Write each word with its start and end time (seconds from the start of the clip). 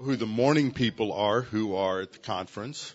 who 0.00 0.14
the 0.14 0.26
morning 0.26 0.70
people 0.70 1.12
are 1.12 1.40
who 1.40 1.74
are 1.74 2.00
at 2.00 2.12
the 2.12 2.18
conference. 2.20 2.94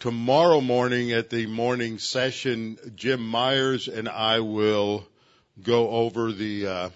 Tomorrow 0.00 0.60
morning 0.60 1.12
at 1.12 1.30
the 1.30 1.46
morning 1.46 1.98
session, 1.98 2.76
Jim 2.96 3.24
Myers 3.24 3.86
and 3.86 4.08
I 4.08 4.40
will 4.40 5.06
go 5.62 5.88
over 5.90 6.32
the 6.32 6.66
uh, 6.66 6.90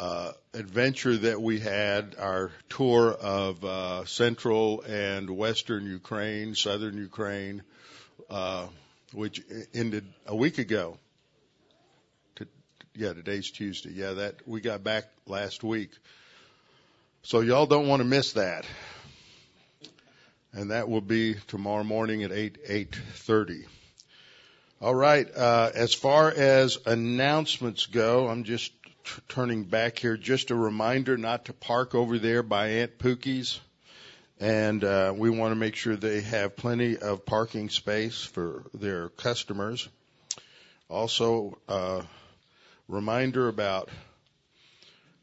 uh, 0.00 0.32
adventure 0.54 1.16
that 1.18 1.40
we 1.40 1.60
had, 1.60 2.16
our 2.18 2.50
tour 2.68 3.12
of 3.12 3.64
uh, 3.64 4.04
central 4.06 4.82
and 4.82 5.30
western 5.30 5.86
Ukraine, 5.86 6.56
southern 6.56 6.96
Ukraine, 6.98 7.62
uh, 8.28 8.66
which 9.12 9.40
ended 9.72 10.04
a 10.26 10.34
week 10.34 10.58
ago. 10.58 10.98
To, 12.36 12.48
yeah, 12.96 13.12
today's 13.12 13.52
Tuesday. 13.52 13.92
Yeah, 13.92 14.14
that 14.14 14.48
we 14.48 14.60
got 14.60 14.82
back 14.82 15.04
last 15.26 15.62
week. 15.62 15.90
So 17.22 17.40
y'all 17.40 17.66
don't 17.66 17.88
want 17.88 18.00
to 18.00 18.08
miss 18.08 18.32
that. 18.32 18.64
And 20.52 20.70
that 20.70 20.88
will 20.88 21.02
be 21.02 21.34
tomorrow 21.46 21.84
morning 21.84 22.22
at 22.22 22.32
8, 22.32 22.66
8.30. 22.66 23.66
All 24.80 24.94
right. 24.94 25.26
Uh, 25.36 25.70
as 25.74 25.92
far 25.92 26.30
as 26.30 26.78
announcements 26.86 27.86
go, 27.86 28.28
I'm 28.28 28.44
just 28.44 28.72
t- 28.82 29.22
turning 29.28 29.64
back 29.64 29.98
here. 29.98 30.16
Just 30.16 30.50
a 30.50 30.54
reminder 30.54 31.18
not 31.18 31.46
to 31.46 31.52
park 31.52 31.94
over 31.94 32.18
there 32.18 32.42
by 32.42 32.68
Aunt 32.68 32.98
Pookie's. 32.98 33.60
And 34.40 34.84
uh, 34.84 35.12
we 35.16 35.30
want 35.30 35.50
to 35.50 35.56
make 35.56 35.74
sure 35.74 35.96
they 35.96 36.20
have 36.20 36.56
plenty 36.56 36.96
of 36.96 37.26
parking 37.26 37.70
space 37.70 38.22
for 38.22 38.64
their 38.72 39.08
customers. 39.08 39.88
Also, 40.88 41.58
uh, 41.68 42.02
reminder 42.86 43.48
about 43.48 43.90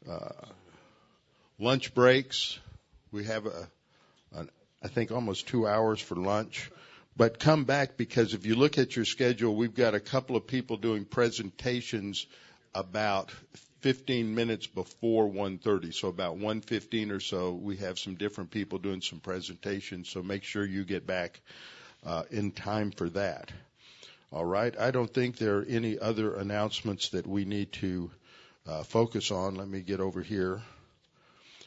uh, 0.08 0.28
lunch 1.58 1.94
breaks. 1.94 2.58
We 3.12 3.24
have 3.24 3.46
a, 3.46 3.68
I 4.82 4.88
think 4.88 5.10
almost 5.10 5.48
two 5.48 5.66
hours 5.66 6.00
for 6.00 6.14
lunch. 6.14 6.70
But 7.16 7.38
come 7.38 7.64
back 7.64 7.96
because 7.96 8.34
if 8.34 8.44
you 8.44 8.56
look 8.56 8.76
at 8.76 8.94
your 8.94 9.06
schedule, 9.06 9.56
we've 9.56 9.74
got 9.74 9.94
a 9.94 10.00
couple 10.00 10.36
of 10.36 10.46
people 10.46 10.76
doing 10.76 11.06
presentations 11.06 12.26
about 12.74 13.32
15 13.80 14.34
minutes 14.34 14.66
before 14.66 15.26
1:30. 15.26 15.94
So 15.94 16.08
about 16.08 16.36
1:15 16.36 17.10
or 17.10 17.20
so, 17.20 17.52
we 17.52 17.78
have 17.78 17.98
some 17.98 18.16
different 18.16 18.50
people 18.50 18.78
doing 18.78 19.00
some 19.00 19.20
presentations. 19.20 20.10
So 20.10 20.22
make 20.22 20.44
sure 20.44 20.64
you 20.64 20.84
get 20.84 21.06
back 21.06 21.40
uh, 22.04 22.24
in 22.30 22.52
time 22.52 22.90
for 22.90 23.08
that. 23.10 23.50
All 24.30 24.44
right. 24.44 24.78
I 24.78 24.90
don't 24.90 25.12
think 25.12 25.38
there 25.38 25.58
are 25.58 25.64
any 25.64 25.98
other 25.98 26.34
announcements 26.34 27.10
that 27.10 27.26
we 27.26 27.44
need 27.44 27.72
to 27.72 28.10
uh, 28.66 28.82
focus 28.82 29.30
on. 29.30 29.54
Let 29.54 29.68
me 29.68 29.80
get 29.80 30.00
over 30.00 30.20
here. 30.20 30.60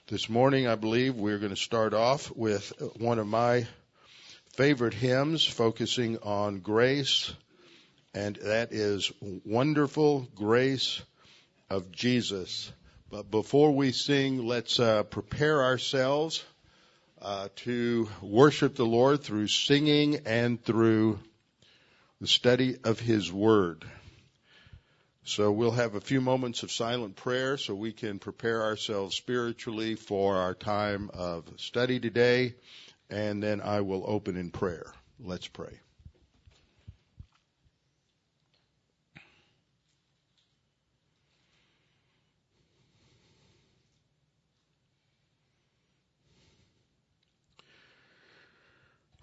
This 0.09 0.27
morning, 0.27 0.67
I 0.67 0.73
believe 0.73 1.17
we're 1.17 1.37
going 1.37 1.53
to 1.53 1.55
start 1.55 1.93
off 1.93 2.35
with 2.35 2.73
one 2.97 3.19
of 3.19 3.27
my 3.27 3.67
favorite 4.55 4.95
hymns 4.95 5.45
focusing 5.45 6.17
on 6.23 6.61
grace, 6.61 7.31
and 8.15 8.35
that 8.37 8.73
is 8.73 9.11
Wonderful 9.21 10.27
Grace 10.33 10.99
of 11.69 11.91
Jesus. 11.91 12.71
But 13.11 13.29
before 13.29 13.69
we 13.69 13.91
sing, 13.91 14.47
let's 14.47 14.79
uh, 14.79 15.03
prepare 15.03 15.61
ourselves 15.61 16.43
uh, 17.21 17.49
to 17.57 18.09
worship 18.23 18.77
the 18.77 18.87
Lord 18.87 19.21
through 19.21 19.49
singing 19.49 20.21
and 20.25 20.59
through 20.59 21.19
the 22.19 22.27
study 22.27 22.77
of 22.83 22.99
His 22.99 23.31
Word. 23.31 23.85
So 25.23 25.51
we'll 25.51 25.71
have 25.71 25.95
a 25.95 26.01
few 26.01 26.21
moments 26.21 26.63
of 26.63 26.71
silent 26.71 27.15
prayer 27.15 27.57
so 27.57 27.75
we 27.75 27.93
can 27.93 28.19
prepare 28.19 28.63
ourselves 28.63 29.15
spiritually 29.15 29.95
for 29.95 30.37
our 30.37 30.55
time 30.55 31.11
of 31.13 31.45
study 31.57 31.99
today, 31.99 32.55
and 33.09 33.43
then 33.43 33.61
I 33.61 33.81
will 33.81 34.03
open 34.07 34.37
in 34.37 34.49
prayer. 34.49 34.91
Let's 35.19 35.47
pray. 35.47 35.79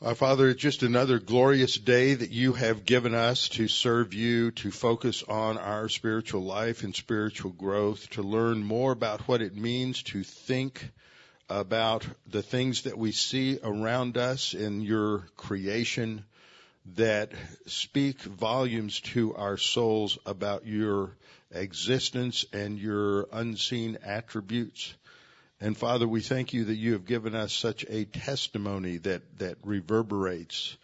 Our 0.03 0.15
Father, 0.15 0.51
it's 0.51 0.61
just 0.61 0.83
another 0.83 1.19
glorious 1.19 1.79
day 1.79 2.13
that 2.13 2.31
you 2.31 2.53
have 2.53 2.85
given 2.85 3.15
us 3.15 3.49
to 3.51 3.67
serve 3.67 4.13
you, 4.13 4.51
to 4.51 4.71
focus 4.71 5.23
on 5.23 5.57
our 5.57 5.89
spiritual 5.89 6.43
life 6.43 6.85
and 6.85 6.95
spiritual 6.95 7.51
growth, 7.53 8.11
to 8.11 8.23
learn 8.23 8.63
more 8.63 8.93
about 8.93 9.23
what 9.23 9.41
it 9.41 9.57
means 9.57 10.03
to 10.03 10.23
think 10.23 10.91
about 11.49 12.07
the 12.27 12.43
things 12.43 12.83
that 12.83 12.99
we 12.99 13.11
see 13.11 13.59
around 13.63 14.19
us 14.19 14.53
in 14.53 14.83
your 14.83 15.21
creation 15.39 16.27
that 16.97 17.33
speak 17.65 18.21
volumes 18.21 19.01
to 19.01 19.35
our 19.35 19.57
souls 19.57 20.19
about 20.27 20.67
your 20.67 21.17
existence 21.51 22.45
and 22.53 22.79
your 22.79 23.29
unseen 23.33 23.97
attributes. 24.05 24.93
And 25.61 25.77
Father, 25.77 26.07
we 26.07 26.21
thank 26.21 26.53
you 26.53 26.67
that 26.67 26.77
you 26.77 26.93
have 26.93 27.07
given 27.07 27.35
us 27.35 27.53
such 27.53 27.85
a 27.89 28.05
testimony 28.05 28.99
that, 28.99 29.39
that 29.39 29.57
reverberates. 29.65 30.77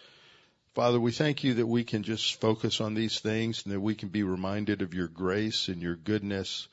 Father, 0.75 0.99
we 0.99 1.12
thank 1.12 1.44
you 1.44 1.55
that 1.55 1.66
we 1.66 1.84
can 1.84 2.03
just 2.03 2.41
focus 2.41 2.81
on 2.81 2.94
these 2.94 3.21
things 3.21 3.65
and 3.65 3.75
that 3.75 3.81
we 3.81 3.94
can 3.94 4.09
be 4.09 4.22
reminded 4.22 4.81
of 4.81 4.94
your 4.94 5.09
grace 5.09 5.69
and 5.69 5.82
your 5.82 5.97
goodness 5.97 6.69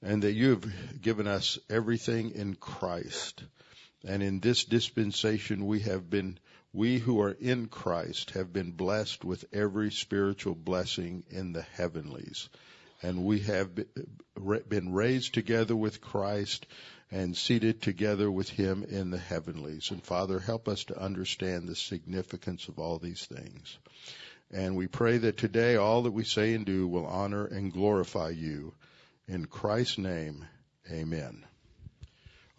and 0.00 0.22
that 0.22 0.32
you 0.32 0.50
have 0.50 1.02
given 1.02 1.26
us 1.26 1.58
everything 1.68 2.30
in 2.36 2.54
Christ. 2.54 3.42
And 4.06 4.22
in 4.22 4.38
this 4.38 4.64
dispensation 4.64 5.66
we 5.66 5.80
have 5.80 6.08
been, 6.08 6.38
we 6.72 6.98
who 6.98 7.20
are 7.20 7.36
in 7.40 7.66
Christ 7.66 8.30
have 8.30 8.52
been 8.52 8.70
blessed 8.70 9.24
with 9.24 9.44
every 9.52 9.90
spiritual 9.90 10.54
blessing 10.54 11.24
in 11.30 11.52
the 11.52 11.62
heavenlies. 11.62 12.48
And 13.02 13.24
we 13.24 13.40
have 13.40 13.70
been 14.68 14.92
raised 14.92 15.34
together 15.34 15.74
with 15.74 16.00
Christ 16.00 16.66
and 17.10 17.36
seated 17.36 17.82
together 17.82 18.30
with 18.30 18.48
him 18.48 18.84
in 18.84 19.10
the 19.10 19.18
heavenlies. 19.18 19.90
And 19.90 20.02
Father, 20.02 20.38
help 20.38 20.68
us 20.68 20.84
to 20.84 21.00
understand 21.00 21.68
the 21.68 21.74
significance 21.74 22.68
of 22.68 22.78
all 22.78 22.98
these 22.98 23.26
things. 23.26 23.78
And 24.52 24.76
we 24.76 24.86
pray 24.86 25.18
that 25.18 25.36
today 25.36 25.76
all 25.76 26.02
that 26.02 26.12
we 26.12 26.24
say 26.24 26.54
and 26.54 26.64
do 26.64 26.86
will 26.86 27.06
honor 27.06 27.46
and 27.46 27.72
glorify 27.72 28.30
you. 28.30 28.74
In 29.28 29.46
Christ's 29.46 29.98
name, 29.98 30.46
amen. 30.90 31.44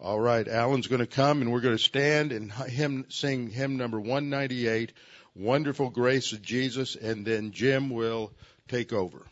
All 0.00 0.18
right, 0.18 0.48
Alan's 0.48 0.88
going 0.88 1.00
to 1.00 1.06
come 1.06 1.42
and 1.42 1.52
we're 1.52 1.60
going 1.60 1.76
to 1.76 1.82
stand 1.82 2.32
and 2.32 2.52
hymn, 2.52 3.06
sing 3.08 3.50
hymn 3.50 3.76
number 3.76 4.00
198, 4.00 4.92
Wonderful 5.34 5.90
Grace 5.90 6.32
of 6.32 6.42
Jesus, 6.42 6.96
and 6.96 7.24
then 7.24 7.52
Jim 7.52 7.88
will 7.88 8.32
take 8.68 8.92
over. 8.92 9.24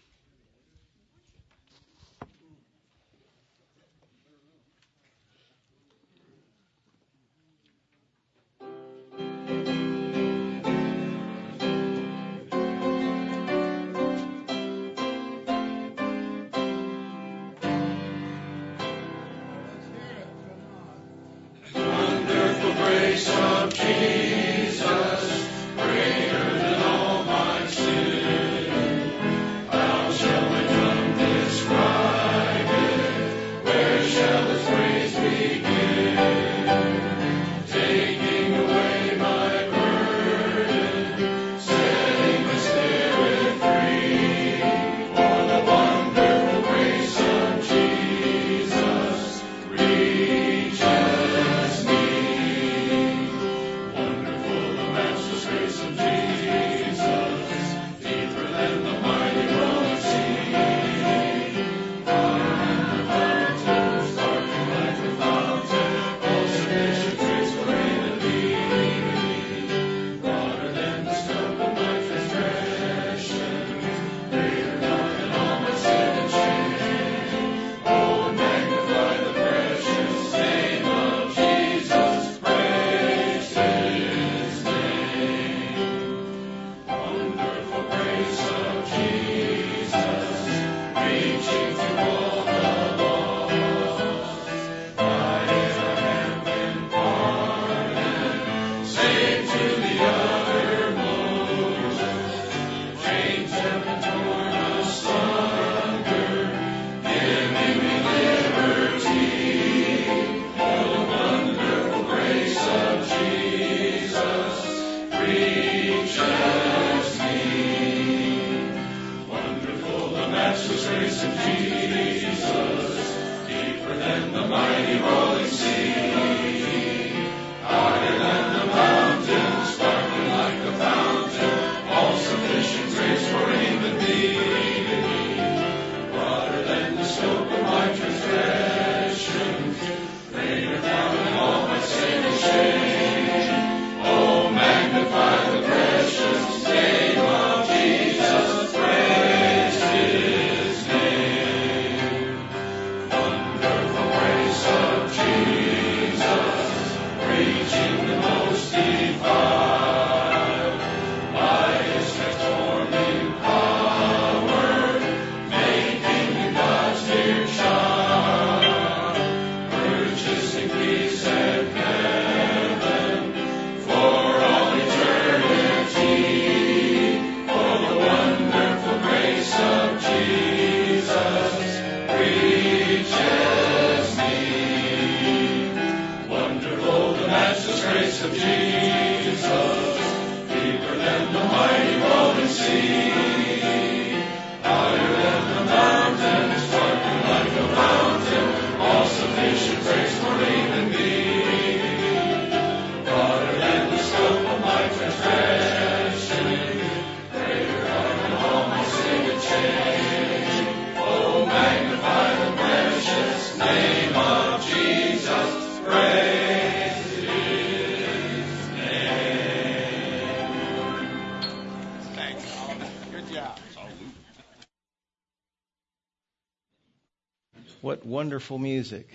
Wonderful 228.31 228.59
music. 228.59 229.09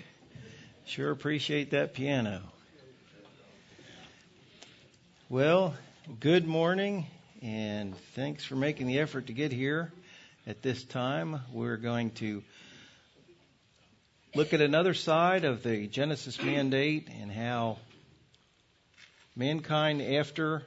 Sure 0.84 1.10
appreciate 1.10 1.70
that 1.70 1.94
piano. 1.94 2.42
Well, 5.30 5.74
good 6.20 6.46
morning, 6.46 7.06
and 7.40 7.96
thanks 8.14 8.44
for 8.44 8.56
making 8.56 8.88
the 8.88 8.98
effort 8.98 9.28
to 9.28 9.32
get 9.32 9.52
here 9.52 9.90
at 10.46 10.60
this 10.60 10.84
time. 10.84 11.40
We're 11.50 11.78
going 11.78 12.10
to 12.16 12.42
look 14.34 14.52
at 14.52 14.60
another 14.60 14.92
side 14.92 15.46
of 15.46 15.62
the 15.62 15.86
Genesis 15.86 16.38
mandate 16.42 17.08
and 17.18 17.32
how 17.32 17.78
mankind, 19.34 20.02
after 20.02 20.62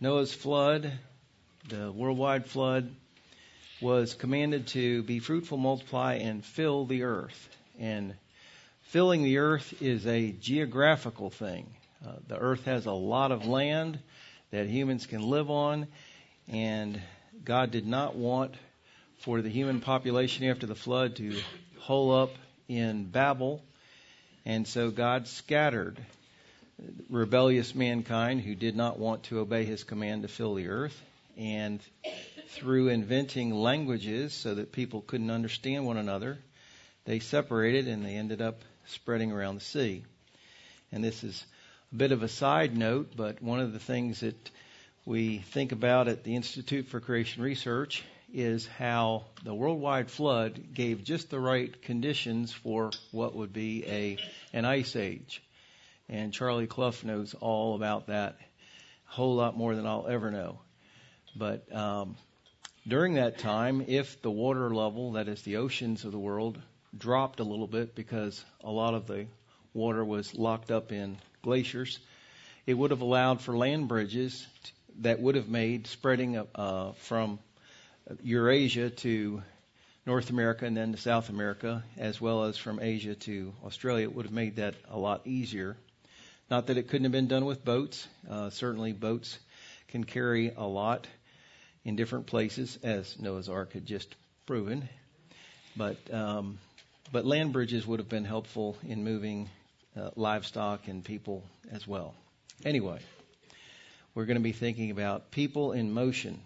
Noah's 0.00 0.34
flood, 0.34 0.90
the 1.68 1.92
worldwide 1.92 2.46
flood, 2.46 2.90
was 3.80 4.14
commanded 4.14 4.66
to 4.66 5.04
be 5.04 5.20
fruitful, 5.20 5.56
multiply, 5.56 6.14
and 6.14 6.44
fill 6.44 6.84
the 6.84 7.04
earth. 7.04 7.58
And 7.80 8.14
filling 8.82 9.22
the 9.22 9.38
earth 9.38 9.82
is 9.82 10.06
a 10.06 10.32
geographical 10.32 11.30
thing. 11.30 11.66
Uh, 12.06 12.12
the 12.28 12.38
earth 12.38 12.66
has 12.66 12.84
a 12.84 12.92
lot 12.92 13.32
of 13.32 13.46
land 13.46 13.98
that 14.50 14.66
humans 14.66 15.06
can 15.06 15.22
live 15.22 15.50
on, 15.50 15.86
and 16.46 17.00
God 17.42 17.70
did 17.70 17.86
not 17.86 18.16
want 18.16 18.54
for 19.18 19.40
the 19.40 19.48
human 19.48 19.80
population 19.80 20.46
after 20.46 20.66
the 20.66 20.74
flood 20.74 21.16
to 21.16 21.40
hole 21.78 22.14
up 22.14 22.30
in 22.68 23.04
Babel, 23.04 23.62
and 24.44 24.68
so 24.68 24.90
God 24.90 25.26
scattered 25.26 25.98
rebellious 27.08 27.74
mankind 27.74 28.40
who 28.42 28.54
did 28.54 28.76
not 28.76 28.98
want 28.98 29.24
to 29.24 29.40
obey 29.40 29.64
his 29.64 29.84
command 29.84 30.22
to 30.22 30.28
fill 30.28 30.54
the 30.54 30.68
earth, 30.68 31.00
and 31.36 31.80
through 32.48 32.88
inventing 32.88 33.54
languages 33.54 34.34
so 34.34 34.54
that 34.54 34.72
people 34.72 35.00
couldn't 35.00 35.30
understand 35.30 35.86
one 35.86 35.96
another, 35.96 36.38
they 37.10 37.18
separated 37.18 37.88
and 37.88 38.04
they 38.04 38.14
ended 38.14 38.40
up 38.40 38.62
spreading 38.86 39.32
around 39.32 39.56
the 39.56 39.60
sea. 39.60 40.04
And 40.92 41.02
this 41.02 41.24
is 41.24 41.44
a 41.90 41.96
bit 41.96 42.12
of 42.12 42.22
a 42.22 42.28
side 42.28 42.76
note, 42.76 43.14
but 43.16 43.42
one 43.42 43.58
of 43.58 43.72
the 43.72 43.80
things 43.80 44.20
that 44.20 44.50
we 45.04 45.38
think 45.38 45.72
about 45.72 46.06
at 46.06 46.22
the 46.22 46.36
Institute 46.36 46.86
for 46.86 47.00
Creation 47.00 47.42
Research 47.42 48.04
is 48.32 48.64
how 48.78 49.24
the 49.42 49.52
worldwide 49.52 50.08
flood 50.08 50.72
gave 50.72 51.02
just 51.02 51.30
the 51.30 51.40
right 51.40 51.82
conditions 51.82 52.52
for 52.52 52.92
what 53.10 53.34
would 53.34 53.52
be 53.52 53.84
a 53.88 54.16
an 54.52 54.64
ice 54.64 54.94
age. 54.94 55.42
And 56.08 56.32
Charlie 56.32 56.68
Clough 56.68 57.02
knows 57.02 57.34
all 57.34 57.74
about 57.74 58.06
that, 58.06 58.38
a 59.08 59.12
whole 59.14 59.34
lot 59.34 59.56
more 59.56 59.74
than 59.74 59.84
I'll 59.84 60.06
ever 60.06 60.30
know. 60.30 60.60
But 61.34 61.74
um, 61.74 62.14
during 62.86 63.14
that 63.14 63.38
time, 63.38 63.84
if 63.88 64.22
the 64.22 64.30
water 64.30 64.72
level, 64.72 65.12
that 65.12 65.26
is 65.26 65.42
the 65.42 65.56
oceans 65.56 66.04
of 66.04 66.12
the 66.12 66.18
world, 66.20 66.62
dropped 66.96 67.40
a 67.40 67.44
little 67.44 67.66
bit 67.66 67.94
because 67.94 68.44
a 68.62 68.70
lot 68.70 68.94
of 68.94 69.06
the 69.06 69.26
water 69.74 70.04
was 70.04 70.34
locked 70.34 70.70
up 70.70 70.92
in 70.92 71.18
glaciers. 71.42 71.98
It 72.66 72.74
would 72.74 72.90
have 72.90 73.00
allowed 73.00 73.40
for 73.40 73.56
land 73.56 73.88
bridges 73.88 74.46
that 75.00 75.20
would 75.20 75.34
have 75.34 75.48
made 75.48 75.86
spreading 75.86 76.42
uh, 76.54 76.92
from 76.92 77.38
Eurasia 78.22 78.90
to 78.90 79.42
North 80.06 80.30
America 80.30 80.64
and 80.64 80.76
then 80.76 80.92
to 80.92 80.98
South 80.98 81.28
America, 81.28 81.84
as 81.96 82.20
well 82.20 82.44
as 82.44 82.56
from 82.56 82.80
Asia 82.80 83.14
to 83.14 83.54
Australia. 83.64 84.04
It 84.04 84.14
would 84.14 84.26
have 84.26 84.34
made 84.34 84.56
that 84.56 84.74
a 84.88 84.98
lot 84.98 85.26
easier. 85.26 85.76
Not 86.50 86.66
that 86.66 86.76
it 86.76 86.88
couldn't 86.88 87.04
have 87.04 87.12
been 87.12 87.28
done 87.28 87.44
with 87.44 87.64
boats. 87.64 88.08
Uh, 88.28 88.50
certainly, 88.50 88.92
boats 88.92 89.38
can 89.88 90.02
carry 90.04 90.52
a 90.56 90.64
lot 90.66 91.06
in 91.84 91.96
different 91.96 92.26
places, 92.26 92.78
as 92.82 93.18
Noah's 93.20 93.48
Ark 93.48 93.72
had 93.72 93.86
just 93.86 94.14
proven. 94.46 94.88
But 95.76 95.96
um, 96.12 96.58
but 97.12 97.24
land 97.24 97.52
bridges 97.52 97.86
would 97.86 97.98
have 97.98 98.08
been 98.08 98.24
helpful 98.24 98.76
in 98.82 99.04
moving 99.04 99.48
uh, 99.96 100.10
livestock 100.16 100.88
and 100.88 101.04
people 101.04 101.44
as 101.72 101.86
well. 101.86 102.14
Anyway, 102.64 103.00
we're 104.14 104.26
going 104.26 104.36
to 104.36 104.42
be 104.42 104.52
thinking 104.52 104.90
about 104.90 105.30
people 105.30 105.72
in 105.72 105.92
motion, 105.92 106.40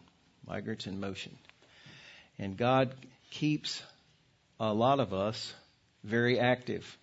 migrants 0.47 0.87
in 0.87 1.01
motion. 1.01 1.37
And 2.39 2.57
God 2.57 2.95
keeps 3.31 3.83
a 4.59 4.73
lot 4.73 5.01
of 5.01 5.13
us 5.13 5.53
very 6.03 6.39
active. 6.39 6.97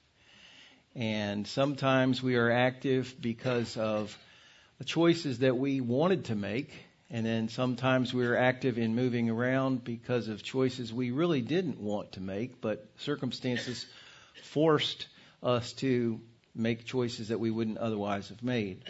And 0.96 1.48
sometimes 1.48 2.22
we 2.22 2.36
are 2.36 2.51
active 2.51 3.15
because 3.20 3.77
of 3.77 4.18
choices 4.86 5.39
that 5.39 5.58
we 5.58 5.80
wanted 5.80 6.25
to 6.25 6.36
make 6.36 6.72
and 7.13 7.25
then 7.25 7.50
sometimes 7.50 8.13
we 8.13 8.25
are 8.25 8.38
active 8.38 8.77
in 8.77 8.96
moving 8.96 9.30
around 9.30 9.84
because 9.84 10.30
of 10.30 10.41
choices 10.41 10.94
we 10.94 11.12
really 11.12 11.41
didn't 11.41 11.77
want 11.77 12.13
to 12.13 12.22
make, 12.22 12.62
but 12.62 12.88
circumstances 13.00 13.86
forced 14.44 15.08
us 15.44 15.74
to 15.74 16.22
make 16.56 16.86
choices 16.86 17.27
that 17.27 17.39
we 17.39 17.51
wouldn't 17.51 17.77
otherwise 17.77 18.30
have 18.30 18.41
made. 18.41 18.86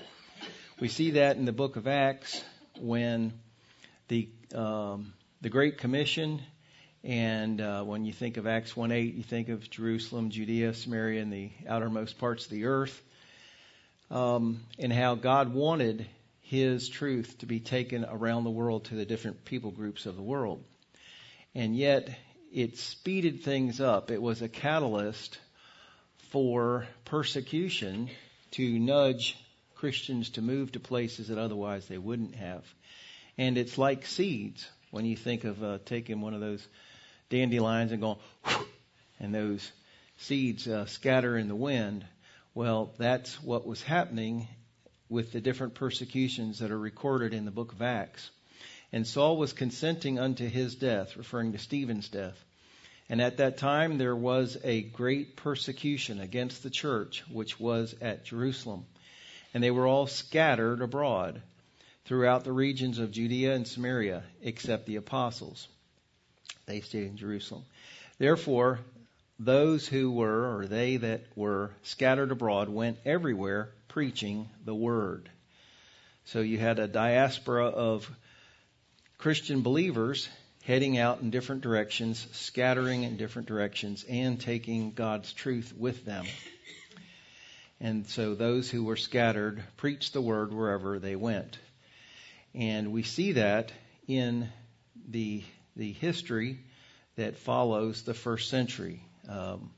We 0.80 0.88
see 0.88 1.12
that 1.12 1.38
in 1.38 1.46
the 1.46 1.52
book 1.52 1.78
of 1.78 1.88
Acts 1.88 2.44
when 2.80 3.34
the 4.08 4.30
um, 4.54 5.14
the 5.42 5.50
Great 5.50 5.80
Commission, 5.80 6.42
and 7.04 7.60
uh, 7.60 7.84
when 7.84 8.06
you 8.06 8.14
think 8.14 8.38
of 8.38 8.46
Acts 8.46 8.74
1:8, 8.74 9.18
you 9.18 9.24
think 9.24 9.50
of 9.50 9.68
Jerusalem, 9.68 10.30
Judea, 10.30 10.76
Samaria, 10.76 11.22
and 11.24 11.34
the 11.34 11.50
outermost 11.68 12.20
parts 12.20 12.46
of 12.46 12.52
the 12.52 12.66
earth, 12.66 13.02
um, 14.12 14.60
and 14.78 14.94
how 14.94 15.16
God 15.16 15.54
wanted 15.54 16.06
his 16.52 16.90
truth 16.90 17.38
to 17.38 17.46
be 17.46 17.62
taken 17.62 18.04
around 18.04 18.44
the 18.44 18.50
world 18.50 18.84
to 18.84 18.96
the 18.96 19.06
different 19.06 19.46
people 19.46 19.72
groups 19.72 20.06
of 20.06 20.18
the 20.18 20.22
world. 20.22 20.62
And 21.56 21.78
yet, 21.78 22.10
it 22.52 22.78
speeded 22.78 23.44
things 23.44 23.80
up. 23.80 24.12
It 24.12 24.22
was 24.22 24.42
a 24.42 24.50
catalyst 24.50 25.40
for 26.32 26.86
persecution 27.06 28.10
to 28.52 28.80
nudge 28.80 29.38
Christians 29.76 30.32
to 30.32 30.42
move 30.42 30.74
to 30.74 30.82
places 30.82 31.30
that 31.30 31.38
otherwise 31.38 31.88
they 31.88 31.98
wouldn't 31.98 32.36
have. 32.36 32.66
And 33.38 33.58
it's 33.58 33.78
like 33.78 34.06
seeds 34.06 34.70
when 34.90 35.06
you 35.06 35.16
think 35.16 35.46
of 35.46 35.64
uh, 35.64 35.78
taking 35.86 36.20
one 36.20 36.34
of 36.34 36.42
those 36.42 36.68
dandelions 37.30 37.94
and 37.94 38.02
going, 38.02 38.20
and 39.22 39.34
those 39.34 39.72
seeds 40.18 40.68
uh, 40.68 40.86
scatter 40.86 41.38
in 41.38 41.48
the 41.48 41.56
wind. 41.56 42.06
Well, 42.54 42.94
that's 42.98 43.42
what 43.42 43.66
was 43.66 43.82
happening 43.82 44.50
with 45.12 45.34
the 45.34 45.42
different 45.42 45.74
persecutions 45.74 46.60
that 46.60 46.72
are 46.72 46.80
recorded 46.80 47.34
in 47.34 47.44
the 47.44 47.52
book 47.52 47.74
of 47.74 47.82
Acts. 47.82 48.32
And 48.94 49.06
Saul 49.06 49.36
was 49.36 49.52
consenting 49.52 50.18
unto 50.18 50.48
his 50.48 50.74
death, 50.76 51.18
referring 51.18 51.52
to 51.52 51.58
Stephen's 51.58 52.08
death. 52.08 52.42
And 53.10 53.22
at 53.22 53.38
that 53.38 53.58
time 53.58 53.98
there 53.98 54.16
was 54.16 54.58
a 54.64 54.82
great 54.82 55.36
persecution 55.36 56.22
against 56.22 56.64
the 56.64 56.70
church, 56.70 57.26
which 57.30 57.60
was 57.60 57.94
at 58.00 58.24
Jerusalem. 58.24 58.86
And 59.54 59.62
they 59.62 59.70
were 59.70 59.86
all 59.86 60.08
scattered 60.08 60.82
abroad 60.82 61.42
throughout 62.06 62.46
the 62.46 62.54
regions 62.54 62.98
of 62.98 63.12
Judea 63.12 63.54
and 63.54 63.68
Samaria, 63.68 64.24
except 64.42 64.86
the 64.86 64.96
apostles. 64.96 65.68
They 66.68 66.80
stayed 66.80 67.08
in 67.08 67.18
Jerusalem. 67.18 67.66
Therefore, 68.18 68.80
those 69.40 69.86
who 69.88 70.10
were, 70.12 70.56
or 70.56 70.68
they 70.68 70.98
that 70.98 71.24
were 71.36 71.72
scattered 71.84 72.32
abroad, 72.32 72.70
went 72.70 73.00
everywhere 73.04 73.72
preaching 73.92 74.50
the 74.64 74.74
word. 74.74 75.30
So 76.24 76.40
you 76.40 76.58
had 76.58 76.80
a 76.80 76.88
diaspora 76.88 77.68
of 77.68 78.10
Christian 79.18 79.64
believers 79.64 80.30
heading 80.64 80.98
out 80.98 81.20
in 81.20 81.30
different 81.30 81.62
directions, 81.62 82.26
scattering 82.32 83.04
in 83.04 83.18
different 83.18 83.50
directions, 83.50 84.06
and 84.08 84.40
taking 84.40 84.94
God's 84.94 85.34
truth 85.34 85.74
with 85.78 86.06
them. 86.06 86.26
And 87.82 88.08
so 88.08 88.34
those 88.34 88.70
who 88.70 88.86
were 88.86 88.96
scattered 88.96 89.62
preached 89.76 90.14
the 90.14 90.22
word 90.22 90.54
wherever 90.54 90.98
they 90.98 91.18
went. 91.18 91.58
And 92.56 92.94
we 92.94 93.04
see 93.04 93.34
that 93.34 93.74
in 94.08 94.48
the, 95.10 95.44
the 95.76 95.92
history 95.92 96.60
that 97.18 97.36
follows 97.36 98.04
the 98.04 98.14
first 98.14 98.50
century, 98.50 99.04
um, 99.28 99.72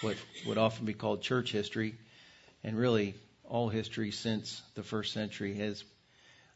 what 0.00 0.16
would 0.48 0.58
often 0.58 0.86
be 0.86 0.94
called 0.94 1.22
church 1.22 1.52
history, 1.52 1.94
and 2.64 2.76
really 2.76 3.14
all 3.50 3.68
history 3.68 4.12
since 4.12 4.62
the 4.76 4.82
first 4.82 5.12
century 5.12 5.54
has 5.54 5.84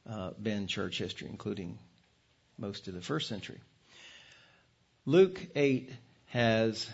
uh, 0.08 0.30
been 0.40 0.68
church 0.68 0.96
history, 0.98 1.28
including 1.28 1.78
most 2.56 2.86
of 2.86 2.94
the 2.94 3.00
first 3.00 3.28
century. 3.28 3.60
Luke 5.04 5.40
8 5.56 5.90
has 6.26 6.88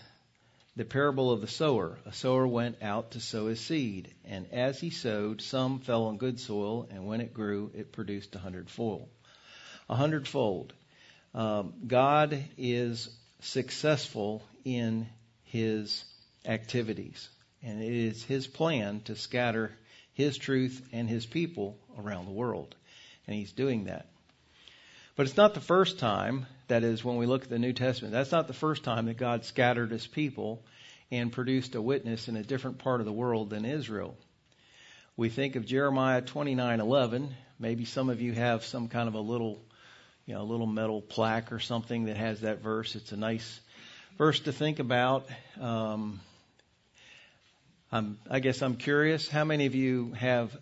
the 0.74 0.84
parable 0.86 1.30
of 1.30 1.42
the 1.42 1.46
sower. 1.46 1.98
A 2.06 2.12
sower 2.12 2.46
went 2.46 2.82
out 2.82 3.10
to 3.12 3.20
sow 3.20 3.48
his 3.48 3.60
seed, 3.60 4.12
and 4.24 4.46
as 4.52 4.80
he 4.80 4.88
sowed, 4.88 5.42
some 5.42 5.80
fell 5.80 6.04
on 6.04 6.16
good 6.16 6.40
soil, 6.40 6.88
and 6.90 7.06
when 7.06 7.20
it 7.20 7.34
grew, 7.34 7.70
it 7.74 7.92
produced 7.92 8.34
a 8.34 8.38
hundredfold. 8.38 9.08
A 9.90 9.96
hundredfold. 9.96 10.72
Um, 11.34 11.74
God 11.86 12.42
is 12.56 13.10
successful 13.40 14.42
in 14.64 15.06
his 15.44 16.04
activities, 16.46 17.28
and 17.62 17.82
it 17.82 17.92
is 17.92 18.24
his 18.24 18.46
plan 18.46 19.02
to 19.02 19.14
scatter 19.14 19.72
his 20.14 20.36
truth 20.36 20.82
and 20.92 21.08
his 21.08 21.26
people 21.26 21.78
around 21.98 22.26
the 22.26 22.32
world, 22.32 22.74
and 23.26 23.36
he's 23.36 23.52
doing 23.52 23.84
that. 23.84 24.06
But 25.16 25.26
it's 25.26 25.36
not 25.36 25.54
the 25.54 25.60
first 25.60 25.98
time, 25.98 26.46
that 26.68 26.82
is, 26.82 27.04
when 27.04 27.16
we 27.16 27.26
look 27.26 27.42
at 27.42 27.50
the 27.50 27.58
New 27.58 27.72
Testament, 27.72 28.12
that's 28.12 28.32
not 28.32 28.46
the 28.46 28.54
first 28.54 28.84
time 28.84 29.06
that 29.06 29.16
God 29.18 29.44
scattered 29.44 29.90
his 29.90 30.06
people 30.06 30.62
and 31.10 31.32
produced 31.32 31.74
a 31.74 31.82
witness 31.82 32.28
in 32.28 32.36
a 32.36 32.42
different 32.42 32.78
part 32.78 33.00
of 33.00 33.06
the 33.06 33.12
world 33.12 33.50
than 33.50 33.64
Israel. 33.64 34.16
We 35.16 35.28
think 35.28 35.56
of 35.56 35.66
Jeremiah 35.66 36.22
29:11. 36.22 37.34
Maybe 37.58 37.84
some 37.84 38.08
of 38.08 38.22
you 38.22 38.32
have 38.32 38.64
some 38.64 38.88
kind 38.88 39.08
of 39.08 39.14
a 39.14 39.20
little, 39.20 39.60
you 40.24 40.34
know, 40.34 40.42
a 40.42 40.44
little 40.44 40.66
metal 40.66 41.02
plaque 41.02 41.52
or 41.52 41.58
something 41.58 42.04
that 42.04 42.16
has 42.16 42.40
that 42.40 42.62
verse. 42.62 42.94
It's 42.94 43.12
a 43.12 43.16
nice 43.16 43.60
verse 44.16 44.40
to 44.40 44.52
think 44.52 44.78
about. 44.78 45.28
Um, 45.60 46.20
i 47.92 48.38
guess 48.38 48.62
I'm 48.62 48.76
curious. 48.76 49.28
How 49.28 49.44
many 49.44 49.66
of 49.66 49.74
you 49.74 50.12
have 50.12 50.56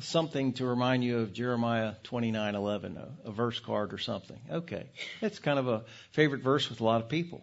something 0.00 0.52
to 0.54 0.66
remind 0.66 1.04
you 1.04 1.20
of 1.20 1.32
Jeremiah 1.32 1.94
29:11, 2.04 2.96
a, 2.96 3.28
a 3.28 3.32
verse 3.32 3.58
card 3.60 3.92
or 3.94 3.98
something. 3.98 4.38
Okay, 4.50 4.86
it's 5.20 5.38
kind 5.38 5.58
of 5.58 5.68
a 5.68 5.84
favorite 6.12 6.42
verse 6.42 6.68
with 6.68 6.80
a 6.80 6.84
lot 6.84 7.00
of 7.00 7.08
people. 7.08 7.42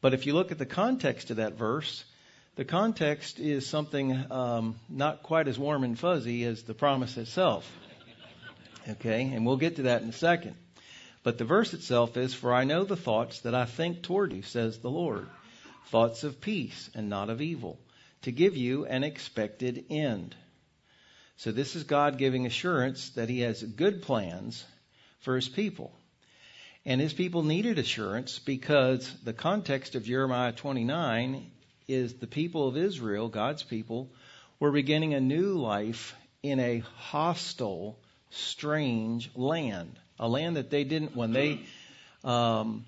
But 0.00 0.14
if 0.14 0.26
you 0.26 0.34
look 0.34 0.52
at 0.52 0.58
the 0.58 0.66
context 0.66 1.30
of 1.30 1.38
that 1.38 1.54
verse, 1.54 2.04
the 2.54 2.64
context 2.64 3.40
is 3.40 3.66
something 3.66 4.24
um, 4.30 4.76
not 4.88 5.22
quite 5.22 5.48
as 5.48 5.58
warm 5.58 5.82
and 5.82 5.98
fuzzy 5.98 6.44
as 6.44 6.62
the 6.62 6.74
promise 6.74 7.16
itself. 7.16 7.68
Okay, 8.88 9.32
and 9.34 9.44
we'll 9.44 9.56
get 9.56 9.76
to 9.76 9.82
that 9.82 10.02
in 10.02 10.08
a 10.08 10.12
second. 10.12 10.54
But 11.22 11.38
the 11.38 11.44
verse 11.44 11.74
itself 11.74 12.16
is, 12.16 12.32
For 12.34 12.54
I 12.54 12.64
know 12.64 12.84
the 12.84 12.96
thoughts 12.96 13.40
that 13.40 13.54
I 13.54 13.64
think 13.64 14.02
toward 14.02 14.32
you, 14.32 14.42
says 14.42 14.78
the 14.78 14.90
Lord, 14.90 15.28
thoughts 15.86 16.24
of 16.24 16.40
peace 16.40 16.88
and 16.94 17.08
not 17.08 17.28
of 17.28 17.42
evil, 17.42 17.78
to 18.22 18.32
give 18.32 18.56
you 18.56 18.86
an 18.86 19.04
expected 19.04 19.84
end. 19.90 20.34
So 21.36 21.52
this 21.52 21.76
is 21.76 21.84
God 21.84 22.18
giving 22.18 22.46
assurance 22.46 23.10
that 23.10 23.28
He 23.28 23.40
has 23.40 23.62
good 23.62 24.02
plans 24.02 24.64
for 25.20 25.36
His 25.36 25.48
people. 25.48 25.92
And 26.84 27.00
His 27.00 27.12
people 27.12 27.42
needed 27.42 27.78
assurance 27.78 28.38
because 28.38 29.12
the 29.22 29.32
context 29.32 29.94
of 29.94 30.04
Jeremiah 30.04 30.52
29 30.52 31.50
is 31.86 32.14
the 32.14 32.26
people 32.26 32.68
of 32.68 32.76
Israel, 32.76 33.28
God's 33.28 33.62
people, 33.62 34.10
were 34.60 34.72
beginning 34.72 35.14
a 35.14 35.20
new 35.20 35.54
life 35.54 36.14
in 36.42 36.60
a 36.60 36.82
hostile, 36.96 37.98
strange 38.30 39.30
land. 39.34 39.98
A 40.18 40.28
land 40.28 40.56
that 40.56 40.70
they 40.70 40.84
didn't, 40.84 41.14
when 41.14 41.32
they, 41.32 41.60
um, 42.24 42.84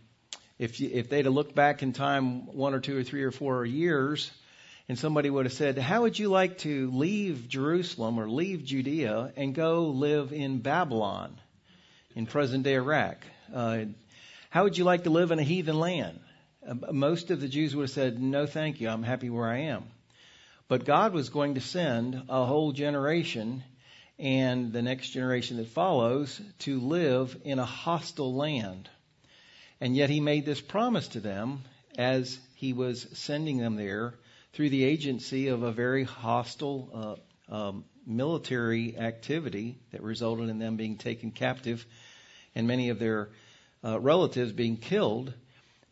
if, 0.58 0.80
you, 0.80 0.90
if 0.92 1.08
they'd 1.08 1.24
have 1.24 1.34
looked 1.34 1.54
back 1.54 1.82
in 1.82 1.92
time 1.92 2.46
one 2.54 2.74
or 2.74 2.80
two 2.80 2.98
or 2.98 3.04
three 3.04 3.22
or 3.22 3.30
four 3.30 3.64
years, 3.64 4.30
and 4.90 4.98
somebody 4.98 5.30
would 5.30 5.46
have 5.46 5.52
said, 5.52 5.78
How 5.78 6.02
would 6.02 6.18
you 6.18 6.30
like 6.30 6.58
to 6.58 6.90
leave 6.90 7.48
Jerusalem 7.48 8.18
or 8.18 8.28
leave 8.28 8.64
Judea 8.64 9.32
and 9.36 9.54
go 9.54 9.84
live 9.84 10.32
in 10.32 10.58
Babylon, 10.58 11.38
in 12.16 12.26
present 12.26 12.64
day 12.64 12.74
Iraq? 12.74 13.18
Uh, 13.54 13.84
how 14.50 14.64
would 14.64 14.76
you 14.76 14.82
like 14.82 15.04
to 15.04 15.10
live 15.10 15.30
in 15.30 15.38
a 15.38 15.44
heathen 15.44 15.78
land? 15.78 16.18
Uh, 16.66 16.90
most 16.90 17.30
of 17.30 17.40
the 17.40 17.46
Jews 17.46 17.76
would 17.76 17.84
have 17.84 17.90
said, 17.90 18.20
No, 18.20 18.46
thank 18.46 18.80
you, 18.80 18.88
I'm 18.88 19.04
happy 19.04 19.30
where 19.30 19.46
I 19.48 19.58
am. 19.58 19.84
But 20.66 20.84
God 20.84 21.12
was 21.12 21.28
going 21.28 21.54
to 21.54 21.60
send 21.60 22.24
a 22.28 22.44
whole 22.44 22.72
generation 22.72 23.62
and 24.18 24.72
the 24.72 24.82
next 24.82 25.10
generation 25.10 25.58
that 25.58 25.68
follows 25.68 26.40
to 26.60 26.80
live 26.80 27.36
in 27.44 27.60
a 27.60 27.64
hostile 27.64 28.34
land. 28.34 28.90
And 29.80 29.94
yet 29.94 30.10
he 30.10 30.18
made 30.18 30.44
this 30.44 30.60
promise 30.60 31.06
to 31.08 31.20
them 31.20 31.62
as 31.96 32.40
he 32.56 32.72
was 32.72 33.06
sending 33.12 33.58
them 33.58 33.76
there 33.76 34.14
through 34.52 34.70
the 34.70 34.84
agency 34.84 35.48
of 35.48 35.62
a 35.62 35.72
very 35.72 36.04
hostile 36.04 37.18
uh, 37.50 37.54
um, 37.54 37.84
military 38.06 38.96
activity 38.98 39.78
that 39.92 40.02
resulted 40.02 40.48
in 40.48 40.58
them 40.58 40.76
being 40.76 40.96
taken 40.96 41.30
captive 41.30 41.84
and 42.54 42.66
many 42.66 42.88
of 42.88 42.98
their 42.98 43.28
uh, 43.84 43.98
relatives 44.00 44.52
being 44.52 44.76
killed. 44.76 45.32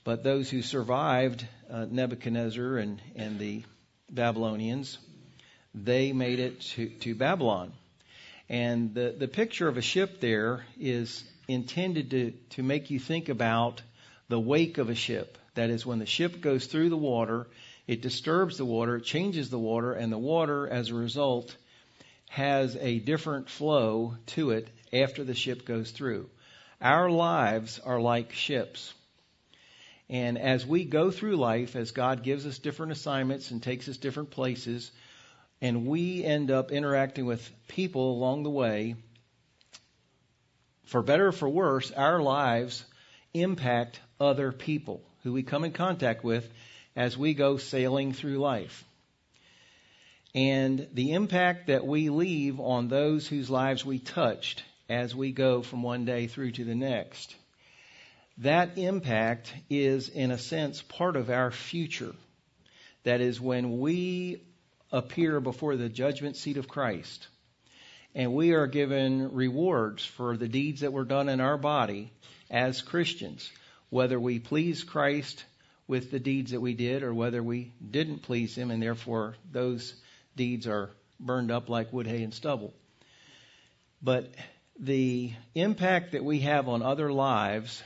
But 0.05 0.25
those 0.25 0.51
who 0.51 0.63
survived 0.63 1.47
uh, 1.71 1.87
Nebuchadnezzar 1.91 2.79
and, 2.79 3.01
and 3.15 3.39
the 3.39 3.63
Babylonians, 4.11 4.99
they 5.75 6.13
made 6.13 6.39
it 6.39 6.61
to, 6.61 6.89
to 6.89 7.15
Babylon. 7.15 7.73
And 8.49 8.95
the, 8.95 9.15
the 9.17 9.29
picture 9.29 9.69
of 9.69 9.77
a 9.77 9.83
ship 9.83 10.21
there 10.21 10.65
is 10.81 11.23
intended 11.47 12.11
to, 12.11 12.33
to 12.51 12.63
make 12.63 12.91
you 12.91 12.99
think 12.99 13.29
about 13.29 13.83
the 14.29 14.41
wake 14.41 14.79
of 14.79 14.89
a 14.89 14.95
ship. 14.95 15.37
That 15.55 15.71
is, 15.71 15.85
when 15.85 15.99
the 15.99 16.07
ship 16.07 16.41
goes 16.41 16.67
through 16.67 16.89
the 16.89 16.97
water 16.97 17.47
it 17.89 18.03
disturbs 18.03 18.59
the 18.59 18.67
water, 18.67 18.97
it 18.97 19.05
changes 19.05 19.49
the 19.49 19.59
water, 19.59 19.95
and 19.95 20.13
the 20.13 20.19
water, 20.19 20.69
as 20.69 20.91
a 20.91 20.95
result, 20.95 21.57
has 22.29 22.77
a 22.77 22.99
different 22.99 23.49
flow 23.49 24.15
to 24.27 24.51
it 24.51 24.69
after 24.93 25.25
the 25.25 25.35
ship 25.35 25.65
goes 25.65 25.91
through. 25.91 26.29
Our 26.83 27.11
lives 27.11 27.81
are 27.81 27.99
like 27.99 28.33
ships. 28.33 28.93
And 30.11 30.39
as 30.39 30.67
we 30.67 30.85
go 30.85 31.11
through 31.11 31.37
life, 31.37 31.77
as 31.77 31.91
God 31.91 32.23
gives 32.23 32.47
us 32.47 32.59
different 32.59 32.93
assignments 32.93 33.51
and 33.51 33.63
takes 33.63 33.89
us 33.89 33.97
different 33.97 34.31
places, 34.31 34.91
and 35.63 35.87
we 35.87 36.23
end 36.23 36.51
up 36.51 36.71
interacting 36.71 37.25
with 37.25 37.51
people 37.69 38.13
along 38.13 38.43
the 38.43 38.51
way, 38.51 38.97
for 40.85 41.03
better 41.03 41.29
or 41.29 41.33
for 41.33 41.49
worse, 41.49 41.91
our 41.91 42.21
lives 42.21 42.85
impact 43.33 44.01
other 44.21 44.53
people 44.53 45.03
who 45.23 45.33
we 45.33 45.43
come 45.43 45.65
in 45.65 45.73
contact 45.73 46.23
with 46.23 46.49
as 46.99 47.17
we 47.17 47.33
go 47.33 47.57
sailing 47.59 48.13
through 48.13 48.39
life. 48.39 48.85
And 50.35 50.89
the 50.93 51.13
impact 51.13 51.69
that 51.69 51.87
we 51.87 52.11
leave 52.11 52.59
on 52.59 52.89
those 52.89 53.29
whose 53.29 53.49
lives 53.49 53.87
we 53.87 54.01
touched 54.01 54.65
as 54.89 55.15
we 55.15 55.31
go 55.31 55.63
from 55.63 55.85
one 55.85 56.05
day 56.05 56.27
through 56.27 56.51
to 56.53 56.65
the 56.65 56.75
next. 56.75 57.37
That 58.39 58.79
impact 58.79 59.55
is, 59.71 60.09
in 60.09 60.33
a 60.33 60.39
sense, 60.39 60.83
part 60.83 61.15
of 61.15 61.31
our 61.31 61.53
future. 61.53 62.17
That 63.05 63.21
is, 63.21 63.41
when 63.41 63.79
we 63.79 64.43
appear 64.91 65.39
before 65.41 65.77
the 65.77 65.89
judgment 65.89 66.37
seat 66.37 66.57
of 66.57 66.67
Christ 66.67 67.29
and 68.13 68.35
we 68.35 68.55
are 68.55 68.67
given 68.67 69.35
rewards 69.35 70.05
for 70.05 70.37
the 70.37 70.49
deeds 70.49 70.81
that 70.81 70.93
were 70.93 71.05
done 71.05 71.29
in 71.29 71.41
our 71.41 71.59
body 71.59 72.11
as 72.51 72.83
Christians, 72.83 73.53
whether 73.89 74.19
we 74.19 74.41
please 74.41 74.83
Christ 74.83 75.45
with 75.89 76.11
the 76.11 76.21
deeds 76.21 76.53
that 76.53 76.61
we 76.61 76.75
did 76.75 77.03
or 77.03 77.13
whether 77.13 77.43
we 77.43 77.73
didn't 77.91 78.23
please 78.23 78.55
Him 78.55 78.71
and 78.71 78.81
therefore 78.81 79.35
those 79.51 79.95
deeds 80.37 80.69
are 80.69 80.91
burned 81.19 81.51
up 81.51 81.69
like 81.69 81.93
wood, 81.93 82.07
hay, 82.07 82.23
and 82.23 82.33
stubble. 82.33 82.73
But 84.01 84.33
the 84.79 85.33
impact 85.55 86.13
that 86.13 86.25
we 86.25 86.41
have 86.41 86.69
on 86.69 86.83
other 86.83 87.13
lives, 87.13 87.83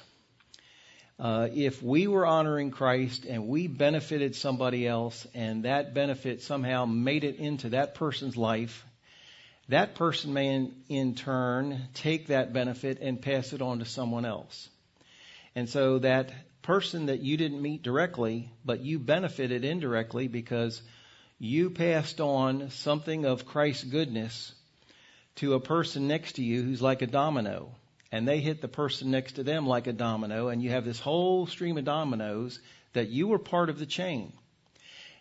uh, 1.18 1.48
if 1.54 1.82
we 1.82 2.06
were 2.06 2.26
honoring 2.26 2.70
Christ 2.70 3.24
and 3.24 3.48
we 3.48 3.66
benefited 3.66 4.34
somebody 4.36 4.86
else 4.86 5.26
and 5.34 5.64
that 5.64 5.94
benefit 5.94 6.42
somehow 6.42 6.84
made 6.84 7.24
it 7.24 7.36
into 7.36 7.70
that 7.70 7.94
person's 7.94 8.36
life, 8.36 8.84
that 9.68 9.94
person 9.94 10.32
may 10.34 10.48
in, 10.48 10.74
in 10.88 11.14
turn 11.14 11.88
take 11.94 12.26
that 12.26 12.52
benefit 12.52 12.98
and 13.00 13.22
pass 13.22 13.52
it 13.52 13.62
on 13.62 13.78
to 13.78 13.84
someone 13.84 14.26
else. 14.26 14.68
And 15.54 15.68
so 15.68 15.98
that 15.98 16.32
person 16.62 17.06
that 17.06 17.20
you 17.20 17.36
didn't 17.36 17.60
meet 17.60 17.82
directly, 17.82 18.50
but 18.64 18.80
you 18.80 18.98
benefited 18.98 19.64
indirectly 19.64 20.28
because 20.28 20.80
you 21.38 21.70
passed 21.70 22.20
on 22.20 22.70
something 22.70 23.24
of 23.24 23.46
Christ's 23.46 23.84
goodness 23.84 24.54
to 25.36 25.54
a 25.54 25.60
person 25.60 26.06
next 26.06 26.34
to 26.34 26.42
you 26.42 26.62
who's 26.62 26.80
like 26.80 27.02
a 27.02 27.06
domino. 27.06 27.74
And 28.10 28.28
they 28.28 28.40
hit 28.40 28.60
the 28.60 28.68
person 28.68 29.10
next 29.10 29.32
to 29.32 29.42
them 29.42 29.66
like 29.66 29.86
a 29.86 29.92
domino, 29.92 30.48
and 30.48 30.62
you 30.62 30.70
have 30.70 30.84
this 30.84 31.00
whole 31.00 31.46
stream 31.46 31.78
of 31.78 31.84
dominoes 31.84 32.60
that 32.92 33.08
you 33.08 33.26
were 33.26 33.38
part 33.38 33.70
of 33.70 33.78
the 33.78 33.86
chain. 33.86 34.32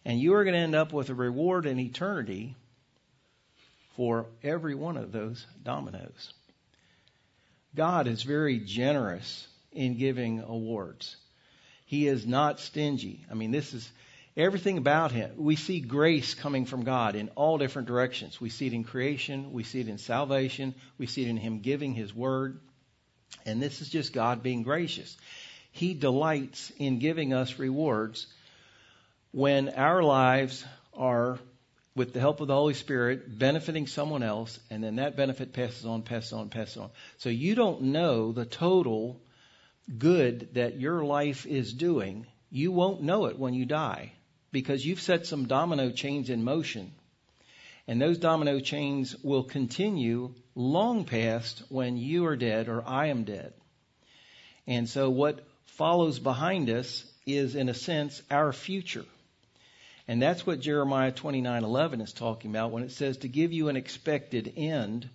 And 0.04 0.20
you 0.20 0.34
are 0.36 0.44
going 0.44 0.56
to 0.56 0.60
end 0.60 0.76
up 0.76 0.92
with 0.92 1.10
a 1.10 1.16
reward 1.16 1.66
in 1.66 1.80
eternity 1.80 2.56
for 3.96 4.26
every 4.44 4.76
one 4.76 4.98
of 4.98 5.12
those 5.12 5.46
dominoes. 5.64 6.34
God 7.74 8.08
is 8.08 8.24
very 8.24 8.60
generous 8.60 9.48
in 9.72 9.98
giving 9.98 10.42
awards. 10.42 11.16
He 11.86 12.08
is 12.08 12.26
not 12.26 12.60
stingy. 12.60 13.26
I 13.30 13.34
mean, 13.34 13.52
this 13.52 13.74
is 13.74 13.90
everything 14.38 14.78
about 14.78 15.12
him. 15.12 15.32
We 15.38 15.56
see 15.56 15.80
grace 15.80 16.34
coming 16.34 16.66
from 16.66 16.84
God 16.84 17.16
in 17.16 17.30
all 17.36 17.58
different 17.58 17.88
directions. 17.88 18.40
We 18.40 18.50
see 18.50 18.68
it 18.68 18.74
in 18.74 18.84
creation, 18.84 19.52
we 19.54 19.64
see 19.64 19.82
it 19.82 19.90
in 19.90 19.98
salvation, 19.98 20.74
we 20.98 21.06
see 21.08 21.24
it 21.24 21.30
in 21.30 21.38
him 21.38 21.60
giving 21.60 21.94
his 21.94 22.14
word. 22.14 22.60
And 23.46 23.62
this 23.62 23.82
is 23.82 23.90
just 23.90 24.14
God 24.14 24.44
being 24.44 24.64
gracious. 24.64 25.18
He 25.72 25.94
delights 25.94 26.72
in 26.78 27.00
giving 27.00 27.34
us 27.34 27.58
rewards 27.60 28.28
when 29.32 29.70
our 29.70 30.04
lives 30.04 30.66
are 30.94 31.40
with 31.96 32.14
the 32.14 32.20
help 32.20 32.40
of 32.40 32.48
the 32.48 32.54
Holy 32.54 32.74
Spirit, 32.74 33.38
benefiting 33.38 33.88
someone 33.88 34.24
else, 34.24 34.60
and 34.70 34.84
then 34.84 34.96
that 34.96 35.18
benefit 35.18 35.52
passes 35.52 35.86
on, 35.86 36.04
passes 36.04 36.34
on, 36.34 36.50
passes 36.50 36.78
on. 36.78 36.90
So 37.18 37.30
you 37.30 37.54
don't 37.56 37.82
know 37.84 38.32
the 38.32 38.46
total 38.46 39.20
good 39.98 40.54
that 40.54 40.80
your 40.80 41.04
life 41.04 41.46
is 41.46 41.74
doing. 41.74 42.26
You 42.50 42.72
won't 42.72 43.02
know 43.02 43.26
it 43.26 43.40
when 43.40 43.54
you 43.54 43.66
die 43.66 44.14
because 44.52 44.86
you've 44.86 45.02
set 45.02 45.26
some 45.26 45.48
domino 45.48 45.92
chains 45.92 46.30
in 46.30 46.44
motion. 46.44 46.92
And 47.88 48.02
those 48.02 48.18
domino 48.18 48.60
chains 48.60 49.16
will 49.24 49.44
continue 49.44 50.34
long 50.56 51.06
past 51.06 51.64
when 51.70 51.98
you 51.98 52.26
are 52.26 52.36
dead 52.36 52.68
or 52.68 52.88
I 52.88 53.08
am 53.08 53.24
dead. 53.24 53.54
And 54.68 54.88
so 54.88 55.10
what 55.10 55.46
follows 55.66 56.20
behind 56.20 56.70
us 56.70 57.06
is, 57.26 57.56
in 57.56 57.70
a 57.70 57.74
sense, 57.74 58.22
our 58.30 58.54
future. 58.54 59.06
And 60.08 60.22
that's 60.22 60.46
what 60.46 60.60
Jeremiah 60.60 61.12
29:11 61.12 62.02
is 62.02 62.14
talking 62.14 62.52
about 62.52 62.72
when 62.72 62.84
it 62.84 62.92
says 62.92 63.18
to 63.18 63.28
give 63.28 63.54
you 63.54 63.70
an 63.70 63.78
expected 63.78 64.54
end. 64.58 65.10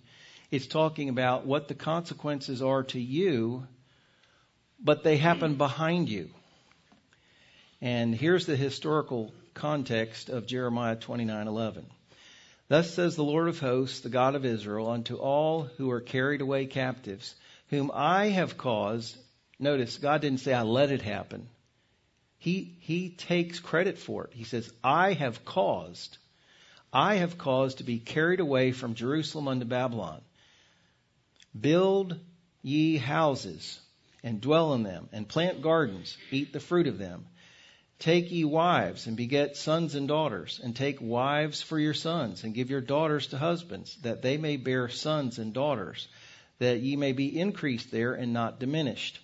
It's 0.49 0.67
talking 0.67 1.09
about 1.09 1.45
what 1.45 1.67
the 1.67 1.75
consequences 1.75 2.61
are 2.61 2.83
to 2.83 2.99
you, 2.99 3.67
but 4.79 5.03
they 5.03 5.17
happen 5.17 5.55
behind 5.55 6.09
you. 6.09 6.29
And 7.81 8.15
here's 8.15 8.45
the 8.45 8.55
historical 8.55 9.33
context 9.53 10.29
of 10.29 10.47
Jeremiah 10.47 10.95
29:11. 10.95 11.85
Thus 12.67 12.93
says 12.93 13.15
the 13.15 13.23
Lord 13.23 13.47
of 13.47 13.59
hosts, 13.59 14.01
the 14.01 14.09
God 14.09 14.35
of 14.35 14.45
Israel, 14.45 14.89
unto 14.89 15.15
all 15.15 15.63
who 15.63 15.89
are 15.91 16.01
carried 16.01 16.41
away 16.41 16.65
captives, 16.65 17.35
whom 17.69 17.91
I 17.93 18.27
have 18.27 18.57
caused. 18.57 19.17
Notice, 19.59 19.97
God 19.97 20.21
didn't 20.21 20.41
say 20.41 20.53
I 20.53 20.63
let 20.63 20.91
it 20.91 21.01
happen. 21.01 21.47
He, 22.39 22.75
he 22.81 23.09
takes 23.09 23.59
credit 23.59 23.97
for 23.97 24.25
it. 24.25 24.33
He 24.33 24.43
says, 24.43 24.71
I 24.83 25.13
have 25.13 25.45
caused, 25.45 26.17
I 26.93 27.15
have 27.15 27.37
caused 27.37 27.79
to 27.79 27.83
be 27.83 27.99
carried 27.99 28.39
away 28.39 28.73
from 28.73 28.95
Jerusalem 28.95 29.47
unto 29.47 29.65
Babylon. 29.65 30.21
Build 31.59 32.19
ye 32.61 32.97
houses 32.97 33.79
and 34.23 34.41
dwell 34.41 34.73
in 34.73 34.83
them 34.83 35.09
and 35.11 35.27
plant 35.27 35.61
gardens, 35.61 36.17
eat 36.31 36.53
the 36.53 36.59
fruit 36.59 36.87
of 36.87 36.97
them. 36.97 37.25
Take 37.99 38.31
ye 38.31 38.43
wives 38.43 39.07
and 39.07 39.17
beget 39.17 39.57
sons 39.57 39.95
and 39.95 40.07
daughters, 40.07 40.59
and 40.63 40.75
take 40.75 41.01
wives 41.01 41.63
for 41.63 41.79
your 41.79 41.95
sons, 41.95 42.43
and 42.43 42.53
give 42.53 42.69
your 42.69 42.81
daughters 42.81 43.27
to 43.27 43.37
husbands, 43.37 43.97
that 44.03 44.21
they 44.21 44.37
may 44.37 44.57
bear 44.57 44.87
sons 44.87 45.39
and 45.39 45.51
daughters, 45.51 46.07
that 46.59 46.81
ye 46.81 46.95
may 46.95 47.11
be 47.11 47.39
increased 47.39 47.89
there 47.89 48.13
and 48.13 48.33
not 48.33 48.59
diminished. 48.59 49.19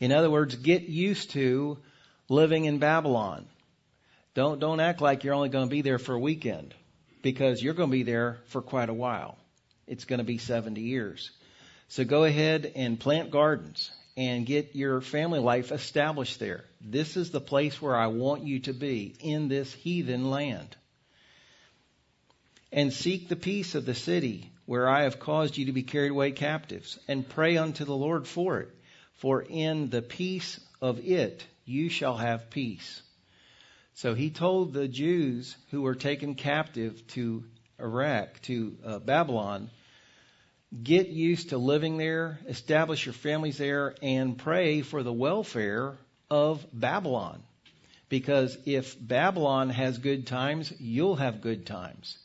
In 0.00 0.12
other 0.12 0.30
words, 0.30 0.54
get 0.56 0.82
used 0.82 1.30
to 1.30 1.78
living 2.28 2.66
in 2.66 2.78
Babylon. 2.78 3.46
Don't, 4.34 4.58
don't 4.58 4.80
act 4.80 5.00
like 5.00 5.24
you're 5.24 5.34
only 5.34 5.48
going 5.48 5.66
to 5.66 5.70
be 5.70 5.82
there 5.82 5.98
for 5.98 6.14
a 6.14 6.20
weekend 6.20 6.74
because 7.22 7.62
you're 7.62 7.74
going 7.74 7.88
to 7.88 7.96
be 7.96 8.02
there 8.02 8.38
for 8.46 8.60
quite 8.60 8.90
a 8.90 8.94
while. 8.94 9.38
It's 9.86 10.04
going 10.04 10.18
to 10.18 10.24
be 10.24 10.38
70 10.38 10.80
years. 10.80 11.30
So 11.94 12.04
go 12.04 12.24
ahead 12.24 12.72
and 12.74 12.98
plant 12.98 13.30
gardens 13.30 13.92
and 14.16 14.44
get 14.44 14.74
your 14.74 15.00
family 15.00 15.38
life 15.38 15.70
established 15.70 16.40
there. 16.40 16.64
This 16.80 17.16
is 17.16 17.30
the 17.30 17.40
place 17.40 17.80
where 17.80 17.94
I 17.94 18.08
want 18.08 18.42
you 18.42 18.58
to 18.62 18.72
be 18.72 19.14
in 19.20 19.46
this 19.46 19.72
heathen 19.72 20.28
land. 20.28 20.76
And 22.72 22.92
seek 22.92 23.28
the 23.28 23.36
peace 23.36 23.76
of 23.76 23.86
the 23.86 23.94
city 23.94 24.50
where 24.66 24.88
I 24.88 25.04
have 25.04 25.20
caused 25.20 25.56
you 25.56 25.66
to 25.66 25.72
be 25.72 25.84
carried 25.84 26.10
away 26.10 26.32
captives 26.32 26.98
and 27.06 27.28
pray 27.28 27.56
unto 27.58 27.84
the 27.84 27.94
Lord 27.94 28.26
for 28.26 28.58
it 28.58 28.74
for 29.12 29.42
in 29.48 29.88
the 29.88 30.02
peace 30.02 30.58
of 30.82 30.98
it 30.98 31.46
you 31.64 31.90
shall 31.90 32.16
have 32.16 32.50
peace. 32.50 33.02
So 33.94 34.14
he 34.14 34.30
told 34.30 34.72
the 34.72 34.88
Jews 34.88 35.56
who 35.70 35.82
were 35.82 35.94
taken 35.94 36.34
captive 36.34 37.06
to 37.10 37.44
Iraq, 37.78 38.42
to 38.42 38.76
uh, 38.84 38.98
Babylon, 38.98 39.70
get 40.82 41.08
used 41.08 41.50
to 41.50 41.58
living 41.58 41.98
there, 41.98 42.40
establish 42.48 43.06
your 43.06 43.12
families 43.12 43.58
there, 43.58 43.94
and 44.02 44.36
pray 44.36 44.82
for 44.82 45.02
the 45.02 45.12
welfare 45.12 45.96
of 46.30 46.66
Babylon. 46.72 47.42
Because 48.08 48.56
if 48.66 48.96
Babylon 49.00 49.70
has 49.70 49.98
good 49.98 50.26
times, 50.26 50.72
you'll 50.78 51.16
have 51.16 51.40
good 51.40 51.66
times. 51.66 52.18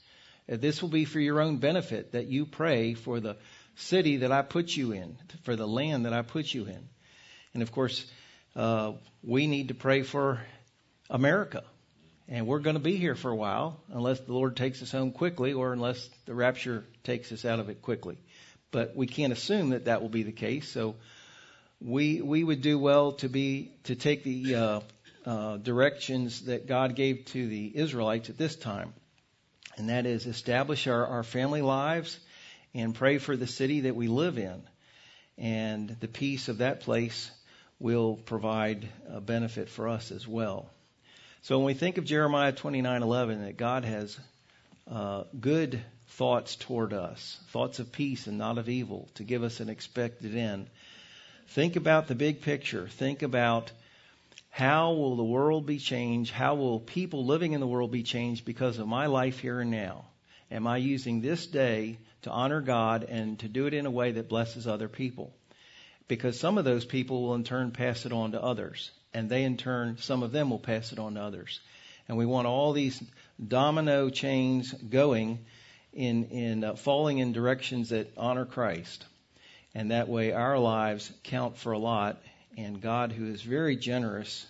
Uh, 0.51 0.57
this 0.57 0.81
will 0.81 0.89
be 0.89 1.05
for 1.05 1.19
your 1.19 1.41
own 1.41 1.57
benefit 1.57 2.13
that 2.13 2.27
you 2.27 2.45
pray 2.45 2.93
for 2.93 3.19
the 3.19 3.37
city 3.75 4.17
that 4.17 4.31
I 4.31 4.41
put 4.41 4.75
you 4.75 4.91
in, 4.91 5.17
for 5.43 5.55
the 5.55 5.67
land 5.67 6.05
that 6.05 6.13
I 6.13 6.21
put 6.21 6.53
you 6.53 6.65
in. 6.65 6.89
And 7.53 7.63
of 7.63 7.71
course, 7.71 8.05
uh, 8.55 8.93
we 9.23 9.47
need 9.47 9.69
to 9.69 9.73
pray 9.73 10.03
for 10.03 10.41
America. 11.09 11.63
And 12.27 12.45
we're 12.45 12.59
going 12.59 12.75
to 12.75 12.81
be 12.81 12.97
here 12.97 13.15
for 13.15 13.31
a 13.31 13.35
while, 13.35 13.79
unless 13.89 14.19
the 14.19 14.33
Lord 14.33 14.55
takes 14.55 14.83
us 14.83 14.91
home 14.91 15.11
quickly 15.11 15.53
or 15.53 15.73
unless 15.73 16.07
the 16.25 16.35
rapture 16.35 16.85
takes 17.03 17.31
us 17.31 17.43
out 17.43 17.59
of 17.59 17.69
it 17.69 17.81
quickly. 17.81 18.17
But 18.71 18.95
we 18.95 19.07
can't 19.07 19.33
assume 19.33 19.69
that 19.69 19.85
that 19.85 20.01
will 20.01 20.09
be 20.09 20.23
the 20.23 20.31
case. 20.31 20.69
So 20.69 20.95
we 21.81 22.21
we 22.21 22.43
would 22.43 22.61
do 22.61 22.77
well 22.77 23.13
to 23.13 23.29
be 23.29 23.71
to 23.85 23.95
take 23.95 24.23
the 24.23 24.55
uh, 24.55 24.79
uh, 25.25 25.57
directions 25.57 26.41
that 26.45 26.67
God 26.67 26.95
gave 26.95 27.25
to 27.25 27.47
the 27.47 27.71
Israelites 27.75 28.29
at 28.29 28.37
this 28.37 28.55
time, 28.55 28.93
and 29.77 29.89
that 29.89 30.05
is 30.05 30.25
establish 30.25 30.87
our, 30.87 31.05
our 31.05 31.23
family 31.23 31.61
lives 31.61 32.19
and 32.73 32.93
pray 32.93 33.17
for 33.17 33.35
the 33.35 33.47
city 33.47 33.81
that 33.81 33.95
we 33.95 34.07
live 34.07 34.37
in. 34.37 34.61
And 35.37 35.95
the 35.99 36.07
peace 36.07 36.49
of 36.49 36.57
that 36.57 36.81
place 36.81 37.31
will 37.79 38.17
provide 38.17 38.89
a 39.07 39.21
benefit 39.21 39.69
for 39.69 39.87
us 39.87 40.11
as 40.11 40.27
well. 40.27 40.69
So 41.43 41.57
when 41.57 41.65
we 41.65 41.73
think 41.73 41.97
of 41.97 42.03
Jeremiah 42.03 42.51
29:11, 42.51 43.45
that 43.45 43.55
God 43.55 43.85
has 43.85 44.19
uh, 44.91 45.23
good 45.39 45.81
thoughts 46.09 46.55
toward 46.55 46.93
us, 46.93 47.39
thoughts 47.49 47.79
of 47.79 47.91
peace 47.91 48.27
and 48.27 48.37
not 48.37 48.57
of 48.57 48.69
evil, 48.69 49.07
to 49.15 49.23
give 49.23 49.43
us 49.43 49.59
an 49.59 49.69
expected 49.69 50.35
end. 50.35 50.67
Think 51.49 51.75
about 51.75 52.07
the 52.07 52.15
big 52.15 52.41
picture. 52.41 52.87
Think 52.87 53.21
about 53.21 53.71
how 54.49 54.93
will 54.93 55.15
the 55.15 55.23
world 55.23 55.65
be 55.65 55.77
changed? 55.77 56.31
How 56.31 56.55
will 56.55 56.79
people 56.79 57.25
living 57.25 57.53
in 57.53 57.59
the 57.59 57.67
world 57.67 57.91
be 57.91 58.03
changed 58.03 58.45
because 58.45 58.79
of 58.79 58.87
my 58.87 59.05
life 59.05 59.39
here 59.39 59.59
and 59.61 59.71
now? 59.71 60.05
Am 60.51 60.67
I 60.67 60.77
using 60.77 61.21
this 61.21 61.45
day 61.45 61.99
to 62.23 62.31
honor 62.31 62.61
God 62.61 63.03
and 63.03 63.39
to 63.39 63.47
do 63.47 63.67
it 63.67 63.73
in 63.73 63.85
a 63.85 63.91
way 63.91 64.11
that 64.11 64.29
blesses 64.29 64.67
other 64.67 64.87
people? 64.87 65.33
Because 66.07 66.39
some 66.39 66.57
of 66.57 66.65
those 66.65 66.85
people 66.85 67.21
will 67.21 67.35
in 67.35 67.43
turn 67.43 67.71
pass 67.71 68.05
it 68.05 68.11
on 68.11 68.31
to 68.31 68.41
others. 68.41 68.91
And 69.13 69.29
they 69.29 69.43
in 69.43 69.57
turn, 69.57 69.97
some 69.99 70.23
of 70.23 70.31
them 70.31 70.49
will 70.49 70.59
pass 70.59 70.91
it 70.91 70.99
on 70.99 71.13
to 71.13 71.21
others. 71.21 71.59
And 72.07 72.17
we 72.17 72.25
want 72.25 72.47
all 72.47 72.73
these 72.73 73.01
domino 73.47 74.09
chains 74.09 74.73
going 74.73 75.45
in, 75.93 76.25
in 76.25 76.63
uh, 76.63 76.75
falling 76.75 77.19
in 77.19 77.33
directions 77.33 77.89
that 77.89 78.11
honor 78.17 78.45
Christ. 78.45 79.05
And 79.73 79.91
that 79.91 80.09
way 80.09 80.31
our 80.31 80.57
lives 80.57 81.11
count 81.23 81.57
for 81.57 81.71
a 81.71 81.79
lot. 81.79 82.21
And 82.57 82.81
God, 82.81 83.11
who 83.11 83.27
is 83.27 83.41
very 83.41 83.75
generous 83.75 84.45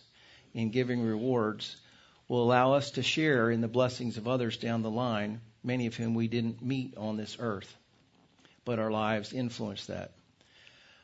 in 0.53 0.69
giving 0.69 1.01
rewards, 1.01 1.77
will 2.27 2.43
allow 2.43 2.73
us 2.73 2.91
to 2.91 3.03
share 3.03 3.51
in 3.51 3.61
the 3.61 3.67
blessings 3.67 4.17
of 4.17 4.27
others 4.27 4.57
down 4.57 4.81
the 4.81 4.89
line 4.89 5.41
many 5.63 5.87
of 5.87 5.95
whom 5.95 6.13
we 6.13 6.27
didn't 6.27 6.61
meet 6.61 6.95
on 6.97 7.17
this 7.17 7.37
earth, 7.39 7.75
but 8.65 8.79
our 8.79 8.91
lives 8.91 9.33
influenced 9.33 9.87
that. 9.87 10.11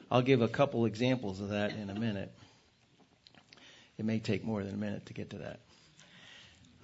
I'll 0.09 0.21
give 0.21 0.41
a 0.41 0.47
couple 0.47 0.85
examples 0.85 1.41
of 1.41 1.49
that 1.49 1.73
in 1.73 1.89
a 1.89 1.99
minute. 1.99 2.31
It 3.97 4.05
may 4.05 4.19
take 4.19 4.43
more 4.43 4.63
than 4.63 4.73
a 4.73 4.77
minute 4.77 5.07
to 5.07 5.13
get 5.13 5.31
to 5.31 5.39
that. 5.39 5.59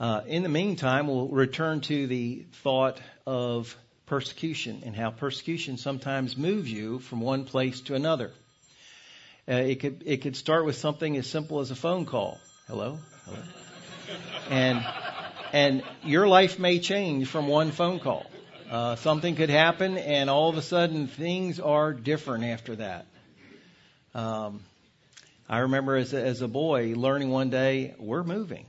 Uh, 0.02 0.24
in 0.26 0.42
the 0.42 0.50
meantime, 0.50 1.06
we'll 1.06 1.28
return 1.28 1.80
to 1.80 2.08
the 2.08 2.44
thought 2.64 3.00
of 3.28 3.78
persecution 4.08 4.82
and 4.84 4.96
how 4.96 5.12
persecution 5.12 5.78
sometimes 5.78 6.36
moves 6.36 6.72
you 6.72 6.98
from 6.98 7.22
one 7.22 7.46
place 7.46 7.82
to 7.82 7.94
another. 7.94 8.32
Uh, 9.48 9.54
it 9.54 9.80
could 9.80 10.02
it 10.08 10.24
could 10.24 10.36
start 10.36 10.66
with 10.66 10.76
something 10.76 11.18
as 11.18 11.28
simple 11.28 11.60
as 11.60 11.70
a 11.70 11.76
phone 11.76 12.08
call. 12.08 12.40
Hello, 12.68 12.98
hello, 13.26 13.38
and 14.50 14.84
and 15.54 15.84
your 16.04 16.28
life 16.28 16.58
may 16.58 16.80
change 16.80 17.28
from 17.28 17.48
one 17.48 17.70
phone 17.70 18.00
call. 18.00 18.26
Uh, 18.72 18.96
something 18.96 19.36
could 19.36 19.52
happen, 19.52 20.00
and 20.00 20.32
all 20.32 20.50
of 20.50 20.58
a 20.58 20.64
sudden 20.64 21.06
things 21.10 21.60
are 21.60 21.94
different 21.94 22.46
after 22.46 22.76
that. 22.78 23.06
Um, 24.16 24.62
I 25.48 25.60
remember 25.60 25.96
as 25.96 26.12
a, 26.16 26.26
as 26.26 26.42
a 26.42 26.48
boy 26.48 26.96
learning 26.96 27.30
one 27.30 27.52
day 27.52 27.94
we're 28.00 28.24
moving, 28.24 28.66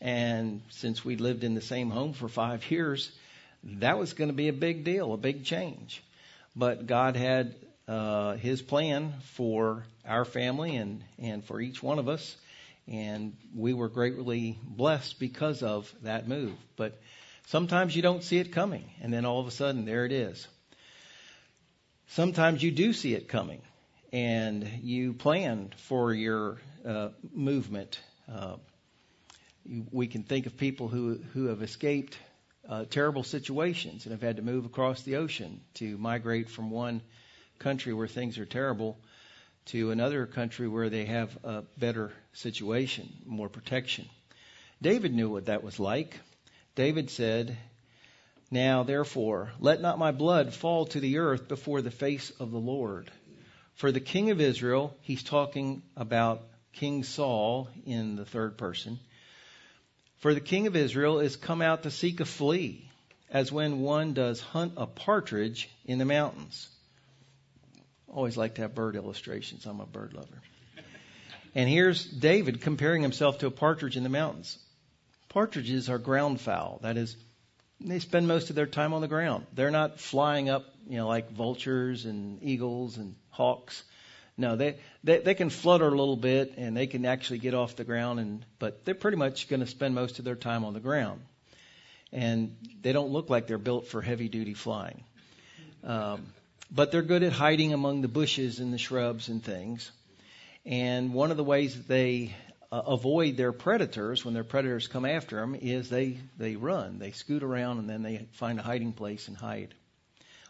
and 0.00 0.62
since 0.70 1.04
we 1.04 1.16
lived 1.16 1.44
in 1.44 1.54
the 1.54 1.60
same 1.60 1.90
home 1.90 2.12
for 2.12 2.28
five 2.28 2.70
years, 2.70 3.10
that 3.64 3.98
was 3.98 4.14
going 4.14 4.28
to 4.28 4.34
be 4.34 4.48
a 4.48 4.52
big 4.52 4.84
deal, 4.84 5.12
a 5.12 5.18
big 5.18 5.44
change. 5.44 6.02
But 6.56 6.86
God 6.86 7.16
had 7.16 7.54
uh, 7.86 8.36
His 8.36 8.62
plan 8.62 9.14
for 9.34 9.84
our 10.06 10.24
family 10.24 10.76
and 10.76 11.02
and 11.18 11.44
for 11.44 11.60
each 11.60 11.82
one 11.82 11.98
of 11.98 12.08
us, 12.08 12.36
and 12.88 13.36
we 13.54 13.74
were 13.74 13.88
greatly 13.88 14.58
blessed 14.64 15.18
because 15.18 15.62
of 15.62 15.92
that 16.02 16.26
move. 16.26 16.54
But 16.76 16.98
sometimes 17.46 17.94
you 17.94 18.02
don't 18.02 18.24
see 18.24 18.38
it 18.38 18.52
coming, 18.52 18.90
and 19.02 19.12
then 19.12 19.24
all 19.24 19.40
of 19.40 19.46
a 19.46 19.50
sudden 19.50 19.84
there 19.84 20.06
it 20.06 20.12
is. 20.12 20.46
Sometimes 22.08 22.62
you 22.62 22.72
do 22.72 22.92
see 22.92 23.14
it 23.14 23.28
coming, 23.28 23.60
and 24.12 24.68
you 24.82 25.12
plan 25.12 25.72
for 25.76 26.12
your 26.12 26.58
uh, 26.84 27.10
movement. 27.32 28.00
Uh, 28.28 28.56
we 29.90 30.06
can 30.06 30.22
think 30.22 30.46
of 30.46 30.56
people 30.56 30.88
who 30.88 31.20
who 31.32 31.46
have 31.46 31.62
escaped 31.62 32.16
uh, 32.68 32.84
terrible 32.90 33.22
situations 33.22 34.04
and 34.04 34.12
have 34.12 34.22
had 34.22 34.36
to 34.36 34.42
move 34.42 34.64
across 34.64 35.02
the 35.02 35.16
ocean 35.16 35.60
to 35.74 35.96
migrate 35.98 36.48
from 36.48 36.70
one 36.70 37.02
country 37.58 37.92
where 37.92 38.08
things 38.08 38.38
are 38.38 38.46
terrible 38.46 38.98
to 39.66 39.90
another 39.90 40.26
country 40.26 40.66
where 40.66 40.90
they 40.90 41.04
have 41.04 41.36
a 41.44 41.62
better 41.78 42.12
situation, 42.32 43.08
more 43.26 43.48
protection. 43.48 44.08
David 44.82 45.14
knew 45.14 45.28
what 45.28 45.46
that 45.46 45.62
was 45.62 45.78
like. 45.78 46.18
David 46.74 47.10
said, 47.10 47.56
Now 48.50 48.82
therefore, 48.82 49.52
let 49.60 49.80
not 49.80 49.98
my 49.98 50.12
blood 50.12 50.54
fall 50.54 50.86
to 50.86 51.00
the 51.00 51.18
earth 51.18 51.46
before 51.48 51.82
the 51.82 51.90
face 51.90 52.30
of 52.40 52.50
the 52.50 52.58
Lord. 52.58 53.10
For 53.74 53.92
the 53.92 54.00
king 54.00 54.30
of 54.30 54.40
Israel, 54.40 54.96
he's 55.02 55.22
talking 55.22 55.82
about 55.96 56.42
King 56.72 57.04
Saul 57.04 57.68
in 57.84 58.16
the 58.16 58.24
third 58.24 58.56
person. 58.56 58.98
For 60.20 60.34
the 60.34 60.40
king 60.40 60.66
of 60.66 60.76
Israel 60.76 61.20
is 61.20 61.36
come 61.36 61.62
out 61.62 61.82
to 61.84 61.90
seek 61.90 62.20
a 62.20 62.26
flea, 62.26 62.88
as 63.30 63.50
when 63.50 63.80
one 63.80 64.12
does 64.12 64.40
hunt 64.40 64.74
a 64.76 64.86
partridge 64.86 65.70
in 65.86 65.98
the 65.98 66.04
mountains. 66.04 66.68
Always 68.06 68.36
like 68.36 68.56
to 68.56 68.62
have 68.62 68.74
bird 68.74 68.96
illustrations. 68.96 69.64
I'm 69.64 69.80
a 69.80 69.86
bird 69.86 70.12
lover. 70.12 70.42
And 71.54 71.68
here's 71.68 72.04
David 72.04 72.60
comparing 72.60 73.02
himself 73.02 73.38
to 73.38 73.46
a 73.46 73.50
partridge 73.50 73.96
in 73.96 74.02
the 74.02 74.08
mountains. 74.08 74.58
Partridges 75.30 75.88
are 75.88 75.98
ground 75.98 76.40
fowl. 76.40 76.80
That 76.82 76.96
is, 76.96 77.16
they 77.80 77.98
spend 77.98 78.28
most 78.28 78.50
of 78.50 78.56
their 78.56 78.66
time 78.66 78.92
on 78.92 79.00
the 79.00 79.08
ground. 79.08 79.46
They're 79.54 79.70
not 79.70 80.00
flying 80.00 80.50
up, 80.50 80.66
you 80.86 80.98
know, 80.98 81.08
like 81.08 81.30
vultures 81.30 82.04
and 82.04 82.42
eagles 82.42 82.98
and 82.98 83.16
hawks. 83.30 83.84
No, 84.36 84.56
they, 84.56 84.76
they 85.04 85.18
they 85.18 85.34
can 85.34 85.50
flutter 85.50 85.86
a 85.86 85.90
little 85.90 86.16
bit 86.16 86.54
and 86.56 86.76
they 86.76 86.86
can 86.86 87.04
actually 87.04 87.38
get 87.38 87.54
off 87.54 87.76
the 87.76 87.84
ground 87.84 88.20
and 88.20 88.44
but 88.58 88.84
they're 88.84 88.94
pretty 88.94 89.16
much 89.16 89.48
going 89.48 89.60
to 89.60 89.66
spend 89.66 89.94
most 89.94 90.18
of 90.18 90.24
their 90.24 90.36
time 90.36 90.64
on 90.64 90.72
the 90.72 90.80
ground. 90.80 91.20
And 92.12 92.56
they 92.80 92.92
don't 92.92 93.10
look 93.10 93.30
like 93.30 93.46
they're 93.46 93.58
built 93.58 93.86
for 93.86 94.02
heavy 94.02 94.28
duty 94.28 94.54
flying. 94.54 95.04
Um, 95.84 96.26
but 96.70 96.90
they're 96.92 97.02
good 97.02 97.22
at 97.22 97.32
hiding 97.32 97.72
among 97.72 98.00
the 98.00 98.08
bushes 98.08 98.60
and 98.60 98.72
the 98.72 98.78
shrubs 98.78 99.28
and 99.28 99.42
things. 99.42 99.90
And 100.64 101.14
one 101.14 101.30
of 101.30 101.36
the 101.36 101.44
ways 101.44 101.76
that 101.76 101.88
they 101.88 102.34
uh, 102.72 102.82
avoid 102.86 103.36
their 103.36 103.52
predators 103.52 104.24
when 104.24 104.34
their 104.34 104.44
predators 104.44 104.86
come 104.86 105.04
after 105.04 105.36
them 105.36 105.54
is 105.54 105.88
they 105.88 106.18
they 106.38 106.56
run, 106.56 106.98
they 106.98 107.10
scoot 107.10 107.42
around, 107.42 107.78
and 107.78 107.88
then 107.88 108.02
they 108.02 108.28
find 108.32 108.58
a 108.58 108.62
hiding 108.62 108.92
place 108.92 109.28
and 109.28 109.36
hide. 109.36 109.74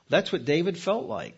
That's 0.09 0.33
what 0.33 0.45
David 0.45 0.77
felt 0.77 1.07
like 1.07 1.37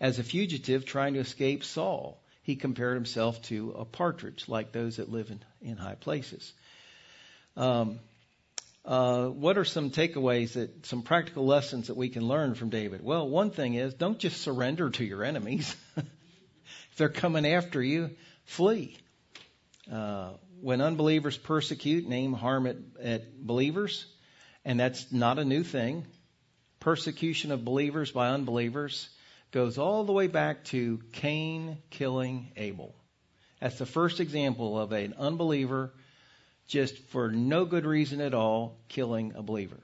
as 0.00 0.18
a 0.18 0.22
fugitive 0.22 0.84
trying 0.84 1.14
to 1.14 1.20
escape 1.20 1.64
Saul. 1.64 2.20
He 2.42 2.56
compared 2.56 2.94
himself 2.94 3.42
to 3.42 3.72
a 3.72 3.84
partridge, 3.84 4.44
like 4.46 4.72
those 4.72 4.96
that 4.96 5.10
live 5.10 5.30
in, 5.30 5.42
in 5.60 5.76
high 5.76 5.96
places. 5.96 6.52
Um, 7.56 7.98
uh, 8.84 9.26
what 9.26 9.58
are 9.58 9.64
some 9.64 9.90
takeaways 9.90 10.52
that 10.52 10.86
some 10.86 11.02
practical 11.02 11.44
lessons 11.44 11.88
that 11.88 11.96
we 11.96 12.08
can 12.08 12.28
learn 12.28 12.54
from 12.54 12.70
David? 12.70 13.02
Well, 13.02 13.28
one 13.28 13.50
thing 13.50 13.74
is 13.74 13.94
don't 13.94 14.18
just 14.18 14.40
surrender 14.42 14.90
to 14.90 15.04
your 15.04 15.24
enemies. 15.24 15.74
if 15.96 16.04
they're 16.96 17.08
coming 17.08 17.46
after 17.46 17.82
you, 17.82 18.10
flee. 18.44 18.96
Uh, 19.90 20.30
when 20.60 20.80
unbelievers 20.80 21.36
persecute 21.36 22.08
name 22.08 22.32
harm 22.32 22.66
at, 22.66 22.76
at 23.02 23.44
believers, 23.44 24.06
and 24.64 24.78
that's 24.78 25.10
not 25.10 25.38
a 25.40 25.44
new 25.44 25.64
thing. 25.64 26.06
Persecution 26.78 27.50
of 27.50 27.64
believers 27.64 28.12
by 28.12 28.28
unbelievers 28.28 29.08
goes 29.50 29.78
all 29.78 30.04
the 30.04 30.12
way 30.12 30.26
back 30.26 30.64
to 30.64 31.00
Cain 31.12 31.78
killing 31.90 32.50
Abel. 32.56 32.94
That's 33.60 33.78
the 33.78 33.86
first 33.86 34.20
example 34.20 34.78
of 34.78 34.92
an 34.92 35.14
unbeliever 35.18 35.92
just 36.66 36.98
for 36.98 37.30
no 37.30 37.64
good 37.64 37.86
reason 37.86 38.20
at 38.20 38.34
all, 38.34 38.76
killing 38.88 39.32
a 39.36 39.42
believer. 39.42 39.80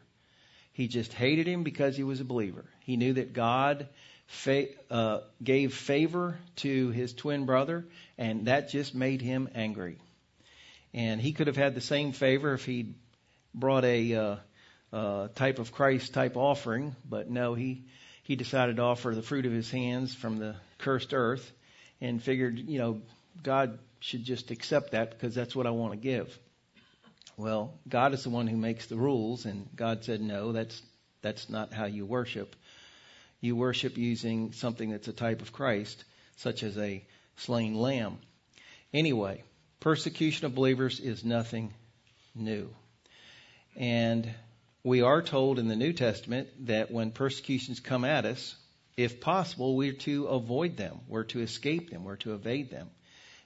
He 0.73 0.89
just 0.89 1.13
hated 1.13 1.47
him 1.47 1.63
because 1.63 1.97
he 1.97 2.03
was 2.03 2.21
a 2.21 2.25
believer. 2.25 2.65
He 2.81 2.97
knew 2.97 3.15
that 3.15 3.33
God 3.33 3.89
fa- 4.27 4.69
uh, 4.91 5.21
gave 5.43 5.75
favor 5.75 6.39
to 6.57 6.91
his 6.91 7.13
twin 7.13 7.47
brother, 7.47 7.85
and 8.19 8.47
that 8.47 8.71
just 8.71 8.95
made 8.95 9.23
him 9.23 9.49
angry. 9.55 9.99
And 10.95 11.21
he 11.21 11.33
could 11.33 11.47
have 11.47 11.57
had 11.57 11.75
the 11.75 11.81
same 11.81 12.13
favor 12.13 12.53
if 12.55 12.65
he'd 12.65 12.95
brought 13.55 13.85
a 13.85 14.15
uh, 14.15 14.37
uh, 14.93 15.29
type 15.35 15.59
of 15.59 15.73
Christ 15.73 16.13
type 16.13 16.37
offering, 16.37 16.97
but 17.09 17.31
no, 17.31 17.55
he 17.55 17.85
he 18.23 18.37
decided 18.37 18.77
to 18.77 18.83
offer 18.83 19.15
the 19.15 19.23
fruit 19.23 19.47
of 19.47 19.53
his 19.53 19.71
hands 19.71 20.15
from 20.15 20.39
the 20.39 20.55
cursed 20.79 21.13
earth, 21.13 21.51
and 22.01 22.23
figured, 22.23 22.59
you 22.59 22.79
know, 22.79 23.03
God 23.43 23.79
should 24.01 24.25
just 24.25 24.51
accept 24.51 24.93
that 24.93 25.11
because 25.11 25.35
that's 25.35 25.55
what 25.55 25.67
I 25.67 25.71
want 25.71 25.93
to 25.93 25.99
give. 25.99 26.37
Well, 27.37 27.79
God 27.89 28.13
is 28.15 28.25
the 28.25 28.31
one 28.31 28.47
who 28.47 28.57
makes 28.57 28.87
the 28.87 28.97
rules, 28.97 29.47
and 29.47 29.69
God 29.75 30.05
said, 30.05 30.21
no, 30.21 30.53
that's, 30.53 30.83
that's 31.23 31.49
not 31.49 31.73
how 31.73 31.87
you 31.87 32.05
worship. 32.05 32.55
You 33.41 33.57
worship 33.57 33.97
using 33.97 34.53
something 34.53 34.91
that's 34.91 35.09
a 35.09 35.13
type 35.13 35.43
of 35.43 35.53
Christ, 35.53 36.05
such 36.37 36.63
as 36.63 36.77
a 36.77 37.05
slain 37.37 37.75
lamb. 37.75 38.19
Anyway, 38.93 39.43
persecution 39.81 40.47
of 40.47 40.55
believers 40.55 41.01
is 41.01 41.25
nothing 41.25 41.73
new. 42.35 42.69
And 43.77 44.33
we 44.85 45.03
are 45.03 45.23
told 45.23 45.59
in 45.59 45.69
the 45.69 45.77
New 45.77 45.93
Testament 45.93 46.49
that 46.67 46.91
when 46.91 47.11
persecutions 47.11 47.81
come 47.81 48.05
at 48.05 48.25
us, 48.25 48.57
if 48.97 49.21
possible, 49.21 49.77
we're 49.77 49.93
to 49.93 50.27
avoid 50.27 50.77
them, 50.77 51.01
we're 51.09 51.25
to 51.25 51.41
escape 51.41 51.91
them, 51.91 52.05
we're 52.05 52.17
to 52.17 52.35
evade 52.35 52.71
them. 52.71 52.91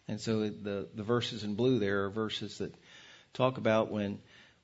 And 0.09 0.21
so 0.21 0.49
the, 0.49 0.89
the 0.95 1.03
verses 1.03 1.45
in 1.45 1.55
blue 1.55 1.79
there 1.79 2.05
are 2.05 2.11
verses 2.11 2.59
that 2.59 2.75
talk 3.35 3.59
about 3.59 3.91
when 3.91 4.19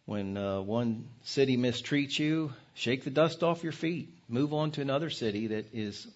when 0.05 0.37
uh, 0.37 0.61
one 0.61 1.09
city 1.23 1.57
mistreats 1.57 2.19
you, 2.19 2.53
shake 2.75 3.05
the 3.05 3.11
dust 3.11 3.43
off 3.43 3.63
your 3.63 3.73
feet, 3.73 4.09
move 4.29 4.53
on 4.53 4.73
to 4.73 4.81
another 4.81 5.11
city 5.11 5.49
that 5.49 5.73
is 5.73 6.09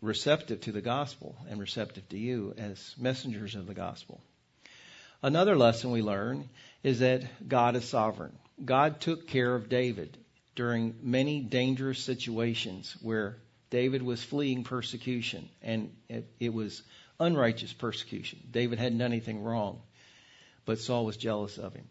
receptive 0.00 0.60
to 0.60 0.72
the 0.72 0.80
gospel 0.80 1.34
and 1.48 1.60
receptive 1.60 2.08
to 2.08 2.18
you 2.18 2.54
as 2.56 2.94
messengers 2.96 3.56
of 3.56 3.66
the 3.66 3.74
gospel. 3.74 4.20
Another 5.22 5.56
lesson 5.56 5.90
we 5.90 6.02
learn 6.02 6.48
is 6.82 7.00
that 7.00 7.48
God 7.48 7.76
is 7.76 7.84
sovereign. 7.84 8.32
God 8.64 9.00
took 9.00 9.26
care 9.26 9.54
of 9.54 9.68
David 9.68 10.16
during 10.54 10.94
many 11.02 11.40
dangerous 11.40 12.02
situations 12.02 12.96
where 13.02 13.36
David 13.70 14.02
was 14.02 14.22
fleeing 14.22 14.64
persecution, 14.64 15.48
and 15.62 15.94
it, 16.08 16.26
it 16.40 16.52
was 16.52 16.82
unrighteous 17.18 17.72
persecution. 17.72 18.40
David 18.50 18.78
hadn't 18.78 18.98
done 18.98 19.12
anything 19.12 19.42
wrong 19.42 19.80
but 20.70 20.78
Saul 20.78 21.04
was 21.04 21.16
jealous 21.16 21.58
of 21.58 21.74
him. 21.74 21.88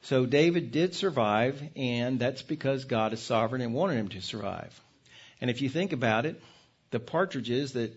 So 0.00 0.24
David 0.24 0.72
did 0.72 0.94
survive, 0.94 1.62
and 1.76 2.18
that's 2.18 2.40
because 2.40 2.86
God 2.86 3.12
is 3.12 3.20
sovereign 3.20 3.60
and 3.60 3.74
wanted 3.74 3.98
him 3.98 4.08
to 4.08 4.22
survive. 4.22 4.80
And 5.38 5.50
if 5.50 5.60
you 5.60 5.68
think 5.68 5.92
about 5.92 6.24
it, 6.24 6.40
the 6.92 6.98
partridges 6.98 7.72
that 7.72 7.92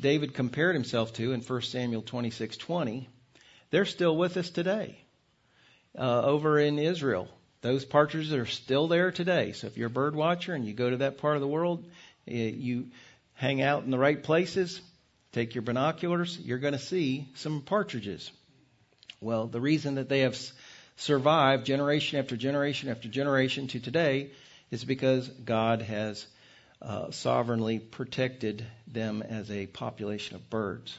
David 0.00 0.32
compared 0.32 0.74
himself 0.74 1.12
to 1.14 1.32
in 1.32 1.42
1 1.42 1.62
Samuel 1.62 2.02
26:20, 2.02 3.06
they're 3.70 3.84
still 3.84 4.16
with 4.16 4.38
us 4.38 4.48
today. 4.48 5.01
Uh, 5.98 6.22
over 6.22 6.58
in 6.58 6.78
Israel, 6.78 7.28
those 7.60 7.84
partridges 7.84 8.32
are 8.32 8.46
still 8.46 8.88
there 8.88 9.12
today. 9.12 9.52
So 9.52 9.66
if 9.66 9.76
you're 9.76 9.88
a 9.88 9.90
bird 9.90 10.16
watcher 10.16 10.54
and 10.54 10.64
you 10.64 10.72
go 10.72 10.90
to 10.90 10.98
that 10.98 11.18
part 11.18 11.36
of 11.36 11.42
the 11.42 11.48
world, 11.48 11.84
you 12.26 12.88
hang 13.34 13.60
out 13.60 13.84
in 13.84 13.90
the 13.90 13.98
right 13.98 14.22
places, 14.22 14.80
Take 15.32 15.54
your 15.54 15.62
binoculars, 15.62 16.38
you're 16.38 16.58
going 16.58 16.74
to 16.74 16.78
see 16.78 17.26
some 17.36 17.62
partridges. 17.62 18.30
Well, 19.20 19.46
the 19.46 19.62
reason 19.62 19.94
that 19.94 20.10
they 20.10 20.20
have 20.20 20.38
survived 20.96 21.64
generation 21.64 22.18
after 22.18 22.36
generation 22.36 22.90
after 22.90 23.08
generation 23.08 23.66
to 23.68 23.80
today 23.80 24.30
is 24.70 24.84
because 24.84 25.26
God 25.28 25.80
has 25.80 26.26
uh, 26.82 27.12
sovereignly 27.12 27.78
protected 27.78 28.66
them 28.86 29.22
as 29.22 29.50
a 29.50 29.66
population 29.66 30.36
of 30.36 30.50
birds. 30.50 30.98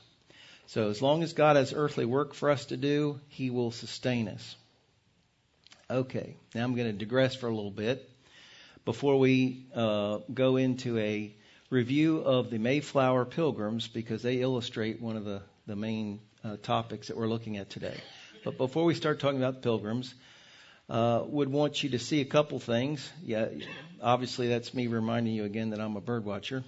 So 0.66 0.90
as 0.90 1.00
long 1.00 1.22
as 1.22 1.34
God 1.34 1.56
has 1.56 1.72
earthly 1.72 2.06
work 2.06 2.34
for 2.34 2.50
us 2.50 2.66
to 2.66 2.78
do, 2.78 3.20
He 3.28 3.52
will 3.52 3.70
sustain 3.70 4.28
us. 4.30 4.56
Okay, 5.90 6.38
now 6.56 6.64
I'm 6.64 6.76
going 6.76 6.88
to 6.88 6.98
digress 6.98 7.36
for 7.36 7.48
a 7.48 7.54
little 7.54 7.70
bit 7.70 8.10
before 8.86 9.20
we 9.20 9.66
uh, 9.76 10.20
go 10.34 10.56
into 10.56 10.98
a 10.98 11.36
review 11.70 12.20
of 12.20 12.50
the 12.50 12.58
Mayflower 12.58 13.26
Pilgrims 13.26 13.90
because 13.90 14.22
they 14.22 14.40
illustrate 14.40 15.02
one 15.02 15.18
of 15.18 15.26
the, 15.26 15.42
the 15.68 15.76
main 15.76 16.22
uh, 16.42 16.56
topics 16.64 17.10
that 17.10 17.18
we're 17.18 17.28
looking 17.28 17.58
at 17.58 17.70
today. 17.70 18.00
But 18.46 18.58
before 18.58 18.86
we 18.86 18.96
start 18.96 19.20
talking 19.20 19.40
about 19.40 19.56
the 19.56 19.60
Pilgrims, 19.60 20.14
uh, 20.90 21.24
would 21.26 21.50
want 21.50 21.84
you 21.84 21.90
to 21.90 22.00
see 22.00 22.22
a 22.22 22.26
couple 22.26 22.60
things. 22.60 23.12
Yeah, 23.22 23.48
obviously 24.02 24.48
that's 24.48 24.74
me 24.74 24.88
reminding 24.88 25.34
you 25.34 25.44
again 25.44 25.72
that 25.72 25.82
I'm 25.82 25.98
a 25.98 26.02
bird 26.02 26.24
watcher. 26.24 26.64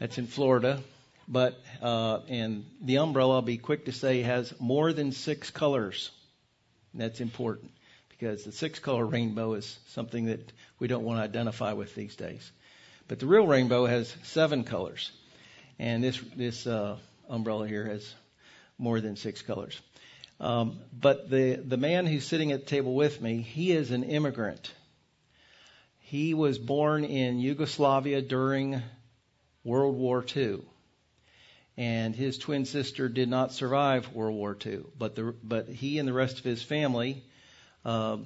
That's 0.00 0.18
in 0.18 0.26
Florida. 0.26 0.82
But 1.28 1.56
uh, 1.80 2.20
and 2.28 2.66
the 2.82 2.98
umbrella, 2.98 3.36
I'll 3.36 3.42
be 3.42 3.58
quick 3.58 3.84
to 3.84 3.92
say, 3.92 4.22
has 4.22 4.52
more 4.58 4.92
than 4.92 5.12
six 5.12 5.50
colors. 5.50 6.10
that's 6.94 7.20
important 7.20 7.70
because 8.18 8.44
the 8.44 8.52
six 8.52 8.78
color 8.78 9.06
rainbow 9.06 9.54
is 9.54 9.78
something 9.88 10.26
that 10.26 10.52
we 10.78 10.88
don't 10.88 11.04
want 11.04 11.18
to 11.20 11.22
identify 11.22 11.72
with 11.72 11.94
these 11.94 12.16
days. 12.16 12.50
But 13.06 13.20
the 13.20 13.26
real 13.26 13.46
rainbow 13.46 13.86
has 13.86 14.14
seven 14.24 14.64
colors, 14.64 15.10
and 15.78 16.02
this 16.02 16.20
this 16.36 16.66
uh, 16.66 16.96
umbrella 17.28 17.68
here 17.68 17.84
has 17.86 18.14
more 18.76 19.00
than 19.00 19.16
six 19.16 19.40
colors. 19.42 19.80
Um, 20.40 20.80
but 20.92 21.30
the 21.30 21.54
the 21.56 21.76
man 21.76 22.06
who's 22.06 22.26
sitting 22.26 22.52
at 22.52 22.60
the 22.60 22.66
table 22.66 22.94
with 22.94 23.20
me, 23.20 23.40
he 23.40 23.72
is 23.72 23.90
an 23.90 24.04
immigrant. 24.04 24.72
He 26.00 26.34
was 26.34 26.58
born 26.58 27.04
in 27.04 27.38
Yugoslavia 27.38 28.22
during 28.22 28.82
World 29.62 29.96
War 29.96 30.24
II 30.36 30.60
and 31.78 32.16
his 32.16 32.38
twin 32.38 32.64
sister 32.64 33.08
did 33.08 33.28
not 33.28 33.52
survive 33.52 34.12
World 34.12 34.34
War 34.34 34.56
II. 34.66 34.80
But 34.98 35.14
the 35.14 35.34
but 35.44 35.68
he 35.68 35.98
and 35.98 36.08
the 36.08 36.12
rest 36.12 36.38
of 36.38 36.44
his 36.44 36.60
family, 36.60 37.22
a 37.84 38.18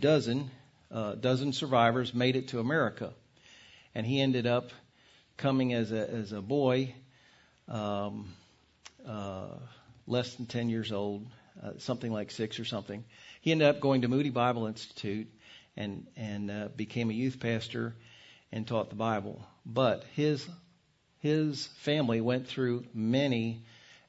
dozen 0.00 0.50
uh, 0.94 1.14
dozen 1.16 1.52
survivors, 1.52 2.14
made 2.14 2.36
it 2.36 2.48
to 2.48 2.60
America, 2.60 3.12
and 3.94 4.06
he 4.06 4.20
ended 4.20 4.46
up 4.46 4.70
coming 5.36 5.74
as 5.74 5.90
a 5.90 6.08
as 6.08 6.32
a 6.32 6.40
boy, 6.40 6.94
um, 7.68 8.32
uh, 9.06 9.48
less 10.06 10.34
than 10.36 10.46
ten 10.46 10.68
years 10.68 10.92
old, 10.92 11.26
uh, 11.62 11.72
something 11.78 12.12
like 12.12 12.30
six 12.30 12.60
or 12.60 12.64
something. 12.64 13.04
He 13.40 13.50
ended 13.50 13.68
up 13.68 13.80
going 13.80 14.02
to 14.02 14.08
Moody 14.08 14.30
Bible 14.30 14.66
Institute 14.66 15.28
and 15.76 16.06
and 16.16 16.50
uh, 16.50 16.68
became 16.76 17.10
a 17.10 17.14
youth 17.14 17.40
pastor 17.40 17.94
and 18.52 18.66
taught 18.66 18.88
the 18.88 18.96
Bible. 18.96 19.44
But 19.66 20.04
his 20.14 20.48
his 21.18 21.66
family 21.78 22.20
went 22.20 22.46
through 22.46 22.84
many 22.94 23.64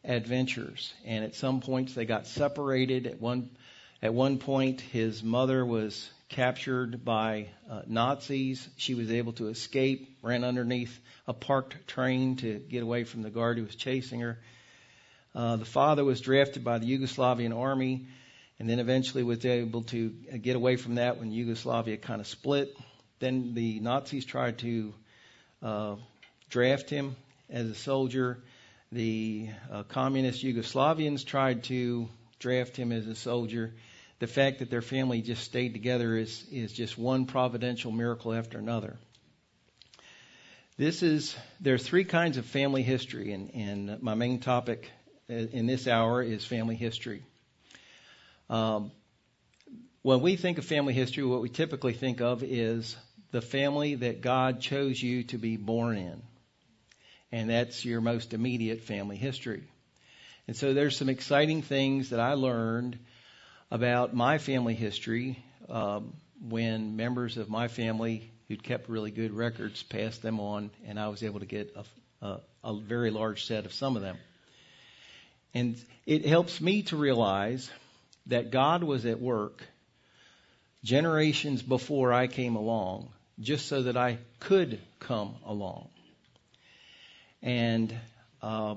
adventures, 0.05 0.93
and 1.05 1.23
at 1.23 1.35
some 1.35 1.61
points 1.61 1.93
they 1.93 2.05
got 2.05 2.27
separated. 2.27 3.07
At 3.07 3.21
one 3.21 3.49
at 4.01 4.13
one 4.13 4.37
point, 4.37 4.81
his 4.81 5.23
mother 5.23 5.65
was 5.65 6.09
captured 6.29 7.03
by 7.05 7.47
uh, 7.69 7.81
Nazis. 7.87 8.67
She 8.77 8.93
was 8.93 9.11
able 9.11 9.33
to 9.33 9.47
escape, 9.47 10.17
ran 10.21 10.43
underneath 10.43 10.99
a 11.27 11.33
parked 11.33 11.87
train 11.87 12.35
to 12.37 12.59
get 12.59 12.83
away 12.83 13.03
from 13.03 13.21
the 13.21 13.29
guard 13.29 13.57
who 13.57 13.63
was 13.63 13.75
chasing 13.75 14.19
her. 14.19 14.39
Uh, 15.33 15.55
the 15.55 15.65
father 15.65 16.03
was 16.03 16.21
drafted 16.21 16.63
by 16.63 16.77
the 16.77 16.85
Yugoslavian 16.85 17.57
army 17.57 18.07
and 18.59 18.69
then 18.69 18.79
eventually 18.79 19.23
was 19.23 19.45
able 19.45 19.83
to 19.83 20.09
get 20.09 20.55
away 20.55 20.75
from 20.77 20.95
that 20.95 21.19
when 21.19 21.31
Yugoslavia 21.31 21.97
kind 21.97 22.21
of 22.21 22.27
split. 22.27 22.77
Then 23.19 23.53
the 23.53 23.79
Nazis 23.79 24.25
tried 24.25 24.59
to 24.59 24.93
uh, 25.61 25.95
draft 26.49 26.89
him 26.89 27.15
as 27.49 27.69
a 27.69 27.75
soldier. 27.75 28.43
The 28.91 29.49
uh, 29.71 29.83
communist 29.83 30.43
Yugoslavians 30.43 31.25
tried 31.25 31.63
to 31.65 32.07
draft 32.39 32.77
him 32.77 32.91
as 32.91 33.07
a 33.07 33.15
soldier. 33.15 33.73
The 34.19 34.27
fact 34.27 34.59
that 34.59 34.69
their 34.69 34.81
family 34.81 35.21
just 35.21 35.43
stayed 35.43 35.73
together 35.73 36.15
is, 36.15 36.45
is 36.51 36.71
just 36.71 36.97
one 36.97 37.25
providential 37.25 37.91
miracle 37.91 38.33
after 38.33 38.57
another. 38.57 38.97
This 40.77 41.03
is, 41.03 41.35
there 41.59 41.73
are 41.73 41.79
three 41.79 42.03
kinds 42.03 42.37
of 42.37 42.45
family 42.45 42.83
history, 42.83 43.31
and, 43.31 43.51
and 43.55 44.01
my 44.03 44.13
main 44.13 44.39
topic 44.39 44.89
in 45.27 45.65
this 45.65 45.87
hour 45.87 46.21
is 46.21 46.45
family 46.45 46.75
history. 46.75 47.23
Um, 48.49 48.91
when 50.01 50.21
we 50.21 50.35
think 50.35 50.59
of 50.59 50.65
family 50.65 50.93
history, 50.93 51.23
what 51.23 51.41
we 51.41 51.49
typically 51.49 51.93
think 51.93 52.21
of 52.21 52.43
is 52.43 52.95
the 53.31 53.41
family 53.41 53.95
that 53.95 54.21
God 54.21 54.61
chose 54.61 55.01
you 55.01 55.23
to 55.23 55.37
be 55.37 55.57
born 55.57 55.97
in 55.97 56.21
and 57.35 57.49
that's 57.49 57.83
your 57.83 57.99
most 57.99 58.33
immediate 58.33 58.83
family 58.83 59.17
history. 59.17 59.61
And 60.47 60.55
so 60.55 60.73
there's 60.73 60.95
some 60.95 61.09
exciting 61.09 61.63
things 61.63 62.11
that 62.11 62.19
I 62.21 62.35
learned 62.35 62.97
about 63.69 64.15
my 64.15 64.37
family 64.37 64.73
history 64.73 65.43
um, 65.67 66.13
when 66.47 66.95
members 66.95 67.35
of 67.35 67.49
my 67.49 67.67
family 67.67 68.31
who'd 68.47 68.63
kept 68.63 68.87
really 68.87 69.11
good 69.11 69.33
records 69.33 69.83
passed 69.83 70.21
them 70.21 70.39
on, 70.39 70.71
and 70.87 70.97
I 70.97 71.09
was 71.09 71.23
able 71.23 71.41
to 71.41 71.45
get 71.45 71.75
a, 71.75 72.25
a, 72.25 72.39
a 72.63 72.79
very 72.79 73.11
large 73.11 73.43
set 73.43 73.65
of 73.65 73.73
some 73.73 73.97
of 73.97 74.01
them. 74.01 74.17
And 75.53 75.75
it 76.05 76.25
helps 76.25 76.61
me 76.61 76.83
to 76.83 76.95
realize 76.95 77.69
that 78.27 78.49
God 78.49 78.81
was 78.81 79.05
at 79.05 79.19
work 79.19 79.61
generations 80.85 81.61
before 81.61 82.13
I 82.13 82.27
came 82.27 82.55
along, 82.55 83.09
just 83.41 83.67
so 83.67 83.83
that 83.83 83.97
I 83.97 84.19
could 84.39 84.79
come 85.01 85.35
along. 85.45 85.89
And 87.45 87.95
uh, 88.41 88.73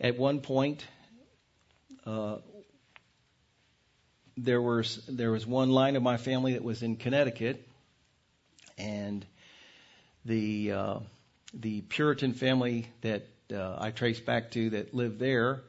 at 0.00 0.18
one 0.18 0.40
point, 0.40 0.86
uh, 2.06 2.38
there 4.38 4.62
was 4.62 5.04
there 5.06 5.30
was 5.30 5.46
one 5.46 5.70
line 5.70 5.94
of 5.94 6.02
my 6.02 6.16
family 6.16 6.54
that 6.54 6.64
was 6.64 6.82
in 6.82 6.96
Connecticut, 6.96 7.68
and 8.78 9.26
the 10.24 10.72
uh, 10.72 10.98
the 11.52 11.82
Puritan 11.82 12.32
family 12.32 12.88
that 13.02 13.26
uh, 13.52 13.76
I 13.78 13.90
trace 13.90 14.20
back 14.20 14.52
to 14.52 14.70
that 14.70 14.94
lived 14.94 15.18
there. 15.18 15.60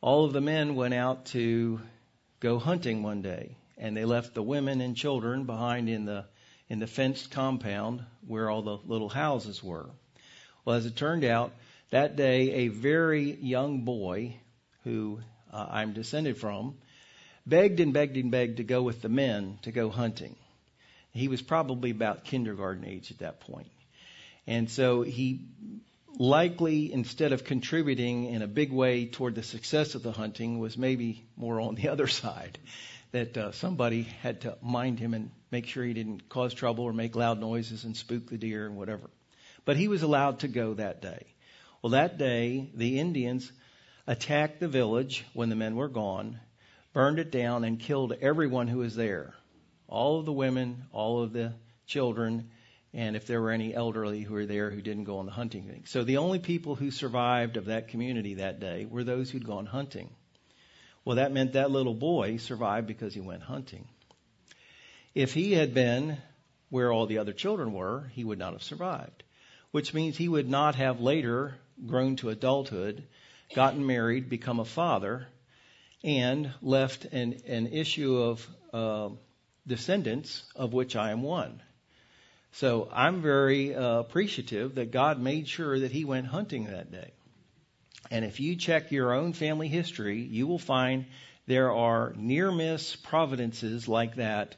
All 0.00 0.24
of 0.24 0.32
the 0.32 0.40
men 0.40 0.74
went 0.74 0.94
out 0.94 1.26
to 1.26 1.80
go 2.40 2.58
hunting 2.58 3.04
one 3.04 3.22
day, 3.22 3.56
and 3.78 3.96
they 3.96 4.04
left 4.04 4.34
the 4.34 4.42
women 4.42 4.80
and 4.80 4.96
children 4.96 5.44
behind 5.44 5.88
in 5.88 6.06
the 6.06 6.24
in 6.68 6.80
the 6.80 6.88
fenced 6.88 7.30
compound 7.30 8.02
where 8.26 8.50
all 8.50 8.62
the 8.62 8.78
little 8.84 9.08
houses 9.08 9.62
were. 9.62 9.88
Well, 10.64 10.76
as 10.76 10.86
it 10.86 10.96
turned 10.96 11.24
out, 11.24 11.52
that 11.90 12.16
day 12.16 12.52
a 12.52 12.68
very 12.68 13.32
young 13.32 13.84
boy 13.84 14.36
who 14.84 15.20
uh, 15.52 15.66
I'm 15.70 15.92
descended 15.92 16.38
from 16.38 16.74
begged 17.46 17.80
and 17.80 17.92
begged 17.92 18.16
and 18.16 18.30
begged 18.30 18.58
to 18.58 18.64
go 18.64 18.82
with 18.82 19.02
the 19.02 19.08
men 19.08 19.58
to 19.62 19.72
go 19.72 19.90
hunting. 19.90 20.36
He 21.12 21.28
was 21.28 21.42
probably 21.42 21.90
about 21.90 22.24
kindergarten 22.24 22.84
age 22.84 23.10
at 23.10 23.18
that 23.18 23.40
point. 23.40 23.70
And 24.46 24.70
so 24.70 25.02
he 25.02 25.40
likely, 26.18 26.92
instead 26.92 27.32
of 27.32 27.44
contributing 27.44 28.26
in 28.26 28.42
a 28.42 28.46
big 28.46 28.72
way 28.72 29.06
toward 29.06 29.34
the 29.34 29.42
success 29.42 29.94
of 29.94 30.02
the 30.02 30.12
hunting, 30.12 30.58
was 30.58 30.78
maybe 30.78 31.24
more 31.36 31.60
on 31.60 31.74
the 31.74 31.88
other 31.92 32.06
side. 32.06 32.58
That 33.12 33.36
uh, 33.36 33.52
somebody 33.52 34.04
had 34.22 34.40
to 34.42 34.56
mind 34.62 34.98
him 34.98 35.12
and 35.12 35.30
make 35.50 35.66
sure 35.66 35.84
he 35.84 35.92
didn't 35.92 36.30
cause 36.30 36.54
trouble 36.54 36.84
or 36.84 36.94
make 36.94 37.14
loud 37.14 37.38
noises 37.38 37.84
and 37.84 37.94
spook 37.94 38.30
the 38.30 38.38
deer 38.38 38.66
and 38.66 38.74
whatever. 38.74 39.10
But 39.64 39.76
he 39.76 39.88
was 39.88 40.02
allowed 40.02 40.40
to 40.40 40.48
go 40.48 40.74
that 40.74 41.00
day. 41.00 41.26
Well, 41.80 41.90
that 41.90 42.18
day, 42.18 42.70
the 42.74 42.98
Indians 42.98 43.50
attacked 44.06 44.60
the 44.60 44.68
village 44.68 45.24
when 45.32 45.48
the 45.48 45.56
men 45.56 45.76
were 45.76 45.88
gone, 45.88 46.40
burned 46.92 47.18
it 47.18 47.30
down, 47.30 47.64
and 47.64 47.78
killed 47.78 48.12
everyone 48.20 48.68
who 48.68 48.78
was 48.78 48.94
there 48.94 49.34
all 49.88 50.18
of 50.18 50.24
the 50.24 50.32
women, 50.32 50.84
all 50.90 51.22
of 51.22 51.34
the 51.34 51.52
children, 51.86 52.48
and 52.94 53.14
if 53.14 53.26
there 53.26 53.42
were 53.42 53.50
any 53.50 53.74
elderly 53.74 54.22
who 54.22 54.32
were 54.32 54.46
there 54.46 54.70
who 54.70 54.80
didn't 54.80 55.04
go 55.04 55.18
on 55.18 55.26
the 55.26 55.32
hunting 55.32 55.64
thing. 55.64 55.82
So 55.84 56.02
the 56.02 56.16
only 56.16 56.38
people 56.38 56.74
who 56.74 56.90
survived 56.90 57.58
of 57.58 57.66
that 57.66 57.88
community 57.88 58.34
that 58.34 58.58
day 58.58 58.86
were 58.86 59.04
those 59.04 59.30
who'd 59.30 59.44
gone 59.44 59.66
hunting. 59.66 60.08
Well, 61.04 61.16
that 61.16 61.32
meant 61.32 61.52
that 61.52 61.70
little 61.70 61.94
boy 61.94 62.38
survived 62.38 62.86
because 62.86 63.12
he 63.12 63.20
went 63.20 63.42
hunting. 63.42 63.86
If 65.14 65.34
he 65.34 65.52
had 65.52 65.74
been 65.74 66.16
where 66.70 66.90
all 66.90 67.06
the 67.06 67.18
other 67.18 67.34
children 67.34 67.74
were, 67.74 68.10
he 68.12 68.24
would 68.24 68.38
not 68.38 68.54
have 68.54 68.62
survived 68.62 69.22
which 69.72 69.92
means 69.92 70.16
he 70.16 70.28
would 70.28 70.48
not 70.48 70.76
have 70.76 71.00
later 71.00 71.56
grown 71.86 72.16
to 72.16 72.30
adulthood, 72.30 73.02
gotten 73.54 73.84
married, 73.84 74.28
become 74.28 74.60
a 74.60 74.64
father, 74.64 75.26
and 76.04 76.52
left 76.62 77.06
an, 77.06 77.40
an 77.46 77.66
issue 77.66 78.16
of 78.16 78.46
uh, 78.72 79.08
descendants 79.66 80.44
of 80.54 80.72
which 80.72 80.94
I 80.94 81.10
am 81.10 81.22
one. 81.22 81.60
So 82.52 82.88
I'm 82.92 83.22
very 83.22 83.74
uh, 83.74 84.00
appreciative 84.00 84.74
that 84.74 84.90
God 84.90 85.18
made 85.18 85.48
sure 85.48 85.80
that 85.80 85.90
he 85.90 86.04
went 86.04 86.26
hunting 86.26 86.64
that 86.64 86.92
day. 86.92 87.12
And 88.10 88.24
if 88.24 88.40
you 88.40 88.56
check 88.56 88.92
your 88.92 89.12
own 89.14 89.32
family 89.32 89.68
history, 89.68 90.20
you 90.20 90.46
will 90.46 90.58
find 90.58 91.06
there 91.46 91.72
are 91.72 92.12
near 92.16 92.52
miss 92.52 92.94
providences 92.94 93.88
like 93.88 94.16
that 94.16 94.54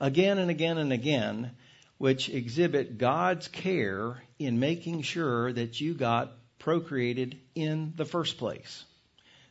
again 0.00 0.38
and 0.38 0.50
again 0.50 0.78
and 0.78 0.92
again 0.92 1.50
which 1.98 2.28
exhibit 2.28 2.96
God's 2.96 3.48
care 3.48 4.22
in 4.38 4.60
making 4.60 5.02
sure 5.02 5.52
that 5.52 5.80
you 5.80 5.94
got 5.94 6.32
procreated 6.58 7.38
in 7.54 7.92
the 7.96 8.04
first 8.04 8.38
place. 8.38 8.84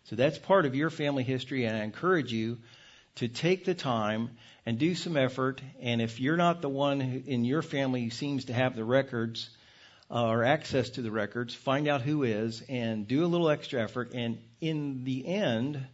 So 0.06 0.16
that's 0.16 0.38
part 0.38 0.66
of 0.66 0.76
your 0.76 0.90
family 0.90 1.24
history, 1.24 1.66
and 1.66 1.76
I 1.76 1.84
encourage 1.84 2.32
you 2.32 2.58
to 3.16 3.28
take 3.28 3.66
the 3.66 3.74
time 3.74 4.30
and 4.66 4.80
do 4.80 4.96
some 4.96 5.18
effort. 5.18 5.62
And 5.82 6.02
if 6.02 6.20
you're 6.22 6.38
not 6.38 6.62
the 6.62 6.70
one 6.70 7.02
in 7.28 7.44
your 7.44 7.62
family 7.62 8.04
who 8.04 8.10
seems 8.10 8.46
to 8.46 8.54
have 8.54 8.76
the 8.76 8.86
records 8.86 9.50
uh, 10.10 10.28
or 10.28 10.46
access 10.46 10.92
to 10.92 11.02
the 11.02 11.12
records, 11.12 11.54
find 11.54 11.90
out 11.90 12.02
who 12.02 12.24
is 12.24 12.64
and 12.70 13.08
do 13.08 13.26
a 13.26 13.28
little 13.28 13.50
extra 13.50 13.84
effort. 13.84 14.14
And 14.14 14.38
in 14.62 15.04
the 15.04 15.28
end, 15.28 15.86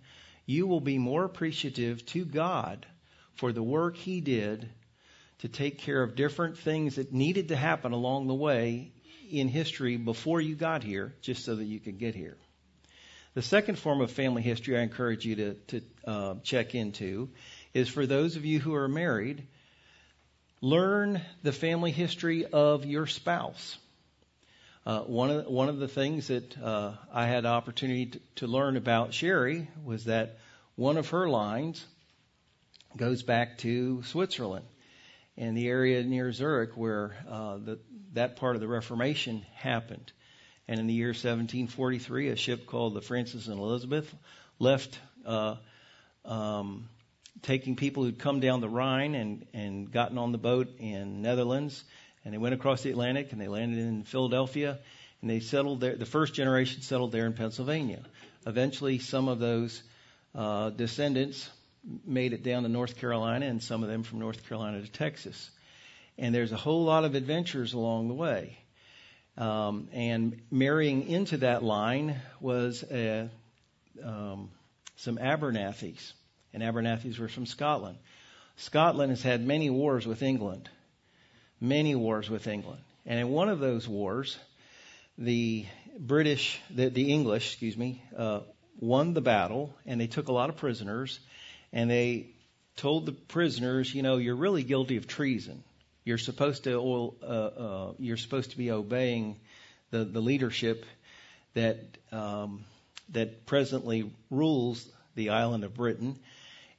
you 0.45 0.67
will 0.67 0.81
be 0.81 0.99
more 0.99 1.23
appreciative 1.23 2.05
to 2.07 2.25
God 2.25 2.85
for 3.35 3.51
the 3.51 3.63
work 3.63 3.97
He 3.97 4.21
did 4.21 4.69
to 5.39 5.47
take 5.47 5.79
care 5.79 6.01
of 6.01 6.15
different 6.15 6.57
things 6.57 6.95
that 6.95 7.13
needed 7.13 7.49
to 7.49 7.55
happen 7.55 7.91
along 7.91 8.27
the 8.27 8.33
way 8.33 8.91
in 9.29 9.47
history 9.47 9.97
before 9.97 10.39
you 10.39 10.55
got 10.55 10.83
here, 10.83 11.13
just 11.21 11.43
so 11.43 11.55
that 11.55 11.65
you 11.65 11.79
could 11.79 11.97
get 11.97 12.15
here. 12.15 12.37
The 13.33 13.41
second 13.41 13.79
form 13.79 14.01
of 14.01 14.11
family 14.11 14.43
history 14.43 14.77
I 14.77 14.81
encourage 14.81 15.25
you 15.25 15.35
to, 15.35 15.53
to 15.53 15.81
uh, 16.05 16.35
check 16.43 16.75
into 16.75 17.29
is 17.73 17.89
for 17.89 18.05
those 18.05 18.35
of 18.35 18.45
you 18.45 18.59
who 18.59 18.75
are 18.75 18.87
married, 18.87 19.47
learn 20.61 21.19
the 21.41 21.51
family 21.51 21.91
history 21.91 22.45
of 22.45 22.85
your 22.85 23.07
spouse. 23.07 23.77
Uh, 24.85 24.99
one 24.99 25.31
of 25.31 25.47
one 25.47 25.69
of 25.69 25.79
the 25.79 25.87
things 25.87 26.27
that 26.27 26.61
uh, 26.61 26.93
I 27.11 27.25
had 27.25 27.45
the 27.45 27.49
opportunity 27.49 28.07
to, 28.07 28.19
to, 28.35 28.47
learn 28.47 28.75
about 28.75 29.13
Sherry 29.13 29.69
was 29.83 30.05
that 30.05 30.37
one 30.75 30.97
of 30.97 31.09
her 31.09 31.27
lines 31.29 31.83
goes 32.97 33.23
back 33.23 33.57
to 33.59 34.03
Switzerland 34.03 34.65
and 35.37 35.57
the 35.57 35.67
area 35.67 36.03
near 36.03 36.31
Zurich 36.31 36.75
where 36.75 37.15
uh, 37.29 37.57
the, 37.57 37.79
that 38.13 38.35
part 38.35 38.55
of 38.55 38.61
the 38.61 38.67
Reformation 38.67 39.45
happened. 39.55 40.11
And 40.67 40.79
in 40.79 40.87
the 40.87 40.93
year 40.93 41.09
1743, 41.09 42.29
a 42.29 42.35
ship 42.35 42.65
called 42.65 42.93
the 42.93 43.01
Francis 43.01 43.47
and 43.47 43.59
Elizabeth 43.59 44.13
left 44.59 44.97
uh, 45.25 45.55
um, 46.25 46.87
taking 47.41 47.75
people 47.75 48.03
who'd 48.03 48.19
come 48.19 48.39
down 48.39 48.61
the 48.61 48.69
Rhine 48.69 49.15
and, 49.15 49.45
and 49.53 49.91
gotten 49.91 50.17
on 50.17 50.31
the 50.31 50.37
boat 50.37 50.69
in 50.79 51.21
Netherlands, 51.21 51.83
and 52.23 52.33
they 52.33 52.37
went 52.37 52.53
across 52.53 52.83
the 52.83 52.91
Atlantic 52.91 53.31
and 53.31 53.41
they 53.41 53.47
landed 53.47 53.79
in 53.79 54.03
Philadelphia, 54.03 54.79
and 55.21 55.29
they 55.29 55.39
settled 55.39 55.81
there. 55.81 55.95
The 55.95 56.05
first 56.05 56.33
generation 56.33 56.81
settled 56.81 57.11
there 57.11 57.25
in 57.25 57.33
Pennsylvania. 57.33 58.03
Eventually, 58.45 58.99
some 58.99 59.27
of 59.27 59.39
those 59.39 59.83
uh, 60.35 60.69
descendants 60.69 61.49
made 62.05 62.33
it 62.33 62.43
down 62.43 62.63
to 62.63 62.69
North 62.69 62.97
Carolina, 62.97 63.45
and 63.45 63.61
some 63.61 63.83
of 63.83 63.89
them 63.89 64.03
from 64.03 64.19
North 64.19 64.47
Carolina 64.47 64.81
to 64.81 64.91
Texas. 64.91 65.49
And 66.17 66.33
there's 66.33 66.51
a 66.51 66.57
whole 66.57 66.83
lot 66.83 67.05
of 67.05 67.15
adventures 67.15 67.73
along 67.73 68.07
the 68.07 68.13
way. 68.13 68.57
Um, 69.37 69.89
and 69.91 70.41
marrying 70.51 71.07
into 71.07 71.37
that 71.37 71.63
line 71.63 72.15
was 72.39 72.83
a, 72.91 73.29
um, 74.03 74.51
some 74.95 75.17
Abernethys 75.17 76.13
and 76.53 76.61
Abernethys 76.61 77.17
were 77.19 77.27
from 77.27 77.45
Scotland. 77.45 77.97
Scotland 78.57 79.09
has 79.09 79.23
had 79.23 79.45
many 79.45 79.69
wars 79.69 80.05
with 80.05 80.21
England, 80.21 80.69
many 81.59 81.95
wars 81.95 82.29
with 82.29 82.47
England. 82.47 82.81
And 83.05 83.19
in 83.19 83.29
one 83.29 83.49
of 83.49 83.59
those 83.59 83.87
wars, 83.87 84.37
the 85.17 85.65
British, 85.99 86.61
the, 86.69 86.89
the 86.89 87.11
English, 87.11 87.51
excuse 87.51 87.75
me, 87.75 88.03
uh, 88.15 88.41
won 88.79 89.13
the 89.13 89.21
battle, 89.21 89.73
and 89.85 89.99
they 89.99 90.07
took 90.07 90.27
a 90.27 90.31
lot 90.31 90.49
of 90.49 90.57
prisoners, 90.57 91.19
and 91.73 91.89
they 91.89 92.27
told 92.77 93.05
the 93.05 93.11
prisoners, 93.11 93.93
you 93.93 94.03
know, 94.03 94.17
you're 94.17 94.35
really 94.35 94.63
guilty 94.63 94.95
of 94.95 95.07
treason. 95.07 95.63
You're 96.05 96.17
supposed 96.17 96.63
to, 96.65 97.13
uh, 97.21 97.25
uh, 97.25 97.93
you're 97.97 98.17
supposed 98.17 98.51
to 98.51 98.57
be 98.57 98.71
obeying 98.71 99.39
the, 99.89 100.05
the 100.05 100.21
leadership 100.21 100.85
that 101.53 101.79
um, 102.11 102.65
that 103.09 103.45
presently 103.45 104.11
rules 104.29 104.87
the 105.15 105.29
island 105.29 105.63
of 105.63 105.73
Britain, 105.73 106.17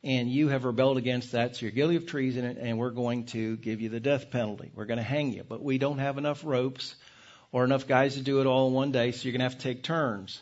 and 0.02 0.28
you 0.30 0.48
have 0.48 0.64
rebelled 0.64 0.98
against 0.98 1.33
that, 1.33 1.57
so 1.57 1.66
you're 1.66 1.72
guilty 1.72 1.96
of 1.96 2.07
treason, 2.07 2.44
and 2.44 2.78
we're 2.78 2.90
going 2.90 3.24
to 3.26 3.57
give 3.57 3.80
you 3.80 3.88
the 3.88 4.00
death 4.00 4.30
penalty. 4.30 4.70
We're 4.74 4.85
going 4.85 4.98
to 4.98 5.02
hang 5.04 5.33
you. 5.33 5.44
But 5.48 5.62
we 5.62 5.78
don't 5.78 5.98
have 5.98 6.18
enough 6.18 6.42
ropes 6.44 6.94
or 7.52 7.64
enough 7.64 7.87
guys 7.87 8.14
to 8.14 8.20
do 8.20 8.40
it 8.40 8.46
all 8.46 8.68
in 8.68 8.74
one 8.74 8.92
day, 8.92 9.12
so 9.12 9.24
you're 9.24 9.33
going 9.33 9.40
to 9.40 9.44
have 9.44 9.59
to 9.59 9.62
take 9.62 9.83
turns. 9.83 10.40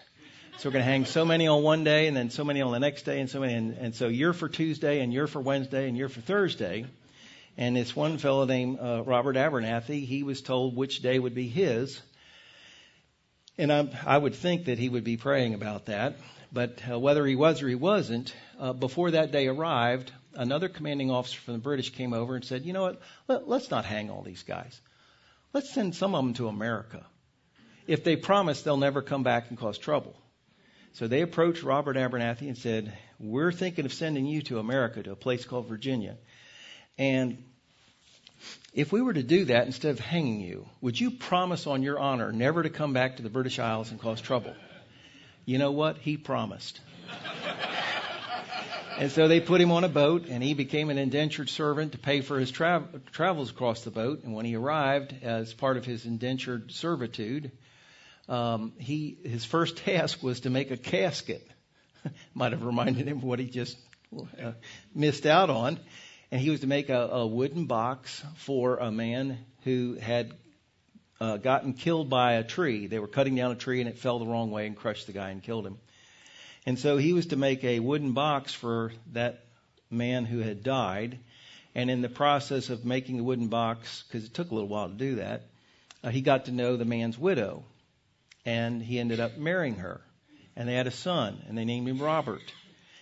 So 0.59 0.69
we're 0.69 0.75
going 0.75 0.85
to 0.85 0.91
hang 0.91 1.07
so 1.07 1.25
many 1.25 1.49
on 1.49 1.63
one 1.63 1.83
day, 1.83 2.07
and 2.07 2.17
then 2.17 2.31
so 2.31 2.45
many 2.45 2.63
on 2.63 2.73
the 2.73 2.79
next 2.79 3.03
day, 3.03 3.21
and 3.21 3.29
so 3.29 3.41
many. 3.41 3.55
And, 3.55 3.77
and 3.79 3.95
so 3.95 4.09
you're 4.09 4.33
for 4.33 4.49
Tuesday, 4.49 5.01
and 5.01 5.13
you're 5.13 5.27
for 5.27 5.41
Wednesday, 5.41 5.89
and 5.89 5.97
you're 5.97 6.09
for 6.09 6.21
Thursday. 6.21 6.87
And 7.57 7.75
this 7.75 7.97
one 7.97 8.19
fellow 8.19 8.45
named 8.45 8.79
uh, 8.81 9.03
Robert 9.05 9.37
Abernathy, 9.37 10.07
he 10.07 10.23
was 10.23 10.41
told 10.41 10.77
which 10.77 11.03
day 11.03 11.19
would 11.19 11.35
be 11.35 11.49
his. 11.49 12.01
And 13.59 13.73
I, 13.73 13.89
I 14.07 14.17
would 14.17 14.35
think 14.35 14.67
that 14.67 14.79
he 14.79 14.89
would 14.89 15.05
be 15.05 15.17
praying 15.17 15.55
about 15.55 15.87
that. 15.87 16.17
But 16.53 16.81
uh, 16.89 16.99
whether 16.99 17.27
he 17.27 17.35
was 17.35 17.63
or 17.63 17.69
he 17.69 17.75
wasn't, 17.75 18.35
uh, 18.61 18.73
before 18.73 19.13
that 19.13 19.33
day 19.33 19.49
arrived, 19.49 20.13
another 20.35 20.69
commanding 20.69 21.11
officer 21.11 21.41
from 21.41 21.55
the 21.55 21.61
British 21.61 21.91
came 21.91 22.13
over 22.13 22.37
and 22.37 22.45
said, 22.45 22.65
you 22.65 22.73
know 22.73 22.83
what, 22.83 23.01
Let, 23.27 23.49
let's 23.49 23.71
not 23.71 23.85
hang 23.85 24.11
all 24.11 24.23
these 24.23 24.43
guys. 24.43 24.81
Let's 25.53 25.73
send 25.73 25.95
some 25.95 26.15
of 26.15 26.25
them 26.25 26.35
to 26.35 26.49
America. 26.49 27.05
If 27.87 28.05
they 28.05 28.17
promise 28.17 28.63
they'll 28.63 28.77
never 28.77 29.03
come 29.03 29.23
back 29.23 29.49
and 29.49 29.59
cause 29.59 29.77
trouble. 29.77 30.15
So 30.95 31.09
they 31.09 31.23
approached 31.23 31.63
Robert 31.63 31.97
Abernathy 31.97 32.49
and 32.49 32.59
said, 32.59 32.93
We're 33.19 33.53
thinking 33.53 33.87
of 33.87 33.95
sending 33.95 34.27
you 34.27 34.43
to 34.43 34.59
America, 34.59 35.03
to 35.03 35.13
a 35.13 35.17
place 35.17 35.45
called 35.45 35.67
Virginia. 35.67 36.17
And 36.99 37.43
if 38.75 38.93
we 38.93 39.01
were 39.01 39.15
to 39.15 39.23
do 39.23 39.47
that 39.47 39.67
instead 39.67 39.93
of 39.93 40.01
hanging 40.01 40.41
you, 40.41 40.69
would 40.83 41.01
you 41.01 41.11
promise 41.11 41.67
on 41.67 41.83
your 41.83 41.99
honor 41.99 42.31
never 42.31 42.63
to 42.63 42.71
come 42.71 42.93
back 42.93 43.17
to 43.17 43.23
the 43.23 43.31
British 43.31 43.59
Isles 43.59 43.91
and 43.91 44.01
cause 44.01 44.21
trouble? 44.21 44.55
You 45.47 45.59
know 45.59 45.73
what? 45.73 45.97
He 45.97 46.19
promised. 46.19 46.81
and 48.99 49.11
so 49.11 49.29
they 49.29 49.41
put 49.41 49.63
him 49.63 49.73
on 49.73 49.85
a 49.85 49.89
boat, 49.89 50.27
and 50.29 50.43
he 50.43 50.53
became 50.53 50.91
an 50.91 50.99
indentured 50.99 51.49
servant 51.49 51.93
to 51.93 51.99
pay 51.99 52.21
for 52.21 52.39
his 52.39 52.51
tra- 52.51 52.87
travels 53.13 53.51
across 53.51 53.83
the 53.83 53.91
boat. 53.91 54.25
And 54.25 54.35
when 54.35 54.45
he 54.45 54.57
arrived, 54.57 55.15
as 55.23 55.55
part 55.55 55.79
of 55.79 55.87
his 55.87 56.05
indentured 56.05 56.71
servitude, 56.71 57.51
um, 58.33 58.73
he 58.79 59.19
his 59.23 59.45
first 59.45 59.77
task 59.85 60.23
was 60.23 60.41
to 60.41 60.51
make 60.51 60.71
a 60.71 60.77
casket. 60.77 61.47
Might 62.35 62.53
have 62.53 62.65
reminded 62.65 63.07
him 63.07 63.19
of 63.19 63.25
what 63.25 63.39
he 63.39 63.47
just 63.47 63.77
uh, 64.43 64.53
missed 64.95 65.27
out 65.27 65.51
on. 65.51 65.79
And 66.31 66.41
he 66.41 66.49
was 66.49 66.61
to 66.61 66.67
make 66.67 66.89
a, 66.89 66.99
a 66.99 67.27
wooden 67.27 67.67
box 67.67 68.25
for 68.37 68.79
a 68.79 68.91
man 68.91 69.39
who 69.65 69.99
had 70.01 70.33
uh, 71.21 71.37
gotten 71.37 71.75
killed 71.75 72.09
by 72.09 72.33
a 72.33 72.43
tree. 72.43 72.87
They 72.87 72.99
were 72.99 73.07
cutting 73.07 73.35
down 73.35 73.53
a 73.53 73.55
tree 73.55 73.81
and 73.81 73.89
it 73.89 73.99
fell 73.99 74.19
the 74.19 74.27
wrong 74.27 74.51
way 74.51 74.67
and 74.67 74.75
crushed 74.75 75.07
the 75.07 75.13
guy 75.13 75.29
and 75.29 75.43
killed 75.43 75.67
him. 75.67 75.79
And 76.65 76.79
so 76.79 76.97
he 76.97 77.13
was 77.13 77.27
to 77.27 77.37
make 77.37 77.63
a 77.65 77.81
wooden 77.81 78.13
box 78.13 78.55
for 78.55 78.93
that 79.13 79.45
man 79.91 80.25
who 80.25 80.39
had 80.39 80.63
died. 80.63 81.19
And 81.75 81.91
in 81.91 82.01
the 82.01 82.09
process 82.09 82.71
of 82.71 82.85
making 82.87 83.19
the 83.19 83.25
wooden 83.25 83.49
box, 83.49 84.05
because 84.09 84.25
it 84.25 84.33
took 84.33 84.51
a 84.51 84.55
little 84.55 84.69
while 84.69 84.89
to 84.89 84.95
do 84.95 85.17
that, 85.17 85.43
uh, 86.03 86.09
he 86.09 86.23
got 86.23 86.47
to 86.47 86.53
know 86.53 86.77
the 86.77 86.87
man's 86.87 87.19
widow. 87.19 87.65
And 88.45 88.83
he 88.83 88.99
ended 88.99 89.21
up 89.21 89.37
marrying 89.39 89.77
her. 89.77 90.01
And 90.57 90.69
they 90.69 90.75
had 90.75 90.87
a 90.87 90.93
son, 90.93 91.43
and 91.49 91.57
they 91.57 91.65
named 91.65 91.89
him 91.89 92.01
Robert. 92.01 92.43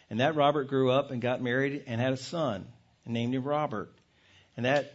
And 0.08 0.20
that 0.20 0.34
Robert 0.34 0.68
grew 0.68 0.90
up 0.90 1.10
and 1.10 1.20
got 1.20 1.40
married 1.40 1.84
and 1.86 2.00
had 2.00 2.12
a 2.12 2.16
son, 2.16 2.66
and 3.04 3.14
named 3.14 3.34
him 3.34 3.44
Robert. 3.44 3.92
And 4.56 4.66
that 4.66 4.94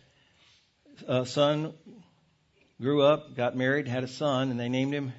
uh, 1.07 1.25
son 1.25 1.73
grew 2.81 3.01
up, 3.01 3.35
got 3.35 3.55
married, 3.55 3.87
had 3.87 4.03
a 4.03 4.07
son, 4.07 4.51
and 4.51 4.59
they 4.59 4.69
named 4.69 4.93
him. 4.93 5.13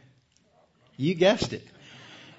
You 0.97 1.15
guessed 1.15 1.53
it. 1.53 1.67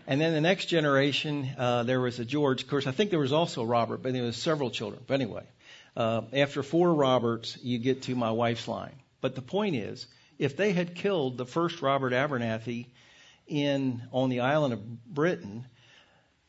And 0.07 0.21
then 0.21 0.33
the 0.33 0.41
next 0.41 0.67
generation, 0.67 1.49
uh, 1.57 1.83
there 1.83 1.99
was 1.99 2.19
a 2.19 2.25
George. 2.25 2.63
Of 2.63 2.69
course, 2.69 2.87
I 2.87 2.91
think 2.91 3.09
there 3.09 3.19
was 3.19 3.33
also 3.33 3.63
Robert, 3.63 4.01
but 4.01 4.13
there 4.13 4.23
was 4.23 4.37
several 4.37 4.69
children. 4.69 5.03
But 5.05 5.15
anyway, 5.15 5.43
uh, 5.97 6.21
after 6.31 6.63
four 6.63 6.93
Roberts, 6.93 7.57
you 7.61 7.77
get 7.77 8.03
to 8.03 8.15
my 8.15 8.31
wife's 8.31 8.67
line. 8.67 8.95
But 9.19 9.35
the 9.35 9.41
point 9.41 9.75
is, 9.75 10.07
if 10.39 10.55
they 10.55 10.71
had 10.71 10.95
killed 10.95 11.37
the 11.37 11.45
first 11.45 11.81
Robert 11.81 12.13
Abernathy 12.13 12.87
in 13.47 14.03
on 14.11 14.29
the 14.29 14.41
island 14.41 14.73
of 14.73 15.05
Britain, 15.05 15.65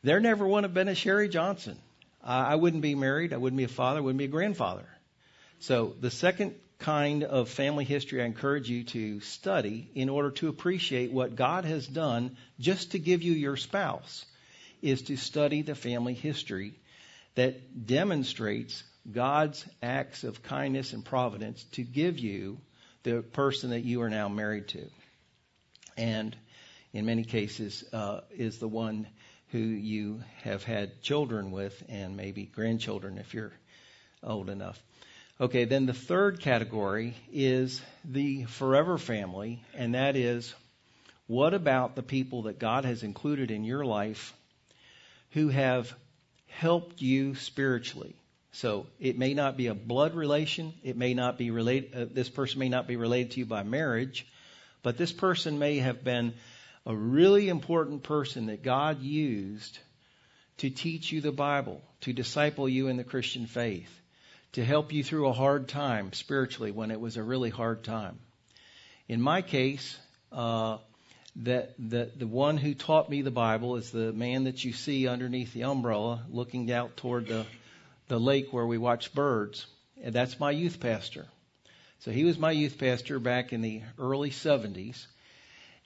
there 0.03 0.19
never 0.19 0.47
would 0.47 0.63
have 0.63 0.73
been 0.73 0.87
a 0.87 0.95
Sherry 0.95 1.29
Johnson. 1.29 1.77
I 2.23 2.55
wouldn't 2.55 2.81
be 2.81 2.95
married. 2.95 3.33
I 3.33 3.37
wouldn't 3.37 3.57
be 3.57 3.63
a 3.63 3.69
father. 3.69 3.99
I 3.99 4.01
wouldn't 4.01 4.19
be 4.19 4.25
a 4.25 4.29
grandfather. 4.29 4.87
So 5.59 5.95
the 5.99 6.11
second 6.11 6.55
kind 6.79 7.23
of 7.23 7.49
family 7.49 7.83
history 7.83 8.21
I 8.21 8.25
encourage 8.25 8.69
you 8.69 8.83
to 8.85 9.19
study 9.19 9.89
in 9.95 10.09
order 10.09 10.31
to 10.31 10.47
appreciate 10.47 11.11
what 11.11 11.35
God 11.35 11.65
has 11.65 11.85
done 11.85 12.37
just 12.59 12.91
to 12.91 12.99
give 12.99 13.21
you 13.21 13.33
your 13.33 13.57
spouse 13.57 14.25
is 14.81 15.03
to 15.03 15.17
study 15.17 15.61
the 15.61 15.75
family 15.75 16.13
history 16.13 16.73
that 17.35 17.85
demonstrates 17.85 18.83
God's 19.11 19.65
acts 19.81 20.23
of 20.23 20.43
kindness 20.43 20.93
and 20.93 21.03
providence 21.03 21.63
to 21.73 21.83
give 21.83 22.19
you 22.19 22.59
the 23.03 23.21
person 23.21 23.71
that 23.71 23.83
you 23.83 24.01
are 24.01 24.09
now 24.09 24.27
married 24.27 24.67
to. 24.69 24.89
And 25.97 26.35
in 26.93 27.05
many 27.05 27.23
cases, 27.23 27.83
uh, 27.93 28.21
is 28.31 28.59
the 28.59 28.67
one 28.67 29.07
who 29.51 29.59
you 29.59 30.23
have 30.43 30.63
had 30.63 31.01
children 31.01 31.51
with 31.51 31.83
and 31.89 32.15
maybe 32.15 32.45
grandchildren 32.45 33.17
if 33.17 33.33
you're 33.33 33.53
old 34.23 34.49
enough. 34.49 34.81
Okay, 35.41 35.65
then 35.65 35.85
the 35.85 35.93
third 35.93 36.41
category 36.41 37.15
is 37.31 37.81
the 38.03 38.43
forever 38.43 38.97
family, 38.97 39.63
and 39.73 39.95
that 39.95 40.15
is 40.15 40.53
what 41.27 41.53
about 41.53 41.95
the 41.95 42.03
people 42.03 42.43
that 42.43 42.59
God 42.59 42.85
has 42.85 43.03
included 43.03 43.51
in 43.51 43.63
your 43.63 43.85
life 43.85 44.33
who 45.31 45.49
have 45.49 45.93
helped 46.47 47.01
you 47.01 47.35
spiritually? 47.35 48.15
So 48.51 48.87
it 48.99 49.17
may 49.17 49.33
not 49.33 49.57
be 49.57 49.67
a 49.67 49.75
blood 49.75 50.15
relation. 50.15 50.73
It 50.83 50.97
may 50.97 51.13
not 51.13 51.37
be 51.37 51.51
related. 51.51 51.95
Uh, 51.95 52.05
this 52.11 52.29
person 52.29 52.59
may 52.59 52.69
not 52.69 52.87
be 52.87 52.95
related 52.95 53.31
to 53.31 53.39
you 53.39 53.45
by 53.45 53.63
marriage, 53.63 54.25
but 54.81 54.97
this 54.97 55.11
person 55.11 55.59
may 55.59 55.77
have 55.77 56.03
been 56.03 56.33
a 56.85 56.95
really 56.95 57.49
important 57.49 58.03
person 58.03 58.47
that 58.47 58.63
God 58.63 59.01
used 59.01 59.77
to 60.57 60.69
teach 60.69 61.11
you 61.11 61.21
the 61.21 61.31
Bible, 61.31 61.81
to 62.01 62.13
disciple 62.13 62.67
you 62.67 62.87
in 62.87 62.97
the 62.97 63.03
Christian 63.03 63.45
faith 63.45 63.99
to 64.53 64.65
help 64.65 64.91
you 64.91 65.03
through 65.03 65.27
a 65.27 65.33
hard 65.33 65.67
time 65.67 66.11
spiritually 66.13 66.71
when 66.71 66.91
it 66.91 66.99
was 66.99 67.17
a 67.17 67.23
really 67.23 67.49
hard 67.49 67.83
time. 67.83 68.17
In 69.07 69.21
my 69.21 69.41
case, 69.41 69.97
uh, 70.31 70.77
that 71.37 71.75
the 71.77 72.11
the 72.15 72.27
one 72.27 72.57
who 72.57 72.73
taught 72.73 73.09
me 73.09 73.21
the 73.21 73.31
Bible 73.31 73.75
is 73.75 73.91
the 73.91 74.11
man 74.11 74.45
that 74.45 74.63
you 74.63 74.73
see 74.73 75.07
underneath 75.07 75.53
the 75.53 75.63
umbrella, 75.63 76.25
looking 76.29 76.71
out 76.71 76.97
toward 76.97 77.27
the 77.27 77.45
the 78.09 78.19
lake 78.19 78.51
where 78.51 78.67
we 78.67 78.77
watch 78.77 79.13
birds. 79.13 79.65
And 80.03 80.13
that's 80.13 80.39
my 80.39 80.51
youth 80.51 80.79
pastor. 80.79 81.25
So 81.99 82.11
he 82.11 82.25
was 82.25 82.37
my 82.37 82.51
youth 82.51 82.77
pastor 82.77 83.19
back 83.19 83.53
in 83.53 83.61
the 83.61 83.81
early 83.97 84.29
70s, 84.29 85.05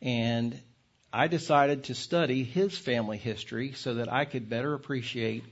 and 0.01 0.59
I 1.11 1.27
decided 1.27 1.85
to 1.85 1.95
study 1.95 2.43
his 2.43 2.77
family 2.77 3.17
history 3.17 3.73
so 3.73 3.95
that 3.95 4.11
I 4.11 4.25
could 4.25 4.47
better 4.47 4.73
appreciate 4.73 5.43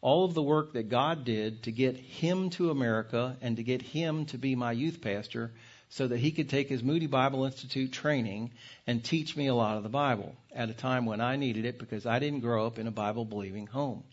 all 0.00 0.24
of 0.24 0.34
the 0.34 0.42
work 0.42 0.74
that 0.74 0.88
God 0.88 1.24
did 1.24 1.64
to 1.64 1.72
get 1.72 1.96
him 1.96 2.50
to 2.50 2.70
America 2.70 3.36
and 3.40 3.56
to 3.56 3.62
get 3.62 3.82
him 3.82 4.26
to 4.26 4.38
be 4.38 4.54
my 4.54 4.70
youth 4.70 5.00
pastor 5.00 5.52
so 5.88 6.06
that 6.06 6.18
he 6.18 6.30
could 6.30 6.48
take 6.48 6.68
his 6.68 6.82
Moody 6.82 7.06
Bible 7.06 7.44
Institute 7.44 7.90
training 7.90 8.50
and 8.86 9.02
teach 9.02 9.36
me 9.36 9.46
a 9.46 9.54
lot 9.54 9.76
of 9.76 9.82
the 9.82 9.88
Bible 9.88 10.34
at 10.54 10.70
a 10.70 10.74
time 10.74 11.06
when 11.06 11.20
I 11.20 11.36
needed 11.36 11.64
it 11.64 11.78
because 11.78 12.06
I 12.06 12.18
didn't 12.18 12.40
grow 12.40 12.66
up 12.66 12.78
in 12.78 12.86
a 12.86 12.92
Bible 12.92 13.24
believing 13.24 13.66
home. 13.66 14.04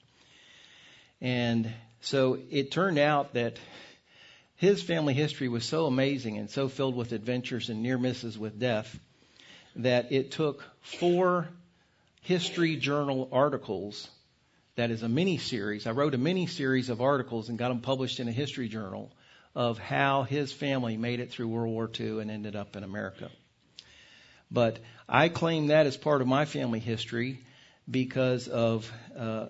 And 1.19 1.71
so 2.01 2.39
it 2.49 2.71
turned 2.71 2.97
out 2.99 3.33
that 3.33 3.57
his 4.55 4.83
family 4.83 5.13
history 5.13 5.47
was 5.47 5.65
so 5.65 5.85
amazing 5.85 6.37
and 6.37 6.49
so 6.49 6.67
filled 6.67 6.95
with 6.95 7.13
adventures 7.13 7.69
and 7.69 7.81
near 7.81 7.97
misses 7.97 8.37
with 8.37 8.59
death 8.59 8.99
that 9.75 10.11
it 10.11 10.31
took 10.31 10.63
four 10.81 11.47
history 12.21 12.75
journal 12.75 13.29
articles 13.31 14.09
that 14.75 14.91
is 14.91 15.03
a 15.03 15.09
mini 15.09 15.37
series. 15.37 15.85
I 15.85 15.91
wrote 15.91 16.13
a 16.13 16.17
mini 16.17 16.47
series 16.47 16.89
of 16.89 17.01
articles 17.01 17.49
and 17.49 17.57
got 17.57 17.69
them 17.69 17.81
published 17.81 18.19
in 18.19 18.27
a 18.27 18.31
history 18.31 18.67
journal 18.67 19.11
of 19.53 19.77
how 19.77 20.23
his 20.23 20.51
family 20.51 20.97
made 20.97 21.19
it 21.19 21.31
through 21.31 21.49
World 21.49 21.73
War 21.73 21.89
II 21.99 22.21
and 22.21 22.31
ended 22.31 22.55
up 22.55 22.75
in 22.75 22.83
America. 22.83 23.29
But 24.49 24.79
I 25.07 25.29
claim 25.29 25.67
that 25.67 25.87
as 25.87 25.97
part 25.97 26.21
of 26.21 26.27
my 26.27 26.45
family 26.45 26.79
history 26.79 27.41
because 27.89 28.47
of 28.47 28.91
uh, 29.17 29.47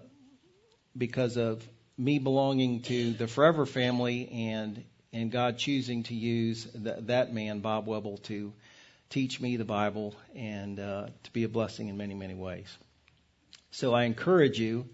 because 0.97 1.37
of 1.37 1.65
me 1.97 2.19
belonging 2.19 2.81
to 2.83 3.13
the 3.13 3.27
Forever 3.27 3.65
family 3.65 4.29
and 4.31 4.83
and 5.13 5.29
God 5.29 5.57
choosing 5.57 6.03
to 6.03 6.15
use 6.15 6.65
th- 6.65 7.05
that 7.07 7.33
man 7.33 7.59
Bob 7.59 7.85
Webble 7.85 8.17
to 8.23 8.53
teach 9.09 9.41
me 9.41 9.57
the 9.57 9.65
Bible 9.65 10.15
and 10.33 10.79
uh, 10.79 11.07
to 11.23 11.31
be 11.33 11.43
a 11.43 11.49
blessing 11.49 11.89
in 11.89 11.97
many 11.97 12.13
many 12.13 12.33
ways. 12.33 12.75
So 13.71 13.93
I 13.93 14.03
encourage 14.03 14.59
you 14.59 14.87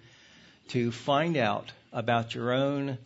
to 0.70 0.92
find 0.92 1.38
out 1.38 1.72
about 1.92 2.36
your 2.36 2.52
own 2.52 2.98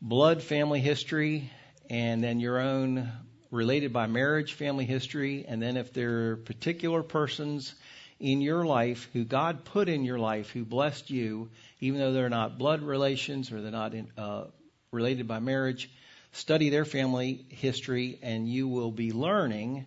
blood 0.00 0.42
family 0.42 0.80
history 0.80 1.50
and 1.90 2.22
then 2.22 2.40
your 2.40 2.60
own 2.60 3.10
related 3.50 3.92
by 3.92 4.06
marriage 4.06 4.52
family 4.54 4.84
history. 4.84 5.44
And 5.46 5.62
then 5.62 5.76
if 5.76 5.92
there 5.92 6.30
are 6.30 6.36
particular 6.36 7.02
persons 7.02 7.74
in 8.18 8.40
your 8.40 8.64
life 8.64 9.08
who 9.12 9.24
God 9.24 9.64
put 9.64 9.88
in 9.88 10.04
your 10.04 10.18
life 10.18 10.50
who 10.50 10.64
blessed 10.64 11.10
you, 11.10 11.50
even 11.80 12.00
though 12.00 12.12
they're 12.12 12.28
not 12.28 12.58
blood 12.58 12.82
relations 12.82 13.52
or 13.52 13.60
they're 13.60 13.70
not 13.70 13.94
in, 13.94 14.08
uh, 14.16 14.44
related 14.90 15.28
by 15.28 15.38
marriage, 15.38 15.90
study 16.32 16.70
their 16.70 16.84
family 16.84 17.44
history 17.48 18.18
and 18.22 18.48
you 18.48 18.68
will 18.68 18.90
be 18.90 19.12
learning 19.12 19.86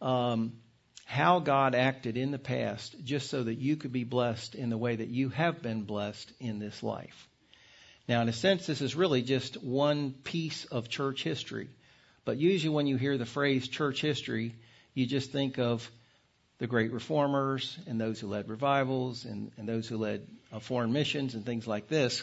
um, 0.00 0.52
how 1.04 1.40
God 1.40 1.74
acted 1.74 2.16
in 2.16 2.30
the 2.30 2.38
past 2.38 2.94
just 3.04 3.30
so 3.30 3.42
that 3.42 3.58
you 3.58 3.76
could 3.76 3.92
be 3.92 4.04
blessed 4.04 4.54
in 4.54 4.70
the 4.70 4.78
way 4.78 4.96
that 4.96 5.08
you 5.08 5.28
have 5.30 5.60
been 5.60 5.82
blessed 5.82 6.32
in 6.38 6.58
this 6.58 6.82
life. 6.82 7.28
Now, 8.08 8.22
in 8.22 8.28
a 8.28 8.32
sense, 8.32 8.66
this 8.66 8.80
is 8.80 8.96
really 8.96 9.22
just 9.22 9.62
one 9.62 10.12
piece 10.12 10.64
of 10.66 10.88
church 10.88 11.22
history. 11.22 11.68
But 12.24 12.38
usually 12.38 12.74
when 12.74 12.86
you 12.86 12.96
hear 12.96 13.18
the 13.18 13.26
phrase 13.26 13.68
church 13.68 14.00
history, 14.00 14.54
you 14.94 15.06
just 15.06 15.32
think 15.32 15.58
of 15.58 15.88
the 16.60 16.66
great 16.66 16.92
reformers 16.92 17.78
and 17.86 17.98
those 17.98 18.20
who 18.20 18.28
led 18.28 18.48
revivals 18.48 19.24
and, 19.24 19.50
and 19.56 19.66
those 19.66 19.88
who 19.88 19.96
led 19.96 20.26
uh, 20.52 20.60
foreign 20.60 20.92
missions 20.92 21.34
and 21.34 21.44
things 21.44 21.66
like 21.66 21.88
this. 21.88 22.22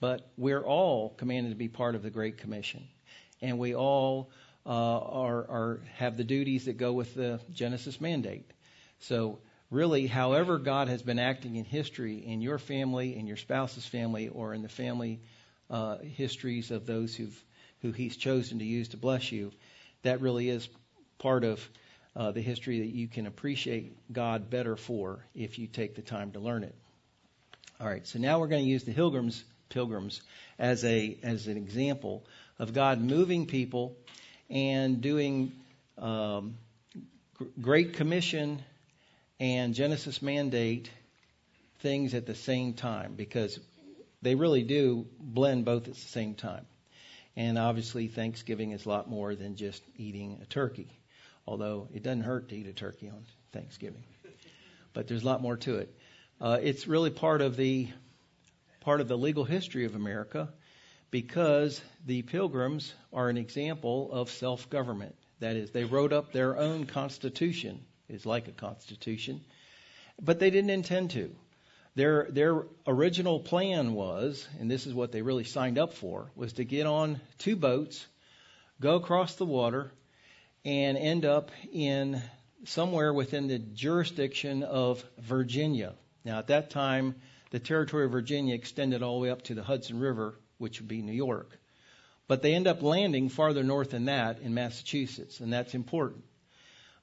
But 0.00 0.28
we're 0.36 0.62
all 0.62 1.10
commanded 1.10 1.50
to 1.50 1.56
be 1.56 1.68
part 1.68 1.94
of 1.94 2.02
the 2.02 2.10
Great 2.10 2.38
Commission. 2.38 2.88
And 3.40 3.60
we 3.60 3.74
all 3.74 4.30
uh, 4.66 4.68
are, 4.68 5.38
are 5.48 5.80
have 5.94 6.16
the 6.16 6.24
duties 6.24 6.64
that 6.64 6.76
go 6.76 6.92
with 6.92 7.14
the 7.14 7.40
Genesis 7.52 8.00
mandate. 8.00 8.50
So 8.98 9.38
really, 9.70 10.08
however 10.08 10.58
God 10.58 10.88
has 10.88 11.02
been 11.02 11.20
acting 11.20 11.54
in 11.54 11.64
history, 11.64 12.16
in 12.16 12.40
your 12.40 12.58
family, 12.58 13.16
in 13.16 13.28
your 13.28 13.36
spouse's 13.36 13.86
family, 13.86 14.28
or 14.28 14.54
in 14.54 14.62
the 14.62 14.68
family 14.68 15.20
uh, 15.70 15.98
histories 15.98 16.72
of 16.72 16.84
those 16.84 17.14
who've 17.14 17.44
who 17.82 17.90
He's 17.90 18.16
chosen 18.16 18.60
to 18.60 18.64
use 18.64 18.88
to 18.88 18.96
bless 18.96 19.32
you, 19.32 19.52
that 20.02 20.20
really 20.20 20.48
is 20.48 20.68
part 21.18 21.42
of 21.42 21.68
uh, 22.14 22.30
the 22.30 22.40
history 22.40 22.80
that 22.80 22.94
you 22.94 23.08
can 23.08 23.26
appreciate 23.26 23.96
God 24.12 24.50
better 24.50 24.76
for 24.76 25.24
if 25.34 25.58
you 25.58 25.66
take 25.66 25.94
the 25.94 26.02
time 26.02 26.32
to 26.32 26.40
learn 26.40 26.64
it. 26.64 26.74
All 27.80 27.86
right, 27.86 28.06
so 28.06 28.18
now 28.18 28.38
we're 28.38 28.48
going 28.48 28.64
to 28.64 28.70
use 28.70 28.84
the 28.84 28.92
pilgrims 28.92 29.44
pilgrims 29.68 30.20
as 30.58 30.84
a 30.84 31.16
as 31.22 31.46
an 31.46 31.56
example 31.56 32.22
of 32.58 32.74
God 32.74 33.00
moving 33.00 33.46
people 33.46 33.96
and 34.50 35.00
doing 35.00 35.52
um, 35.98 36.56
Great 37.60 37.94
Commission 37.94 38.62
and 39.40 39.74
Genesis 39.74 40.22
mandate 40.22 40.90
things 41.80 42.14
at 42.14 42.26
the 42.26 42.34
same 42.34 42.74
time 42.74 43.14
because 43.16 43.58
they 44.20 44.34
really 44.34 44.62
do 44.62 45.06
blend 45.18 45.64
both 45.64 45.88
at 45.88 45.94
the 45.94 46.00
same 46.00 46.34
time. 46.34 46.64
And 47.34 47.58
obviously, 47.58 48.08
Thanksgiving 48.08 48.72
is 48.72 48.84
a 48.84 48.88
lot 48.88 49.08
more 49.08 49.34
than 49.34 49.56
just 49.56 49.82
eating 49.96 50.38
a 50.42 50.46
turkey, 50.46 50.88
although 51.46 51.88
it 51.94 52.02
doesn't 52.02 52.22
hurt 52.22 52.48
to 52.48 52.56
eat 52.56 52.66
a 52.66 52.72
turkey 52.72 53.08
on 53.08 53.24
Thanksgiving. 53.52 54.04
But 54.92 55.08
there's 55.08 55.22
a 55.22 55.26
lot 55.26 55.40
more 55.42 55.56
to 55.58 55.78
it. 55.78 55.94
Uh, 56.40 56.58
it's 56.60 56.86
really 56.86 57.10
part 57.10 57.40
of 57.40 57.56
the 57.56 57.88
part 58.80 59.00
of 59.00 59.08
the 59.08 59.16
legal 59.16 59.44
history 59.44 59.84
of 59.84 59.94
America 59.94 60.48
because 61.12 61.80
the 62.04 62.22
pilgrims 62.22 62.92
are 63.12 63.28
an 63.28 63.36
example 63.36 64.10
of 64.12 64.30
self 64.30 64.68
government. 64.68 65.14
That 65.38 65.56
is, 65.56 65.70
they 65.70 65.84
wrote 65.84 66.12
up 66.12 66.32
their 66.32 66.56
own 66.56 66.86
constitution, 66.86 67.84
is 68.08 68.26
like 68.26 68.48
a 68.48 68.52
constitution, 68.52 69.40
but 70.20 70.38
they 70.38 70.50
didn't 70.50 70.70
intend 70.70 71.10
to. 71.12 71.34
Their, 71.94 72.26
their 72.30 72.64
original 72.86 73.38
plan 73.40 73.92
was, 73.92 74.48
and 74.58 74.70
this 74.70 74.86
is 74.86 74.94
what 74.94 75.12
they 75.12 75.20
really 75.20 75.44
signed 75.44 75.78
up 75.78 75.92
for, 75.92 76.30
was 76.34 76.54
to 76.54 76.64
get 76.64 76.86
on 76.86 77.20
two 77.38 77.54
boats, 77.54 78.06
go 78.80 78.94
across 78.94 79.34
the 79.34 79.44
water, 79.44 79.92
and 80.64 80.96
end 80.96 81.24
up 81.24 81.50
in 81.72 82.22
somewhere 82.64 83.12
within 83.12 83.48
the 83.48 83.58
jurisdiction 83.58 84.62
of 84.62 85.04
Virginia. 85.18 85.94
Now, 86.24 86.38
at 86.38 86.46
that 86.48 86.70
time, 86.70 87.16
the 87.50 87.58
territory 87.58 88.04
of 88.04 88.12
Virginia 88.12 88.54
extended 88.54 89.02
all 89.02 89.18
the 89.18 89.24
way 89.24 89.30
up 89.30 89.42
to 89.42 89.54
the 89.54 89.62
Hudson 89.62 89.98
River 89.98 90.38
which 90.62 90.80
would 90.80 90.88
be 90.88 91.02
New 91.02 91.12
York. 91.12 91.58
But 92.28 92.40
they 92.40 92.54
end 92.54 92.68
up 92.68 92.82
landing 92.82 93.28
farther 93.28 93.64
north 93.64 93.90
than 93.90 94.04
that 94.04 94.40
in 94.40 94.54
Massachusetts, 94.54 95.40
and 95.40 95.52
that's 95.52 95.74
important. 95.74 96.22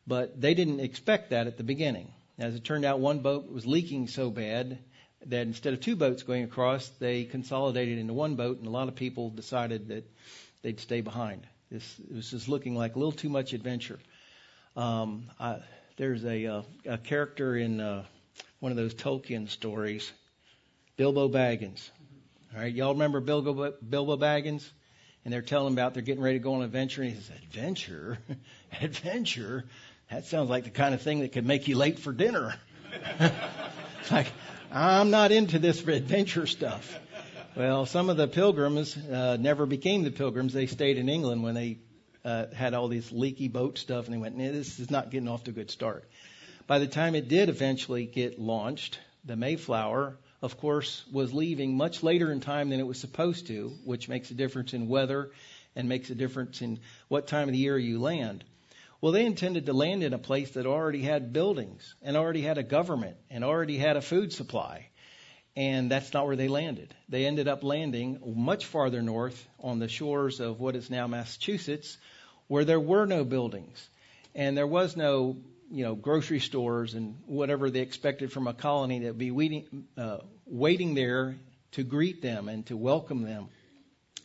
But 0.08 0.40
they 0.40 0.54
didn't 0.54 0.80
expect 0.80 1.32
that 1.32 1.46
at 1.46 1.58
the 1.58 1.64
beginning. 1.64 2.14
As 2.40 2.56
it 2.56 2.64
turned 2.64 2.86
out, 2.86 3.02
one 3.02 3.20
boat 3.20 3.52
was 3.52 3.66
leaking 3.66 4.08
so 4.08 4.30
bad 4.30 4.80
that 5.26 5.46
instead 5.46 5.74
of 5.74 5.82
two 5.82 5.98
boats 5.98 6.24
going 6.24 6.46
across, 6.46 6.88
they 7.00 7.26
consolidated 7.26 8.00
into 8.00 8.14
one 8.14 8.36
boat, 8.36 8.60
and 8.60 8.68
a 8.68 8.72
lot 8.72 8.88
of 8.88 8.96
people 8.96 9.30
decided 9.30 9.90
that 9.90 10.10
they'd 10.62 10.80
stay 10.80 11.02
behind. 11.02 11.46
This, 11.72 11.96
this 12.10 12.34
is 12.34 12.48
looking 12.48 12.76
like 12.76 12.96
a 12.96 13.00
little 13.00 13.12
too 13.12 13.30
much 13.30 13.54
adventure. 13.54 14.00
Um, 14.76 15.30
I, 15.40 15.60
there's 15.98 16.26
a, 16.26 16.46
uh, 16.48 16.62
a 16.86 16.98
character 16.98 17.56
in 17.56 17.80
uh, 17.80 18.06
one 18.60 18.72
of 18.72 18.78
those 18.78 18.96
Tolkien 18.96 19.48
stories, 19.48 20.12
Bilbo 20.98 21.30
Baggins. 21.30 21.90
All 22.56 22.62
right, 22.62 22.74
y'all 22.74 22.94
remember 22.94 23.20
Bilbo, 23.20 23.74
Bilbo 23.88 24.18
Baggins? 24.18 24.68
And 25.26 25.34
they're 25.34 25.44
telling 25.44 25.74
about 25.74 25.94
they're 25.94 26.02
getting 26.02 26.24
ready 26.24 26.40
to 26.40 26.44
go 26.44 26.54
on 26.54 26.62
an 26.62 26.66
adventure, 26.66 27.04
and 27.04 27.12
he 27.12 27.18
says, 27.18 27.30
"Adventure, 27.44 28.18
adventure? 28.82 29.66
That 30.10 30.26
sounds 30.26 30.50
like 30.50 30.64
the 30.64 30.70
kind 30.70 30.96
of 30.96 31.02
thing 31.02 31.20
that 31.20 31.34
could 31.34 31.46
make 31.46 31.68
you 31.68 31.76
late 31.76 32.00
for 32.00 32.14
dinner." 32.14 32.56
it's 33.20 34.12
like 34.12 34.28
I'm 34.72 35.12
not 35.12 35.32
into 35.32 35.60
this 35.60 35.86
adventure 35.86 36.48
stuff. 36.48 36.98
Well, 37.60 37.86
some 37.86 38.10
of 38.10 38.16
the 38.16 38.30
pilgrims 38.30 38.96
uh, 38.96 39.36
never 39.38 39.66
became 39.66 40.04
the 40.04 40.12
pilgrims. 40.12 40.54
They 40.54 40.66
stayed 40.66 40.98
in 40.98 41.10
England 41.10 41.44
when 41.44 41.56
they 41.56 41.80
uh, 42.24 42.46
had 42.56 42.74
all 42.74 42.88
this 42.88 43.12
leaky 43.12 43.50
boat 43.50 43.78
stuff, 43.78 44.06
and 44.06 44.14
they 44.14 44.18
went, 44.18 44.38
this 44.38 44.80
is 44.80 44.90
not 44.90 45.12
getting 45.12 45.28
off 45.28 45.44
to 45.44 45.52
a 45.52 45.54
good 45.54 45.70
start. 45.70 46.10
By 46.68 46.80
the 46.80 46.88
time 46.88 47.16
it 47.16 47.28
did 47.28 47.50
eventually 47.50 48.06
get 48.06 48.40
launched, 48.40 48.98
the 49.26 49.36
Mayflower, 49.36 50.16
of 50.42 50.58
course, 50.58 51.04
was 51.12 51.34
leaving 51.34 51.76
much 51.76 52.02
later 52.02 52.32
in 52.32 52.40
time 52.40 52.70
than 52.70 52.80
it 52.80 52.88
was 52.88 52.98
supposed 52.98 53.48
to, 53.48 53.74
which 53.84 54.08
makes 54.08 54.32
a 54.32 54.36
difference 54.36 54.74
in 54.74 54.88
weather 54.88 55.30
and 55.76 55.90
makes 55.90 56.10
a 56.10 56.16
difference 56.16 56.62
in 56.62 56.80
what 57.10 57.28
time 57.28 57.50
of 57.50 57.52
the 57.52 57.60
year 57.60 57.78
you 57.78 58.00
land. 58.00 58.46
Well, 59.02 59.12
they 59.12 59.26
intended 59.26 59.66
to 59.66 59.74
land 59.74 60.02
in 60.02 60.14
a 60.14 60.18
place 60.18 60.52
that 60.52 60.66
already 60.66 61.02
had 61.02 61.34
buildings 61.34 61.94
and 62.02 62.16
already 62.16 62.42
had 62.42 62.58
a 62.58 62.64
government 62.64 63.18
and 63.30 63.44
already 63.44 63.78
had 63.78 63.98
a 63.98 64.02
food 64.02 64.32
supply. 64.32 64.89
And 65.60 65.92
that's 65.92 66.14
not 66.14 66.26
where 66.26 66.38
they 66.38 66.48
landed. 66.48 66.96
They 67.10 67.26
ended 67.26 67.50
up 67.50 67.66
landing 67.66 68.22
much 68.34 68.66
farther 68.66 69.02
north 69.02 69.46
on 69.60 69.80
the 69.80 69.90
shores 69.90 70.40
of 70.40 70.62
what 70.62 70.78
is 70.78 70.90
now 70.90 71.06
Massachusetts, 71.06 71.98
where 72.48 72.64
there 72.64 72.80
were 72.80 73.06
no 73.06 73.26
buildings 73.26 73.90
and 74.34 74.58
there 74.58 74.66
was 74.66 74.96
no, 74.96 75.36
you 75.70 75.84
know, 75.84 75.96
grocery 75.96 76.40
stores 76.40 76.94
and 76.94 77.18
whatever 77.26 77.70
they 77.70 77.82
expected 77.82 78.32
from 78.32 78.48
a 78.48 78.54
colony 78.54 79.00
that 79.00 79.08
would 79.08 79.18
be 79.18 79.32
waiting, 79.32 79.86
uh, 79.98 80.20
waiting 80.46 80.94
there 80.94 81.36
to 81.74 81.84
greet 81.84 82.22
them 82.22 82.48
and 82.48 82.66
to 82.68 82.78
welcome 82.78 83.24
them. 83.24 83.50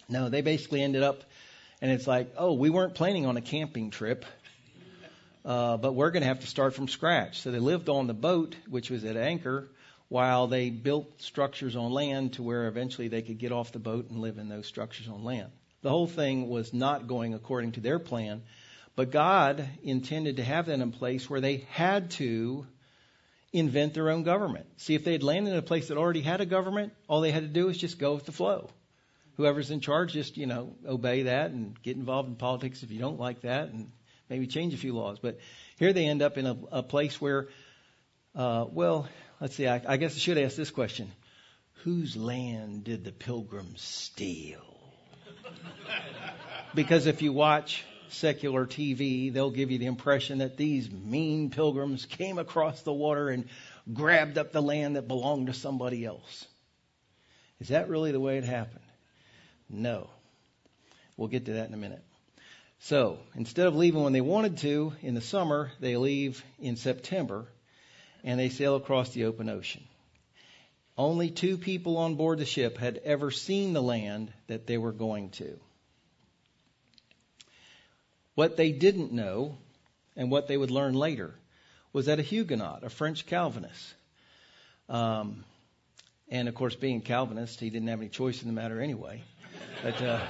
No, 0.09 0.29
they 0.29 0.41
basically 0.41 0.83
ended 0.83 1.03
up, 1.03 1.25
and 1.83 1.91
it's 1.91 2.07
like, 2.07 2.33
oh, 2.39 2.53
we 2.53 2.71
weren't 2.71 2.95
planning 2.95 3.27
on 3.27 3.37
a 3.37 3.43
camping 3.43 3.91
trip. 3.91 4.25
Uh, 5.45 5.79
but 5.79 5.95
we're 5.95 6.13
going 6.13 6.23
to 6.23 6.29
have 6.29 6.41
to 6.41 6.47
start 6.47 6.75
from 6.75 6.87
scratch. 6.87 7.41
So 7.41 7.51
they 7.51 7.59
lived 7.59 7.89
on 7.89 8.07
the 8.07 8.15
boat, 8.15 8.55
which 8.69 8.89
was 8.89 9.05
at 9.05 9.17
anchor, 9.17 9.69
while 10.15 10.47
they 10.47 10.71
built 10.71 11.21
structures 11.21 11.75
on 11.75 11.91
land 11.91 12.35
to 12.35 12.43
where 12.45 12.69
eventually 12.69 13.09
they 13.09 13.21
could 13.21 13.37
get 13.37 13.51
off 13.51 13.73
the 13.73 13.81
boat 13.81 14.11
and 14.11 14.21
live 14.21 14.39
in 14.39 14.49
those 14.49 14.65
structures 14.65 15.09
on 15.09 15.25
land. 15.25 15.51
The 15.83 15.91
whole 15.91 16.07
thing 16.07 16.49
was 16.49 16.73
not 16.73 17.09
going 17.09 17.35
according 17.35 17.73
to 17.73 17.81
their 17.81 17.99
plan, 17.99 18.43
but 18.95 19.11
God 19.11 19.69
intended 19.83 20.37
to 20.37 20.45
have 20.45 20.67
that 20.67 20.79
in 20.79 20.93
place 20.93 21.29
where 21.29 21.41
they 21.41 21.67
had 21.69 22.13
to 22.13 22.65
invent 23.53 23.95
their 23.95 24.09
own 24.09 24.23
government. 24.23 24.67
See, 24.77 24.95
if 24.95 25.03
they 25.03 25.11
had 25.11 25.25
landed 25.25 25.51
in 25.51 25.59
a 25.59 25.63
place 25.63 25.89
that 25.89 25.99
already 25.99 26.21
had 26.21 26.41
a 26.41 26.47
government, 26.47 26.93
all 27.09 27.21
they 27.21 27.33
had 27.33 27.43
to 27.43 27.49
do 27.49 27.67
was 27.67 27.77
just 27.77 27.99
go 27.99 28.15
with 28.15 28.25
the 28.25 28.31
flow. 28.31 28.71
Whoever's 29.37 29.73
in 29.73 29.81
charge, 29.81 30.13
just, 30.13 30.37
you 30.37 30.47
know, 30.47 30.77
obey 30.87 31.25
that 31.25 31.51
and 31.51 31.77
get 31.83 31.97
involved 31.97 32.29
in 32.29 32.37
politics 32.37 32.85
if 32.85 32.93
you 32.93 33.01
don't 33.01 33.19
like 33.19 33.41
that 33.41 33.71
and 33.71 33.91
maybe 34.31 34.47
change 34.47 34.75
a 34.75 34.77
few 34.77 34.93
laws. 34.93 35.19
But 35.21 35.41
here 35.77 35.93
they 35.93 36.07
end 36.07 36.23
up 36.23 36.39
in 36.39 36.47
a, 36.47 36.57
a 36.71 36.83
place 36.85 37.21
where, 37.21 37.49
uh, 38.37 38.67
well, 38.71 39.09
let's 39.41 39.55
see, 39.55 39.67
I, 39.67 39.83
I 39.87 39.97
guess 39.97 40.15
I 40.15 40.19
should 40.19 40.39
ask 40.39 40.57
this 40.57 40.71
question. 40.71 41.11
Whose 41.83 42.17
land 42.17 42.85
did 42.85 43.05
the 43.05 43.13
pilgrims 43.13 43.83
steal? 43.83 44.61
because 46.75 47.07
if 47.07 47.23
you 47.23 47.33
watch 47.33 47.85
secular 48.09 48.67
TV, 48.67 49.33
they'll 49.33 49.51
give 49.51 49.71
you 49.71 49.79
the 49.79 49.87
impression 49.87 50.39
that 50.39 50.57
these 50.57 50.91
mean 50.91 51.51
pilgrims 51.51 52.07
came 52.07 52.39
across 52.39 52.83
the 52.83 52.93
water 52.93 53.29
and 53.29 53.49
grabbed 53.93 54.39
up 54.39 54.53
the 54.53 54.63
land 54.63 54.97
that 54.97 55.09
belonged 55.09 55.49
to 55.49 55.55
somebody 55.55 56.05
else. 56.05 56.47
Is 57.61 57.69
that 57.69 57.89
really 57.89 58.13
the 58.13 58.21
way 58.21 58.39
it 58.39 58.45
happened? 58.45 58.85
No. 59.69 60.09
We'll 61.17 61.29
get 61.29 61.47
to 61.47 61.55
that 61.55 61.69
in 61.69 61.75
a 61.75 61.79
minute. 61.79 62.03
So 62.81 63.19
instead 63.35 63.67
of 63.67 63.77
leaving 63.77 64.03
when 64.03 64.13
they 64.13 64.21
wanted 64.21 64.59
to 64.59 64.93
in 65.01 65.15
the 65.15 65.21
summer, 65.21 65.71
they 65.81 65.97
leave 65.97 66.45
in 66.59 66.77
September 66.77 67.47
and 68.25 68.41
they 68.41 68.49
sail 68.49 68.75
across 68.75 69.11
the 69.11 69.27
open 69.27 69.49
ocean. 69.49 69.85
Only 70.97 71.31
two 71.31 71.59
people 71.59 71.99
on 71.99 72.15
board 72.15 72.39
the 72.39 72.47
ship 72.47 72.79
had 72.79 73.01
ever 73.05 73.31
seen 73.31 73.73
the 73.73 73.83
land 73.83 74.33
that 74.47 74.67
they 74.67 74.79
were 74.79 74.93
going 74.93 75.31
to. 75.31 75.59
What 78.35 78.57
they 78.57 78.73
didn't 78.73 79.13
know, 79.13 79.59
and 80.17 80.31
what 80.31 80.49
they 80.49 80.57
would 80.57 80.71
learn 80.71 80.95
later, 80.95 81.35
was 81.93 82.07
that 82.07 82.19
a 82.19 82.23
Huguenot, 82.23 82.83
a 82.83 82.91
French 82.91 83.27
Calvinist, 83.27 83.95
um, 84.89 85.45
and 86.29 86.49
of 86.49 86.55
course, 86.55 86.75
being 86.75 87.01
Calvinist, 87.01 87.61
he 87.61 87.71
didn't 87.71 87.89
have 87.89 88.01
any 88.01 88.09
choice 88.09 88.43
in 88.43 88.49
the 88.49 88.55
matter 88.55 88.81
anyway. 88.81 89.23
But, 89.83 90.03
uh, 90.03 90.27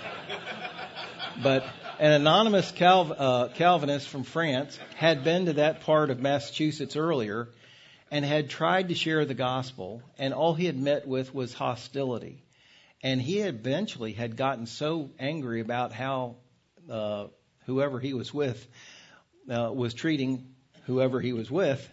but 1.43 1.65
an 1.99 2.13
anonymous 2.13 2.71
Calv- 2.73 3.13
uh, 3.17 3.49
Calvinist 3.55 4.09
from 4.09 4.25
France 4.25 4.79
had 4.97 5.25
been 5.25 5.47
to 5.47 5.55
that 5.55 5.83
part 5.83 6.11
of 6.11 6.21
Massachusetts 6.21 6.97
earlier 6.97 7.49
and 8.11 8.25
had 8.25 8.51
tried 8.51 8.89
to 8.89 8.95
share 8.95 9.25
the 9.25 9.35
gospel, 9.35 10.03
and 10.19 10.35
all 10.35 10.55
he 10.55 10.67
had 10.67 10.79
met 10.79 11.07
with 11.07 11.35
was 11.35 11.53
hostility. 11.53 12.43
And 13.03 13.21
he 13.21 13.41
eventually 13.41 14.13
had 14.13 14.37
gotten 14.37 14.67
so 14.67 15.11
angry 15.19 15.61
about 15.61 15.93
how 15.93 16.37
uh, 16.91 17.27
whoever 17.67 18.01
he 18.01 18.15
was 18.15 18.33
with 18.33 18.67
uh, 19.51 19.71
was 19.73 19.95
treating 19.95 20.55
whoever 20.87 21.21
he 21.21 21.33
was 21.33 21.51
with 21.51 21.89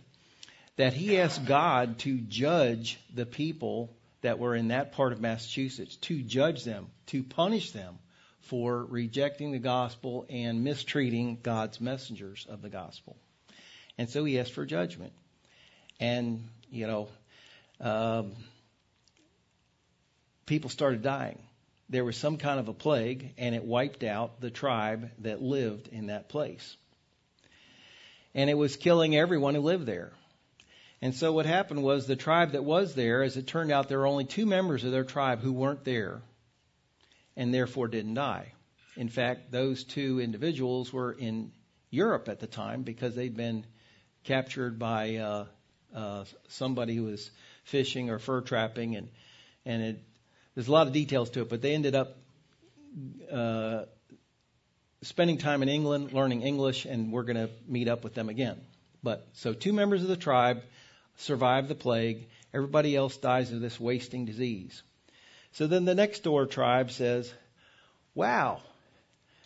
that 0.77 0.93
he 0.93 1.19
asked 1.19 1.45
God 1.45 1.99
to 1.99 2.17
judge 2.17 2.99
the 3.13 3.25
people 3.25 3.95
that 4.21 4.39
were 4.39 4.55
in 4.55 4.69
that 4.69 4.93
part 4.93 5.13
of 5.13 5.21
Massachusetts, 5.21 5.95
to 5.97 6.21
judge 6.21 6.63
them, 6.63 6.87
to 7.07 7.23
punish 7.23 7.71
them 7.71 7.99
for 8.41 8.85
rejecting 8.85 9.51
the 9.51 9.59
gospel 9.59 10.25
and 10.29 10.63
mistreating 10.63 11.39
God's 11.41 11.81
messengers 11.81 12.45
of 12.49 12.61
the 12.61 12.69
gospel. 12.69 13.17
And 13.97 14.09
so 14.09 14.23
he 14.23 14.39
asked 14.39 14.53
for 14.53 14.65
judgment. 14.65 15.13
And, 16.01 16.49
you 16.69 16.87
know, 16.87 17.07
um, 17.79 18.33
people 20.45 20.69
started 20.69 21.01
dying. 21.01 21.39
There 21.89 22.03
was 22.03 22.17
some 22.17 22.37
kind 22.37 22.59
of 22.59 22.67
a 22.67 22.73
plague, 22.73 23.33
and 23.37 23.55
it 23.55 23.63
wiped 23.63 24.03
out 24.03 24.41
the 24.41 24.49
tribe 24.49 25.11
that 25.19 25.41
lived 25.41 25.87
in 25.87 26.07
that 26.07 26.27
place. 26.27 26.75
And 28.33 28.49
it 28.49 28.57
was 28.57 28.75
killing 28.75 29.15
everyone 29.15 29.55
who 29.55 29.61
lived 29.61 29.85
there. 29.85 30.11
And 31.01 31.15
so 31.15 31.33
what 31.33 31.45
happened 31.45 31.83
was 31.83 32.05
the 32.05 32.15
tribe 32.15 32.51
that 32.51 32.63
was 32.63 32.95
there, 32.95 33.23
as 33.23 33.37
it 33.37 33.47
turned 33.47 33.71
out, 33.71 33.89
there 33.89 33.99
were 33.99 34.07
only 34.07 34.25
two 34.25 34.45
members 34.45 34.83
of 34.83 34.91
their 34.91 35.03
tribe 35.03 35.41
who 35.41 35.51
weren't 35.51 35.83
there 35.83 36.21
and 37.35 37.53
therefore 37.53 37.87
didn't 37.87 38.13
die. 38.13 38.53
In 38.95 39.09
fact, 39.09 39.51
those 39.51 39.83
two 39.83 40.19
individuals 40.19 40.91
were 40.93 41.11
in 41.11 41.51
Europe 41.89 42.29
at 42.29 42.39
the 42.39 42.47
time 42.47 42.83
because 42.83 43.15
they'd 43.15 43.35
been 43.35 43.65
captured 44.23 44.77
by 44.77 45.15
uh, 45.15 45.45
uh, 45.95 46.25
somebody 46.49 46.95
who 46.95 47.03
was 47.03 47.31
fishing 47.63 48.09
or 48.09 48.19
fur 48.19 48.41
trapping, 48.41 48.95
and 48.95 49.09
and 49.65 49.81
it, 49.81 49.99
there's 50.55 50.67
a 50.67 50.71
lot 50.71 50.87
of 50.87 50.93
details 50.93 51.29
to 51.31 51.41
it. 51.41 51.49
But 51.49 51.61
they 51.61 51.73
ended 51.73 51.95
up 51.95 52.17
uh, 53.31 53.85
spending 55.03 55.37
time 55.37 55.63
in 55.63 55.69
England, 55.69 56.13
learning 56.13 56.41
English, 56.41 56.85
and 56.85 57.11
we're 57.11 57.23
going 57.23 57.47
to 57.47 57.49
meet 57.67 57.87
up 57.87 58.03
with 58.03 58.13
them 58.13 58.29
again. 58.29 58.59
But 59.03 59.27
so 59.33 59.53
two 59.53 59.73
members 59.73 60.01
of 60.01 60.07
the 60.07 60.17
tribe 60.17 60.63
survive 61.17 61.67
the 61.67 61.75
plague. 61.75 62.27
Everybody 62.53 62.95
else 62.95 63.17
dies 63.17 63.51
of 63.51 63.61
this 63.61 63.79
wasting 63.79 64.25
disease. 64.25 64.83
So 65.53 65.67
then 65.67 65.85
the 65.85 65.95
next 65.95 66.23
door 66.23 66.45
tribe 66.45 66.91
says, 66.91 67.31
Wow, 68.13 68.61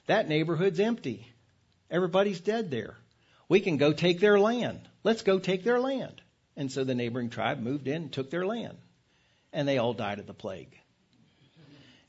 that 0.07 0.27
neighborhood's 0.27 0.79
empty. 0.79 1.27
Everybody's 1.89 2.41
dead 2.41 2.71
there. 2.71 2.95
We 3.47 3.59
can 3.59 3.77
go 3.77 3.93
take 3.93 4.19
their 4.19 4.39
land. 4.39 4.81
Let's 5.03 5.21
go 5.21 5.39
take 5.39 5.63
their 5.63 5.79
land. 5.79 6.21
And 6.57 6.71
so 6.71 6.83
the 6.83 6.95
neighboring 6.95 7.29
tribe 7.29 7.59
moved 7.59 7.87
in 7.87 8.03
and 8.03 8.11
took 8.11 8.29
their 8.29 8.45
land. 8.45 8.77
And 9.51 9.67
they 9.67 9.77
all 9.77 9.93
died 9.93 10.19
of 10.19 10.27
the 10.27 10.33
plague. 10.33 10.75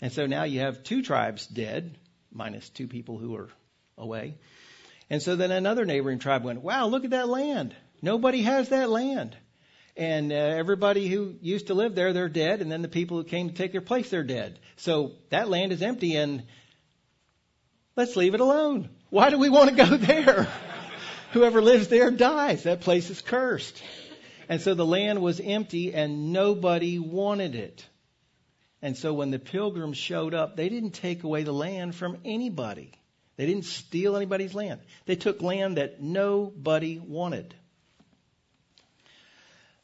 And 0.00 0.12
so 0.12 0.26
now 0.26 0.44
you 0.44 0.60
have 0.60 0.82
two 0.82 1.02
tribes 1.02 1.46
dead, 1.46 1.96
minus 2.32 2.68
two 2.68 2.86
people 2.86 3.18
who 3.18 3.34
are 3.36 3.48
away. 3.96 4.36
And 5.08 5.22
so 5.22 5.36
then 5.36 5.50
another 5.50 5.84
neighboring 5.84 6.18
tribe 6.18 6.44
went, 6.44 6.62
Wow, 6.62 6.88
look 6.88 7.04
at 7.04 7.10
that 7.10 7.28
land. 7.28 7.74
Nobody 8.02 8.42
has 8.42 8.68
that 8.70 8.90
land. 8.90 9.36
And 9.96 10.30
uh, 10.30 10.36
everybody 10.36 11.08
who 11.08 11.36
used 11.40 11.68
to 11.68 11.74
live 11.74 11.94
there, 11.94 12.12
they're 12.12 12.28
dead. 12.28 12.60
And 12.60 12.70
then 12.70 12.82
the 12.82 12.88
people 12.88 13.16
who 13.16 13.24
came 13.24 13.48
to 13.48 13.54
take 13.54 13.72
their 13.72 13.80
place, 13.80 14.10
they're 14.10 14.22
dead. 14.22 14.58
So 14.76 15.12
that 15.30 15.48
land 15.48 15.72
is 15.72 15.80
empty 15.80 16.16
and 16.16 16.42
let's 17.96 18.16
leave 18.16 18.34
it 18.34 18.40
alone. 18.40 18.90
Why 19.08 19.30
do 19.30 19.38
we 19.38 19.48
want 19.48 19.70
to 19.70 19.76
go 19.76 19.96
there? 19.96 20.48
Whoever 21.32 21.62
lives 21.62 21.88
there 21.88 22.10
dies. 22.10 22.64
That 22.64 22.82
place 22.82 23.08
is 23.08 23.22
cursed. 23.22 23.82
And 24.48 24.60
so 24.60 24.74
the 24.74 24.86
land 24.86 25.20
was 25.20 25.40
empty 25.40 25.92
and 25.94 26.32
nobody 26.32 26.98
wanted 26.98 27.54
it. 27.54 27.84
And 28.82 28.96
so 28.96 29.12
when 29.14 29.30
the 29.30 29.38
pilgrims 29.38 29.96
showed 29.96 30.34
up, 30.34 30.56
they 30.56 30.68
didn't 30.68 30.92
take 30.92 31.24
away 31.24 31.42
the 31.42 31.52
land 31.52 31.94
from 31.94 32.18
anybody. 32.24 32.92
They 33.36 33.46
didn't 33.46 33.64
steal 33.64 34.16
anybody's 34.16 34.54
land. 34.54 34.80
They 35.06 35.16
took 35.16 35.42
land 35.42 35.76
that 35.76 36.00
nobody 36.00 36.98
wanted. 36.98 37.54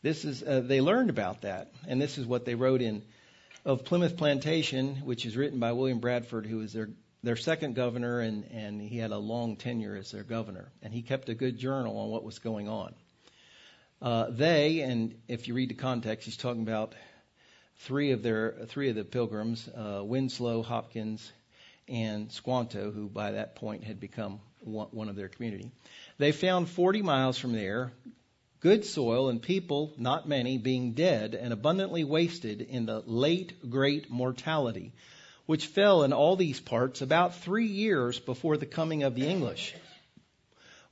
This 0.03 0.25
is 0.25 0.43
uh, 0.43 0.61
they 0.61 0.81
learned 0.81 1.11
about 1.11 1.43
that, 1.43 1.71
and 1.87 2.01
this 2.01 2.19
is 2.19 2.27
what 2.27 2.45
they 2.45 2.57
wrote 2.57 2.83
in 2.83 3.03
of 3.65 3.85
Plymouth 3.85 4.17
Plantation, 4.17 4.97
which 5.05 5.25
is 5.25 5.37
written 5.37 5.61
by 5.61 5.73
William 5.73 6.01
Bradford, 6.01 6.45
who 6.45 6.59
was 6.59 6.73
their 6.73 6.89
their 7.23 7.37
second 7.37 7.77
governor, 7.77 8.19
and 8.19 8.45
and 8.53 8.81
he 8.81 8.99
had 8.99 9.13
a 9.13 9.19
long 9.19 9.57
tenure 9.57 9.95
as 9.95 10.11
their 10.11 10.25
governor, 10.25 10.73
and 10.83 10.93
he 10.93 11.03
kept 11.03 11.29
a 11.29 11.35
good 11.35 11.57
journal 11.57 11.97
on 11.99 12.11
what 12.11 12.25
was 12.25 12.41
going 12.41 12.69
on. 12.69 12.95
Uh, 14.03 14.27
they, 14.31 14.81
and 14.81 15.15
if 15.29 15.47
you 15.47 15.55
read 15.55 15.71
the 15.71 15.75
context, 15.75 16.25
he's 16.25 16.37
talking 16.37 16.63
about 16.63 16.97
three 17.83 18.11
of 18.11 18.25
their 18.25 18.57
three 18.67 18.89
of 18.89 18.97
the 18.97 19.05
pilgrims, 19.05 19.69
uh, 19.69 20.03
Winslow, 20.03 20.65
Hopkins, 20.65 21.33
and 21.87 22.33
Squanto, 22.33 22.91
who 22.91 23.09
by 23.09 23.31
that 23.33 23.55
point 23.55 23.85
had 23.85 24.01
become 24.01 24.41
one, 24.59 24.89
one 24.91 25.09
of 25.09 25.15
their 25.15 25.29
community. 25.29 25.71
They 26.19 26.33
found 26.33 26.69
40 26.69 27.03
miles 27.03 27.39
from 27.39 27.53
there 27.53 27.93
good 28.59 28.85
soil 28.85 29.29
and 29.29 29.41
people, 29.41 29.93
not 29.97 30.29
many, 30.29 30.59
being 30.59 30.95
dead 30.95 31.37
and 31.37 31.53
abundantly 31.53 32.03
wasted 32.03 32.61
in 32.61 32.87
the 32.87 33.05
late 33.07 33.71
great 33.71 34.11
mortality, 34.11 34.93
which 35.47 35.67
fell 35.67 36.03
in 36.03 36.13
all 36.13 36.35
these 36.35 36.59
parts 36.59 37.03
about 37.03 37.37
three 37.37 37.67
years 37.67 38.19
before 38.19 38.57
the 38.57 38.67
coming 38.67 39.05
of 39.05 39.15
the 39.15 39.29
English, 39.29 39.77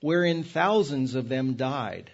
wherein 0.00 0.44
thousands 0.44 1.16
of 1.16 1.28
them 1.28 1.54
died. 1.54 2.12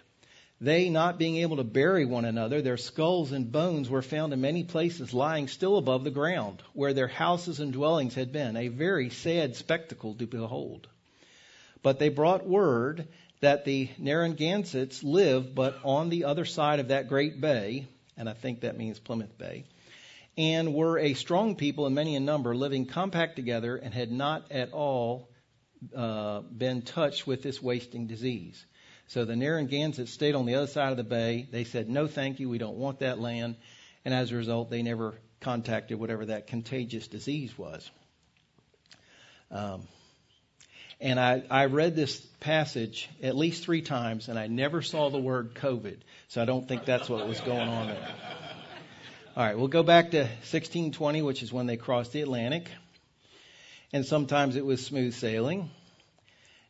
They, 0.58 0.88
not 0.88 1.18
being 1.18 1.36
able 1.36 1.58
to 1.58 1.64
bury 1.64 2.06
one 2.06 2.24
another, 2.24 2.62
their 2.62 2.78
skulls 2.78 3.30
and 3.32 3.52
bones 3.52 3.90
were 3.90 4.00
found 4.00 4.32
in 4.32 4.40
many 4.40 4.64
places 4.64 5.12
lying 5.12 5.48
still 5.48 5.76
above 5.76 6.02
the 6.02 6.10
ground, 6.10 6.62
where 6.72 6.94
their 6.94 7.08
houses 7.08 7.60
and 7.60 7.74
dwellings 7.74 8.14
had 8.14 8.32
been, 8.32 8.56
a 8.56 8.68
very 8.68 9.10
sad 9.10 9.54
spectacle 9.54 10.14
to 10.14 10.26
behold. 10.26 10.88
But 11.82 11.98
they 11.98 12.08
brought 12.08 12.46
word 12.46 13.06
that 13.40 13.66
the 13.66 13.90
Narragansetts 13.98 15.04
live 15.04 15.54
but 15.54 15.78
on 15.84 16.08
the 16.08 16.24
other 16.24 16.46
side 16.46 16.80
of 16.80 16.88
that 16.88 17.08
great 17.08 17.38
bay, 17.38 17.86
and 18.16 18.26
I 18.26 18.32
think 18.32 18.60
that 18.60 18.78
means 18.78 18.98
Plymouth 18.98 19.36
Bay, 19.36 19.64
and 20.38 20.72
were 20.72 20.98
a 20.98 21.12
strong 21.12 21.56
people 21.56 21.84
and 21.84 21.94
many 21.94 22.14
in 22.14 22.24
number, 22.24 22.56
living 22.56 22.86
compact 22.86 23.36
together, 23.36 23.76
and 23.76 23.92
had 23.92 24.10
not 24.10 24.50
at 24.50 24.72
all 24.72 25.28
uh, 25.94 26.40
been 26.40 26.80
touched 26.80 27.26
with 27.26 27.42
this 27.42 27.62
wasting 27.62 28.06
disease. 28.06 28.64
So 29.08 29.24
the 29.24 29.36
Narragansetts 29.36 30.12
stayed 30.12 30.34
on 30.34 30.46
the 30.46 30.56
other 30.56 30.66
side 30.66 30.90
of 30.90 30.96
the 30.96 31.04
bay. 31.04 31.46
They 31.50 31.64
said, 31.64 31.88
no, 31.88 32.06
thank 32.06 32.40
you, 32.40 32.48
we 32.48 32.58
don't 32.58 32.76
want 32.76 33.00
that 33.00 33.20
land. 33.20 33.56
And 34.04 34.12
as 34.12 34.32
a 34.32 34.36
result, 34.36 34.70
they 34.70 34.82
never 34.82 35.14
contacted 35.40 35.98
whatever 35.98 36.26
that 36.26 36.46
contagious 36.46 37.06
disease 37.06 37.56
was. 37.56 37.88
Um, 39.50 39.82
and 41.00 41.20
I, 41.20 41.42
I 41.50 41.66
read 41.66 41.94
this 41.94 42.18
passage 42.40 43.08
at 43.22 43.36
least 43.36 43.64
three 43.64 43.82
times, 43.82 44.28
and 44.28 44.38
I 44.38 44.46
never 44.46 44.82
saw 44.82 45.10
the 45.10 45.18
word 45.18 45.54
COVID. 45.54 45.98
So 46.28 46.40
I 46.40 46.46
don't 46.46 46.66
think 46.66 46.84
that's 46.84 47.08
what 47.08 47.28
was 47.28 47.40
going 47.40 47.68
on 47.68 47.88
there. 47.88 48.08
All 49.36 49.44
right, 49.44 49.58
we'll 49.58 49.68
go 49.68 49.82
back 49.82 50.12
to 50.12 50.20
1620, 50.20 51.20
which 51.20 51.42
is 51.42 51.52
when 51.52 51.66
they 51.66 51.76
crossed 51.76 52.12
the 52.12 52.22
Atlantic. 52.22 52.70
And 53.92 54.06
sometimes 54.06 54.56
it 54.56 54.64
was 54.64 54.84
smooth 54.84 55.14
sailing, 55.14 55.70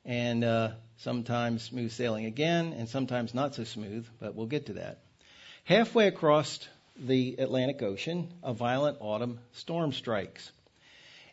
and 0.05 0.45
uh, 0.45 0.71
sometimes 0.99 1.63
smooth 1.63 1.93
sailing 1.93 2.27
again, 2.27 2.75
and 2.77 2.89
sometimes 2.89 3.35
not 3.35 3.55
so 3.55 3.65
smooth, 3.65 4.07
but 4.21 4.35
we'll 4.35 4.47
get 4.47 4.67
to 4.67 4.75
that. 4.75 5.01
Halfway 5.65 6.07
across 6.07 6.61
the 6.99 7.37
Atlantic 7.39 7.83
Ocean, 7.83 8.33
a 8.43 8.55
violent 8.55 8.99
autumn 9.01 9.41
storm 9.53 9.93
strikes, 9.93 10.51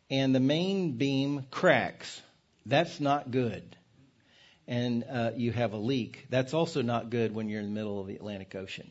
and 0.10 0.36
the 0.36 0.40
main 0.40 0.94
beam 0.94 1.46
cracks 1.52 2.22
that's 2.66 3.00
not 3.00 3.32
good. 3.32 3.76
And 4.68 5.04
uh, 5.10 5.32
you 5.36 5.52
have 5.52 5.74
a 5.74 5.78
leak. 5.78 6.28
That's 6.30 6.54
also 6.54 6.82
not 6.82 7.10
good 7.10 7.36
when 7.36 7.50
you're 7.50 7.60
in 7.60 7.68
the 7.68 7.74
middle 7.74 8.00
of 8.00 8.08
the 8.08 8.16
Atlantic 8.16 8.56
Ocean. 8.56 8.90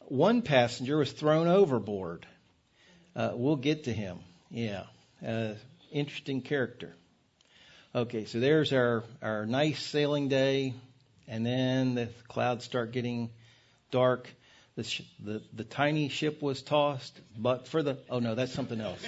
One 0.00 0.42
passenger 0.42 0.96
was 0.96 1.12
thrown 1.12 1.46
overboard. 1.46 2.26
Uh, 3.14 3.32
we'll 3.34 3.56
get 3.56 3.84
to 3.84 3.92
him. 3.92 4.20
Yeah. 4.50 4.84
Uh, 5.26 5.54
interesting 5.92 6.40
character. 6.40 6.94
Okay, 7.92 8.24
so 8.24 8.38
there's 8.38 8.72
our, 8.72 9.02
our 9.20 9.46
nice 9.46 9.82
sailing 9.82 10.28
day, 10.28 10.74
and 11.26 11.44
then 11.44 11.96
the 11.96 12.08
clouds 12.28 12.64
start 12.64 12.92
getting 12.92 13.30
dark. 13.90 14.30
The, 14.76 14.84
sh- 14.84 15.02
the, 15.18 15.42
the 15.52 15.64
tiny 15.64 16.08
ship 16.08 16.40
was 16.40 16.62
tossed, 16.62 17.20
but 17.36 17.66
for 17.66 17.82
the 17.82 17.98
oh 18.08 18.20
no, 18.20 18.36
that's 18.36 18.52
something 18.52 18.80
else. 18.80 19.04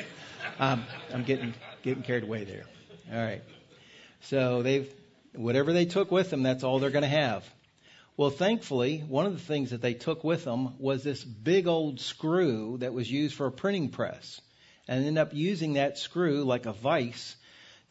Um, 0.58 0.84
I'm 1.14 1.22
getting 1.22 1.54
getting 1.82 2.02
carried 2.02 2.24
away 2.24 2.42
there. 2.42 2.64
All 3.12 3.24
right. 3.24 3.42
So 4.22 4.62
they've, 4.62 4.92
whatever 5.32 5.72
they 5.72 5.84
took 5.84 6.10
with 6.10 6.30
them, 6.30 6.42
that's 6.42 6.64
all 6.64 6.80
they're 6.80 6.90
going 6.90 7.02
to 7.02 7.08
have. 7.08 7.48
Well, 8.16 8.30
thankfully, 8.30 8.98
one 8.98 9.26
of 9.26 9.32
the 9.34 9.38
things 9.38 9.70
that 9.70 9.80
they 9.80 9.94
took 9.94 10.24
with 10.24 10.42
them 10.42 10.74
was 10.80 11.04
this 11.04 11.22
big 11.22 11.68
old 11.68 12.00
screw 12.00 12.78
that 12.80 12.92
was 12.92 13.08
used 13.08 13.36
for 13.36 13.46
a 13.46 13.52
printing 13.52 13.90
press, 13.90 14.40
and 14.88 15.06
ended 15.06 15.18
up 15.18 15.32
using 15.32 15.74
that 15.74 15.98
screw 15.98 16.42
like 16.42 16.66
a 16.66 16.72
vise 16.72 17.36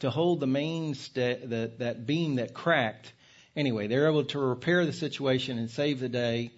to 0.01 0.09
hold 0.09 0.39
the 0.39 0.47
main 0.47 0.93
st- 0.95 1.49
that 1.49 2.05
beam 2.05 2.35
that 2.35 2.53
cracked. 2.53 3.13
Anyway, 3.55 3.87
they're 3.87 4.07
able 4.07 4.25
to 4.25 4.39
repair 4.39 4.85
the 4.85 4.93
situation 4.93 5.57
and 5.57 5.69
save 5.69 5.99
the 5.99 6.09
day 6.09 6.51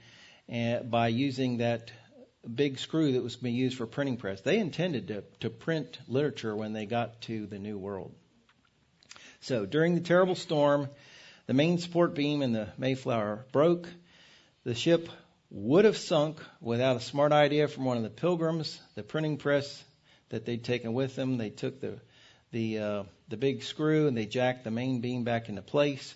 uh, 0.54 0.80
by 0.80 1.08
using 1.08 1.58
that 1.58 1.92
big 2.54 2.80
screw 2.80 3.14
that 3.14 3.24
was 3.24 3.36
being 3.36 3.56
used 3.56 3.78
for 3.78 3.88
printing 3.88 4.18
press. 4.18 4.42
They 4.42 4.60
intended 4.60 5.08
to, 5.08 5.24
to 5.42 5.50
print 5.50 6.00
literature 6.08 6.56
when 6.56 6.74
they 6.74 6.86
got 6.86 7.22
to 7.24 7.46
the 7.46 7.60
New 7.60 7.78
World. 7.78 8.14
So 9.42 9.66
during 9.66 9.96
the 9.96 10.02
terrible 10.02 10.36
storm, 10.36 10.90
the 11.48 11.54
main 11.54 11.78
support 11.80 12.16
beam 12.16 12.42
in 12.42 12.54
the 12.54 12.70
Mayflower 12.78 13.46
broke. 13.52 13.90
The 14.64 14.76
ship 14.76 15.10
would 15.50 15.86
have 15.86 15.98
sunk 15.98 16.42
without 16.62 16.96
a 16.96 17.02
smart 17.02 17.32
idea 17.34 17.68
from 17.68 17.86
one 17.86 17.98
of 17.98 18.04
the 18.04 18.10
pilgrims, 18.10 18.80
the 18.96 19.04
printing 19.04 19.38
press 19.38 19.84
that 20.30 20.46
they'd 20.46 20.64
taken 20.64 20.94
with 20.94 21.16
them. 21.16 21.38
They 21.38 21.50
took 21.50 21.82
the 21.82 22.00
the 22.54 22.80
uh, 22.80 23.04
the 23.34 23.38
big 23.38 23.64
screw 23.64 24.08
and 24.08 24.16
they 24.16 24.28
jacked 24.28 24.64
the 24.64 24.70
main 24.70 25.02
beam 25.02 25.24
back 25.24 25.50
into 25.50 25.64
place, 25.64 26.14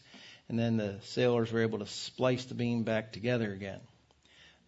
and 0.50 0.60
then 0.60 0.78
the 0.78 1.00
sailors 1.02 1.52
were 1.52 1.64
able 1.64 1.80
to 1.80 1.88
splice 1.88 2.46
the 2.46 2.54
beam 2.54 2.84
back 2.84 3.12
together 3.12 3.52
again. 3.52 3.80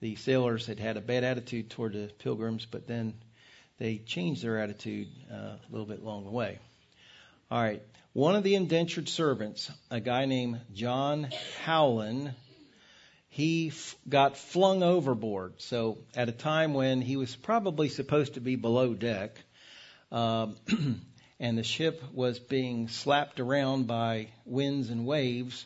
The 0.01 0.15
sailors 0.15 0.65
had 0.65 0.79
had 0.79 0.97
a 0.97 1.01
bad 1.01 1.23
attitude 1.23 1.69
toward 1.69 1.93
the 1.93 2.09
pilgrims, 2.17 2.65
but 2.65 2.87
then 2.87 3.13
they 3.77 3.97
changed 3.99 4.43
their 4.43 4.57
attitude 4.57 5.09
uh, 5.31 5.35
a 5.35 5.59
little 5.69 5.85
bit 5.85 6.01
along 6.01 6.23
the 6.23 6.31
way. 6.31 6.57
All 7.51 7.61
right. 7.61 7.83
One 8.13 8.35
of 8.35 8.41
the 8.41 8.55
indentured 8.55 9.09
servants, 9.09 9.69
a 9.91 9.99
guy 9.99 10.25
named 10.25 10.59
John 10.73 11.29
Howland, 11.65 12.33
he 13.29 13.67
f- 13.67 13.95
got 14.09 14.37
flung 14.37 14.81
overboard. 14.81 15.53
So 15.59 15.99
at 16.15 16.29
a 16.29 16.31
time 16.31 16.73
when 16.73 17.01
he 17.01 17.15
was 17.15 17.35
probably 17.35 17.89
supposed 17.89 18.33
to 18.33 18.41
be 18.41 18.55
below 18.55 18.95
deck, 18.95 19.37
um, 20.11 20.55
and 21.39 21.57
the 21.57 21.63
ship 21.63 22.03
was 22.13 22.39
being 22.39 22.87
slapped 22.89 23.39
around 23.39 23.87
by 23.87 24.27
winds 24.45 24.89
and 24.89 25.05
waves, 25.05 25.65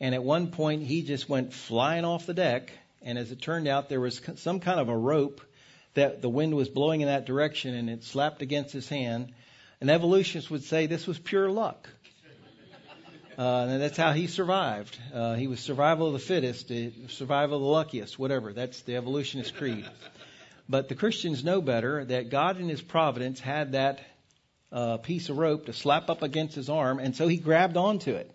and 0.00 0.14
at 0.14 0.22
one 0.22 0.50
point 0.50 0.82
he 0.82 1.02
just 1.02 1.28
went 1.28 1.52
flying 1.52 2.04
off 2.04 2.26
the 2.26 2.34
deck. 2.34 2.72
And 3.02 3.16
as 3.16 3.30
it 3.30 3.40
turned 3.40 3.68
out, 3.68 3.88
there 3.88 4.00
was 4.00 4.20
some 4.36 4.60
kind 4.60 4.80
of 4.80 4.88
a 4.88 4.96
rope 4.96 5.40
that 5.94 6.20
the 6.20 6.28
wind 6.28 6.54
was 6.54 6.68
blowing 6.68 7.00
in 7.00 7.08
that 7.08 7.26
direction, 7.26 7.74
and 7.74 7.88
it 7.88 8.04
slapped 8.04 8.42
against 8.42 8.72
his 8.72 8.88
hand 8.88 9.32
and 9.80 9.90
evolutionists 9.90 10.50
would 10.50 10.64
say 10.64 10.86
this 10.86 11.06
was 11.06 11.18
pure 11.18 11.50
luck. 11.50 11.88
Uh, 13.38 13.66
and 13.68 13.80
that's 13.80 13.96
how 13.96 14.12
he 14.12 14.26
survived. 14.26 14.98
Uh, 15.14 15.34
he 15.34 15.46
was 15.46 15.60
survival 15.60 16.08
of 16.08 16.12
the 16.12 16.18
fittest, 16.18 16.72
survival 17.10 17.58
of 17.58 17.62
the 17.62 17.68
luckiest, 17.68 18.18
whatever. 18.18 18.52
That's 18.52 18.82
the 18.82 18.96
evolutionist 18.96 19.54
creed. 19.54 19.88
But 20.68 20.88
the 20.88 20.96
Christians 20.96 21.44
know 21.44 21.62
better 21.62 22.04
that 22.04 22.30
God 22.30 22.58
in 22.58 22.68
His 22.68 22.82
providence 22.82 23.38
had 23.38 23.72
that 23.72 24.00
uh, 24.72 24.98
piece 24.98 25.28
of 25.28 25.38
rope 25.38 25.66
to 25.66 25.72
slap 25.72 26.10
up 26.10 26.22
against 26.22 26.54
his 26.54 26.68
arm, 26.68 26.98
and 26.98 27.14
so 27.16 27.28
he 27.28 27.36
grabbed 27.36 27.76
onto 27.76 28.14
it. 28.14 28.30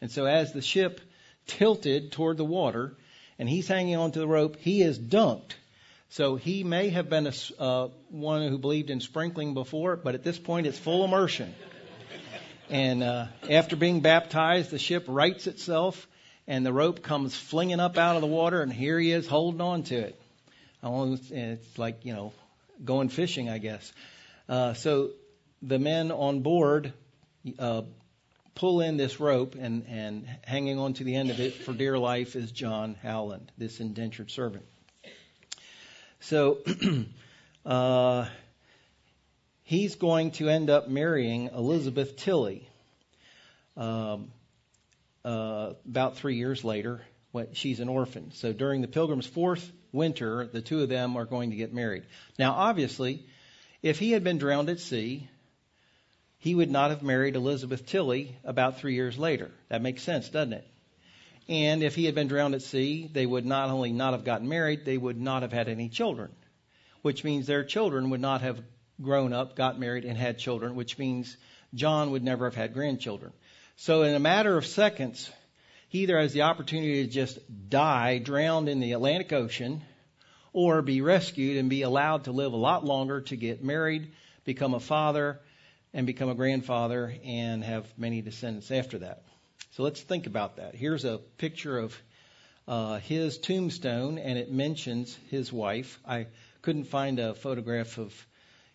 And 0.00 0.10
so 0.10 0.24
as 0.24 0.52
the 0.52 0.62
ship 0.62 1.00
tilted 1.46 2.12
toward 2.12 2.36
the 2.36 2.44
water, 2.44 2.94
and 3.38 3.48
he's 3.48 3.68
hanging 3.68 3.96
onto 3.96 4.20
the 4.20 4.28
rope, 4.28 4.56
he 4.56 4.82
is 4.82 4.98
dunked 4.98 5.54
so 6.10 6.34
he 6.34 6.64
may 6.64 6.88
have 6.88 7.08
been 7.08 7.28
a, 7.28 7.32
uh, 7.62 7.88
one 8.08 8.48
who 8.48 8.58
believed 8.58 8.90
in 8.90 9.00
sprinkling 9.00 9.54
before, 9.54 9.94
but 9.94 10.16
at 10.16 10.24
this 10.24 10.38
point 10.38 10.66
it's 10.66 10.78
full 10.78 11.04
immersion. 11.04 11.54
And 12.68 13.02
uh, 13.04 13.26
after 13.48 13.76
being 13.76 14.00
baptized, 14.00 14.70
the 14.70 14.78
ship 14.78 15.04
rights 15.06 15.46
itself, 15.46 16.08
and 16.48 16.66
the 16.66 16.72
rope 16.72 17.02
comes 17.02 17.34
flinging 17.36 17.78
up 17.78 17.96
out 17.96 18.16
of 18.16 18.22
the 18.22 18.28
water, 18.28 18.60
and 18.60 18.72
here 18.72 18.98
he 18.98 19.12
is 19.12 19.28
holding 19.28 19.60
on 19.60 19.84
to 19.84 19.96
it. 19.96 20.20
It's 20.82 21.78
like 21.78 22.04
you 22.04 22.14
know 22.14 22.32
going 22.84 23.08
fishing, 23.08 23.48
I 23.48 23.58
guess. 23.58 23.92
Uh, 24.48 24.74
so 24.74 25.10
the 25.62 25.78
men 25.78 26.10
on 26.10 26.40
board 26.40 26.92
uh, 27.58 27.82
pull 28.54 28.80
in 28.80 28.96
this 28.96 29.20
rope, 29.20 29.54
and, 29.58 29.86
and 29.88 30.28
hanging 30.44 30.78
on 30.78 30.94
to 30.94 31.04
the 31.04 31.16
end 31.16 31.30
of 31.30 31.40
it 31.40 31.54
for 31.54 31.72
dear 31.72 31.98
life 31.98 32.36
is 32.36 32.52
John 32.52 32.96
Howland, 33.02 33.50
this 33.56 33.80
indentured 33.80 34.30
servant. 34.30 34.64
So 36.20 36.58
uh, 37.66 38.26
he's 39.62 39.94
going 39.94 40.32
to 40.32 40.48
end 40.48 40.68
up 40.68 40.88
marrying 40.88 41.46
Elizabeth 41.54 42.16
Tilley 42.16 42.68
um, 43.76 44.30
uh, 45.24 45.72
about 45.88 46.16
three 46.16 46.36
years 46.36 46.64
later. 46.64 47.02
When 47.32 47.54
she's 47.54 47.78
an 47.78 47.88
orphan. 47.88 48.32
So 48.34 48.52
during 48.52 48.80
the 48.80 48.88
Pilgrim's 48.88 49.26
fourth 49.26 49.70
winter, 49.92 50.48
the 50.52 50.60
two 50.60 50.82
of 50.82 50.88
them 50.88 51.16
are 51.16 51.24
going 51.24 51.50
to 51.50 51.56
get 51.56 51.72
married. 51.72 52.02
Now, 52.40 52.54
obviously, 52.54 53.24
if 53.84 54.00
he 54.00 54.10
had 54.10 54.24
been 54.24 54.38
drowned 54.38 54.68
at 54.68 54.80
sea, 54.80 55.28
he 56.40 56.54
would 56.54 56.70
not 56.70 56.90
have 56.90 57.02
married 57.02 57.36
Elizabeth 57.36 57.86
Tilley 57.86 58.36
about 58.44 58.78
three 58.78 58.94
years 58.94 59.18
later. 59.18 59.50
That 59.68 59.82
makes 59.82 60.02
sense, 60.02 60.28
doesn't 60.28 60.54
it? 60.54 60.66
And 61.48 61.82
if 61.82 61.94
he 61.94 62.06
had 62.06 62.14
been 62.14 62.28
drowned 62.28 62.54
at 62.54 62.62
sea, 62.62 63.10
they 63.12 63.26
would 63.26 63.44
not 63.44 63.70
only 63.70 63.92
not 63.92 64.12
have 64.12 64.24
gotten 64.24 64.48
married, 64.48 64.84
they 64.84 64.96
would 64.96 65.20
not 65.20 65.42
have 65.42 65.52
had 65.52 65.68
any 65.68 65.88
children. 65.88 66.30
which 67.02 67.24
means 67.24 67.46
their 67.46 67.64
children 67.64 68.10
would 68.10 68.20
not 68.20 68.42
have 68.42 68.60
grown 69.00 69.32
up, 69.32 69.56
got 69.56 69.78
married, 69.78 70.04
and 70.04 70.18
had 70.18 70.38
children, 70.38 70.74
which 70.74 70.98
means 70.98 71.36
John 71.74 72.10
would 72.10 72.22
never 72.22 72.44
have 72.44 72.54
had 72.54 72.74
grandchildren. 72.74 73.32
So, 73.76 74.02
in 74.02 74.14
a 74.14 74.20
matter 74.20 74.56
of 74.58 74.66
seconds, 74.66 75.30
he 75.88 76.00
either 76.00 76.18
has 76.18 76.34
the 76.34 76.42
opportunity 76.42 77.04
to 77.04 77.10
just 77.10 77.38
die, 77.70 78.18
drowned 78.18 78.68
in 78.68 78.80
the 78.80 78.92
Atlantic 78.92 79.32
Ocean, 79.32 79.82
or 80.52 80.82
be 80.82 81.00
rescued 81.00 81.56
and 81.56 81.70
be 81.70 81.82
allowed 81.82 82.24
to 82.24 82.32
live 82.32 82.52
a 82.52 82.56
lot 82.56 82.84
longer 82.84 83.22
to 83.22 83.36
get 83.36 83.64
married, 83.64 84.12
become 84.44 84.74
a 84.74 84.80
father, 84.80 85.40
and 85.92 86.06
become 86.06 86.28
a 86.28 86.34
grandfather, 86.34 87.14
and 87.24 87.64
have 87.64 87.86
many 87.98 88.22
descendants 88.22 88.70
after 88.70 88.98
that. 88.98 89.22
So 89.72 89.82
let's 89.82 90.00
think 90.00 90.26
about 90.26 90.56
that. 90.56 90.74
Here's 90.74 91.04
a 91.04 91.18
picture 91.38 91.78
of 91.78 92.00
uh, 92.68 92.98
his 92.98 93.38
tombstone, 93.38 94.18
and 94.18 94.38
it 94.38 94.52
mentions 94.52 95.18
his 95.30 95.52
wife. 95.52 95.98
I 96.06 96.26
couldn't 96.62 96.84
find 96.84 97.18
a 97.18 97.34
photograph 97.34 97.98
of 97.98 98.14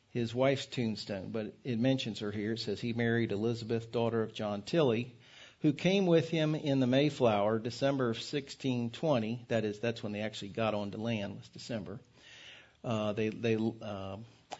his 0.10 0.34
wife's 0.34 0.66
tombstone, 0.66 1.30
but 1.32 1.54
it 1.64 1.80
mentions 1.80 2.20
her 2.20 2.32
here. 2.32 2.54
It 2.54 2.60
says 2.60 2.80
he 2.80 2.94
married 2.94 3.32
Elizabeth, 3.32 3.92
daughter 3.92 4.22
of 4.22 4.34
John 4.34 4.62
Tilley, 4.62 5.14
who 5.62 5.74
came 5.74 6.06
with 6.06 6.30
him 6.30 6.56
in 6.56 6.80
the 6.80 6.88
Mayflower, 6.88 7.60
December 7.60 8.06
of 8.06 8.18
1620. 8.18 9.46
That 9.50 9.66
is, 9.66 9.80
that's 9.80 10.02
when 10.02 10.14
they 10.14 10.22
actually 10.22 10.50
got 10.50 10.74
onto 10.74 10.98
land. 10.98 11.36
Was 11.36 11.48
December. 11.50 12.00
Uh, 12.84 13.14
they, 13.14 13.30
they, 13.30 13.58
uh, 13.82 14.18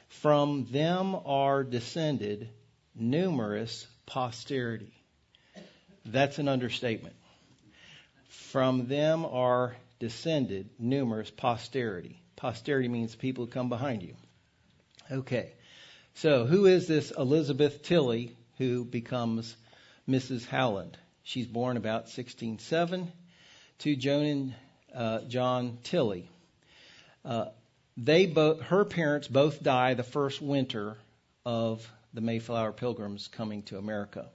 from 0.10 0.66
them 0.72 1.16
are 1.26 1.64
descended 1.64 2.50
numerous 2.96 3.88
posterity. 4.06 4.94
That's 6.06 6.40
an 6.40 6.48
understatement. 6.48 7.16
From 8.30 8.88
them 8.88 9.26
are 9.26 9.76
descended 10.00 10.70
numerous 10.80 11.32
posterity. 11.32 12.22
Posterity 12.36 12.88
means 12.88 13.16
people 13.16 13.46
who 13.46 13.52
come 13.52 13.70
behind 13.70 14.04
you. 14.04 14.16
Okay. 15.12 15.54
So, 16.16 16.46
who 16.46 16.66
is 16.66 16.88
this 16.88 17.12
Elizabeth 17.12 17.84
Tilley 17.84 18.36
who 18.58 18.86
becomes 18.86 19.56
Mrs. 20.08 20.46
Howland? 20.46 20.98
She's 21.24 21.48
born 21.48 21.78
about 21.78 22.04
1607 22.04 23.12
to 23.80 23.96
Joan 23.96 24.26
and 24.26 24.56
uh, 24.94 25.22
John 25.28 25.80
Tilley. 25.84 26.30
Uh, 27.24 27.48
they 27.98 28.26
both, 28.26 28.62
her 28.62 28.86
parents 28.86 29.28
both 29.28 29.64
die 29.64 29.94
the 29.94 30.04
first 30.04 30.42
winter 30.42 30.98
of 31.46 31.90
the 32.14 32.22
Mayflower 32.22 32.72
Pilgrims 32.72 33.28
coming 33.28 33.64
to 33.64 33.78
America. 33.78 34.28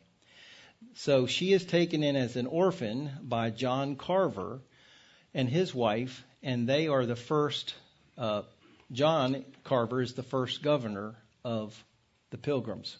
So 0.95 1.27
she 1.27 1.53
is 1.53 1.65
taken 1.65 2.03
in 2.03 2.17
as 2.17 2.37
an 2.37 2.47
orphan 2.47 3.11
by 3.23 3.51
John 3.51 3.97
Carver 3.97 4.61
and 5.35 5.49
his 5.49 5.75
wife, 5.75 6.25
and 6.43 6.69
they 6.69 6.89
are 6.89 7.05
the 7.05 7.17
first. 7.17 7.75
Uh, 8.17 8.43
John 8.93 9.45
Carver 9.63 10.01
is 10.01 10.15
the 10.15 10.23
first 10.23 10.63
governor 10.63 11.15
of 11.45 11.85
the 12.31 12.39
Pilgrims, 12.39 12.97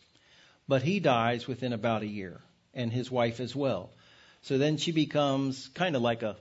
but 0.69 0.83
he 0.83 1.01
dies 1.01 1.49
within 1.49 1.73
about 1.73 2.03
a 2.03 2.07
year, 2.07 2.41
and 2.75 2.93
his 2.93 3.11
wife 3.11 3.41
as 3.41 3.57
well. 3.57 3.91
So 4.43 4.59
then 4.59 4.77
she 4.77 4.93
becomes 4.93 5.69
kind 5.69 5.97
of 5.97 6.03
like 6.03 6.23
a 6.23 6.37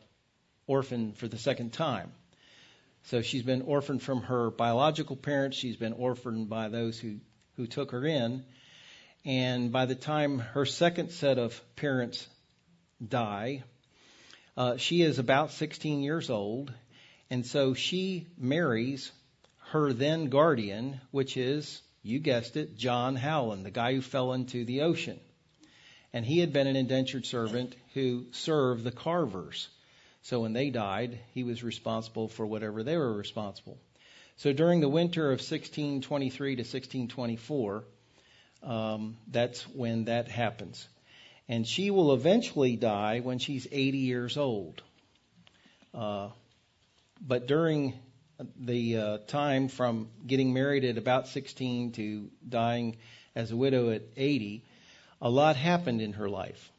orphan 0.67 1.13
for 1.13 1.27
the 1.27 1.37
second 1.37 1.73
time. 1.73 2.11
So 3.03 3.21
she's 3.21 3.43
been 3.43 3.63
orphaned 3.63 4.03
from 4.03 4.21
her 4.23 4.51
biological 4.51 5.15
parents. 5.15 5.57
She's 5.57 5.77
been 5.77 5.93
orphaned 5.93 6.49
by 6.49 6.69
those 6.69 6.99
who, 6.99 7.17
who 7.55 7.65
took 7.67 7.91
her 7.91 8.05
in. 8.05 8.43
And 9.25 9.71
by 9.71 9.85
the 9.85 9.95
time 9.95 10.39
her 10.39 10.65
second 10.65 11.11
set 11.11 11.37
of 11.37 11.59
parents 11.75 12.27
die, 13.05 13.63
uh, 14.55 14.77
she 14.77 15.01
is 15.01 15.19
about 15.19 15.51
16 15.51 16.01
years 16.01 16.29
old. 16.29 16.73
And 17.29 17.45
so 17.45 17.73
she 17.73 18.27
marries 18.37 19.11
her 19.71 19.93
then 19.93 20.29
guardian, 20.29 20.99
which 21.11 21.37
is, 21.37 21.81
you 22.01 22.19
guessed 22.19 22.57
it, 22.57 22.77
John 22.77 23.15
Howland, 23.15 23.65
the 23.65 23.71
guy 23.71 23.93
who 23.93 24.01
fell 24.01 24.33
into 24.33 24.65
the 24.65 24.81
ocean. 24.81 25.19
And 26.11 26.25
he 26.25 26.39
had 26.39 26.51
been 26.51 26.67
an 26.67 26.75
indentured 26.75 27.25
servant 27.25 27.75
who 27.93 28.25
served 28.31 28.83
the 28.83 28.91
carvers. 28.91 29.67
So 30.21 30.41
when 30.41 30.53
they 30.53 30.69
died, 30.69 31.19
he 31.33 31.43
was 31.43 31.63
responsible 31.63 32.27
for 32.27 32.45
whatever 32.45 32.83
they 32.83 32.97
were 32.97 33.13
responsible. 33.13 33.77
So 34.37 34.53
during 34.53 34.79
the 34.79 34.89
winter 34.89 35.25
of 35.27 35.39
1623 35.39 36.55
to 36.55 36.61
1624, 36.61 37.83
um, 38.63 39.17
that's 39.27 39.63
when 39.67 40.05
that 40.05 40.27
happens. 40.27 40.87
And 41.47 41.65
she 41.65 41.91
will 41.91 42.13
eventually 42.13 42.75
die 42.75 43.21
when 43.21 43.39
she's 43.39 43.67
80 43.71 43.97
years 43.97 44.37
old. 44.37 44.81
Uh, 45.93 46.29
but 47.19 47.47
during 47.47 47.93
the 48.57 48.97
uh, 48.97 49.17
time 49.27 49.67
from 49.67 50.09
getting 50.25 50.53
married 50.53 50.85
at 50.85 50.97
about 50.97 51.27
16 51.27 51.93
to 51.93 52.29
dying 52.47 52.97
as 53.35 53.51
a 53.51 53.57
widow 53.57 53.89
at 53.89 54.03
80, 54.15 54.63
a 55.21 55.29
lot 55.29 55.55
happened 55.55 56.01
in 56.01 56.13
her 56.13 56.29
life. 56.29 56.71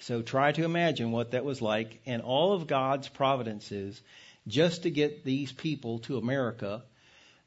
So 0.00 0.22
try 0.22 0.52
to 0.52 0.64
imagine 0.64 1.12
what 1.12 1.32
that 1.32 1.44
was 1.44 1.62
like 1.62 2.00
and 2.06 2.22
all 2.22 2.54
of 2.54 2.66
God's 2.66 3.08
providences 3.08 4.00
just 4.46 4.82
to 4.82 4.90
get 4.90 5.24
these 5.24 5.52
people 5.52 6.00
to 6.00 6.18
America 6.18 6.82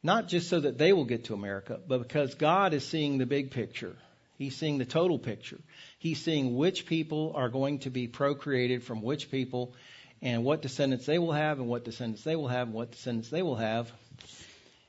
not 0.04 0.28
just 0.28 0.50
so 0.50 0.60
that 0.60 0.78
they 0.78 0.92
will 0.92 1.06
get 1.06 1.26
to 1.26 1.34
America, 1.34 1.80
but 1.88 2.00
because 2.00 2.36
God 2.36 2.74
is 2.74 2.86
seeing 2.86 3.18
the 3.18 3.26
big 3.26 3.52
picture. 3.52 3.96
He's 4.38 4.58
seeing 4.58 4.78
the 4.78 4.86
total 4.86 5.18
picture. 5.18 5.60
He's 5.98 6.22
seeing 6.22 6.58
which 6.58 6.86
people 6.86 7.32
are 7.36 7.48
going 7.48 7.80
to 7.80 7.90
be 7.90 8.08
procreated 8.08 8.84
from 8.84 9.02
which 9.02 9.32
people 9.32 9.74
and 10.22 10.44
what 10.44 10.62
descendants 10.62 11.06
they 11.06 11.20
will 11.20 11.32
have 11.32 11.60
and 11.60 11.70
what 11.70 11.86
descendants 11.86 12.24
they 12.24 12.36
will 12.36 12.50
have 12.50 12.68
and 12.68 12.76
what 12.76 12.92
descendants 12.92 13.30
they 13.30 13.42
will 13.42 13.56
have. 13.56 13.90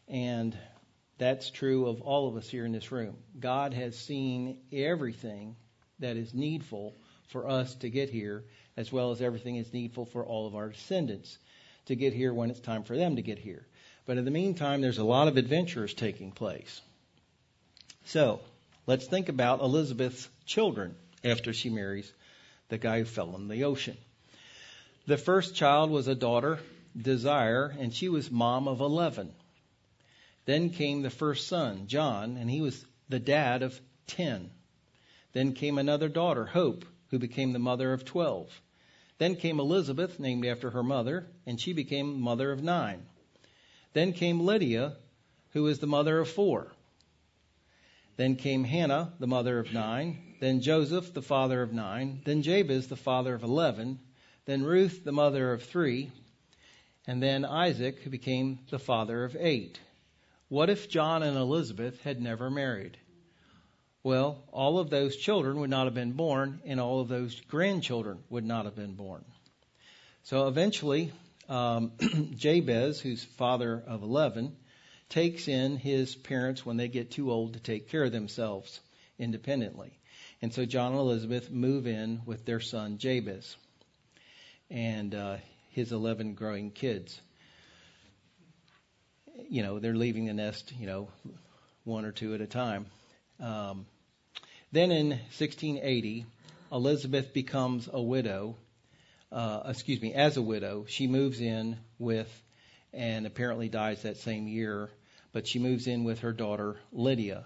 And 0.09 0.57
that's 1.19 1.51
true 1.51 1.87
of 1.87 2.01
all 2.01 2.29
of 2.29 2.37
us 2.37 2.49
here 2.49 2.65
in 2.65 2.73
this 2.73 2.91
room. 2.91 3.17
God 3.39 3.73
has 3.73 3.97
seen 3.97 4.59
everything 4.73 5.55
that 6.01 6.17
is 6.17 6.35
needful 6.35 6.95
for 7.29 7.49
us 7.49 7.75
to 7.77 7.91
get 7.91 8.11
here, 8.11 8.45
as 8.77 8.93
well 8.93 9.11
as 9.11 9.21
everything 9.21 9.57
is 9.57 9.73
needful 9.73 10.07
for 10.07 10.25
all 10.25 10.47
of 10.47 10.55
our 10.55 10.69
descendants 10.69 11.39
to 11.87 11.97
get 11.97 12.13
here 12.13 12.33
when 12.33 12.51
it's 12.51 12.61
time 12.61 12.83
for 12.83 12.97
them 12.97 13.17
to 13.17 13.23
get 13.23 13.39
here. 13.39 13.65
But 14.07 14.19
in 14.19 14.25
the 14.25 14.31
meantime, 14.31 14.81
there's 14.81 14.99
a 14.99 15.05
lot 15.05 15.29
of 15.29 15.37
adventures 15.37 15.95
taking 15.95 16.31
place. 16.31 16.81
So, 18.07 18.41
let's 18.87 19.07
think 19.07 19.29
about 19.29 19.61
Elizabeth's 19.61 20.29
children 20.45 20.95
after 21.25 21.53
she 21.53 21.71
marries 21.71 22.13
the 22.69 22.79
guy 22.79 22.99
who 22.99 23.05
fell 23.05 23.35
in 23.37 23.49
the 23.49 23.65
ocean. 23.65 23.97
The 25.07 25.17
first 25.17 25.55
child 25.55 25.91
was 25.91 26.09
a 26.09 26.15
daughter, 26.15 26.59
Desire, 26.97 27.75
and 27.79 27.93
she 27.93 28.09
was 28.09 28.31
mom 28.31 28.69
of 28.69 28.81
11. 28.81 29.33
Then 30.45 30.71
came 30.71 31.03
the 31.03 31.11
first 31.11 31.49
son, 31.49 31.87
John, 31.87 32.37
and 32.37 32.51
he 32.51 32.61
was 32.61 32.85
the 33.09 33.19
dad 33.19 33.63
of 33.63 33.79
10. 34.09 34.51
Then 35.33 35.53
came 35.55 35.79
another 35.79 36.09
daughter, 36.09 36.45
Hope, 36.45 36.85
who 37.11 37.19
became 37.19 37.53
the 37.53 37.59
mother 37.59 37.93
of 37.93 38.05
12. 38.05 38.61
Then 39.19 39.37
came 39.37 39.61
Elizabeth, 39.61 40.19
named 40.19 40.45
after 40.45 40.71
her 40.71 40.83
mother, 40.83 41.27
and 41.47 41.61
she 41.61 41.73
became 41.73 42.21
mother 42.21 42.51
of 42.51 42.63
nine. 42.63 43.07
Then 43.93 44.13
came 44.13 44.41
Lydia, 44.41 44.97
who 45.53 45.63
was 45.63 45.79
the 45.79 45.87
mother 45.87 46.19
of 46.19 46.29
four. 46.29 46.73
Then 48.17 48.37
came 48.37 48.65
Hannah, 48.65 49.13
the 49.19 49.27
mother 49.27 49.59
of 49.59 49.73
nine. 49.73 50.35
Then 50.41 50.61
Joseph, 50.61 51.15
the 51.15 51.23
father 51.23 51.63
of 51.63 51.73
nine. 51.73 52.23
Then 52.25 52.43
Jabez, 52.43 52.89
the 52.89 52.97
father 52.97 53.35
of 53.35 53.43
eleven. 53.43 54.01
Then 54.47 54.65
Ruth, 54.65 55.05
the 55.05 55.13
mother 55.13 55.53
of 55.53 55.63
three. 55.63 56.11
And 57.07 57.23
then 57.23 57.45
Isaac, 57.45 58.01
who 58.01 58.11
became 58.11 58.61
the 58.71 58.79
father 58.79 59.25
of 59.25 59.37
eight. 59.39 59.81
What 60.49 60.71
if 60.71 60.89
John 60.89 61.23
and 61.23 61.37
Elizabeth 61.37 62.03
had 62.03 62.21
never 62.21 62.51
married? 62.51 62.99
Well, 64.05 64.45
all 64.53 64.79
of 64.79 64.91
those 64.91 65.17
children 65.17 65.61
would 65.61 65.71
not 65.71 65.87
have 65.87 65.95
been 65.95 66.13
born, 66.13 66.61
and 66.67 66.79
all 66.79 67.01
of 67.01 67.09
those 67.09 67.41
grandchildren 67.41 68.19
would 68.29 68.45
not 68.45 68.67
have 68.67 68.77
been 68.77 68.97
born. 68.97 69.25
So 70.25 70.47
eventually, 70.47 71.11
um, 71.49 71.93
Jabez, 72.37 73.01
who's 73.01 73.25
father 73.25 73.83
of 73.87 74.03
11, 74.03 74.55
takes 75.09 75.49
in 75.49 75.79
his 75.79 76.15
parents 76.15 76.67
when 76.67 76.77
they 76.77 76.89
get 76.89 77.13
too 77.13 77.33
old 77.33 77.55
to 77.55 77.61
take 77.61 77.89
care 77.89 78.05
of 78.05 78.13
themselves 78.13 78.79
independently. 79.19 79.99
And 80.43 80.53
so 80.53 80.67
John 80.67 80.93
and 80.93 81.01
Elizabeth 81.01 81.51
move 81.51 81.87
in 81.87 82.21
with 82.27 82.45
their 82.45 82.61
son 82.61 82.99
Jabez 82.99 83.57
and 84.69 85.15
uh, 85.15 85.37
his 85.71 85.93
11 85.93 86.35
growing 86.35 86.73
kids. 86.73 87.19
You 89.49 89.63
know, 89.63 89.79
they're 89.79 89.97
leaving 89.97 90.27
the 90.27 90.35
nest, 90.35 90.75
you 90.79 90.87
know, 90.87 91.09
one 91.85 92.05
or 92.05 92.13
two 92.13 92.35
at 92.35 92.43
a 92.43 92.47
time. 92.47 92.85
Um, 93.41 93.87
then 94.75 94.91
in 94.91 95.09
1680, 95.09 96.27
Elizabeth 96.73 97.33
becomes 97.33 97.89
a 97.93 98.03
widow 98.03 98.57
uh, 99.35 99.63
excuse 99.67 100.01
me, 100.01 100.15
as 100.15 100.37
a 100.37 100.43
widow. 100.43 100.85
She 100.89 101.09
moves 101.09 101.41
in 101.41 101.77
with, 101.99 102.31
and 102.93 103.27
apparently 103.27 103.69
dies 103.69 104.03
that 104.03 104.17
same 104.19 104.47
year, 104.47 104.91
but 105.33 105.49
she 105.49 105.59
moves 105.59 105.89
in 105.89 106.05
with 106.05 106.21
her 106.21 106.33
daughter 106.33 106.77
Lydia, 106.93 107.45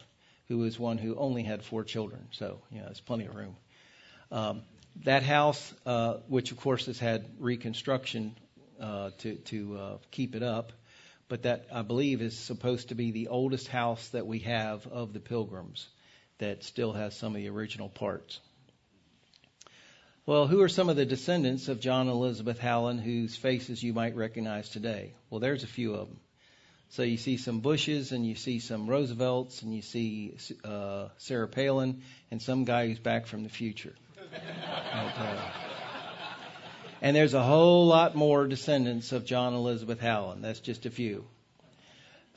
who 0.49 0.63
is 0.65 0.79
one 0.79 0.99
who 0.99 1.17
only 1.17 1.43
had 1.43 1.65
four 1.65 1.85
children. 1.85 2.29
So, 2.33 2.61
you 2.71 2.81
know, 2.81 2.85
there's 2.85 3.01
plenty 3.01 3.25
of 3.25 3.35
room. 3.35 3.57
Um, 4.31 4.63
that 5.05 5.23
house, 5.23 5.73
uh, 5.87 6.19
which 6.29 6.53
of 6.53 6.59
course 6.59 6.87
has 6.87 6.99
had 6.99 7.25
reconstruction 7.39 8.37
uh, 8.79 9.11
to, 9.19 9.37
to 9.37 9.79
uh, 9.79 9.99
keep 10.11 10.37
it 10.37 10.43
up, 10.43 10.73
but 11.29 11.45
that 11.45 11.67
I 11.73 11.83
believe 11.83 12.21
is 12.21 12.37
supposed 12.37 12.91
to 12.91 12.95
be 12.95 13.13
the 13.13 13.29
oldest 13.29 13.69
house 13.69 14.07
that 14.09 14.27
we 14.27 14.41
have 14.41 14.87
of 14.87 15.15
the 15.15 15.21
pilgrims 15.21 15.89
that 16.39 16.65
still 16.65 16.93
has 16.93 17.17
some 17.17 17.35
of 17.35 17.43
the 17.43 17.49
original 17.49 17.89
parts. 17.89 18.41
Well, 20.27 20.47
who 20.47 20.61
are 20.61 20.69
some 20.69 20.91
of 20.91 20.97
the 20.97 21.07
descendants 21.07 21.69
of 21.69 21.81
John 21.81 22.09
Elizabeth 22.09 22.59
Howland 22.59 23.01
whose 23.01 23.35
faces 23.35 23.83
you 23.83 23.95
might 23.95 24.15
recognize 24.15 24.69
today? 24.69 25.15
Well, 25.31 25.41
there's 25.41 25.65
a 25.65 25.69
few 25.69 25.95
of 25.95 26.09
them. 26.09 26.21
So 26.91 27.03
you 27.03 27.17
see 27.17 27.37
some 27.37 27.61
Bushes 27.61 28.13
and 28.13 28.27
you 28.27 28.35
see 28.35 28.59
some 28.61 28.89
Roosevelts 28.89 29.63
and 29.63 29.75
you 29.75 29.83
see 29.83 30.37
uh, 30.65 31.09
Sarah 31.19 31.49
Palin 31.49 32.03
and 32.31 32.41
some 32.41 32.65
guy 32.65 32.89
who's 32.89 32.99
back 32.99 33.27
from 33.27 33.43
the 33.43 33.49
future. 33.49 33.95
uh, 34.21 35.51
and 37.01 37.17
there's 37.17 37.35
a 37.35 37.43
whole 37.43 37.87
lot 37.87 38.15
more 38.15 38.47
descendants 38.47 39.13
of 39.13 39.25
John 39.25 39.55
Elizabeth 39.55 40.01
Howland. 40.01 40.43
That's 40.45 40.61
just 40.61 40.87
a 40.87 40.91
few. 40.91 41.25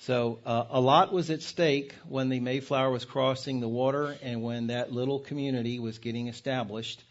So 0.06 0.40
uh, 0.48 0.64
a 0.72 0.82
lot 0.82 1.14
was 1.14 1.30
at 1.30 1.44
stake 1.44 1.94
when 2.10 2.30
the 2.30 2.40
Mayflower 2.40 2.90
was 2.90 3.06
crossing 3.06 3.60
the 3.60 3.68
water 3.68 4.18
and 4.24 4.42
when 4.42 4.68
that 4.68 4.92
little 4.92 5.20
community 5.20 5.78
was 5.78 6.00
getting 6.00 6.28
established. 6.28 7.04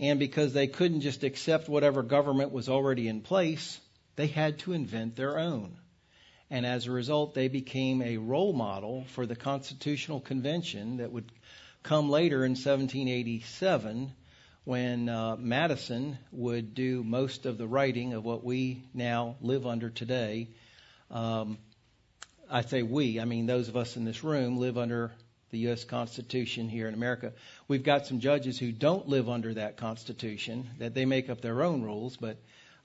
And 0.00 0.18
because 0.18 0.52
they 0.52 0.66
couldn't 0.66 1.02
just 1.02 1.22
accept 1.22 1.68
whatever 1.68 2.02
government 2.02 2.50
was 2.50 2.68
already 2.68 3.06
in 3.06 3.20
place, 3.20 3.78
they 4.16 4.26
had 4.26 4.58
to 4.60 4.72
invent 4.72 5.14
their 5.14 5.38
own. 5.38 5.78
And 6.50 6.66
as 6.66 6.86
a 6.86 6.90
result, 6.90 7.34
they 7.34 7.46
became 7.46 8.02
a 8.02 8.16
role 8.16 8.52
model 8.52 9.04
for 9.14 9.24
the 9.24 9.36
Constitutional 9.36 10.18
Convention 10.18 10.96
that 10.96 11.12
would 11.12 11.30
come 11.84 12.10
later 12.10 12.44
in 12.44 12.52
1787 12.52 14.12
when 14.64 15.08
uh, 15.08 15.36
Madison 15.38 16.18
would 16.32 16.74
do 16.74 17.04
most 17.04 17.46
of 17.46 17.56
the 17.56 17.68
writing 17.68 18.14
of 18.14 18.24
what 18.24 18.42
we 18.42 18.82
now 18.92 19.36
live 19.40 19.64
under 19.64 19.90
today. 19.90 20.48
Um, 21.08 21.58
I 22.48 22.62
say 22.62 22.82
we, 22.82 23.18
I 23.18 23.24
mean 23.24 23.46
those 23.46 23.68
of 23.68 23.76
us 23.76 23.96
in 23.96 24.04
this 24.04 24.22
room 24.22 24.58
live 24.58 24.78
under 24.78 25.10
the 25.50 25.58
U.S. 25.58 25.84
Constitution 25.84 26.68
here 26.68 26.86
in 26.86 26.94
America. 26.94 27.32
We've 27.66 27.82
got 27.82 28.06
some 28.06 28.20
judges 28.20 28.58
who 28.58 28.72
don't 28.72 29.08
live 29.08 29.28
under 29.28 29.54
that 29.54 29.76
Constitution, 29.76 30.68
that 30.78 30.94
they 30.94 31.04
make 31.04 31.28
up 31.28 31.40
their 31.40 31.62
own 31.62 31.82
rules, 31.82 32.16
but 32.16 32.36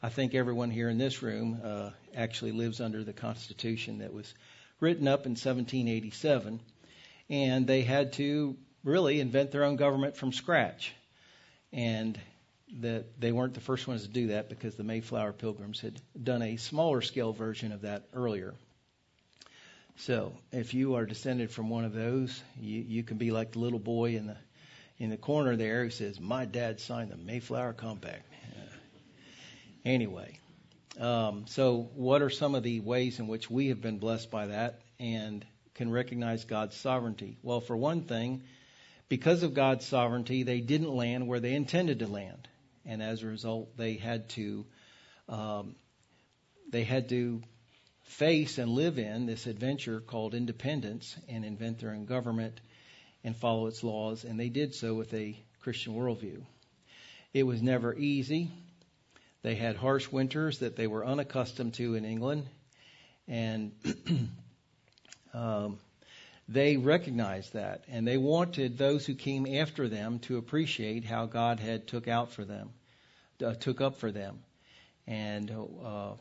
I 0.01 0.09
think 0.09 0.33
everyone 0.33 0.71
here 0.71 0.89
in 0.89 0.97
this 0.97 1.21
room 1.21 1.61
uh, 1.63 1.91
actually 2.15 2.53
lives 2.53 2.81
under 2.81 3.03
the 3.03 3.13
Constitution 3.13 3.99
that 3.99 4.13
was 4.13 4.33
written 4.79 5.07
up 5.07 5.25
in 5.25 5.33
1787. 5.33 6.59
And 7.29 7.67
they 7.67 7.83
had 7.83 8.13
to 8.13 8.57
really 8.83 9.19
invent 9.19 9.51
their 9.51 9.63
own 9.63 9.75
government 9.75 10.17
from 10.17 10.33
scratch. 10.33 10.93
And 11.71 12.19
that 12.79 13.19
they 13.19 13.31
weren't 13.31 13.53
the 13.53 13.59
first 13.59 13.87
ones 13.87 14.03
to 14.03 14.07
do 14.07 14.27
that 14.27 14.49
because 14.49 14.75
the 14.75 14.83
Mayflower 14.83 15.33
Pilgrims 15.33 15.81
had 15.81 16.01
done 16.21 16.41
a 16.41 16.57
smaller 16.57 17.01
scale 17.01 17.33
version 17.33 17.71
of 17.71 17.81
that 17.81 18.07
earlier. 18.13 18.55
So, 20.01 20.33
if 20.51 20.73
you 20.73 20.95
are 20.95 21.05
descended 21.05 21.51
from 21.51 21.69
one 21.69 21.85
of 21.85 21.93
those, 21.93 22.41
you, 22.59 22.81
you 22.81 23.03
can 23.03 23.17
be 23.17 23.29
like 23.29 23.51
the 23.51 23.59
little 23.59 23.77
boy 23.77 24.15
in 24.15 24.25
the 24.25 24.37
in 24.97 25.11
the 25.11 25.17
corner 25.17 25.55
there 25.55 25.83
who 25.83 25.91
says, 25.91 26.19
"My 26.19 26.45
dad 26.45 26.79
signed 26.79 27.11
the 27.11 27.17
Mayflower 27.17 27.73
Compact." 27.73 28.25
Anyway, 29.85 30.39
um, 30.99 31.45
so 31.45 31.91
what 31.93 32.23
are 32.23 32.31
some 32.31 32.55
of 32.55 32.63
the 32.63 32.79
ways 32.79 33.19
in 33.19 33.27
which 33.27 33.51
we 33.51 33.67
have 33.67 33.79
been 33.79 33.99
blessed 33.99 34.31
by 34.31 34.47
that 34.47 34.81
and 34.99 35.45
can 35.75 35.91
recognize 35.91 36.45
God's 36.45 36.75
sovereignty? 36.75 37.37
Well, 37.43 37.61
for 37.61 37.77
one 37.77 38.01
thing, 38.01 38.41
because 39.07 39.43
of 39.43 39.53
God's 39.53 39.85
sovereignty, 39.85 40.41
they 40.41 40.61
didn't 40.61 40.95
land 40.95 41.27
where 41.27 41.39
they 41.39 41.53
intended 41.53 41.99
to 41.99 42.07
land, 42.07 42.47
and 42.87 43.03
as 43.03 43.21
a 43.21 43.27
result, 43.27 43.77
they 43.77 43.93
had 43.97 44.29
to 44.29 44.65
um, 45.29 45.75
they 46.71 46.85
had 46.85 47.09
to 47.09 47.43
face 48.03 48.57
and 48.57 48.71
live 48.71 48.99
in 48.99 49.25
this 49.25 49.47
adventure 49.47 49.99
called 50.01 50.33
independence 50.33 51.15
and 51.27 51.45
invent 51.45 51.79
their 51.79 51.91
own 51.91 52.05
government 52.05 52.59
and 53.23 53.35
follow 53.35 53.67
its 53.67 53.83
laws, 53.83 54.23
and 54.23 54.39
they 54.39 54.49
did 54.49 54.73
so 54.73 54.93
with 54.95 55.13
a 55.13 55.37
Christian 55.61 55.93
worldview. 55.93 56.41
It 57.33 57.43
was 57.43 57.61
never 57.61 57.95
easy. 57.95 58.49
They 59.43 59.55
had 59.55 59.75
harsh 59.75 60.11
winters 60.11 60.59
that 60.59 60.75
they 60.75 60.87
were 60.87 61.05
unaccustomed 61.05 61.75
to 61.75 61.95
in 61.95 62.05
England, 62.05 62.45
and 63.27 63.71
um, 65.33 65.79
they 66.47 66.77
recognized 66.77 67.53
that, 67.53 67.83
and 67.87 68.07
they 68.07 68.17
wanted 68.17 68.77
those 68.77 69.05
who 69.05 69.15
came 69.15 69.47
after 69.47 69.87
them 69.87 70.19
to 70.19 70.37
appreciate 70.37 71.05
how 71.05 71.25
God 71.25 71.59
had 71.59 71.87
took 71.87 72.07
out 72.07 72.31
for 72.33 72.43
them, 72.43 72.71
uh, 73.43 73.53
took 73.53 73.81
up 73.81 73.97
for 73.97 74.11
them, 74.11 74.39
and 75.07 75.49
uh, 75.49 76.13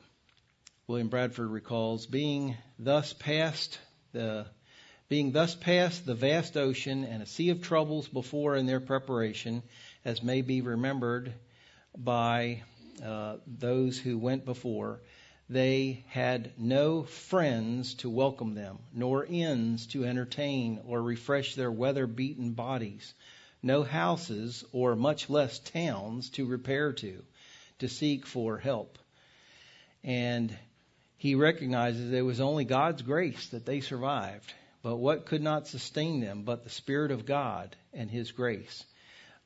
William 0.90 1.06
Bradford 1.06 1.50
recalls, 1.50 2.04
being 2.06 2.56
thus 2.76 3.12
past 3.12 3.78
the 4.10 4.44
being 5.08 5.30
thus 5.30 5.54
past 5.54 6.04
the 6.04 6.16
vast 6.16 6.56
ocean 6.56 7.04
and 7.04 7.22
a 7.22 7.26
sea 7.26 7.50
of 7.50 7.62
troubles 7.62 8.08
before 8.08 8.56
in 8.56 8.66
their 8.66 8.80
preparation, 8.80 9.62
as 10.04 10.20
may 10.20 10.42
be 10.42 10.62
remembered 10.62 11.32
by 11.96 12.64
uh, 13.04 13.36
those 13.46 14.00
who 14.00 14.18
went 14.18 14.44
before, 14.44 15.00
they 15.48 16.04
had 16.08 16.50
no 16.58 17.04
friends 17.04 17.94
to 17.94 18.10
welcome 18.10 18.56
them, 18.56 18.80
nor 18.92 19.24
inns 19.24 19.86
to 19.86 20.04
entertain 20.04 20.80
or 20.84 21.00
refresh 21.00 21.54
their 21.54 21.70
weather 21.70 22.08
beaten 22.08 22.54
bodies, 22.54 23.14
no 23.62 23.84
houses, 23.84 24.64
or 24.72 24.96
much 24.96 25.30
less 25.30 25.60
towns 25.60 26.30
to 26.30 26.46
repair 26.46 26.92
to, 26.94 27.22
to 27.78 27.88
seek 27.88 28.26
for 28.26 28.58
help. 28.58 28.98
And 30.02 30.52
he 31.20 31.34
recognizes 31.34 32.10
it 32.10 32.22
was 32.22 32.40
only 32.40 32.64
God's 32.64 33.02
grace 33.02 33.48
that 33.48 33.66
they 33.66 33.82
survived. 33.82 34.54
But 34.82 34.96
what 34.96 35.26
could 35.26 35.42
not 35.42 35.68
sustain 35.68 36.20
them 36.20 36.44
but 36.44 36.64
the 36.64 36.70
Spirit 36.70 37.10
of 37.10 37.26
God 37.26 37.76
and 37.92 38.10
His 38.10 38.32
grace? 38.32 38.86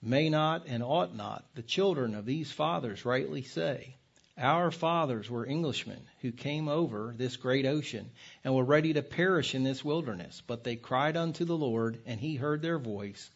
May 0.00 0.30
not 0.30 0.68
and 0.68 0.84
ought 0.84 1.16
not 1.16 1.44
the 1.56 1.64
children 1.64 2.14
of 2.14 2.26
these 2.26 2.52
fathers 2.52 3.04
rightly 3.04 3.42
say, 3.42 3.96
Our 4.38 4.70
fathers 4.70 5.28
were 5.28 5.48
Englishmen 5.48 6.00
who 6.20 6.30
came 6.30 6.68
over 6.68 7.12
this 7.18 7.36
great 7.36 7.66
ocean 7.66 8.08
and 8.44 8.54
were 8.54 8.62
ready 8.62 8.92
to 8.92 9.02
perish 9.02 9.56
in 9.56 9.64
this 9.64 9.84
wilderness, 9.84 10.44
but 10.46 10.62
they 10.62 10.76
cried 10.76 11.16
unto 11.16 11.44
the 11.44 11.56
Lord, 11.56 11.98
and 12.06 12.20
He 12.20 12.36
heard 12.36 12.62
their 12.62 12.78
voice 12.78 13.28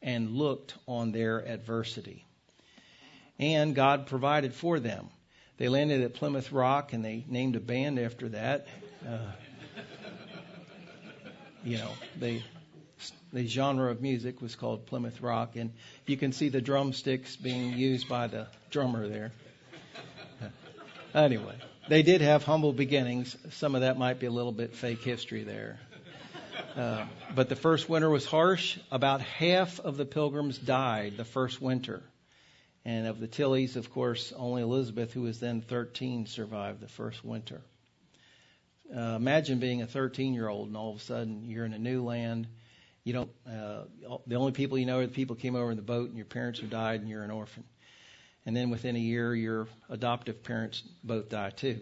and 0.00 0.36
looked 0.36 0.74
on 0.86 1.10
their 1.10 1.44
adversity. 1.44 2.24
And 3.40 3.74
God 3.74 4.06
provided 4.06 4.54
for 4.54 4.78
them 4.78 5.10
they 5.60 5.68
landed 5.68 6.00
at 6.00 6.14
Plymouth 6.14 6.52
Rock 6.52 6.94
and 6.94 7.04
they 7.04 7.22
named 7.28 7.54
a 7.54 7.60
band 7.60 7.98
after 7.98 8.30
that. 8.30 8.66
Uh, 9.06 9.18
you 11.62 11.76
know, 11.76 11.90
they 12.18 12.42
the 13.30 13.46
genre 13.46 13.90
of 13.90 14.00
music 14.00 14.40
was 14.40 14.56
called 14.56 14.86
Plymouth 14.86 15.20
Rock, 15.20 15.56
and 15.56 15.72
you 16.06 16.16
can 16.16 16.32
see 16.32 16.48
the 16.48 16.62
drumsticks 16.62 17.36
being 17.36 17.74
used 17.74 18.08
by 18.08 18.26
the 18.26 18.46
drummer 18.70 19.06
there. 19.06 19.32
Anyway, 21.14 21.56
they 21.88 22.02
did 22.02 22.22
have 22.22 22.42
humble 22.42 22.72
beginnings. 22.72 23.36
Some 23.50 23.74
of 23.74 23.82
that 23.82 23.98
might 23.98 24.18
be 24.18 24.26
a 24.26 24.30
little 24.30 24.52
bit 24.52 24.74
fake 24.74 25.02
history 25.02 25.42
there. 25.42 25.78
Uh, 26.74 27.04
but 27.34 27.50
the 27.50 27.56
first 27.56 27.86
winter 27.86 28.08
was 28.08 28.24
harsh. 28.24 28.78
About 28.90 29.20
half 29.20 29.78
of 29.78 29.98
the 29.98 30.06
pilgrims 30.06 30.56
died 30.56 31.18
the 31.18 31.24
first 31.24 31.60
winter. 31.60 32.02
And 32.84 33.06
of 33.06 33.20
the 33.20 33.26
Tilleys, 33.26 33.76
of 33.76 33.92
course, 33.92 34.32
only 34.36 34.62
Elizabeth, 34.62 35.12
who 35.12 35.22
was 35.22 35.38
then 35.38 35.60
13, 35.60 36.26
survived 36.26 36.80
the 36.80 36.88
first 36.88 37.24
winter. 37.24 37.60
Uh, 38.94 39.16
imagine 39.16 39.58
being 39.58 39.82
a 39.82 39.86
13 39.86 40.34
year 40.34 40.48
old 40.48 40.66
and 40.66 40.76
all 40.76 40.90
of 40.90 40.96
a 40.96 41.00
sudden 41.00 41.44
you're 41.44 41.64
in 41.64 41.74
a 41.74 41.78
new 41.78 42.02
land. 42.02 42.48
You 43.04 43.12
don't. 43.12 43.30
Uh, 43.46 43.84
the 44.26 44.34
only 44.34 44.52
people 44.52 44.78
you 44.78 44.86
know 44.86 44.98
are 44.98 45.06
the 45.06 45.12
people 45.12 45.36
who 45.36 45.42
came 45.42 45.56
over 45.56 45.70
in 45.70 45.76
the 45.76 45.82
boat, 45.82 46.08
and 46.08 46.16
your 46.16 46.26
parents 46.26 46.60
have 46.60 46.70
died, 46.70 47.00
and 47.00 47.08
you're 47.08 47.22
an 47.22 47.30
orphan. 47.30 47.64
And 48.44 48.56
then 48.56 48.70
within 48.70 48.96
a 48.96 49.00
year, 49.00 49.34
your 49.34 49.68
adoptive 49.88 50.42
parents 50.42 50.82
both 51.02 51.28
die 51.28 51.50
too. 51.50 51.80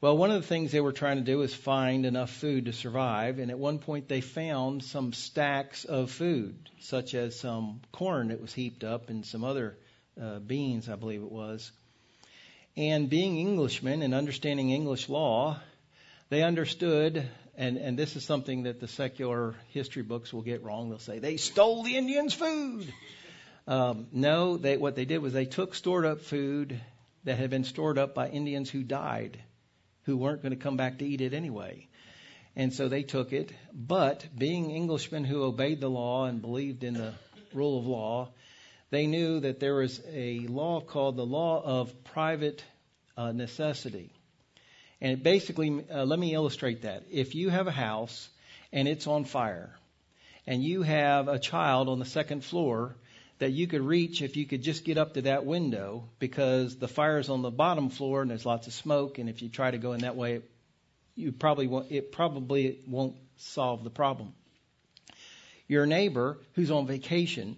Well, 0.00 0.16
one 0.16 0.30
of 0.30 0.40
the 0.40 0.46
things 0.46 0.72
they 0.72 0.80
were 0.80 0.92
trying 0.92 1.16
to 1.16 1.22
do 1.22 1.42
is 1.42 1.54
find 1.54 2.04
enough 2.04 2.30
food 2.30 2.66
to 2.66 2.72
survive, 2.72 3.38
and 3.38 3.50
at 3.50 3.58
one 3.58 3.78
point 3.78 4.08
they 4.08 4.20
found 4.20 4.82
some 4.82 5.12
stacks 5.12 5.84
of 5.84 6.10
food, 6.10 6.70
such 6.80 7.14
as 7.14 7.38
some 7.38 7.80
corn 7.92 8.28
that 8.28 8.40
was 8.40 8.52
heaped 8.52 8.84
up 8.84 9.10
and 9.10 9.24
some 9.24 9.44
other 9.44 9.78
uh, 10.20 10.38
beans, 10.38 10.88
I 10.88 10.96
believe 10.96 11.22
it 11.22 11.30
was. 11.30 11.70
And 12.76 13.08
being 13.08 13.38
Englishmen 13.40 14.02
and 14.02 14.14
understanding 14.14 14.70
English 14.70 15.08
law, 15.08 15.58
they 16.28 16.42
understood, 16.42 17.26
and, 17.56 17.76
and 17.78 17.98
this 17.98 18.16
is 18.16 18.24
something 18.24 18.64
that 18.64 18.80
the 18.80 18.88
secular 18.88 19.54
history 19.70 20.02
books 20.02 20.32
will 20.32 20.42
get 20.42 20.62
wrong. 20.62 20.90
They'll 20.90 20.98
say 20.98 21.18
they 21.18 21.36
stole 21.36 21.82
the 21.82 21.96
Indians' 21.96 22.34
food. 22.34 22.92
Um, 23.66 24.06
no, 24.12 24.56
they, 24.56 24.76
what 24.76 24.94
they 24.94 25.04
did 25.04 25.18
was 25.18 25.32
they 25.32 25.46
took 25.46 25.74
stored 25.74 26.04
up 26.04 26.20
food 26.20 26.80
that 27.24 27.38
had 27.38 27.50
been 27.50 27.64
stored 27.64 27.98
up 27.98 28.14
by 28.14 28.28
Indians 28.28 28.70
who 28.70 28.82
died, 28.82 29.38
who 30.04 30.16
weren't 30.16 30.42
going 30.42 30.52
to 30.52 30.62
come 30.62 30.76
back 30.76 30.98
to 30.98 31.06
eat 31.06 31.20
it 31.20 31.34
anyway. 31.34 31.88
And 32.54 32.72
so 32.72 32.88
they 32.88 33.02
took 33.02 33.32
it. 33.32 33.52
But 33.72 34.26
being 34.36 34.74
Englishmen 34.74 35.24
who 35.24 35.42
obeyed 35.42 35.80
the 35.80 35.90
law 35.90 36.26
and 36.26 36.40
believed 36.40 36.84
in 36.84 36.94
the 36.94 37.12
rule 37.52 37.78
of 37.78 37.86
law, 37.86 38.28
they 38.90 39.06
knew 39.06 39.40
that 39.40 39.60
there 39.60 39.76
was 39.76 40.00
a 40.12 40.40
law 40.40 40.80
called 40.80 41.16
the 41.16 41.26
law 41.26 41.62
of 41.64 42.04
private 42.04 42.62
uh, 43.16 43.32
necessity. 43.32 44.12
And 45.00 45.22
basically, 45.22 45.84
uh, 45.90 46.04
let 46.04 46.18
me 46.18 46.34
illustrate 46.34 46.82
that. 46.82 47.04
If 47.10 47.34
you 47.34 47.50
have 47.50 47.66
a 47.66 47.72
house 47.72 48.28
and 48.72 48.88
it's 48.88 49.06
on 49.06 49.24
fire, 49.24 49.74
and 50.46 50.62
you 50.62 50.82
have 50.82 51.28
a 51.28 51.38
child 51.38 51.88
on 51.88 51.98
the 51.98 52.04
second 52.04 52.44
floor 52.44 52.96
that 53.38 53.50
you 53.50 53.66
could 53.66 53.82
reach 53.82 54.22
if 54.22 54.36
you 54.36 54.46
could 54.46 54.62
just 54.62 54.84
get 54.84 54.96
up 54.96 55.14
to 55.14 55.22
that 55.22 55.44
window 55.44 56.08
because 56.18 56.76
the 56.76 56.88
fire's 56.88 57.28
on 57.28 57.42
the 57.42 57.50
bottom 57.50 57.90
floor 57.90 58.22
and 58.22 58.30
there's 58.30 58.46
lots 58.46 58.66
of 58.66 58.72
smoke, 58.72 59.18
and 59.18 59.28
if 59.28 59.42
you 59.42 59.48
try 59.48 59.70
to 59.70 59.78
go 59.78 59.92
in 59.92 60.00
that 60.00 60.16
way, 60.16 60.40
you 61.16 61.32
probably 61.32 61.66
won't, 61.66 61.90
it 61.90 62.12
probably 62.12 62.78
won't 62.86 63.16
solve 63.36 63.84
the 63.84 63.90
problem. 63.90 64.32
Your 65.68 65.84
neighbor 65.84 66.38
who's 66.54 66.70
on 66.70 66.86
vacation 66.86 67.56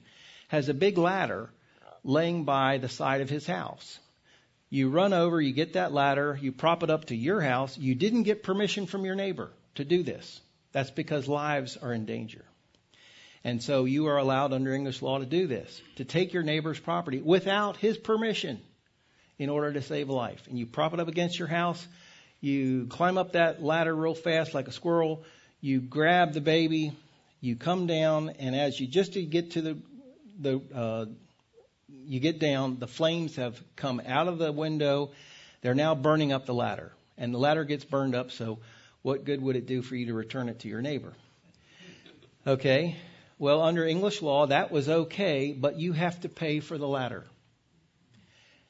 has 0.48 0.68
a 0.68 0.74
big 0.74 0.98
ladder 0.98 1.50
laying 2.04 2.44
by 2.44 2.78
the 2.78 2.88
side 2.88 3.20
of 3.20 3.30
his 3.30 3.46
house. 3.46 3.98
You 4.70 4.90
run 4.90 5.12
over, 5.12 5.40
you 5.40 5.52
get 5.52 5.74
that 5.74 5.92
ladder, 5.92 6.38
you 6.40 6.52
prop 6.52 6.82
it 6.82 6.90
up 6.90 7.06
to 7.06 7.16
your 7.16 7.40
house. 7.40 7.78
You 7.78 7.94
didn't 7.94 8.24
get 8.24 8.42
permission 8.42 8.86
from 8.86 9.04
your 9.04 9.14
neighbor 9.14 9.50
to 9.76 9.84
do 9.84 10.02
this. 10.02 10.40
That's 10.72 10.90
because 10.90 11.26
lives 11.26 11.76
are 11.78 11.92
in 11.92 12.04
danger. 12.04 12.44
And 13.44 13.62
so 13.62 13.84
you 13.84 14.06
are 14.08 14.18
allowed 14.18 14.52
under 14.52 14.74
English 14.74 15.00
law 15.00 15.18
to 15.18 15.24
do 15.24 15.46
this, 15.46 15.80
to 15.96 16.04
take 16.04 16.32
your 16.32 16.42
neighbor's 16.42 16.78
property 16.78 17.20
without 17.20 17.76
his 17.76 17.96
permission 17.96 18.60
in 19.38 19.48
order 19.48 19.72
to 19.72 19.80
save 19.80 20.08
a 20.08 20.12
life. 20.12 20.42
And 20.48 20.58
you 20.58 20.66
prop 20.66 20.92
it 20.92 21.00
up 21.00 21.08
against 21.08 21.38
your 21.38 21.48
house, 21.48 21.86
you 22.40 22.86
climb 22.86 23.16
up 23.16 23.32
that 23.32 23.62
ladder 23.62 23.94
real 23.94 24.14
fast 24.14 24.54
like 24.54 24.68
a 24.68 24.72
squirrel, 24.72 25.24
you 25.60 25.80
grab 25.80 26.34
the 26.34 26.40
baby, 26.40 26.92
you 27.40 27.56
come 27.56 27.86
down, 27.86 28.30
and 28.38 28.54
as 28.54 28.78
you 28.78 28.86
just 28.86 29.12
get 29.30 29.52
to 29.52 29.62
the 29.62 29.78
the 30.38 30.60
uh, 30.74 31.06
you 31.88 32.20
get 32.20 32.38
down, 32.38 32.78
the 32.78 32.86
flames 32.86 33.36
have 33.36 33.60
come 33.76 34.00
out 34.06 34.28
of 34.28 34.38
the 34.38 34.52
window. 34.52 35.10
They're 35.62 35.74
now 35.74 35.94
burning 35.94 36.32
up 36.32 36.46
the 36.46 36.54
ladder, 36.54 36.92
and 37.16 37.32
the 37.32 37.38
ladder 37.38 37.64
gets 37.64 37.84
burned 37.84 38.14
up. 38.14 38.30
So, 38.30 38.58
what 39.02 39.24
good 39.24 39.42
would 39.42 39.56
it 39.56 39.66
do 39.66 39.82
for 39.82 39.96
you 39.96 40.06
to 40.06 40.14
return 40.14 40.48
it 40.48 40.60
to 40.60 40.68
your 40.68 40.82
neighbor? 40.82 41.12
Okay. 42.46 42.96
Well, 43.38 43.62
under 43.62 43.86
English 43.86 44.20
law, 44.20 44.46
that 44.46 44.72
was 44.72 44.88
okay, 44.88 45.52
but 45.52 45.78
you 45.78 45.92
have 45.92 46.20
to 46.22 46.28
pay 46.28 46.60
for 46.60 46.76
the 46.76 46.88
ladder. 46.88 47.24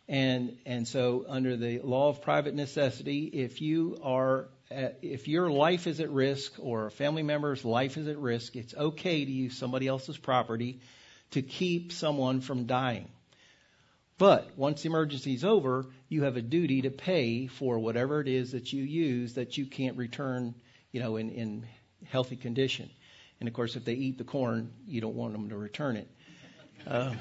And 0.08 0.56
and 0.64 0.86
so 0.86 1.24
under 1.28 1.56
the 1.56 1.80
law 1.80 2.08
of 2.08 2.22
private 2.22 2.54
necessity, 2.54 3.24
if 3.24 3.60
you 3.60 3.98
are 4.02 4.48
if 4.70 5.28
your 5.28 5.50
life 5.50 5.86
is 5.86 6.00
at 6.00 6.10
risk 6.10 6.52
or 6.58 6.86
a 6.86 6.90
family 6.90 7.22
member's 7.22 7.64
life 7.64 7.96
is 7.96 8.08
at 8.08 8.18
risk, 8.18 8.56
it's 8.56 8.74
okay 8.74 9.24
to 9.24 9.30
use 9.30 9.56
somebody 9.56 9.86
else's 9.86 10.18
property 10.18 10.80
to 11.32 11.42
keep 11.42 11.92
someone 11.92 12.40
from 12.40 12.64
dying. 12.64 13.08
But 14.18 14.50
once 14.56 14.82
the 14.82 14.88
emergency 14.88 15.34
is 15.34 15.44
over, 15.44 15.86
you 16.08 16.24
have 16.24 16.36
a 16.36 16.42
duty 16.42 16.82
to 16.82 16.90
pay 16.90 17.46
for 17.46 17.78
whatever 17.78 18.20
it 18.20 18.28
is 18.28 18.52
that 18.52 18.72
you 18.72 18.82
use 18.82 19.34
that 19.34 19.56
you 19.56 19.66
can't 19.66 19.96
return, 19.96 20.54
you 20.90 21.00
know, 21.00 21.16
in, 21.16 21.30
in 21.30 21.66
healthy 22.06 22.36
condition. 22.36 22.90
And 23.38 23.48
of 23.48 23.54
course, 23.54 23.76
if 23.76 23.84
they 23.84 23.94
eat 23.94 24.18
the 24.18 24.24
corn, 24.24 24.72
you 24.86 25.00
don't 25.00 25.14
want 25.14 25.32
them 25.32 25.50
to 25.50 25.56
return 25.56 25.96
it. 25.96 26.08
Uh, 26.86 27.14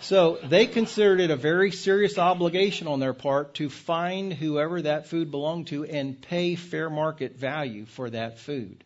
so 0.00 0.38
they 0.42 0.66
considered 0.66 1.20
it 1.20 1.30
a 1.30 1.36
very 1.36 1.70
serious 1.70 2.18
obligation 2.18 2.88
on 2.88 2.98
their 2.98 3.12
part 3.12 3.54
to 3.54 3.68
find 3.68 4.32
whoever 4.32 4.82
that 4.82 5.06
food 5.06 5.30
belonged 5.30 5.68
to 5.68 5.84
and 5.84 6.20
pay 6.20 6.56
fair 6.56 6.90
market 6.90 7.36
value 7.36 7.84
for 7.84 8.10
that 8.10 8.38
food. 8.38 8.82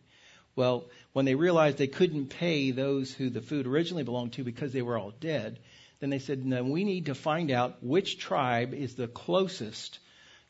Well, 0.55 0.85
when 1.15 1.23
they 1.23 1.35
realized 1.35 1.77
they 1.77 1.87
couldn't 1.87 2.27
pay 2.27 2.71
those 2.71 3.13
who 3.13 3.29
the 3.29 3.39
food 3.39 3.65
originally 3.65 4.03
belonged 4.03 4.33
to 4.33 4.43
because 4.43 4.73
they 4.73 4.81
were 4.81 4.97
all 4.97 5.11
dead, 5.11 5.57
then 6.01 6.09
they 6.09 6.19
said, 6.19 6.45
no, 6.45 6.61
we 6.61 6.83
need 6.83 7.05
to 7.05 7.15
find 7.15 7.51
out 7.51 7.81
which 7.81 8.19
tribe 8.19 8.73
is 8.73 8.95
the 8.95 9.07
closest 9.07 9.99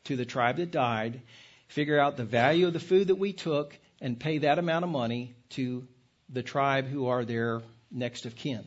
to 0.06 0.16
the 0.16 0.24
tribe 0.24 0.56
that 0.56 0.72
died, 0.72 1.22
figure 1.68 2.00
out 2.00 2.16
the 2.16 2.24
value 2.24 2.66
of 2.66 2.72
the 2.72 2.80
food 2.80 3.06
that 3.06 3.14
we 3.14 3.32
took, 3.32 3.78
and 4.00 4.18
pay 4.18 4.38
that 4.38 4.58
amount 4.58 4.84
of 4.84 4.90
money 4.90 5.36
to 5.50 5.86
the 6.30 6.42
tribe 6.42 6.88
who 6.88 7.06
are 7.06 7.24
their 7.24 7.62
next 7.92 8.26
of 8.26 8.34
kin. 8.34 8.66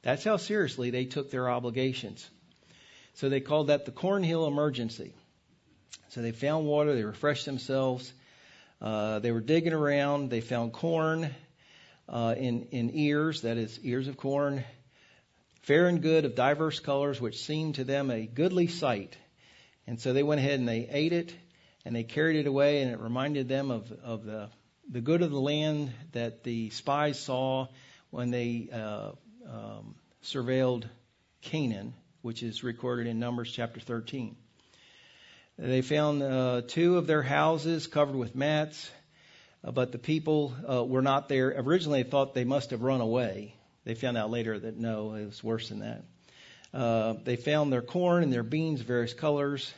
That's 0.00 0.24
how 0.24 0.38
seriously 0.38 0.88
they 0.88 1.04
took 1.04 1.30
their 1.30 1.50
obligations. 1.50 2.26
So 3.12 3.28
they 3.28 3.40
called 3.40 3.66
that 3.66 3.84
the 3.84 3.92
Cornhill 3.92 4.48
Emergency. 4.48 5.12
So 6.08 6.22
they 6.22 6.32
found 6.32 6.64
water, 6.64 6.94
they 6.94 7.04
refreshed 7.04 7.44
themselves, 7.44 8.10
uh, 8.80 9.18
they 9.18 9.32
were 9.32 9.40
digging 9.40 9.72
around, 9.72 10.30
they 10.30 10.40
found 10.40 10.72
corn 10.72 11.34
uh, 12.08 12.34
in, 12.36 12.66
in 12.70 12.90
ears, 12.94 13.42
that 13.42 13.56
is, 13.56 13.78
ears 13.82 14.08
of 14.08 14.16
corn, 14.16 14.64
fair 15.62 15.86
and 15.86 16.02
good 16.02 16.24
of 16.24 16.34
diverse 16.34 16.80
colors, 16.80 17.20
which 17.20 17.44
seemed 17.44 17.76
to 17.76 17.84
them 17.84 18.10
a 18.10 18.26
goodly 18.26 18.66
sight. 18.66 19.16
And 19.86 20.00
so 20.00 20.12
they 20.12 20.22
went 20.22 20.40
ahead 20.40 20.58
and 20.58 20.68
they 20.68 20.88
ate 20.90 21.12
it 21.12 21.34
and 21.84 21.94
they 21.94 22.04
carried 22.04 22.36
it 22.36 22.46
away, 22.46 22.82
and 22.82 22.90
it 22.90 23.00
reminded 23.00 23.48
them 23.48 23.70
of, 23.70 23.90
of 24.04 24.24
the, 24.24 24.50
the 24.90 25.00
good 25.00 25.22
of 25.22 25.30
the 25.30 25.40
land 25.40 25.90
that 26.12 26.44
the 26.44 26.70
spies 26.70 27.18
saw 27.18 27.68
when 28.10 28.30
they 28.30 28.68
uh, 28.72 29.12
um, 29.48 29.94
surveilled 30.22 30.84
Canaan, 31.40 31.94
which 32.20 32.42
is 32.42 32.62
recorded 32.62 33.06
in 33.06 33.18
Numbers 33.18 33.50
chapter 33.50 33.80
13. 33.80 34.36
They 35.62 35.82
found 35.82 36.22
uh, 36.22 36.62
two 36.66 36.96
of 36.96 37.06
their 37.06 37.22
houses 37.22 37.86
covered 37.86 38.16
with 38.16 38.34
mats, 38.34 38.90
uh, 39.62 39.70
but 39.72 39.92
the 39.92 39.98
people 39.98 40.54
uh, 40.66 40.82
were 40.82 41.02
not 41.02 41.28
there. 41.28 41.54
Originally, 41.54 42.02
they 42.02 42.08
thought 42.08 42.32
they 42.32 42.44
must 42.44 42.70
have 42.70 42.80
run 42.80 43.02
away. 43.02 43.54
They 43.84 43.94
found 43.94 44.16
out 44.16 44.30
later 44.30 44.58
that 44.58 44.78
no, 44.78 45.12
it 45.12 45.26
was 45.26 45.44
worse 45.44 45.68
than 45.68 45.80
that. 45.80 46.04
Uh, 46.72 47.14
they 47.24 47.36
found 47.36 47.70
their 47.70 47.82
corn 47.82 48.22
and 48.22 48.32
their 48.32 48.42
beans, 48.42 48.80
various 48.80 49.12
colors. 49.12 49.70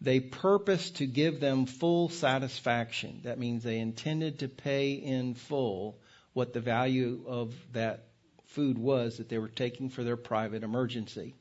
They 0.00 0.18
purposed 0.18 0.96
to 0.96 1.06
give 1.06 1.40
them 1.40 1.66
full 1.66 2.08
satisfaction. 2.08 3.20
That 3.24 3.38
means 3.38 3.62
they 3.62 3.80
intended 3.80 4.38
to 4.38 4.48
pay 4.48 4.92
in 4.92 5.34
full 5.34 5.98
what 6.32 6.54
the 6.54 6.60
value 6.60 7.22
of 7.26 7.54
that 7.74 8.04
food 8.46 8.78
was 8.78 9.18
that 9.18 9.28
they 9.28 9.36
were 9.36 9.48
taking 9.48 9.90
for 9.90 10.04
their 10.04 10.16
private 10.16 10.62
emergency. 10.62 11.34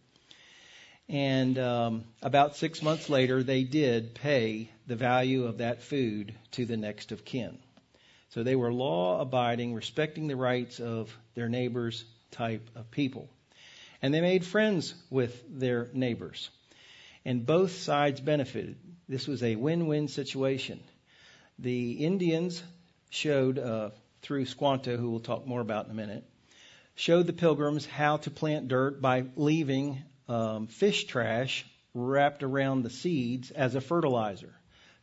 And 1.08 1.58
um, 1.60 2.04
about 2.22 2.56
six 2.56 2.82
months 2.82 3.10
later, 3.10 3.44
they 3.44 3.64
did 3.64 4.16
pay 4.16 4.70
the 4.88 4.96
value 4.96 5.46
of 5.46 5.60
that 5.60 5.84
food 5.84 6.34
to 6.52 6.66
the 6.66 6.78
next 6.78 7.12
of 7.12 7.24
kin. 7.24 7.58
So 8.30 8.44
they 8.44 8.56
were 8.56 8.74
law 8.74 9.22
abiding, 9.22 9.74
respecting 9.74 10.28
the 10.28 10.36
rights 10.36 10.80
of 10.80 11.16
their 11.36 11.48
neighbors 11.48 12.04
type 12.32 12.70
of 12.76 12.92
people. 12.92 13.30
And 14.02 14.14
they 14.14 14.22
made 14.22 14.44
friends 14.44 14.94
with 15.10 15.42
their 15.48 15.90
neighbors. 15.94 16.50
And 17.24 17.46
both 17.46 17.72
sides 17.72 18.20
benefited. 18.20 18.78
This 19.08 19.28
was 19.28 19.42
a 19.42 19.56
win 19.56 19.88
win 19.88 20.08
situation. 20.08 20.84
The 21.60 21.94
Indians 21.94 22.62
showed, 23.10 23.58
uh, 23.58 23.92
through 24.22 24.46
Squanto, 24.46 24.98
who 24.98 25.12
we'll 25.12 25.20
talk 25.22 25.48
more 25.48 25.62
about 25.62 25.86
in 25.86 25.92
a 25.92 25.96
minute, 25.96 26.24
showed 26.96 27.28
the 27.28 27.34
pilgrims 27.34 27.86
how 27.86 28.18
to 28.18 28.32
plant 28.32 28.68
dirt 28.68 29.02
by 29.02 29.26
leaving 29.36 30.04
um, 30.28 30.68
fish 30.68 31.06
trash 31.06 31.66
wrapped 31.94 32.44
around 32.44 32.84
the 32.84 32.90
seeds 32.90 33.52
as 33.52 33.76
a 33.76 33.82
fertilizer. 33.82 34.54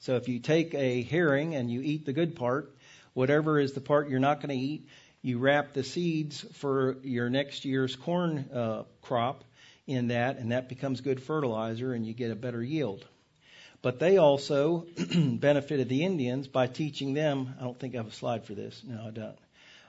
So 0.00 0.16
if 0.16 0.28
you 0.28 0.40
take 0.40 0.74
a 0.74 1.02
herring 1.02 1.54
and 1.54 1.70
you 1.70 1.80
eat 1.80 2.04
the 2.04 2.12
good 2.12 2.36
part, 2.36 2.74
whatever 3.14 3.58
is 3.58 3.72
the 3.72 3.80
part 3.80 4.08
you're 4.08 4.20
not 4.20 4.40
going 4.40 4.48
to 4.48 4.64
eat, 4.64 4.88
you 5.22 5.38
wrap 5.38 5.72
the 5.72 5.84
seeds 5.84 6.44
for 6.54 6.96
your 7.04 7.30
next 7.30 7.64
year's 7.64 7.94
corn 7.94 8.50
uh, 8.52 8.82
crop 9.00 9.44
in 9.86 10.08
that, 10.08 10.38
and 10.38 10.52
that 10.52 10.68
becomes 10.68 11.00
good 11.00 11.22
fertilizer, 11.22 11.94
and 11.94 12.06
you 12.06 12.12
get 12.12 12.30
a 12.30 12.36
better 12.36 12.62
yield. 12.62 13.04
But 13.80 13.98
they 13.98 14.16
also 14.16 14.86
benefited 15.16 15.88
the 15.88 16.04
Indians 16.04 16.46
by 16.48 16.66
teaching 16.66 17.14
them. 17.14 17.54
I 17.60 17.64
don't 17.64 17.78
think 17.78 17.94
I 17.94 17.98
have 17.98 18.08
a 18.08 18.12
slide 18.12 18.44
for 18.44 18.54
this. 18.54 18.80
No, 18.84 19.06
I 19.06 19.10
don't. 19.10 19.38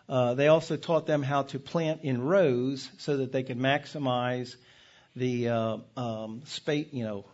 Uh, 0.10 0.34
they 0.34 0.48
also 0.48 0.76
taught 0.78 1.06
them 1.06 1.24
how 1.24 1.44
to 1.44 1.60
plant 1.60 2.02
in 2.04 2.22
rows 2.22 2.90
so 2.98 3.18
that 3.18 3.32
they 3.32 3.44
could 3.44 3.58
maximize 3.58 4.56
the 5.16 5.50
uh, 5.50 5.78
um, 5.98 6.42
space. 6.46 6.88
You 6.92 7.04
know, 7.04 7.26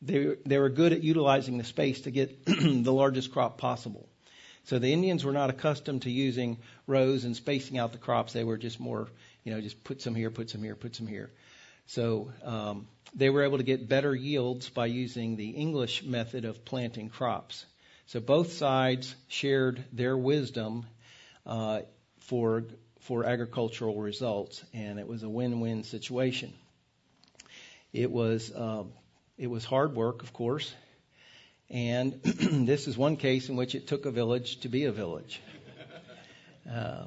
they 0.00 0.36
they 0.44 0.58
were 0.58 0.68
good 0.68 0.92
at 0.92 1.02
utilizing 1.02 1.58
the 1.58 1.64
space 1.64 2.02
to 2.02 2.10
get 2.10 2.44
the 2.46 2.92
largest 2.92 3.32
crop 3.32 3.58
possible. 3.58 4.08
So 4.64 4.78
the 4.78 4.92
Indians 4.92 5.24
were 5.24 5.32
not 5.32 5.50
accustomed 5.50 6.02
to 6.02 6.10
using 6.10 6.58
rows 6.86 7.24
and 7.24 7.34
spacing 7.34 7.78
out 7.78 7.92
the 7.92 7.98
crops. 7.98 8.32
They 8.32 8.44
were 8.44 8.56
just 8.56 8.78
more, 8.78 9.08
you 9.42 9.52
know, 9.52 9.60
just 9.60 9.82
put 9.82 10.00
some 10.00 10.14
here, 10.14 10.30
put 10.30 10.50
some 10.50 10.62
here, 10.62 10.76
put 10.76 10.94
some 10.94 11.08
here. 11.08 11.30
So 11.86 12.30
um, 12.44 12.86
they 13.14 13.28
were 13.28 13.42
able 13.42 13.58
to 13.58 13.64
get 13.64 13.88
better 13.88 14.14
yields 14.14 14.68
by 14.68 14.86
using 14.86 15.36
the 15.36 15.50
English 15.50 16.04
method 16.04 16.44
of 16.44 16.64
planting 16.64 17.08
crops. 17.08 17.66
So 18.06 18.20
both 18.20 18.52
sides 18.52 19.14
shared 19.28 19.84
their 19.92 20.16
wisdom 20.16 20.86
uh, 21.46 21.80
for 22.20 22.64
for 23.00 23.24
agricultural 23.24 24.00
results, 24.00 24.62
and 24.72 25.00
it 25.00 25.08
was 25.08 25.24
a 25.24 25.28
win-win 25.28 25.82
situation. 25.82 26.52
It 27.92 28.10
was 28.10 28.50
um, 28.54 28.92
it 29.36 29.48
was 29.48 29.64
hard 29.64 29.94
work, 29.94 30.22
of 30.22 30.32
course, 30.32 30.72
and 31.68 32.20
this 32.22 32.86
is 32.86 32.96
one 32.96 33.16
case 33.16 33.48
in 33.48 33.56
which 33.56 33.74
it 33.74 33.86
took 33.86 34.06
a 34.06 34.10
village 34.10 34.60
to 34.60 34.68
be 34.68 34.84
a 34.84 34.92
village. 34.92 35.40
Uh, 36.70 37.04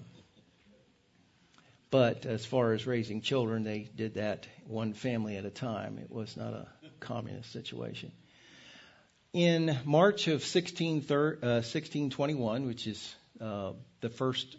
but 1.90 2.26
as 2.26 2.46
far 2.46 2.74
as 2.74 2.86
raising 2.86 3.22
children, 3.22 3.64
they 3.64 3.88
did 3.96 4.16
that 4.16 4.48
one 4.68 4.94
family 4.94 5.38
at 5.38 5.46
a 5.46 5.50
time. 5.50 5.98
It 5.98 6.12
was 6.12 6.36
not 6.36 6.54
a 6.54 6.68
communist 7.00 7.52
situation. 7.54 8.12
In 9.32 9.78
March 9.86 10.28
of 10.28 10.44
16, 10.44 11.06
uh, 11.10 11.62
1621, 11.64 12.68
which 12.68 12.86
is 12.86 13.16
uh, 13.40 13.72
the 14.02 14.10
first 14.10 14.58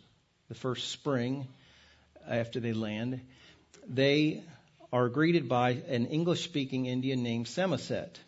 the 0.49 0.55
first 0.55 0.91
spring 0.91 1.47
after 2.29 2.61
they 2.61 2.73
land, 2.73 3.21
they 3.89 4.43
are 4.93 5.09
greeted 5.09 5.49
by 5.49 5.71
an 5.89 6.07
English 6.07 6.45
speaking 6.45 6.87
Indian 6.87 7.23
named 7.23 7.49
Samoset. 7.49 8.19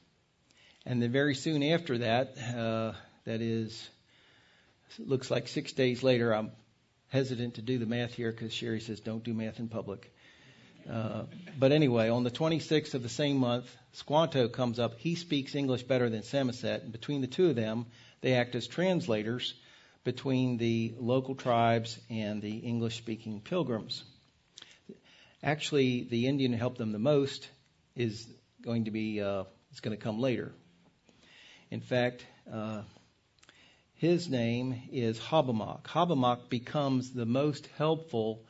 And 0.84 1.02
then 1.02 1.12
very 1.12 1.34
soon 1.34 1.62
after 1.62 1.98
that, 1.98 2.36
uh, 2.38 2.92
that 3.24 3.40
is, 3.40 3.88
looks 4.98 5.30
like 5.30 5.48
six 5.48 5.72
days 5.72 6.02
later, 6.02 6.34
I'm 6.34 6.50
hesitant 7.08 7.54
to 7.54 7.62
do 7.62 7.78
the 7.78 7.86
math 7.86 8.14
here 8.14 8.30
because 8.30 8.52
Sherry 8.52 8.80
says 8.80 9.00
don't 9.00 9.22
do 9.22 9.34
math 9.34 9.58
in 9.58 9.68
public. 9.68 10.12
Uh, 10.90 11.24
but 11.58 11.72
anyway, 11.72 12.08
on 12.08 12.24
the 12.24 12.30
26th 12.30 12.94
of 12.94 13.02
the 13.02 13.08
same 13.08 13.36
month, 13.36 13.74
Squanto 13.92 14.48
comes 14.48 14.78
up. 14.78 14.98
He 14.98 15.14
speaks 15.14 15.54
English 15.54 15.82
better 15.82 16.08
than 16.08 16.22
Samoset, 16.22 16.82
and 16.82 16.92
between 16.92 17.20
the 17.20 17.26
two 17.26 17.50
of 17.50 17.56
them, 17.56 17.86
they 18.20 18.34
act 18.34 18.54
as 18.54 18.66
translators 18.66 19.54
between 20.04 20.56
the 20.56 20.94
local 20.98 21.34
tribes 21.34 21.98
and 22.08 22.40
the 22.40 22.56
English 22.58 22.96
speaking 22.96 23.40
pilgrims. 23.40 24.04
Actually, 25.42 26.04
the 26.04 26.26
Indian 26.26 26.52
who 26.52 26.58
helped 26.58 26.78
them 26.78 26.92
the 26.92 26.98
most 26.98 27.48
is 27.94 28.26
going 28.62 28.84
to 28.86 28.90
be 28.90 29.20
uh, 29.20 29.44
is 29.72 29.80
going 29.80 29.96
to 29.96 30.02
come 30.02 30.20
later. 30.20 30.52
In 31.70 31.80
fact, 31.80 32.26
uh, 32.52 32.82
his 33.94 34.28
name 34.28 34.80
is 34.90 35.18
Hobbamock. 35.18 35.84
Hobbamock 35.84 36.48
becomes 36.48 37.12
the 37.12 37.26
most 37.26 37.68
helpful 37.76 38.44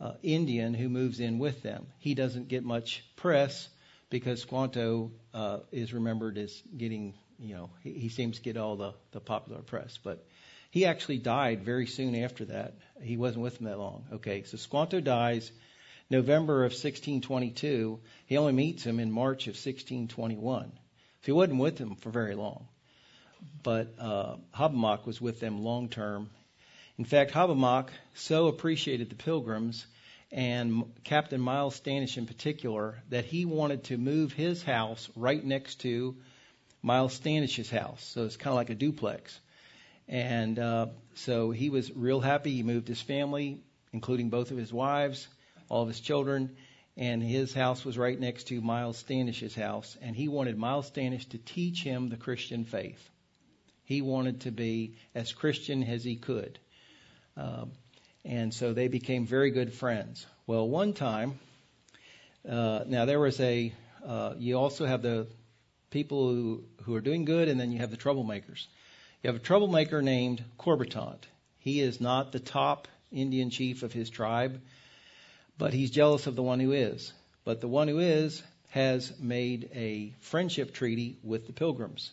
uh, 0.00 0.12
Indian 0.22 0.74
who 0.74 0.88
moves 0.88 1.20
in 1.20 1.38
with 1.38 1.62
them. 1.62 1.86
He 1.98 2.14
doesn't 2.14 2.48
get 2.48 2.64
much 2.64 3.04
press 3.16 3.68
because 4.10 4.42
Squanto 4.42 5.10
uh, 5.32 5.60
is 5.70 5.92
remembered 5.92 6.38
as 6.38 6.62
getting, 6.76 7.14
you 7.38 7.54
know, 7.54 7.70
he, 7.82 7.92
he 7.92 8.08
seems 8.08 8.36
to 8.36 8.42
get 8.42 8.56
all 8.56 8.76
the, 8.76 8.94
the 9.12 9.20
popular 9.20 9.62
press. 9.62 9.98
But 10.02 10.24
he 10.70 10.86
actually 10.86 11.18
died 11.18 11.62
very 11.62 11.86
soon 11.86 12.14
after 12.14 12.46
that. 12.46 12.74
He 13.02 13.16
wasn't 13.16 13.42
with 13.42 13.56
them 13.56 13.66
that 13.66 13.78
long. 13.78 14.04
Okay, 14.14 14.44
so 14.44 14.56
Squanto 14.56 15.00
dies 15.00 15.50
November 16.12 16.64
of 16.64 16.72
1622. 16.72 17.98
He 18.26 18.36
only 18.36 18.52
meets 18.52 18.84
him 18.84 19.00
in 19.00 19.10
March 19.10 19.46
of 19.46 19.54
1621. 19.54 20.70
So 20.70 21.24
he 21.24 21.32
wasn't 21.32 21.58
with 21.58 21.78
them 21.78 21.96
for 21.96 22.10
very 22.10 22.34
long. 22.34 22.68
But 23.62 23.94
uh, 23.98 24.36
Hobbamock 24.54 25.06
was 25.06 25.22
with 25.22 25.40
them 25.40 25.64
long 25.64 25.88
term. 25.88 26.28
In 26.98 27.06
fact, 27.06 27.32
Hobbamock 27.32 27.88
so 28.14 28.48
appreciated 28.48 29.08
the 29.08 29.16
pilgrims 29.16 29.86
and 30.30 30.84
Captain 31.02 31.40
Miles 31.40 31.76
Standish 31.76 32.18
in 32.18 32.26
particular 32.26 33.02
that 33.08 33.24
he 33.24 33.46
wanted 33.46 33.84
to 33.84 33.96
move 33.96 34.34
his 34.34 34.62
house 34.62 35.08
right 35.16 35.42
next 35.42 35.80
to 35.80 36.14
Miles 36.82 37.14
Standish's 37.14 37.70
house. 37.70 38.04
So 38.04 38.26
it's 38.26 38.36
kind 38.36 38.52
of 38.52 38.56
like 38.56 38.70
a 38.70 38.74
duplex. 38.74 39.40
And 40.08 40.58
uh, 40.58 40.88
so 41.14 41.52
he 41.52 41.70
was 41.70 41.90
real 41.90 42.20
happy. 42.20 42.52
He 42.52 42.62
moved 42.62 42.86
his 42.86 43.00
family, 43.00 43.62
including 43.94 44.28
both 44.28 44.50
of 44.50 44.58
his 44.58 44.72
wives, 44.72 45.26
all 45.72 45.82
of 45.82 45.88
his 45.88 46.00
children, 46.00 46.54
and 46.98 47.22
his 47.22 47.54
house 47.54 47.82
was 47.82 47.96
right 47.96 48.20
next 48.20 48.48
to 48.48 48.60
Miles 48.60 48.98
Standish's 48.98 49.54
house. 49.54 49.96
And 50.02 50.14
he 50.14 50.28
wanted 50.28 50.58
Miles 50.58 50.86
Standish 50.86 51.24
to 51.30 51.38
teach 51.38 51.82
him 51.82 52.10
the 52.10 52.18
Christian 52.18 52.66
faith. 52.66 53.08
He 53.84 54.02
wanted 54.02 54.42
to 54.42 54.50
be 54.50 54.96
as 55.14 55.32
Christian 55.32 55.82
as 55.82 56.04
he 56.04 56.16
could. 56.16 56.58
Um, 57.38 57.72
and 58.22 58.52
so 58.52 58.74
they 58.74 58.88
became 58.88 59.26
very 59.26 59.50
good 59.50 59.72
friends. 59.72 60.26
Well, 60.46 60.68
one 60.68 60.92
time, 60.92 61.38
uh, 62.46 62.84
now 62.86 63.06
there 63.06 63.18
was 63.18 63.40
a, 63.40 63.72
uh, 64.06 64.34
you 64.36 64.58
also 64.58 64.84
have 64.84 65.00
the 65.00 65.26
people 65.88 66.28
who, 66.28 66.64
who 66.82 66.94
are 66.96 67.00
doing 67.00 67.24
good, 67.24 67.48
and 67.48 67.58
then 67.58 67.72
you 67.72 67.78
have 67.78 67.90
the 67.90 67.96
troublemakers. 67.96 68.66
You 69.22 69.28
have 69.28 69.36
a 69.36 69.44
troublemaker 69.44 70.02
named 70.02 70.44
Corbitant. 70.58 71.26
He 71.60 71.80
is 71.80 71.98
not 71.98 72.30
the 72.30 72.40
top 72.40 72.88
Indian 73.10 73.48
chief 73.48 73.82
of 73.82 73.94
his 73.94 74.10
tribe, 74.10 74.60
but 75.62 75.72
he's 75.72 75.92
jealous 75.92 76.26
of 76.26 76.34
the 76.34 76.42
one 76.42 76.58
who 76.58 76.72
is. 76.72 77.12
But 77.44 77.60
the 77.60 77.68
one 77.68 77.86
who 77.86 78.00
is 78.00 78.42
has 78.70 79.12
made 79.20 79.70
a 79.72 80.12
friendship 80.18 80.74
treaty 80.74 81.18
with 81.22 81.46
the 81.46 81.52
pilgrims. 81.52 82.10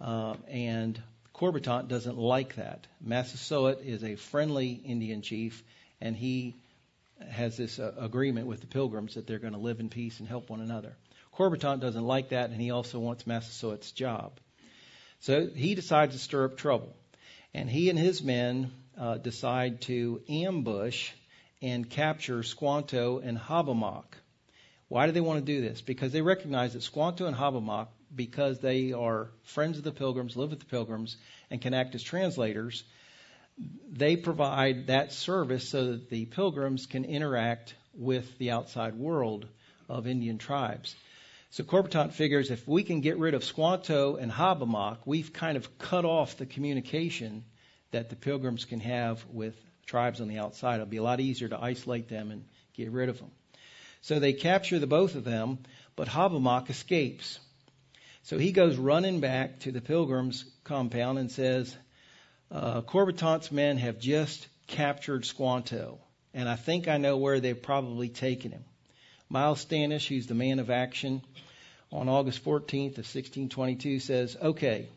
Uh, 0.00 0.36
and 0.48 0.98
Corbitant 1.34 1.88
doesn't 1.88 2.16
like 2.16 2.56
that. 2.56 2.86
Massasoit 2.98 3.82
is 3.84 4.02
a 4.02 4.14
friendly 4.16 4.70
Indian 4.72 5.20
chief, 5.20 5.62
and 6.00 6.16
he 6.16 6.56
has 7.28 7.54
this 7.54 7.78
uh, 7.78 7.92
agreement 7.98 8.46
with 8.46 8.62
the 8.62 8.66
pilgrims 8.66 9.12
that 9.16 9.26
they're 9.26 9.38
going 9.38 9.52
to 9.52 9.58
live 9.58 9.80
in 9.80 9.90
peace 9.90 10.18
and 10.18 10.26
help 10.26 10.48
one 10.48 10.62
another. 10.62 10.96
Corbitant 11.32 11.82
doesn't 11.82 12.06
like 12.06 12.30
that, 12.30 12.48
and 12.48 12.58
he 12.58 12.70
also 12.70 12.98
wants 12.98 13.26
Massasoit's 13.26 13.92
job. 13.92 14.32
So 15.20 15.48
he 15.48 15.74
decides 15.74 16.14
to 16.14 16.18
stir 16.18 16.46
up 16.46 16.56
trouble. 16.56 16.96
And 17.52 17.68
he 17.68 17.90
and 17.90 17.98
his 17.98 18.22
men 18.22 18.72
uh, 18.98 19.18
decide 19.18 19.82
to 19.82 20.22
ambush 20.30 21.10
and 21.62 21.88
capture 21.88 22.42
Squanto 22.42 23.18
and 23.18 23.38
Hobbamock. 23.38 24.04
Why 24.88 25.06
do 25.06 25.12
they 25.12 25.20
want 25.20 25.44
to 25.44 25.52
do 25.52 25.60
this? 25.60 25.80
Because 25.80 26.12
they 26.12 26.22
recognize 26.22 26.72
that 26.72 26.82
Squanto 26.82 27.26
and 27.26 27.36
Hobbamock, 27.36 27.88
because 28.14 28.58
they 28.58 28.92
are 28.92 29.30
friends 29.44 29.78
of 29.78 29.84
the 29.84 29.92
pilgrims, 29.92 30.36
live 30.36 30.50
with 30.50 30.58
the 30.58 30.64
pilgrims, 30.64 31.16
and 31.50 31.60
can 31.60 31.74
act 31.74 31.94
as 31.94 32.02
translators, 32.02 32.82
they 33.90 34.16
provide 34.16 34.86
that 34.88 35.12
service 35.12 35.68
so 35.68 35.92
that 35.92 36.10
the 36.10 36.24
pilgrims 36.24 36.86
can 36.86 37.04
interact 37.04 37.74
with 37.94 38.38
the 38.38 38.50
outside 38.50 38.94
world 38.94 39.46
of 39.88 40.06
Indian 40.06 40.38
tribes. 40.38 40.96
So 41.50 41.64
Corbitant 41.64 42.14
figures 42.14 42.50
if 42.50 42.66
we 42.66 42.84
can 42.84 43.00
get 43.00 43.18
rid 43.18 43.34
of 43.34 43.44
Squanto 43.44 44.16
and 44.16 44.30
Hobbamock, 44.30 44.98
we've 45.04 45.32
kind 45.32 45.56
of 45.56 45.78
cut 45.78 46.04
off 46.04 46.36
the 46.36 46.46
communication 46.46 47.44
that 47.90 48.08
the 48.08 48.16
pilgrims 48.16 48.64
can 48.64 48.80
have 48.80 49.24
with 49.30 49.56
tribes 49.90 50.20
on 50.20 50.28
the 50.28 50.38
outside. 50.38 50.76
It'll 50.76 50.86
be 50.86 50.98
a 50.98 51.02
lot 51.02 51.20
easier 51.20 51.48
to 51.48 51.60
isolate 51.60 52.08
them 52.08 52.30
and 52.30 52.44
get 52.74 52.90
rid 52.92 53.08
of 53.08 53.18
them. 53.18 53.30
So 54.02 54.18
they 54.20 54.32
capture 54.32 54.78
the 54.78 54.86
both 54.86 55.16
of 55.16 55.24
them, 55.24 55.58
but 55.96 56.08
Hobbamock 56.08 56.70
escapes. 56.70 57.38
So 58.22 58.38
he 58.38 58.52
goes 58.52 58.76
running 58.76 59.20
back 59.20 59.60
to 59.60 59.72
the 59.72 59.80
pilgrims' 59.80 60.44
compound 60.64 61.18
and 61.18 61.30
says, 61.30 61.76
uh, 62.50 62.82
men 63.50 63.78
have 63.78 63.98
just 63.98 64.46
captured 64.68 65.24
Squanto, 65.24 65.98
and 66.32 66.48
I 66.48 66.56
think 66.56 66.86
I 66.86 66.96
know 66.96 67.16
where 67.16 67.40
they've 67.40 67.60
probably 67.60 68.08
taken 68.08 68.52
him. 68.52 68.64
Miles 69.28 69.60
Standish, 69.60 70.08
who's 70.08 70.26
the 70.26 70.34
man 70.34 70.60
of 70.60 70.70
action, 70.70 71.22
on 71.92 72.08
August 72.08 72.44
14th 72.44 72.98
of 72.98 73.06
1622 73.06 73.98
says, 73.98 74.36
okay, 74.40 74.88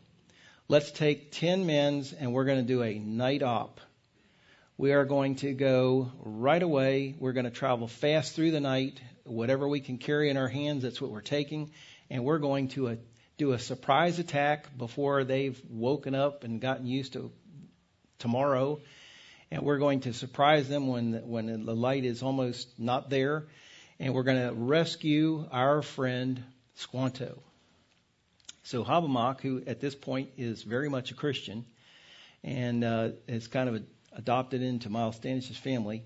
let's 0.68 0.92
take 0.92 1.32
10 1.32 1.66
men's 1.66 2.12
and 2.12 2.32
we're 2.32 2.44
going 2.44 2.64
to 2.64 2.72
do 2.72 2.82
a 2.82 2.98
night 2.98 3.42
op. 3.42 3.80
We 4.76 4.92
are 4.92 5.04
going 5.04 5.36
to 5.36 5.52
go 5.52 6.10
right 6.18 6.62
away. 6.62 7.14
We're 7.20 7.32
going 7.32 7.44
to 7.44 7.50
travel 7.52 7.86
fast 7.86 8.34
through 8.34 8.50
the 8.50 8.60
night. 8.60 9.00
Whatever 9.22 9.68
we 9.68 9.78
can 9.78 9.98
carry 9.98 10.30
in 10.30 10.36
our 10.36 10.48
hands, 10.48 10.82
that's 10.82 11.00
what 11.00 11.12
we're 11.12 11.20
taking. 11.20 11.70
And 12.10 12.24
we're 12.24 12.40
going 12.40 12.68
to 12.68 12.88
a, 12.88 12.92
uh, 12.92 12.96
do 13.38 13.52
a 13.52 13.58
surprise 13.58 14.18
attack 14.18 14.76
before 14.76 15.22
they've 15.22 15.60
woken 15.70 16.16
up 16.16 16.42
and 16.42 16.60
gotten 16.60 16.86
used 16.86 17.12
to 17.12 17.30
tomorrow. 18.18 18.80
And 19.52 19.62
we're 19.62 19.78
going 19.78 20.00
to 20.00 20.12
surprise 20.12 20.68
them 20.68 20.88
when, 20.88 21.12
when 21.28 21.66
the 21.66 21.74
light 21.74 22.04
is 22.04 22.24
almost 22.24 22.68
not 22.76 23.10
there 23.10 23.46
and 24.00 24.12
we're 24.12 24.24
going 24.24 24.48
to 24.48 24.54
rescue 24.54 25.48
our 25.52 25.82
friend 25.82 26.42
Squanto. 26.74 27.40
So 28.64 28.82
Hobbamock, 28.82 29.40
who 29.40 29.62
at 29.68 29.80
this 29.80 29.94
point 29.94 30.30
is 30.36 30.64
very 30.64 30.88
much 30.88 31.12
a 31.12 31.14
Christian 31.14 31.64
and 32.42 32.82
uh, 32.82 33.10
has 33.28 33.46
kind 33.46 33.68
of 33.68 33.84
adopted 34.16 34.62
into 34.62 34.90
Miles 34.90 35.16
Standish's 35.16 35.56
family, 35.56 36.04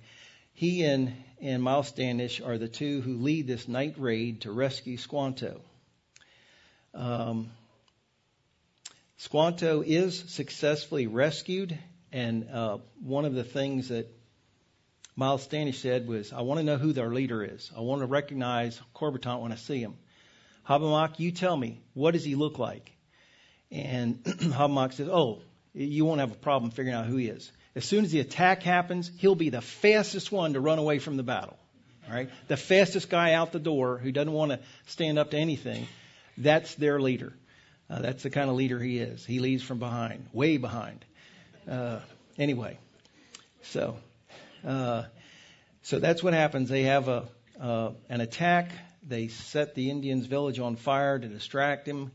he 0.53 0.85
and, 0.85 1.13
and 1.41 1.63
Miles 1.63 1.89
Standish 1.89 2.41
are 2.41 2.59
the 2.59 2.69
two 2.69 3.01
who 3.01 3.19
lead 3.19 3.47
this 3.47 3.69
night 3.69 3.95
raid 3.99 4.43
to 4.43 4.53
rescue 4.53 4.97
Squanto. 4.97 5.61
Um, 6.95 7.51
Squanto 9.19 9.83
is 9.85 10.19
successfully 10.29 11.07
rescued, 11.07 11.79
and 12.13 12.49
uh, 12.51 12.79
one 13.03 13.25
of 13.25 13.35
the 13.35 13.45
things 13.45 13.89
that 13.89 14.09
Miles 15.17 15.43
Standish 15.43 15.81
said 15.81 16.07
was, 16.07 16.33
I 16.33 16.43
want 16.43 16.59
to 16.59 16.65
know 16.65 16.77
who 16.77 16.93
their 16.93 17.13
leader 17.13 17.43
is. 17.43 17.71
I 17.77 17.81
want 17.81 18.03
to 18.03 18.07
recognize 18.07 18.81
Corbitant 18.95 19.43
when 19.43 19.51
I 19.51 19.57
see 19.57 19.81
him. 19.81 19.97
Hobbamock, 20.69 21.19
you 21.19 21.33
tell 21.33 21.57
me, 21.57 21.81
what 21.95 22.13
does 22.13 22.25
he 22.25 22.35
look 22.37 22.59
like? 22.59 22.93
And 23.71 24.23
Hobbamock 24.25 24.93
says, 24.93 25.09
Oh, 25.09 25.43
you 25.75 26.05
won't 26.05 26.21
have 26.21 26.31
a 26.31 26.37
problem 26.37 26.71
figuring 26.71 26.97
out 26.97 27.07
who 27.07 27.17
he 27.17 27.27
is. 27.27 27.51
As 27.79 27.85
soon 27.85 28.05
as 28.05 28.11
the 28.11 28.19
attack 28.19 28.65
happens, 28.65 29.09
he'll 29.19 29.37
be 29.37 29.51
the 29.51 29.61
fastest 29.61 30.33
one 30.33 30.55
to 30.55 30.61
run 30.61 30.81
away 30.81 30.99
from 30.99 31.17
the 31.17 31.23
battle. 31.23 31.57
Right? 32.11 32.29
The 32.49 32.57
fastest 32.57 33.09
guy 33.09 33.35
out 33.35 33.53
the 33.53 33.61
door 33.61 33.99
who 33.99 34.11
doesn't 34.11 34.33
want 34.33 34.51
to 34.51 34.59
stand 34.87 35.17
up 35.17 35.31
to 35.31 35.37
anything, 35.37 35.87
that's 36.37 36.75
their 36.75 37.01
leader. 37.01 37.33
Uh, 37.89 38.01
that's 38.01 38.25
the 38.25 38.31
kind 38.31 38.51
of 38.51 38.57
leader 38.57 38.81
he 38.81 38.99
is. 38.99 39.25
He 39.25 39.39
leads 39.39 39.63
from 39.63 39.79
behind, 39.79 40.27
way 40.33 40.57
behind. 40.57 41.05
Uh, 41.71 42.01
anyway, 42.37 42.79
so 43.63 43.97
uh, 44.67 45.05
so 45.83 46.01
that's 46.01 46.21
what 46.21 46.35
happens. 46.35 46.69
They 46.69 46.83
have 46.83 47.07
a 47.07 47.29
an 48.09 48.21
attack. 48.21 48.73
They 49.07 49.29
set 49.29 49.77
the 49.77 49.89
Indians' 49.91 50.27
village 50.27 50.59
on 50.59 50.75
fire 50.75 51.17
to 51.17 51.29
distract 51.29 51.87
him, 51.87 52.11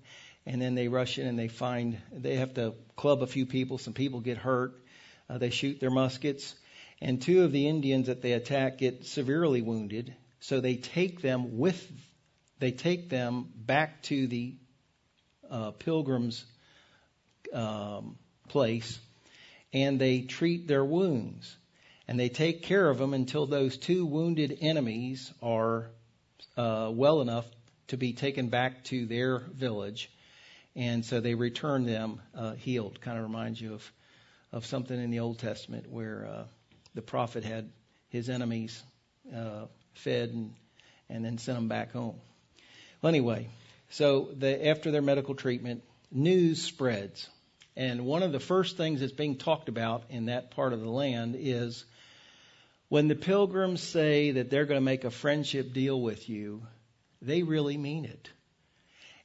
and 0.45 0.61
then 0.61 0.76
they 0.76 0.90
rush 0.90 1.19
in 1.19 1.26
and 1.26 1.40
they 1.40 1.48
find 1.48 1.99
they 2.11 2.35
have 2.35 2.56
to 2.56 2.73
club 2.98 3.23
a 3.23 3.27
few 3.27 3.45
people. 3.45 3.77
Some 3.77 3.94
people 3.94 4.19
get 4.19 4.38
hurt. 4.38 4.82
Uh, 5.29 5.37
they 5.37 5.49
shoot 5.49 5.79
their 5.79 5.89
muskets, 5.91 6.55
and 7.01 7.21
two 7.21 7.43
of 7.43 7.51
the 7.51 7.67
Indians 7.67 8.07
that 8.07 8.21
they 8.21 8.33
attack 8.33 8.77
get 8.77 9.05
severely 9.05 9.61
wounded. 9.61 10.13
So 10.39 10.59
they 10.59 10.75
take 10.75 11.21
them 11.21 11.57
with 11.57 11.91
they 12.59 12.71
take 12.71 13.09
them 13.09 13.49
back 13.55 14.03
to 14.03 14.25
the 14.27 14.55
uh, 15.49 15.71
pilgrims' 15.71 16.45
um, 17.53 18.17
place, 18.47 18.99
and 19.73 19.99
they 19.99 20.21
treat 20.21 20.65
their 20.65 20.85
wounds, 20.85 21.57
and 22.07 22.17
they 22.17 22.29
take 22.29 22.61
care 22.63 22.89
of 22.89 22.97
them 22.97 23.13
until 23.13 23.45
those 23.45 23.75
two 23.75 24.05
wounded 24.05 24.57
enemies 24.61 25.33
are 25.41 25.89
uh, 26.55 26.89
well 26.93 27.19
enough 27.19 27.45
to 27.87 27.97
be 27.97 28.13
taken 28.13 28.47
back 28.47 28.83
to 28.85 29.05
their 29.05 29.39
village, 29.39 30.09
and 30.75 31.03
so 31.03 31.19
they 31.19 31.35
return 31.35 31.85
them 31.85 32.21
uh, 32.33 32.53
healed. 32.53 33.01
Kind 33.01 33.17
of 33.17 33.23
reminds 33.23 33.59
you 33.59 33.73
of 33.73 33.91
of 34.53 34.65
something 34.65 34.97
in 34.97 35.11
the 35.11 35.19
Old 35.19 35.39
Testament 35.39 35.89
where 35.89 36.25
uh, 36.25 36.43
the 36.95 37.01
prophet 37.01 37.43
had 37.43 37.69
his 38.07 38.30
enemies 38.30 38.81
uh, 39.35 39.65
fed 39.95 40.30
and 40.30 40.53
and 41.09 41.23
then 41.23 41.38
sent 41.38 41.57
them 41.57 41.67
back 41.67 41.91
home. 41.91 42.15
Well, 43.01 43.09
anyway, 43.09 43.47
so 43.89 44.30
the, 44.35 44.67
after 44.67 44.91
their 44.91 45.01
medical 45.01 45.35
treatment, 45.35 45.84
news 46.11 46.61
spreads. 46.61 47.30
And 47.75 48.05
one 48.05 48.23
of 48.23 48.31
the 48.31 48.39
first 48.39 48.77
things 48.77 48.99
that's 48.99 49.11
being 49.11 49.38
talked 49.38 49.69
about 49.69 50.03
in 50.09 50.25
that 50.25 50.51
part 50.51 50.73
of 50.73 50.81
the 50.81 50.89
land 50.89 51.35
is 51.38 51.85
when 52.89 53.07
the 53.07 53.15
pilgrims 53.15 53.81
say 53.81 54.31
that 54.31 54.49
they're 54.49 54.65
going 54.65 54.80
to 54.80 54.85
make 54.85 55.03
a 55.03 55.11
friendship 55.11 55.73
deal 55.73 55.99
with 55.99 56.30
you, 56.30 56.63
they 57.21 57.43
really 57.43 57.77
mean 57.77 58.05
it. 58.05 58.30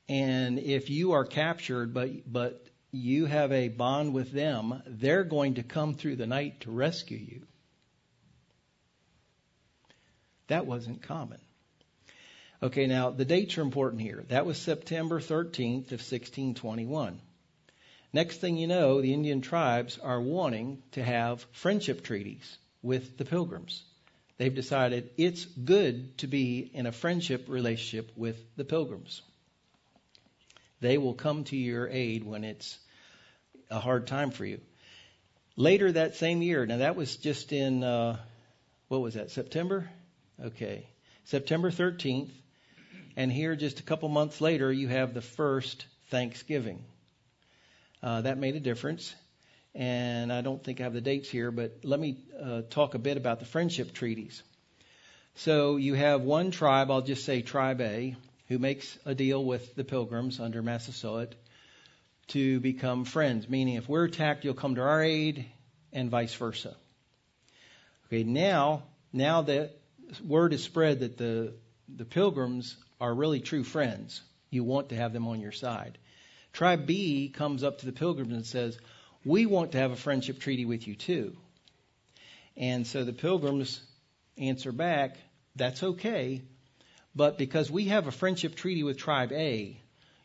And 0.09 0.59
if 0.59 0.89
you 0.89 1.13
are 1.13 1.25
captured, 1.25 1.93
but, 1.93 2.11
but 2.31 2.67
you 2.91 3.27
have 3.27 3.53
a 3.53 3.69
bond 3.69 4.15
with 4.15 4.33
them, 4.33 4.83
they're 4.87 5.25
going 5.25 5.55
to 5.55 5.63
come 5.63 5.95
through 5.95 6.17
the 6.17 6.27
night 6.27 6.61
to 6.61 6.71
rescue 6.71 7.19
you. 7.19 7.43
That 10.47 10.67
wasn't 10.67 11.03
common. 11.03 11.41
Okay, 12.63 12.87
now 12.87 13.11
the 13.11 13.25
dates 13.25 13.59
are 13.59 13.63
important 13.63 14.03
here. 14.03 14.25
That 14.29 14.47
was 14.47 14.59
September 14.59 15.21
13th 15.21 15.93
of 15.93 16.01
1621. 16.01 17.21
Next 18.13 18.41
thing 18.41 18.57
you 18.57 18.67
know, 18.67 19.01
the 19.01 19.13
Indian 19.13 19.43
tribes 19.43 19.99
are 19.99 20.21
wanting 20.21 20.83
to 20.93 21.05
have 21.05 21.47
friendship 21.53 22.03
treaties 22.03 22.59
with 22.83 23.19
the 23.19 23.25
pilgrims. 23.25 23.85
They've 24.39 24.55
decided 24.55 25.11
it's 25.17 25.45
good 25.45 26.17
to 26.19 26.27
be 26.27 26.71
in 26.73 26.87
a 26.87 26.93
friendship 26.93 27.49
relationship 27.49 28.13
with 28.17 28.39
the 28.57 28.65
pilgrims. 28.65 29.21
They 30.81 30.99
will 30.99 31.15
come 31.15 31.45
to 31.45 31.57
your 31.57 31.89
aid 31.89 32.25
when 32.25 32.45
it's 32.45 32.79
a 33.71 33.81
hard 33.81 34.07
time 34.07 34.31
for 34.31 34.45
you. 34.45 34.61
Later 35.57 35.91
that 35.93 36.17
same 36.17 36.41
year, 36.41 36.67
now 36.67 36.79
that 36.79 36.95
was 36.95 37.17
just 37.17 37.53
in, 37.53 37.83
uh, 37.83 38.19
what 38.87 39.01
was 39.01 39.15
that, 39.15 39.31
September? 39.31 39.91
Okay. 40.43 40.87
September 41.25 41.71
13th. 41.71 42.31
And 43.17 43.33
here, 43.33 43.57
just 43.57 43.81
a 43.81 43.83
couple 43.83 44.09
months 44.09 44.41
later, 44.41 44.73
you 44.73 44.87
have 44.87 45.13
the 45.13 45.21
first 45.21 45.85
Thanksgiving. 46.11 46.85
Uh, 48.01 48.21
that 48.21 48.39
made 48.39 48.55
a 48.55 48.61
difference. 48.61 49.15
And 49.75 50.33
I 50.33 50.41
don't 50.41 50.63
think 50.63 50.81
I 50.81 50.85
have 50.85 50.93
the 50.93 51.01
dates 51.01 51.29
here, 51.29 51.51
but 51.51 51.81
let 51.83 51.99
me 51.99 52.19
uh, 52.41 52.63
talk 52.71 52.95
a 52.95 52.99
bit 52.99 53.17
about 53.17 53.41
the 53.41 53.47
friendship 53.47 53.93
treaties. 53.93 54.43
So 55.35 55.77
you 55.77 55.95
have 55.95 56.23
one 56.23 56.51
tribe, 56.51 56.91
I'll 56.91 57.03
just 57.03 57.25
say 57.25 57.43
Tribe 57.43 57.81
A, 57.81 58.17
who 58.49 58.59
makes 58.59 58.99
a 59.05 59.15
deal 59.15 59.45
with 59.45 59.75
the 59.75 59.85
pilgrims 59.85 60.41
under 60.41 60.63
Massasoit 60.63 61.35
to 62.29 62.61
become 62.61 63.05
friends, 63.05 63.49
meaning 63.49 63.75
if 63.75 63.89
we're 63.89 64.05
attacked, 64.05 64.45
you'll 64.45 64.55
come 64.55 64.75
to 64.75 64.83
our 64.83 65.03
aid, 65.03 65.47
and 65.93 66.11
vice 66.11 66.35
versa. 66.35 66.77
Okay, 68.07 68.25
now, 68.25 68.83
now 69.13 69.43
that 69.43 69.79
word 70.27 70.53
is 70.53 70.63
spread 70.63 71.01
that 71.01 71.17
the, 71.17 71.55
the 71.95 72.05
pilgrims 72.05 72.77
are 73.01 73.15
really 73.15 73.41
true 73.41 73.65
friends, 73.65 74.23
you 74.51 74.65
want 74.65 74.91
to 74.91 74.97
have 74.97 75.13
them 75.13 75.29
on 75.29 75.41
your 75.41 75.53
side. 75.53 75.99
Tribe 76.53 76.87
B 76.87 77.29
comes 77.29 77.63
up 77.63 77.79
to 77.79 77.87
the 77.87 77.93
pilgrims 77.93 78.33
and 78.33 78.47
says, 78.47 78.79
We 79.25 79.47
want 79.47 79.73
to 79.73 79.79
have 79.79 79.93
a 79.93 79.97
friendship 79.97 80.41
treaty 80.41 80.65
with 80.65 80.89
you 80.89 80.95
too. 80.95 81.37
And 82.57 82.87
so 82.87 83.05
the 83.05 83.13
pilgrims 83.13 83.81
answer 84.37 84.73
back, 84.73 85.17
That's 85.55 85.83
okay, 85.83 86.43
but 87.19 87.37
because 87.37 87.69
we 87.69 87.87
have 87.87 88.07
a 88.07 88.13
friendship 88.13 88.55
treaty 88.55 88.85
with 88.85 88.97
Tribe 88.97 89.33
A, 89.33 89.77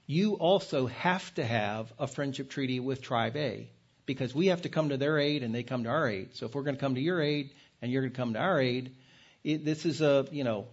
you 0.06 0.36
also 0.36 0.86
have 0.86 1.34
to 1.34 1.44
have 1.44 1.92
a 1.98 2.06
friendship 2.06 2.52
treaty 2.52 2.80
with 2.80 3.02
Tribe 3.02 3.36
A 3.36 3.68
because 4.06 4.36
we 4.36 4.48
have 4.48 4.62
to 4.62 4.70
come 4.70 4.90
to 4.90 4.98
their 4.98 5.18
aid 5.18 5.42
and 5.42 5.56
they 5.56 5.64
come 5.64 5.86
to 5.86 5.90
our 5.90 6.08
aid. 6.08 6.36
So 6.36 6.46
if 6.46 6.54
we're 6.54 6.62
going 6.62 6.76
to 6.76 6.80
come 6.80 6.94
to 6.94 7.02
your 7.02 7.20
aid 7.20 7.50
and 7.82 7.92
you're 7.92 8.04
going 8.04 8.12
to 8.12 8.18
come 8.18 8.34
to 8.34 8.40
our 8.40 8.62
aid, 8.62 8.92
it, 9.44 9.66
this 9.66 9.88
is 9.88 10.02
a, 10.02 10.28
you 10.32 10.44
know, 10.44 10.68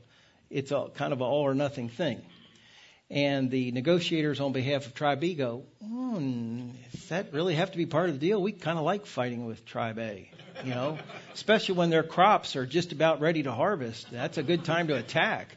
it's 0.51 0.73
a 0.73 0.91
kind 0.95 1.15
of 1.15 1.23
an 1.23 1.27
all 1.27 1.41
or 1.41 1.55
nothing 1.55 1.89
thing. 1.89 2.21
And 3.11 3.51
the 3.51 3.73
negotiators 3.73 4.41
on 4.41 4.53
behalf 4.53 4.85
of 4.85 4.93
Tribe 4.93 5.21
B 5.21 5.33
go, 5.35 5.65
hmm, 5.83 6.69
does 6.93 7.09
that 7.09 7.33
really 7.33 7.55
have 7.55 7.71
to 7.71 7.79
be 7.79 7.87
part 7.87 8.11
of 8.11 8.21
the 8.21 8.27
deal? 8.27 8.43
We 8.43 8.53
kind 8.53 8.79
of 8.79 8.85
like 8.85 9.07
fighting 9.07 9.47
with 9.47 9.65
Tribe 9.65 9.99
A, 9.99 10.31
you 10.65 10.75
know, 10.75 10.99
especially 11.33 11.77
when 11.77 11.89
their 11.89 12.03
crops 12.03 12.57
are 12.57 12.67
just 12.67 12.93
about 12.93 13.23
ready 13.23 13.45
to 13.45 13.53
harvest. 13.53 14.11
That's 14.11 14.37
a 14.37 14.43
good 14.43 14.67
time 14.67 14.89
to 14.89 14.97
attack. 14.97 15.57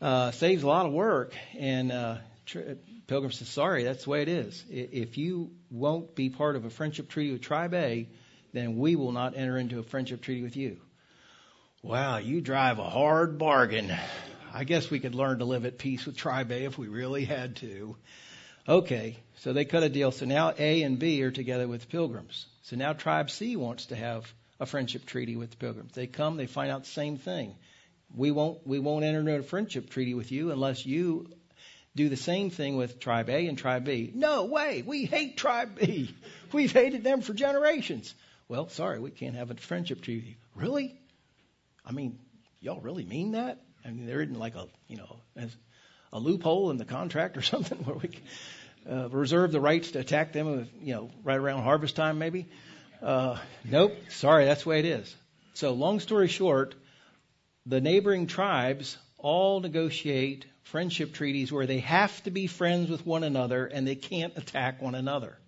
Uh, 0.00 0.30
saves 0.30 0.62
a 0.62 0.66
lot 0.66 0.86
of 0.86 0.92
work. 0.92 1.34
And 1.58 1.92
uh, 1.92 2.16
Pilgrim 3.06 3.32
says, 3.32 3.48
sorry, 3.48 3.84
that's 3.84 4.04
the 4.04 4.10
way 4.10 4.22
it 4.22 4.28
is. 4.28 4.64
If 4.70 5.18
you 5.18 5.50
won't 5.70 6.14
be 6.14 6.30
part 6.30 6.56
of 6.56 6.64
a 6.64 6.70
friendship 6.70 7.08
treaty 7.08 7.32
with 7.32 7.42
Tribe 7.42 7.74
A, 7.74 8.08
then 8.52 8.78
we 8.78 8.96
will 8.96 9.12
not 9.12 9.36
enter 9.36 9.58
into 9.58 9.78
a 9.78 9.82
friendship 9.82 10.22
treaty 10.22 10.42
with 10.42 10.56
you. 10.56 10.78
Wow, 11.82 12.18
you 12.18 12.40
drive 12.40 12.78
a 12.78 12.88
hard 12.88 13.38
bargain. 13.38 13.92
I 14.52 14.64
guess 14.64 14.90
we 14.90 15.00
could 15.00 15.14
learn 15.14 15.38
to 15.38 15.44
live 15.44 15.64
at 15.64 15.78
peace 15.78 16.04
with 16.06 16.16
Tribe 16.16 16.50
A 16.50 16.64
if 16.64 16.76
we 16.76 16.88
really 16.88 17.24
had 17.24 17.56
to. 17.56 17.96
Okay, 18.68 19.16
so 19.38 19.52
they 19.52 19.64
cut 19.64 19.82
a 19.82 19.88
deal. 19.88 20.12
So 20.12 20.26
now 20.26 20.52
A 20.58 20.82
and 20.82 20.98
B 20.98 21.22
are 21.22 21.30
together 21.30 21.66
with 21.66 21.88
pilgrims. 21.88 22.46
So 22.62 22.76
now 22.76 22.92
Tribe 22.92 23.30
C 23.30 23.56
wants 23.56 23.86
to 23.86 23.96
have 23.96 24.32
a 24.58 24.66
friendship 24.66 25.06
treaty 25.06 25.36
with 25.36 25.50
the 25.50 25.56
pilgrims. 25.56 25.92
They 25.94 26.06
come, 26.06 26.36
they 26.36 26.46
find 26.46 26.70
out 26.70 26.84
the 26.84 26.90
same 26.90 27.16
thing. 27.16 27.54
We 28.14 28.30
won't 28.30 28.66
we 28.66 28.78
won't 28.78 29.04
enter 29.04 29.20
into 29.20 29.36
a 29.36 29.42
friendship 29.42 29.90
treaty 29.90 30.14
with 30.14 30.32
you 30.32 30.50
unless 30.50 30.84
you 30.84 31.28
do 31.94 32.08
the 32.08 32.16
same 32.16 32.50
thing 32.50 32.76
with 32.76 33.00
Tribe 33.00 33.28
A 33.28 33.46
and 33.46 33.58
Tribe 33.58 33.84
B. 33.84 34.12
No 34.14 34.44
way, 34.44 34.82
we 34.82 35.04
hate 35.04 35.36
Tribe 35.36 35.78
B. 35.78 36.14
We've 36.52 36.72
hated 36.72 37.04
them 37.04 37.20
for 37.20 37.34
generations. 37.34 38.14
Well, 38.48 38.68
sorry, 38.68 38.98
we 38.98 39.10
can't 39.10 39.36
have 39.36 39.50
a 39.50 39.54
friendship 39.54 40.02
treaty. 40.02 40.36
Really? 40.54 40.98
I 41.84 41.92
mean, 41.92 42.18
y'all 42.60 42.80
really 42.80 43.04
mean 43.04 43.32
that? 43.32 43.60
I 43.84 43.90
mean, 43.90 44.06
there 44.06 44.20
isn't 44.20 44.38
like 44.38 44.54
a, 44.56 44.66
you 44.88 44.96
know, 44.96 45.20
a 46.12 46.18
loophole 46.18 46.70
in 46.70 46.76
the 46.76 46.84
contract 46.84 47.36
or 47.36 47.42
something 47.54 47.78
where 47.78 47.96
we 47.96 48.10
uh, 48.90 49.08
reserve 49.08 49.52
the 49.52 49.60
rights 49.60 49.92
to 49.92 50.00
attack 50.00 50.32
them, 50.32 50.68
you 50.80 50.94
know, 50.94 51.10
right 51.22 51.38
around 51.38 51.62
harvest 51.62 51.96
time 51.96 52.18
maybe. 52.18 52.48
Uh, 53.02 53.38
nope. 53.64 53.96
Sorry, 54.10 54.44
that's 54.44 54.64
the 54.64 54.68
way 54.68 54.80
it 54.80 54.84
is. 54.84 55.14
So, 55.54 55.72
long 55.72 56.00
story 56.00 56.28
short, 56.28 56.74
the 57.70 57.80
neighboring 57.80 58.26
tribes 58.26 58.98
all 59.16 59.60
negotiate 59.60 60.44
friendship 60.64 61.14
treaties 61.14 61.52
where 61.52 61.66
they 61.66 61.78
have 61.78 62.20
to 62.24 62.30
be 62.30 62.48
friends 62.48 62.90
with 62.90 63.06
one 63.06 63.22
another 63.22 63.64
and 63.64 63.86
they 63.86 63.94
can't 63.94 64.36
attack 64.36 64.82
one 64.82 64.96
another. 64.96 65.38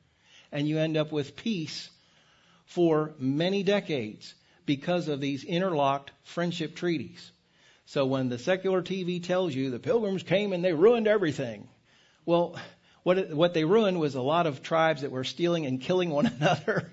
And 0.53 0.69
you 0.69 0.79
end 0.79 0.97
up 0.97 1.11
with 1.11 1.35
peace 1.35 1.91
for 2.65 3.13
many 3.19 3.65
decades 3.65 4.35
because 4.67 5.09
of 5.09 5.21
these 5.21 5.43
interlocked 5.43 6.13
friendship 6.23 6.77
treaties. 6.77 7.33
So 7.87 8.07
when 8.07 8.29
the 8.29 8.39
secular 8.39 8.83
TV 8.83 9.21
tells 9.21 9.53
you 9.53 9.71
the 9.71 9.81
pilgrims 9.81 10.23
came 10.23 10.53
and 10.53 10.65
they 10.65 10.73
ruined 10.73 11.09
everything, 11.09 11.67
well, 12.25 12.57
what 13.03 13.31
what 13.31 13.53
they 13.53 13.65
ruined 13.65 13.99
was 13.99 14.15
a 14.15 14.23
lot 14.23 14.47
of 14.47 14.63
tribes 14.63 15.03
that 15.03 15.11
were 15.11 15.25
stealing 15.25 15.67
and 15.67 15.81
killing 15.81 16.11
one 16.11 16.27
another 16.41 16.89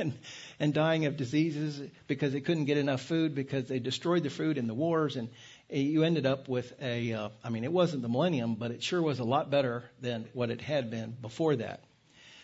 and 0.00 0.14
and 0.58 0.72
dying 0.72 1.06
of 1.06 1.16
diseases 1.16 1.80
because 2.06 2.32
they 2.32 2.40
couldn't 2.40 2.64
get 2.64 2.78
enough 2.78 3.02
food 3.02 3.34
because 3.34 3.68
they 3.68 3.78
destroyed 3.78 4.22
the 4.22 4.30
food 4.30 4.58
in 4.58 4.66
the 4.66 4.74
wars 4.74 5.16
and 5.16 5.28
you 5.68 6.04
ended 6.04 6.26
up 6.26 6.48
with 6.48 6.72
a 6.80 7.12
uh, 7.12 7.28
I 7.42 7.50
mean 7.50 7.64
it 7.64 7.72
wasn't 7.72 8.02
the 8.02 8.08
millennium 8.08 8.54
but 8.54 8.70
it 8.70 8.82
sure 8.82 9.02
was 9.02 9.18
a 9.18 9.24
lot 9.24 9.50
better 9.50 9.84
than 10.00 10.26
what 10.32 10.50
it 10.50 10.60
had 10.60 10.90
been 10.90 11.16
before 11.20 11.56
that. 11.56 11.82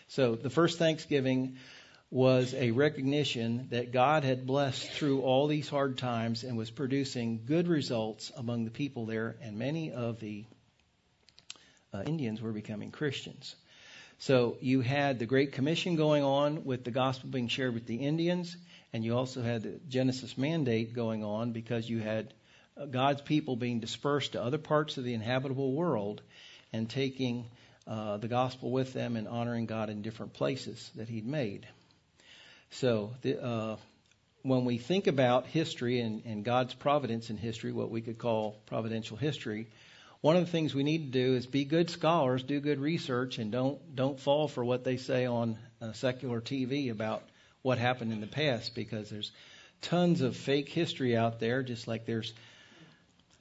So 0.07 0.35
the 0.35 0.49
first 0.49 0.77
Thanksgiving 0.77 1.57
was 2.09 2.53
a 2.53 2.71
recognition 2.71 3.67
that 3.71 3.93
God 3.93 4.25
had 4.25 4.45
blessed 4.45 4.91
through 4.91 5.21
all 5.21 5.47
these 5.47 5.69
hard 5.69 5.97
times 5.97 6.43
and 6.43 6.57
was 6.57 6.69
producing 6.69 7.45
good 7.45 7.69
results 7.69 8.33
among 8.35 8.65
the 8.65 8.71
people 8.71 9.05
there, 9.05 9.37
and 9.41 9.57
many 9.57 9.93
of 9.93 10.19
the 10.19 10.43
uh, 11.93 12.03
Indians 12.05 12.41
were 12.41 12.51
becoming 12.51 12.91
Christians. 12.91 13.55
So 14.21 14.57
you 14.61 14.81
had 14.81 15.17
the 15.17 15.25
Great 15.25 15.53
Commission 15.53 15.95
going 15.95 16.23
on 16.23 16.63
with 16.63 16.83
the 16.83 16.91
gospel 16.91 17.31
being 17.31 17.47
shared 17.47 17.73
with 17.73 17.87
the 17.87 17.95
Indians, 17.95 18.55
and 18.93 19.03
you 19.03 19.17
also 19.17 19.41
had 19.41 19.63
the 19.63 19.79
Genesis 19.89 20.37
mandate 20.37 20.93
going 20.93 21.23
on 21.23 21.53
because 21.53 21.89
you 21.89 21.97
had 21.97 22.31
uh, 22.77 22.85
God's 22.85 23.23
people 23.23 23.55
being 23.55 23.79
dispersed 23.79 24.33
to 24.33 24.43
other 24.43 24.59
parts 24.59 24.99
of 24.99 25.05
the 25.05 25.15
inhabitable 25.15 25.73
world 25.73 26.21
and 26.71 26.87
taking 26.87 27.49
uh, 27.87 28.17
the 28.17 28.27
gospel 28.27 28.69
with 28.69 28.93
them 28.93 29.15
and 29.15 29.27
honoring 29.27 29.65
God 29.65 29.89
in 29.89 30.03
different 30.03 30.33
places 30.33 30.91
that 30.97 31.09
He'd 31.09 31.25
made. 31.25 31.67
So, 32.69 33.15
the, 33.23 33.43
uh, 33.43 33.77
when 34.43 34.65
we 34.65 34.77
think 34.77 35.07
about 35.07 35.47
history 35.47 35.99
and, 35.99 36.21
and 36.25 36.45
God's 36.45 36.75
providence 36.75 37.31
in 37.31 37.37
history, 37.37 37.71
what 37.71 37.89
we 37.89 38.01
could 38.01 38.19
call 38.19 38.61
providential 38.67 39.17
history, 39.17 39.65
one 40.21 40.35
of 40.35 40.45
the 40.45 40.51
things 40.51 40.75
we 40.75 40.83
need 40.83 41.11
to 41.11 41.19
do 41.19 41.35
is 41.35 41.47
be 41.47 41.65
good 41.65 41.89
scholars, 41.89 42.43
do 42.43 42.59
good 42.59 42.79
research, 42.79 43.39
and 43.39 43.51
don't 43.51 43.95
don't 43.95 44.19
fall 44.19 44.47
for 44.47 44.63
what 44.63 44.83
they 44.83 44.97
say 44.97 45.25
on 45.25 45.57
uh, 45.81 45.93
secular 45.93 46.39
TV 46.39 46.91
about 46.91 47.23
what 47.63 47.79
happened 47.79 48.11
in 48.11 48.21
the 48.21 48.27
past, 48.27 48.75
because 48.75 49.09
there's 49.09 49.31
tons 49.81 50.21
of 50.21 50.35
fake 50.35 50.69
history 50.69 51.17
out 51.17 51.39
there, 51.39 51.63
just 51.63 51.87
like 51.87 52.05
there's 52.05 52.33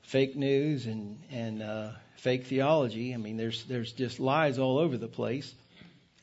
fake 0.03 0.37
news 0.37 0.87
and 0.87 1.19
and 1.31 1.63
uh, 1.63 1.91
fake 2.17 2.47
theology. 2.47 3.13
I 3.13 3.19
mean, 3.19 3.37
there's 3.37 3.65
there's 3.65 3.93
just 3.93 4.19
lies 4.19 4.59
all 4.59 4.79
over 4.79 4.97
the 4.97 5.09
place, 5.09 5.55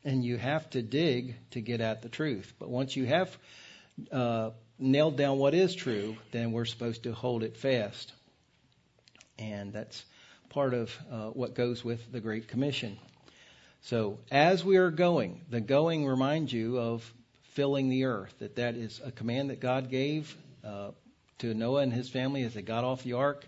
and 0.04 0.24
you 0.24 0.38
have 0.38 0.68
to 0.72 0.82
dig 0.82 1.36
to 1.52 1.62
get 1.62 1.82
at 1.82 2.02
the 2.02 2.10
truth. 2.10 2.52
But 2.58 2.70
once 2.70 2.96
you 2.96 3.06
have 3.06 3.38
uh, 4.12 4.50
nailed 4.80 5.18
down 5.18 5.38
what 5.38 5.54
is 5.54 5.76
true, 5.76 6.18
then 6.32 6.52
we're 6.52 6.66
supposed 6.66 7.04
to 7.04 7.14
hold 7.14 7.44
it 7.44 7.58
fast, 7.58 8.12
and 9.38 9.72
that's 9.72 10.04
part 10.50 10.74
of 10.74 10.98
uh, 11.12 11.28
what 11.28 11.56
goes 11.56 11.84
with 11.84 12.12
the 12.12 12.20
Great 12.20 12.48
Commission. 12.48 12.98
So 13.82 14.18
as 14.32 14.64
we 14.66 14.78
are 14.78 14.92
going, 14.92 15.42
the 15.50 15.62
going 15.62 16.06
reminds 16.06 16.52
you 16.52 16.80
of 16.80 17.14
filling 17.54 17.90
the 17.90 18.06
earth. 18.06 18.34
That 18.40 18.56
that 18.58 18.76
is 18.76 19.02
a 19.04 19.12
command 19.12 19.50
that 19.50 19.60
God 19.60 19.90
gave 19.90 20.36
uh, 20.64 20.92
to 21.40 21.54
Noah 21.54 21.82
and 21.82 21.94
his 21.94 22.10
family 22.10 22.44
as 22.44 22.54
they 22.54 22.62
got 22.62 22.84
off 22.84 23.04
the 23.04 23.14
ark, 23.14 23.46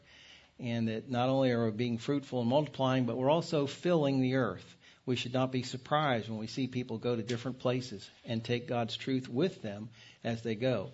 and 0.60 0.88
that 0.88 1.10
not 1.10 1.30
only 1.30 1.52
are 1.52 1.66
we 1.66 1.72
being 1.72 1.98
fruitful 1.98 2.42
and 2.42 2.50
multiplying, 2.50 3.06
but 3.06 3.18
we're 3.18 3.30
also 3.30 3.68
filling 3.68 4.22
the 4.22 4.36
earth. 4.36 4.76
We 5.06 5.16
should 5.16 5.34
not 5.34 5.52
be 5.52 5.64
surprised 5.64 6.30
when 6.30 6.38
we 6.38 6.48
see 6.48 6.68
people 6.68 6.98
go 6.98 7.16
to 7.16 7.24
different 7.24 7.60
places 7.60 8.08
and 8.26 8.44
take 8.44 8.68
God's 8.68 8.96
truth 8.96 9.28
with 9.28 9.62
them 9.62 9.90
as 10.24 10.44
they 10.44 10.56
go. 10.56 10.92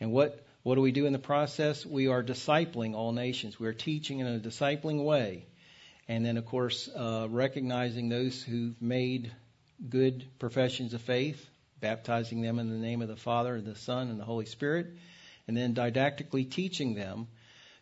And 0.00 0.12
what 0.12 0.44
what 0.62 0.74
do 0.74 0.80
we 0.80 0.92
do 0.92 1.06
in 1.06 1.12
the 1.12 1.18
process? 1.18 1.86
We 1.86 2.08
are 2.08 2.22
discipling 2.22 2.94
all 2.94 3.12
nations. 3.12 3.58
We 3.58 3.68
are 3.68 3.72
teaching 3.72 4.18
in 4.18 4.26
a 4.26 4.38
discipling 4.38 5.04
way. 5.04 5.46
And 6.08 6.24
then, 6.24 6.36
of 6.36 6.46
course, 6.46 6.88
uh, 6.88 7.26
recognizing 7.30 8.08
those 8.08 8.42
who've 8.42 8.80
made 8.80 9.30
good 9.88 10.24
professions 10.38 10.94
of 10.94 11.00
faith, 11.02 11.46
baptizing 11.80 12.42
them 12.42 12.58
in 12.58 12.70
the 12.70 12.76
name 12.76 13.02
of 13.02 13.08
the 13.08 13.16
Father, 13.16 13.54
and 13.56 13.66
the 13.66 13.76
Son, 13.76 14.08
and 14.08 14.18
the 14.18 14.24
Holy 14.24 14.46
Spirit, 14.46 14.86
and 15.46 15.56
then 15.56 15.74
didactically 15.74 16.44
teaching 16.44 16.94
them 16.94 17.28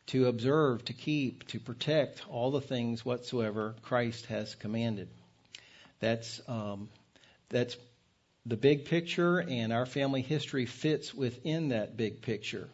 to 0.06 0.26
observe, 0.26 0.84
to 0.84 0.92
keep, 0.92 1.46
to 1.48 1.58
protect 1.58 2.22
all 2.28 2.50
the 2.50 2.60
things 2.60 3.04
whatsoever 3.04 3.74
Christ 3.82 4.26
has 4.26 4.54
commanded. 4.54 5.08
That's 6.00 6.40
um, 6.46 6.88
that's 7.48 7.76
the 8.46 8.56
big 8.56 8.84
picture, 8.84 9.40
and 9.40 9.72
our 9.72 9.86
family 9.86 10.22
history 10.22 10.66
fits 10.66 11.12
within 11.12 11.70
that 11.70 11.96
big 11.96 12.22
picture. 12.22 12.68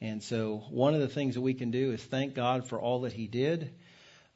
And 0.00 0.22
so, 0.22 0.62
one 0.70 0.94
of 0.94 1.00
the 1.00 1.08
things 1.08 1.34
that 1.34 1.40
we 1.40 1.54
can 1.54 1.72
do 1.72 1.90
is 1.90 2.02
thank 2.02 2.34
God 2.34 2.68
for 2.68 2.80
all 2.80 3.00
that 3.00 3.12
He 3.12 3.26
did 3.26 3.72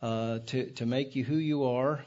uh, 0.02 0.40
to 0.46 0.70
to 0.72 0.86
make 0.86 1.14
you 1.14 1.22
who 1.22 1.36
you 1.36 1.64
are 1.64 2.04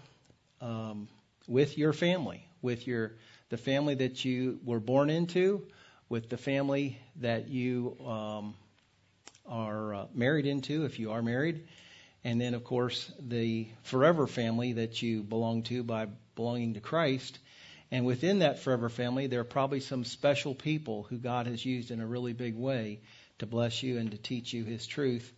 um, 0.59 1.07
with 1.47 1.77
your 1.77 1.93
family, 1.93 2.45
with 2.61 2.85
your 2.85 3.13
the 3.49 3.57
family 3.57 3.95
that 3.95 4.25
you 4.25 4.59
were 4.65 4.79
born 4.79 5.09
into, 5.09 5.65
with 6.09 6.29
the 6.29 6.37
family 6.37 6.97
that 7.17 7.47
you 7.47 7.95
um, 8.05 8.55
are 9.45 9.93
uh, 9.93 10.05
married 10.13 10.47
into, 10.47 10.83
if 10.83 10.99
you 10.99 11.11
are 11.11 11.21
married, 11.21 11.65
and 12.25 12.41
then 12.41 12.55
of 12.55 12.65
course 12.65 13.09
the 13.19 13.67
forever 13.83 14.27
family 14.27 14.73
that 14.73 15.01
you 15.01 15.23
belong 15.23 15.63
to 15.63 15.81
by 15.81 16.07
belonging 16.35 16.73
to 16.73 16.81
Christ 16.81 17.39
and 17.93 18.07
within 18.07 18.39
that 18.39 18.57
forever 18.57 18.89
family, 18.89 19.27
there 19.27 19.41
are 19.41 19.43
probably 19.43 19.79
some 19.79 20.03
special 20.03 20.55
people 20.55 21.03
who 21.03 21.17
God 21.19 21.45
has 21.45 21.63
used 21.63 21.91
in 21.91 22.01
a 22.01 22.07
really 22.07 22.33
big 22.33 22.55
way 22.55 23.01
to 23.37 23.45
bless 23.45 23.83
you 23.83 23.99
and 23.99 24.09
to 24.09 24.17
teach 24.17 24.51
you 24.51 24.63
His 24.63 24.87
truth. 24.87 25.31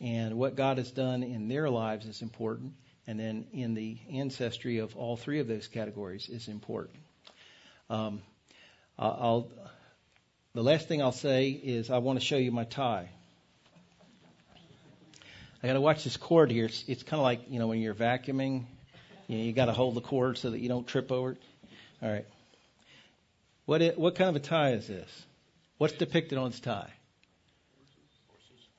And 0.00 0.38
what 0.38 0.54
God 0.54 0.78
has 0.78 0.92
done 0.92 1.24
in 1.24 1.48
their 1.48 1.68
lives 1.68 2.06
is 2.06 2.22
important. 2.22 2.74
And 3.08 3.18
then 3.18 3.48
in 3.52 3.74
the 3.74 3.98
ancestry 4.12 4.78
of 4.78 4.94
all 4.94 5.16
three 5.16 5.40
of 5.40 5.48
those 5.48 5.66
categories 5.66 6.28
is 6.28 6.46
important. 6.46 6.94
Um, 7.90 8.22
I'll, 8.96 9.48
the 10.54 10.62
last 10.62 10.86
thing 10.86 11.02
I'll 11.02 11.10
say 11.10 11.48
is 11.48 11.90
I 11.90 11.98
want 11.98 12.20
to 12.20 12.24
show 12.24 12.36
you 12.36 12.52
my 12.52 12.62
tie. 12.62 13.08
I 15.64 15.66
got 15.66 15.72
to 15.72 15.80
watch 15.80 16.04
this 16.04 16.16
cord 16.16 16.52
here. 16.52 16.66
It's, 16.66 16.84
it's 16.86 17.02
kind 17.02 17.18
of 17.18 17.24
like 17.24 17.50
you 17.50 17.58
know 17.58 17.66
when 17.66 17.80
you're 17.80 17.92
vacuuming, 17.92 18.66
you, 19.26 19.38
know, 19.38 19.42
you 19.42 19.52
got 19.52 19.66
to 19.66 19.72
hold 19.72 19.96
the 19.96 20.00
cord 20.00 20.38
so 20.38 20.50
that 20.50 20.60
you 20.60 20.68
don't 20.68 20.86
trip 20.86 21.10
over 21.10 21.32
it. 21.32 21.42
All 22.02 22.10
right. 22.10 22.26
What 23.66 23.98
what 23.98 24.14
kind 24.14 24.30
of 24.30 24.36
a 24.36 24.44
tie 24.44 24.72
is 24.72 24.86
this? 24.86 25.26
What's 25.78 25.94
depicted 25.94 26.38
on 26.38 26.50
this 26.50 26.60
tie? 26.60 26.92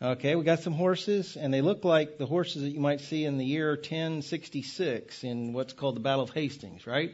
Okay, 0.01 0.35
we 0.35 0.45
got 0.45 0.59
some 0.59 0.73
horses, 0.73 1.35
and 1.35 1.53
they 1.53 1.59
look 1.61 1.83
like 1.83 2.17
the 2.17 2.25
horses 2.25 2.61
that 2.61 2.69
you 2.69 2.79
might 2.79 3.01
see 3.01 3.25
in 3.25 3.37
the 3.37 3.45
year 3.45 3.71
1066 3.71 5.25
in 5.25 5.51
what's 5.51 5.73
called 5.73 5.97
the 5.97 5.99
Battle 5.99 6.23
of 6.23 6.29
Hastings, 6.29 6.87
right? 6.87 7.13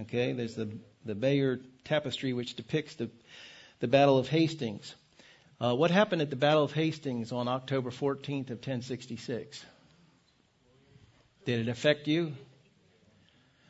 Okay, 0.00 0.32
there's 0.32 0.54
the 0.54 0.70
the 1.04 1.14
Bayeux 1.14 1.60
tapestry 1.84 2.32
which 2.32 2.56
depicts 2.56 2.94
the 2.94 3.10
the 3.80 3.88
Battle 3.88 4.18
of 4.18 4.28
Hastings. 4.28 4.94
Uh, 5.60 5.74
what 5.74 5.90
happened 5.90 6.22
at 6.22 6.30
the 6.30 6.36
Battle 6.36 6.64
of 6.64 6.72
Hastings 6.72 7.32
on 7.32 7.48
October 7.48 7.90
14th 7.90 8.50
of 8.50 8.58
1066? 8.58 9.64
Did 11.44 11.60
it 11.60 11.68
affect 11.68 12.08
you? 12.08 12.32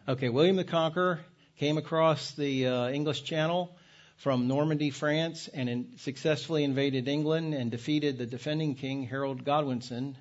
Okay, 0.08 0.28
William 0.28 0.54
the 0.54 0.62
Conqueror 0.62 1.18
came 1.56 1.78
across 1.78 2.30
the 2.30 2.68
uh, 2.68 2.88
English 2.90 3.24
Channel 3.24 3.76
from 4.18 4.46
Normandy, 4.46 4.90
France, 4.90 5.48
and 5.52 5.68
in, 5.68 5.98
successfully 5.98 6.62
invaded 6.62 7.08
England 7.08 7.54
and 7.54 7.72
defeated 7.72 8.16
the 8.16 8.24
defending 8.24 8.76
king, 8.76 9.02
Harold 9.02 9.44
Godwinson, 9.44 10.16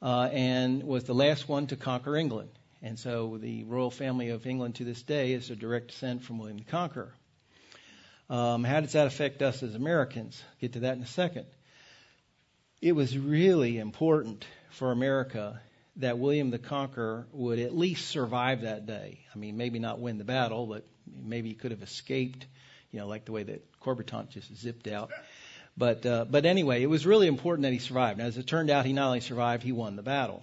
uh, 0.00 0.30
and 0.32 0.82
was 0.84 1.04
the 1.04 1.14
last 1.14 1.50
one 1.50 1.66
to 1.66 1.76
conquer 1.76 2.16
England. 2.16 2.48
And 2.80 2.98
so 2.98 3.36
the 3.36 3.64
royal 3.64 3.90
family 3.90 4.30
of 4.30 4.46
England 4.46 4.76
to 4.76 4.84
this 4.84 5.02
day 5.02 5.34
is 5.34 5.50
a 5.50 5.56
direct 5.56 5.88
descent 5.88 6.24
from 6.24 6.38
William 6.38 6.56
the 6.56 6.64
Conqueror. 6.64 7.12
Um, 8.30 8.64
how 8.64 8.80
does 8.80 8.92
that 8.92 9.06
affect 9.06 9.42
us 9.42 9.62
as 9.62 9.74
Americans? 9.74 10.42
Get 10.62 10.72
to 10.72 10.80
that 10.80 10.96
in 10.96 11.02
a 11.02 11.06
second. 11.06 11.44
It 12.80 12.92
was 12.92 13.18
really 13.18 13.76
important 13.76 14.46
for 14.70 14.92
America 14.92 15.60
that 15.98 16.18
William 16.18 16.50
the 16.50 16.58
Conqueror 16.58 17.26
would 17.32 17.58
at 17.58 17.76
least 17.76 18.08
survive 18.08 18.62
that 18.62 18.86
day. 18.86 19.18
I 19.34 19.38
mean, 19.38 19.56
maybe 19.56 19.78
not 19.78 19.98
win 19.98 20.18
the 20.18 20.24
battle, 20.24 20.66
but 20.66 20.84
maybe 21.24 21.48
he 21.48 21.54
could 21.54 21.72
have 21.72 21.82
escaped, 21.82 22.46
you 22.92 23.00
know, 23.00 23.06
like 23.06 23.24
the 23.24 23.32
way 23.32 23.42
that 23.42 23.64
Corbitant 23.80 24.30
just 24.30 24.54
zipped 24.56 24.86
out. 24.86 25.10
But 25.76 26.04
uh, 26.06 26.24
but 26.24 26.44
anyway, 26.46 26.82
it 26.82 26.86
was 26.86 27.06
really 27.06 27.26
important 27.26 27.62
that 27.62 27.72
he 27.72 27.78
survived. 27.78 28.18
And 28.18 28.28
as 28.28 28.36
it 28.36 28.46
turned 28.46 28.70
out, 28.70 28.86
he 28.86 28.92
not 28.92 29.06
only 29.06 29.20
survived, 29.20 29.62
he 29.62 29.72
won 29.72 29.96
the 29.96 30.02
battle. 30.02 30.42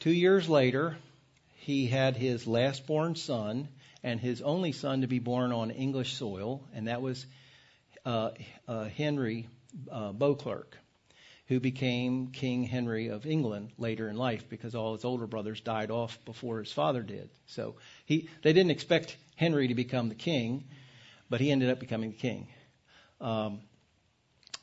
Two 0.00 0.12
years 0.12 0.48
later, 0.48 0.96
he 1.56 1.86
had 1.86 2.16
his 2.16 2.46
last 2.46 2.86
born 2.86 3.14
son 3.14 3.68
and 4.02 4.20
his 4.20 4.40
only 4.42 4.72
son 4.72 5.00
to 5.00 5.06
be 5.06 5.18
born 5.18 5.52
on 5.52 5.70
English 5.70 6.14
soil, 6.14 6.62
and 6.74 6.88
that 6.88 7.02
was 7.02 7.26
uh, 8.06 8.30
uh, 8.66 8.84
Henry 8.84 9.48
uh, 9.90 10.12
Beauclerk 10.12 10.78
who 11.48 11.60
became 11.60 12.28
King 12.28 12.62
Henry 12.62 13.08
of 13.08 13.26
England 13.26 13.70
later 13.78 14.08
in 14.08 14.16
life 14.16 14.48
because 14.50 14.74
all 14.74 14.94
his 14.94 15.04
older 15.04 15.26
brothers 15.26 15.60
died 15.60 15.90
off 15.90 16.18
before 16.26 16.58
his 16.58 16.70
father 16.70 17.02
did. 17.02 17.30
So 17.46 17.76
he, 18.04 18.28
they 18.42 18.52
didn't 18.52 18.70
expect 18.70 19.16
Henry 19.34 19.68
to 19.68 19.74
become 19.74 20.10
the 20.10 20.14
king, 20.14 20.64
but 21.30 21.40
he 21.40 21.50
ended 21.50 21.70
up 21.70 21.80
becoming 21.80 22.10
the 22.10 22.16
king. 22.16 22.48
Um, 23.20 23.60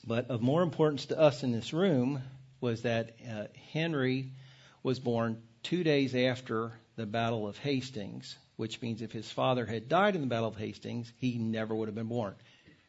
but 0.06 0.30
of 0.30 0.44
more 0.44 0.62
importance 0.62 1.08
to 1.08 1.20
us 1.20 1.42
in 1.42 1.52
this 1.52 1.74
room 1.74 2.22
was 2.62 2.84
that 2.84 3.16
uh, 3.28 3.46
Henry 3.74 4.32
was 4.84 5.00
born 5.00 5.42
two 5.64 5.84
days 5.84 6.14
after 6.14 6.72
the 6.96 7.08
Battle 7.08 7.48
of 7.48 7.58
Hastings, 7.58 8.38
which 8.58 8.80
means 8.84 9.02
if 9.02 9.12
his 9.12 9.30
father 9.30 9.66
had 9.66 9.90
died 9.90 10.14
in 10.16 10.22
the 10.22 10.28
Battle 10.28 10.50
of 10.50 10.56
Hastings, 10.56 11.12
he 11.18 11.40
never 11.40 11.74
would 11.74 11.88
have 11.88 11.96
been 11.96 12.08
born. 12.08 12.36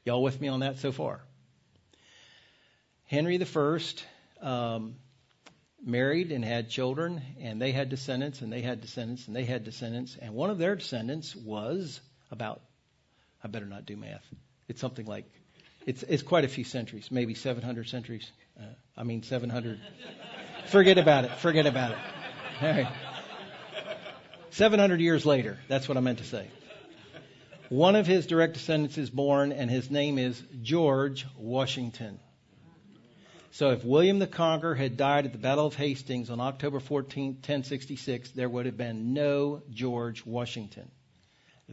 Y'all 0.05 0.23
with 0.23 0.39
me 0.39 0.49
on 0.49 0.61
that 0.61 0.79
so 0.79 0.93
far? 0.93 1.23
Henry 3.07 3.41
I 3.41 3.79
um, 4.43 4.97
married 5.85 6.33
and 6.33 6.45
had 6.45 6.69
children, 6.69 7.23
and 7.41 7.63
they 7.63 7.71
had 7.71 7.89
descendants, 7.89 8.43
and 8.43 8.53
they 8.53 8.63
had 8.63 8.81
descendants, 8.81 9.29
and 9.29 9.37
they 9.37 9.45
had 9.45 9.65
descendants, 9.65 10.17
and 10.21 10.35
one 10.35 10.51
of 10.51 10.59
their 10.59 10.75
descendants 10.75 11.35
was 11.37 12.01
about, 12.33 12.61
I 13.45 13.49
better 13.49 13.67
not 13.67 13.87
do 13.87 13.97
math. 13.97 14.27
It's 14.69 14.81
something 14.81 15.07
like, 15.07 15.25
it's, 15.87 16.03
it's 16.03 16.25
quite 16.25 16.45
a 16.45 16.49
few 16.49 16.65
centuries, 16.65 17.09
maybe 17.13 17.35
700 17.35 17.89
centuries. 17.89 18.29
Uh, 18.59 18.65
I 18.97 19.05
mean, 19.05 19.23
700. 19.23 19.79
forget 20.67 20.99
about 20.99 21.27
it. 21.27 21.31
Forget 21.39 21.67
about 21.67 21.93
it. 21.93 21.99
All 22.61 22.71
right. 22.71 22.93
700 24.51 25.01
years 25.01 25.25
later. 25.25 25.59
That's 25.69 25.89
what 25.89 25.97
I 25.97 26.01
meant 26.01 26.19
to 26.19 26.25
say. 26.25 26.49
One 27.69 27.95
of 27.95 28.07
his 28.07 28.27
direct 28.27 28.55
descendants 28.55 28.99
is 28.99 29.11
born, 29.11 29.53
and 29.53 29.71
his 29.71 29.91
name 29.91 30.19
is 30.19 30.43
George 30.63 31.25
Washington. 31.37 32.19
So 33.57 33.71
if 33.71 33.83
William 33.83 34.19
the 34.19 34.27
Conqueror 34.27 34.75
had 34.75 34.99
died 34.99 35.25
at 35.25 35.33
the 35.33 35.39
Battle 35.39 35.65
of 35.65 35.75
Hastings 35.75 36.29
on 36.29 36.41
October 36.41 36.79
14, 36.79 37.37
1066, 37.37 38.33
there 38.33 38.51
would 38.51 38.67
have 38.67 38.77
been 38.77 39.15
no 39.15 39.63
George 39.71 40.27
Washington. 40.27 40.91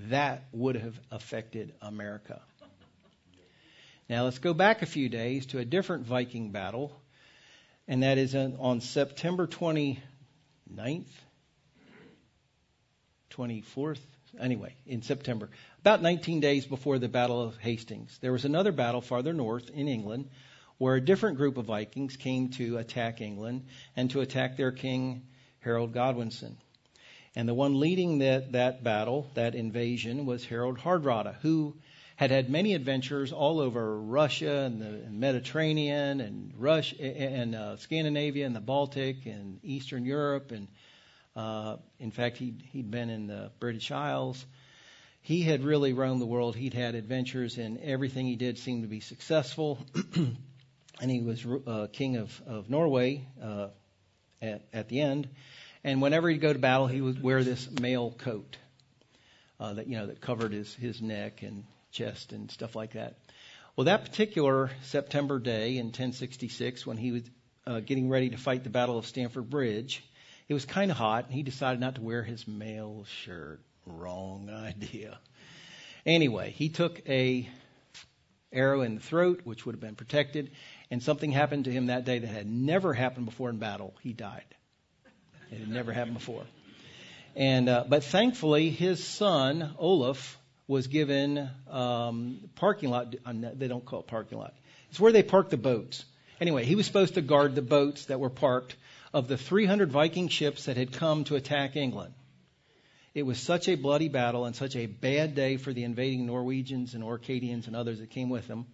That 0.08 0.46
would 0.54 0.78
have 0.78 0.98
affected 1.12 1.74
America. 1.82 2.42
Now 4.08 4.24
let's 4.24 4.40
go 4.40 4.54
back 4.54 4.82
a 4.82 4.86
few 4.86 5.10
days 5.10 5.48
to 5.48 5.60
a 5.60 5.66
different 5.66 6.06
Viking 6.06 6.52
battle, 6.52 6.98
and 7.86 8.04
that 8.04 8.18
is 8.18 8.34
on 8.34 8.80
September 8.80 9.46
29th, 9.46 10.00
24th, 13.32 14.00
anyway, 14.40 14.74
in 14.86 15.02
September, 15.02 15.50
about 15.82 16.02
19 16.02 16.40
days 16.40 16.66
before 16.66 16.98
the 16.98 17.10
Battle 17.10 17.42
of 17.42 17.58
Hastings. 17.58 18.20
There 18.22 18.32
was 18.32 18.46
another 18.46 18.72
battle 18.72 19.02
farther 19.02 19.34
north 19.34 19.70
in 19.70 19.90
England 19.90 20.30
where 20.84 20.96
a 20.96 21.02
different 21.02 21.38
group 21.38 21.56
of 21.56 21.68
Vikings 21.68 22.18
came 22.18 22.50
to 22.50 22.78
attack 22.78 23.22
England 23.22 23.66
and 23.96 24.12
to 24.12 24.20
attack 24.20 24.58
their 24.58 24.74
king, 24.74 25.22
Harold 25.62 25.94
Godwinson. 25.94 26.58
And 27.38 27.48
the 27.48 27.54
one 27.54 27.80
leading 27.80 28.18
that, 28.18 28.52
that 28.52 28.84
battle, 28.84 29.32
that 29.36 29.56
invasion, 29.56 30.26
was 30.26 30.44
Harold 30.44 30.78
Hardrada, 30.78 31.36
who 31.36 31.78
had 32.18 32.32
had 32.32 32.50
many 32.50 32.74
adventures 32.74 33.32
all 33.32 33.62
over 33.62 33.98
Russia 33.98 34.64
and 34.64 34.82
the 34.82 35.10
Mediterranean 35.10 36.20
and 36.20 36.52
Russia 36.58 37.02
and 37.02 37.56
uh, 37.56 37.78
Scandinavia 37.78 38.46
and 38.46 38.54
the 38.54 38.60
Baltic 38.60 39.26
and 39.26 39.62
Eastern 39.64 40.04
Europe 40.04 40.52
and 40.52 40.68
uh, 41.38 41.78
in 41.98 42.12
fact 42.12 42.36
he'd, 42.36 42.62
he'd 42.74 42.92
been 42.92 43.10
in 43.10 43.28
the 43.28 43.52
British 43.62 43.90
Isles. 43.90 44.46
He 45.22 45.44
had 45.44 45.64
really 45.64 45.94
roamed 45.94 46.22
the 46.22 46.26
world. 46.26 46.58
He'd 46.58 46.74
had 46.74 46.94
adventures 46.94 47.58
and 47.58 47.80
everything 47.80 48.26
he 48.26 48.36
did 48.36 48.58
seemed 48.58 48.82
to 48.82 48.90
be 48.90 49.00
successful. 49.00 49.80
and 51.02 51.10
he 51.10 51.22
was 51.22 51.46
uh, 51.68 51.88
king 51.92 52.18
of, 52.18 52.42
of 52.46 52.70
Norway 52.70 53.26
uh, 53.42 53.68
at, 54.42 54.64
at 54.74 54.90
the 54.90 55.02
end. 55.02 55.30
And 55.84 56.02
whenever 56.02 56.30
he'd 56.30 56.42
go 56.42 56.54
to 56.54 56.60
battle, 56.60 56.88
he 56.88 57.02
would 57.02 57.22
wear 57.22 57.44
this 57.44 57.70
mail 57.70 58.12
coat 58.12 58.58
uh, 59.60 59.74
that 59.74 59.88
you 59.88 59.98
know 59.98 60.08
that 60.08 60.22
covered 60.22 60.54
his 60.54 60.74
his 60.76 61.02
neck 61.02 61.44
and 61.44 61.66
chest 61.92 62.32
and 62.32 62.50
stuff 62.50 62.76
like 62.76 62.94
that. 62.94 63.18
Well, 63.76 63.86
that 63.86 64.06
particular 64.06 64.70
September 64.84 65.40
day 65.40 65.78
in 65.78 65.88
1066, 65.88 66.86
when 66.86 66.98
he 66.98 67.12
was 67.12 67.24
uh, 67.66 67.80
getting 67.80 68.08
ready 68.08 68.30
to 68.30 68.38
fight 68.38 68.64
the 68.64 68.70
Battle 68.70 68.98
of 68.98 69.08
Stamford 69.08 69.50
Bridge, 69.50 70.04
it 70.48 70.54
was 70.54 70.66
kind 70.66 70.92
of 70.92 70.98
hot, 70.98 71.26
and 71.26 71.34
he 71.34 71.44
decided 71.44 71.80
not 71.80 71.96
to 71.96 72.02
wear 72.02 72.24
his 72.24 72.48
mail 72.48 73.06
shirt. 73.24 73.62
Wrong 73.86 74.50
idea. 74.50 75.18
Anyway, 76.06 76.52
he 76.52 76.70
took 76.70 77.02
a 77.10 77.50
arrow 78.52 78.82
in 78.82 78.96
the 78.96 79.02
throat, 79.02 79.42
which 79.44 79.66
would 79.66 79.74
have 79.74 79.82
been 79.82 79.96
protected, 79.96 80.52
and 80.94 81.02
something 81.02 81.32
happened 81.32 81.66
to 81.66 81.72
him 81.72 81.88
that 81.88 82.06
day 82.06 82.20
that 82.20 82.28
had 82.28 82.48
never 82.48 82.94
happened 82.94 83.26
before 83.26 83.50
in 83.50 83.58
battle. 83.58 83.96
He 84.04 84.14
died. 84.14 84.46
It 85.52 85.58
had 85.58 85.68
never 85.68 85.92
happened 85.92 86.14
before. 86.14 86.44
And 87.36 87.68
uh, 87.68 87.86
but 87.90 88.04
thankfully, 88.04 88.70
his 88.70 89.04
son 89.04 89.74
Olaf 89.80 90.38
was 90.68 90.86
given 90.86 91.50
um, 91.68 92.42
parking 92.58 92.92
lot. 92.92 93.16
Uh, 93.26 93.34
they 93.56 93.68
don't 93.68 93.84
call 93.84 94.02
it 94.02 94.08
parking 94.08 94.38
lot. 94.38 94.54
It's 94.92 95.00
where 95.00 95.12
they 95.12 95.24
park 95.24 95.50
the 95.50 95.58
boats. 95.58 96.06
Anyway, 96.40 96.64
he 96.64 96.76
was 96.76 96.86
supposed 96.86 97.16
to 97.16 97.22
guard 97.22 97.56
the 97.56 97.64
boats 97.64 98.06
that 98.06 98.20
were 98.20 98.30
parked 98.30 98.76
of 99.16 99.28
the 99.28 99.36
300 99.36 99.92
Viking 99.92 100.28
ships 100.28 100.66
that 100.66 100.78
had 100.78 100.94
come 100.94 101.24
to 101.24 101.36
attack 101.36 101.76
England. 101.76 102.14
It 103.16 103.24
was 103.24 103.40
such 103.40 103.68
a 103.68 103.74
bloody 103.74 104.10
battle 104.10 104.46
and 104.46 104.56
such 104.56 104.76
a 104.76 104.86
bad 104.86 105.34
day 105.34 105.58
for 105.58 105.74
the 105.74 105.86
invading 105.86 106.28
Norwegians 106.28 106.94
and 106.94 107.04
Orcadians 107.04 107.66
and 107.66 107.76
others 107.76 107.98
that 107.98 108.12
came 108.12 108.30
with 108.30 108.48
them 108.48 108.68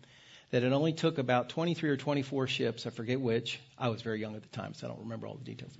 that 0.51 0.63
it 0.63 0.71
only 0.71 0.93
took 0.93 1.17
about 1.17 1.49
23 1.49 1.89
or 1.89 1.97
24 1.97 2.47
ships, 2.47 2.85
I 2.87 2.89
forget 2.89 3.19
which. 3.19 3.59
I 3.77 3.89
was 3.89 4.01
very 4.01 4.19
young 4.19 4.35
at 4.35 4.41
the 4.41 4.49
time, 4.49 4.73
so 4.73 4.87
I 4.87 4.89
don't 4.89 5.01
remember 5.01 5.27
all 5.27 5.35
the 5.35 5.43
details. 5.43 5.77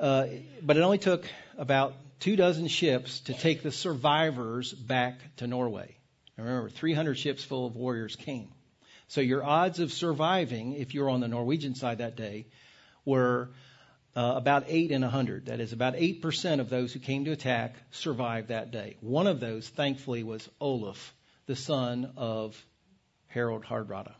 Uh, 0.00 0.26
but 0.62 0.76
it 0.76 0.80
only 0.80 0.98
took 0.98 1.24
about 1.56 1.94
two 2.18 2.36
dozen 2.36 2.68
ships 2.68 3.20
to 3.20 3.34
take 3.34 3.62
the 3.62 3.70
survivors 3.70 4.72
back 4.72 5.20
to 5.36 5.46
Norway. 5.46 5.96
And 6.36 6.46
remember, 6.46 6.70
300 6.70 7.18
ships 7.18 7.44
full 7.44 7.66
of 7.66 7.76
warriors 7.76 8.16
came. 8.16 8.48
So 9.08 9.20
your 9.20 9.44
odds 9.44 9.78
of 9.78 9.92
surviving, 9.92 10.72
if 10.72 10.94
you're 10.94 11.10
on 11.10 11.20
the 11.20 11.28
Norwegian 11.28 11.74
side 11.74 11.98
that 11.98 12.16
day, 12.16 12.46
were 13.04 13.50
uh, 14.16 14.34
about 14.36 14.64
8 14.68 14.90
in 14.90 15.02
100. 15.02 15.46
That 15.46 15.60
is, 15.60 15.72
about 15.72 15.94
8% 15.94 16.60
of 16.60 16.68
those 16.68 16.92
who 16.92 16.98
came 16.98 17.24
to 17.26 17.32
attack 17.32 17.74
survived 17.90 18.48
that 18.48 18.70
day. 18.70 18.96
One 19.00 19.26
of 19.26 19.40
those, 19.40 19.68
thankfully, 19.68 20.22
was 20.22 20.48
Olaf, 20.60 21.14
the 21.46 21.56
son 21.56 22.12
of 22.16 22.62
Harold 23.32 23.64
Hardrada. 23.64 24.14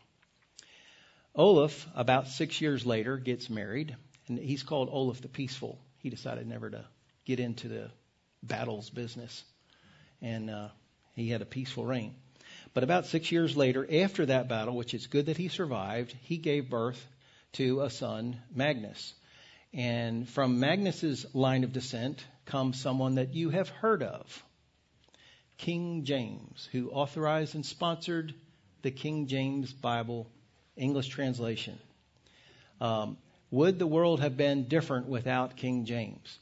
Olaf, 1.35 1.87
about 1.95 2.27
six 2.27 2.61
years 2.61 2.85
later, 2.85 3.17
gets 3.17 3.49
married, 3.49 3.95
and 4.27 4.37
he's 4.37 4.63
called 4.63 4.89
Olaf 4.91 5.21
the 5.21 5.27
Peaceful. 5.27 5.79
He 5.99 6.09
decided 6.09 6.47
never 6.47 6.69
to 6.69 6.85
get 7.25 7.39
into 7.39 7.67
the 7.67 7.91
battles 8.43 8.89
business, 8.89 9.43
and 10.21 10.49
uh, 10.49 10.67
he 11.15 11.29
had 11.29 11.41
a 11.41 11.45
peaceful 11.45 11.85
reign. 11.85 12.15
But 12.73 12.83
about 12.83 13.05
six 13.05 13.31
years 13.31 13.55
later, 13.55 13.87
after 14.03 14.25
that 14.25 14.47
battle, 14.47 14.75
which 14.75 14.93
it's 14.93 15.07
good 15.07 15.27
that 15.27 15.37
he 15.37 15.47
survived, 15.47 16.15
he 16.23 16.37
gave 16.37 16.69
birth 16.69 17.07
to 17.53 17.81
a 17.81 17.89
son, 17.89 18.39
Magnus. 18.53 19.13
And 19.73 20.29
from 20.29 20.59
Magnus's 20.59 21.25
line 21.33 21.63
of 21.63 21.73
descent 21.73 22.23
comes 22.45 22.79
someone 22.79 23.15
that 23.15 23.33
you 23.33 23.49
have 23.49 23.69
heard 23.69 24.03
of, 24.03 24.43
King 25.57 26.03
James, 26.03 26.67
who 26.71 26.91
authorized 26.91 27.55
and 27.55 27.65
sponsored 27.65 28.33
the 28.83 28.91
King 28.91 29.27
James 29.27 29.73
Bible 29.73 30.29
English 30.77 31.07
translation. 31.07 31.79
Um, 32.79 33.17
would 33.49 33.79
the 33.79 33.87
world 33.87 34.19
have 34.19 34.37
been 34.37 34.67
different 34.67 35.07
without 35.07 35.57
King 35.57 35.85
James? 35.85 36.39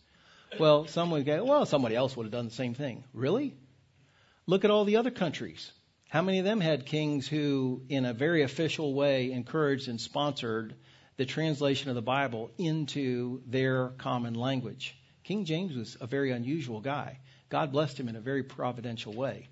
Well, 0.59 0.87
some 0.87 1.11
would 1.11 1.25
go, 1.25 1.43
well, 1.45 1.65
somebody 1.65 1.95
else 1.95 2.17
would 2.17 2.23
have 2.23 2.31
done 2.31 2.45
the 2.45 2.53
same 2.53 2.73
thing. 2.73 3.03
Really? 3.13 3.55
Look 4.47 4.65
at 4.65 4.71
all 4.71 4.85
the 4.85 4.97
other 4.97 5.11
countries. 5.11 5.71
How 6.09 6.21
many 6.21 6.39
of 6.39 6.45
them 6.45 6.59
had 6.59 6.85
kings 6.85 7.27
who, 7.27 7.83
in 7.87 8.05
a 8.05 8.13
very 8.13 8.43
official 8.43 8.93
way, 8.93 9.31
encouraged 9.31 9.87
and 9.87 10.01
sponsored 10.01 10.75
the 11.15 11.25
translation 11.25 11.89
of 11.89 11.95
the 11.95 12.01
Bible 12.01 12.51
into 12.57 13.41
their 13.45 13.89
common 13.89 14.33
language? 14.33 14.97
King 15.23 15.45
James 15.45 15.75
was 15.75 15.95
a 16.01 16.07
very 16.07 16.31
unusual 16.31 16.81
guy. 16.81 17.19
God 17.49 17.71
blessed 17.71 17.99
him 17.99 18.09
in 18.09 18.15
a 18.15 18.21
very 18.21 18.43
providential 18.43 19.13
way. 19.13 19.49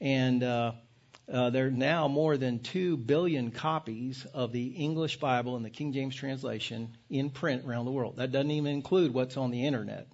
And 0.00 0.42
uh, 0.42 0.72
uh, 1.32 1.50
there 1.50 1.68
are 1.68 1.70
now 1.70 2.08
more 2.08 2.36
than 2.36 2.58
2 2.58 2.96
billion 2.96 3.50
copies 3.52 4.26
of 4.34 4.52
the 4.52 4.66
English 4.66 5.20
Bible 5.20 5.56
and 5.56 5.64
the 5.64 5.70
King 5.70 5.92
James 5.92 6.16
translation 6.16 6.96
in 7.08 7.30
print 7.30 7.64
around 7.66 7.84
the 7.84 7.92
world. 7.92 8.16
That 8.16 8.32
doesn't 8.32 8.50
even 8.50 8.72
include 8.72 9.14
what's 9.14 9.36
on 9.36 9.50
the 9.50 9.64
internet 9.64 10.08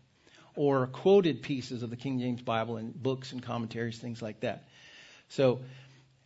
or 0.57 0.87
quoted 0.87 1.43
pieces 1.43 1.83
of 1.83 1.91
the 1.91 1.97
King 1.97 2.19
James 2.19 2.43
Bible 2.43 2.77
in 2.77 2.91
books 2.91 3.33
and 3.33 3.43
commentaries, 3.43 3.99
things 3.99 4.21
like 4.21 4.41
that. 4.41 4.69
So, 5.29 5.61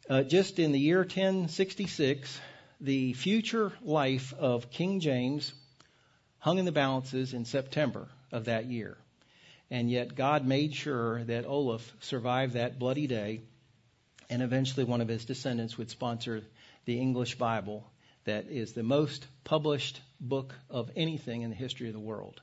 uh, 0.09 0.23
just 0.25 0.59
in 0.59 0.73
the 0.73 0.79
year 0.79 1.01
1066, 1.01 2.41
the 2.81 3.13
future 3.13 3.73
life 3.83 4.33
of 4.39 4.71
King 4.71 5.01
James 5.01 5.53
hung 6.39 6.59
in 6.59 6.65
the 6.65 6.73
balances 6.73 7.35
in 7.35 7.45
September 7.45 8.09
of 8.33 8.47
that 8.47 8.67
year. 8.67 8.97
And 9.71 9.89
yet, 9.89 10.17
God 10.17 10.47
made 10.47 10.75
sure 10.75 11.23
that 11.25 11.45
Olaf 11.47 11.95
survived 12.01 12.55
that 12.55 12.79
bloody 12.79 13.07
day 13.07 13.43
and 14.31 14.43
eventually 14.43 14.85
one 14.85 15.01
of 15.01 15.09
his 15.09 15.25
descendants 15.25 15.77
would 15.77 15.91
sponsor 15.91 16.43
the 16.85 16.99
English 16.99 17.35
Bible 17.35 17.85
that 18.25 18.47
is 18.49 18.73
the 18.73 18.85
most 18.85 19.27
published 19.43 20.01
book 20.21 20.55
of 20.71 20.91
anything 20.95 21.43
in 21.43 21.51
the 21.51 21.57
history 21.57 21.89
of 21.89 21.95
the 21.95 22.01
world. 22.01 22.41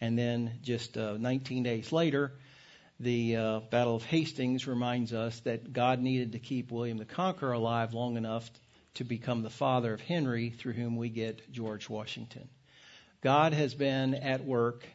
And 0.00 0.18
then 0.18 0.58
just 0.62 0.96
uh, 0.96 1.18
19 1.18 1.62
days 1.62 1.92
later, 1.92 2.32
the 2.98 3.36
uh, 3.36 3.60
Battle 3.70 3.94
of 3.94 4.04
Hastings 4.04 4.66
reminds 4.66 5.12
us 5.12 5.38
that 5.40 5.72
God 5.72 6.00
needed 6.00 6.32
to 6.32 6.38
keep 6.38 6.70
William 6.70 6.96
the 6.96 7.04
Conqueror 7.04 7.52
alive 7.52 7.92
long 7.92 8.16
enough 8.16 8.50
to 8.94 9.04
become 9.04 9.42
the 9.42 9.50
father 9.50 9.92
of 9.92 10.00
Henry, 10.00 10.50
through 10.50 10.74
whom 10.74 10.96
we 10.96 11.08
get 11.08 11.52
George 11.52 11.88
Washington. 11.88 12.48
God 13.22 13.52
has 13.52 13.74
been 13.74 14.14
at 14.14 14.44
work 14.44 14.86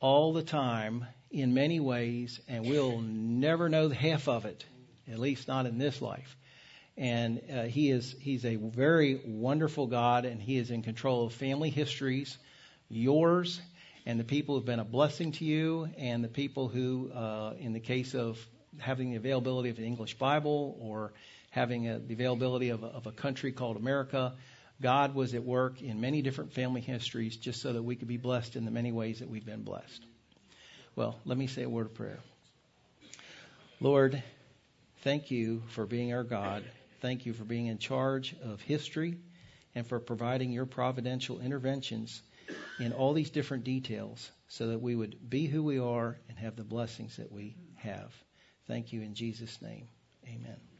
all 0.00 0.32
the 0.32 0.42
time 0.42 1.06
in 1.30 1.54
many 1.54 1.80
ways, 1.80 2.40
and 2.48 2.66
we'll 2.66 3.00
never 3.00 3.68
know 3.68 3.88
the 3.88 3.94
half 3.94 4.28
of 4.28 4.44
it 4.46 4.64
at 5.10 5.18
least 5.18 5.48
not 5.48 5.66
in 5.66 5.78
this 5.78 6.00
life. 6.00 6.36
And 6.96 7.40
uh, 7.52 7.62
he 7.64 7.90
is 7.90 8.14
he's 8.20 8.44
a 8.44 8.56
very 8.56 9.20
wonderful 9.26 9.86
God, 9.86 10.24
and 10.24 10.40
he 10.40 10.56
is 10.56 10.70
in 10.70 10.82
control 10.82 11.26
of 11.26 11.32
family 11.32 11.70
histories, 11.70 12.38
yours, 12.88 13.60
and 14.06 14.20
the 14.20 14.24
people 14.24 14.54
who've 14.54 14.64
been 14.64 14.78
a 14.78 14.84
blessing 14.84 15.32
to 15.32 15.44
you, 15.44 15.88
and 15.98 16.22
the 16.22 16.28
people 16.28 16.68
who, 16.68 17.10
uh, 17.12 17.54
in 17.58 17.72
the 17.72 17.80
case 17.80 18.14
of 18.14 18.38
having 18.78 19.10
the 19.10 19.16
availability 19.16 19.70
of 19.70 19.78
an 19.78 19.84
English 19.84 20.14
Bible 20.18 20.76
or 20.80 21.12
having 21.50 21.88
a, 21.88 21.98
the 21.98 22.14
availability 22.14 22.68
of 22.68 22.82
a, 22.82 22.88
of 22.88 23.06
a 23.06 23.12
country 23.12 23.52
called 23.52 23.76
America, 23.76 24.34
God 24.80 25.14
was 25.14 25.34
at 25.34 25.44
work 25.44 25.82
in 25.82 26.00
many 26.00 26.22
different 26.22 26.52
family 26.52 26.80
histories 26.80 27.36
just 27.36 27.60
so 27.60 27.72
that 27.72 27.82
we 27.82 27.96
could 27.96 28.08
be 28.08 28.16
blessed 28.16 28.56
in 28.56 28.64
the 28.64 28.70
many 28.70 28.92
ways 28.92 29.20
that 29.20 29.28
we've 29.28 29.46
been 29.46 29.62
blessed. 29.62 30.04
Well, 30.96 31.18
let 31.24 31.38
me 31.38 31.46
say 31.46 31.62
a 31.62 31.68
word 31.68 31.86
of 31.86 31.94
prayer. 31.94 32.18
Lord, 33.80 34.22
Thank 35.04 35.30
you 35.30 35.62
for 35.68 35.84
being 35.84 36.14
our 36.14 36.24
God. 36.24 36.64
Thank 37.02 37.26
you 37.26 37.34
for 37.34 37.44
being 37.44 37.66
in 37.66 37.76
charge 37.76 38.34
of 38.42 38.62
history 38.62 39.18
and 39.74 39.86
for 39.86 40.00
providing 40.00 40.50
your 40.50 40.64
providential 40.64 41.40
interventions 41.40 42.22
in 42.80 42.94
all 42.94 43.12
these 43.12 43.28
different 43.28 43.64
details 43.64 44.30
so 44.48 44.68
that 44.68 44.80
we 44.80 44.94
would 44.94 45.28
be 45.28 45.44
who 45.44 45.62
we 45.62 45.78
are 45.78 46.16
and 46.30 46.38
have 46.38 46.56
the 46.56 46.64
blessings 46.64 47.18
that 47.18 47.30
we 47.30 47.54
have. 47.76 48.14
Thank 48.66 48.94
you 48.94 49.02
in 49.02 49.14
Jesus' 49.14 49.60
name. 49.60 49.88
Amen. 50.26 50.73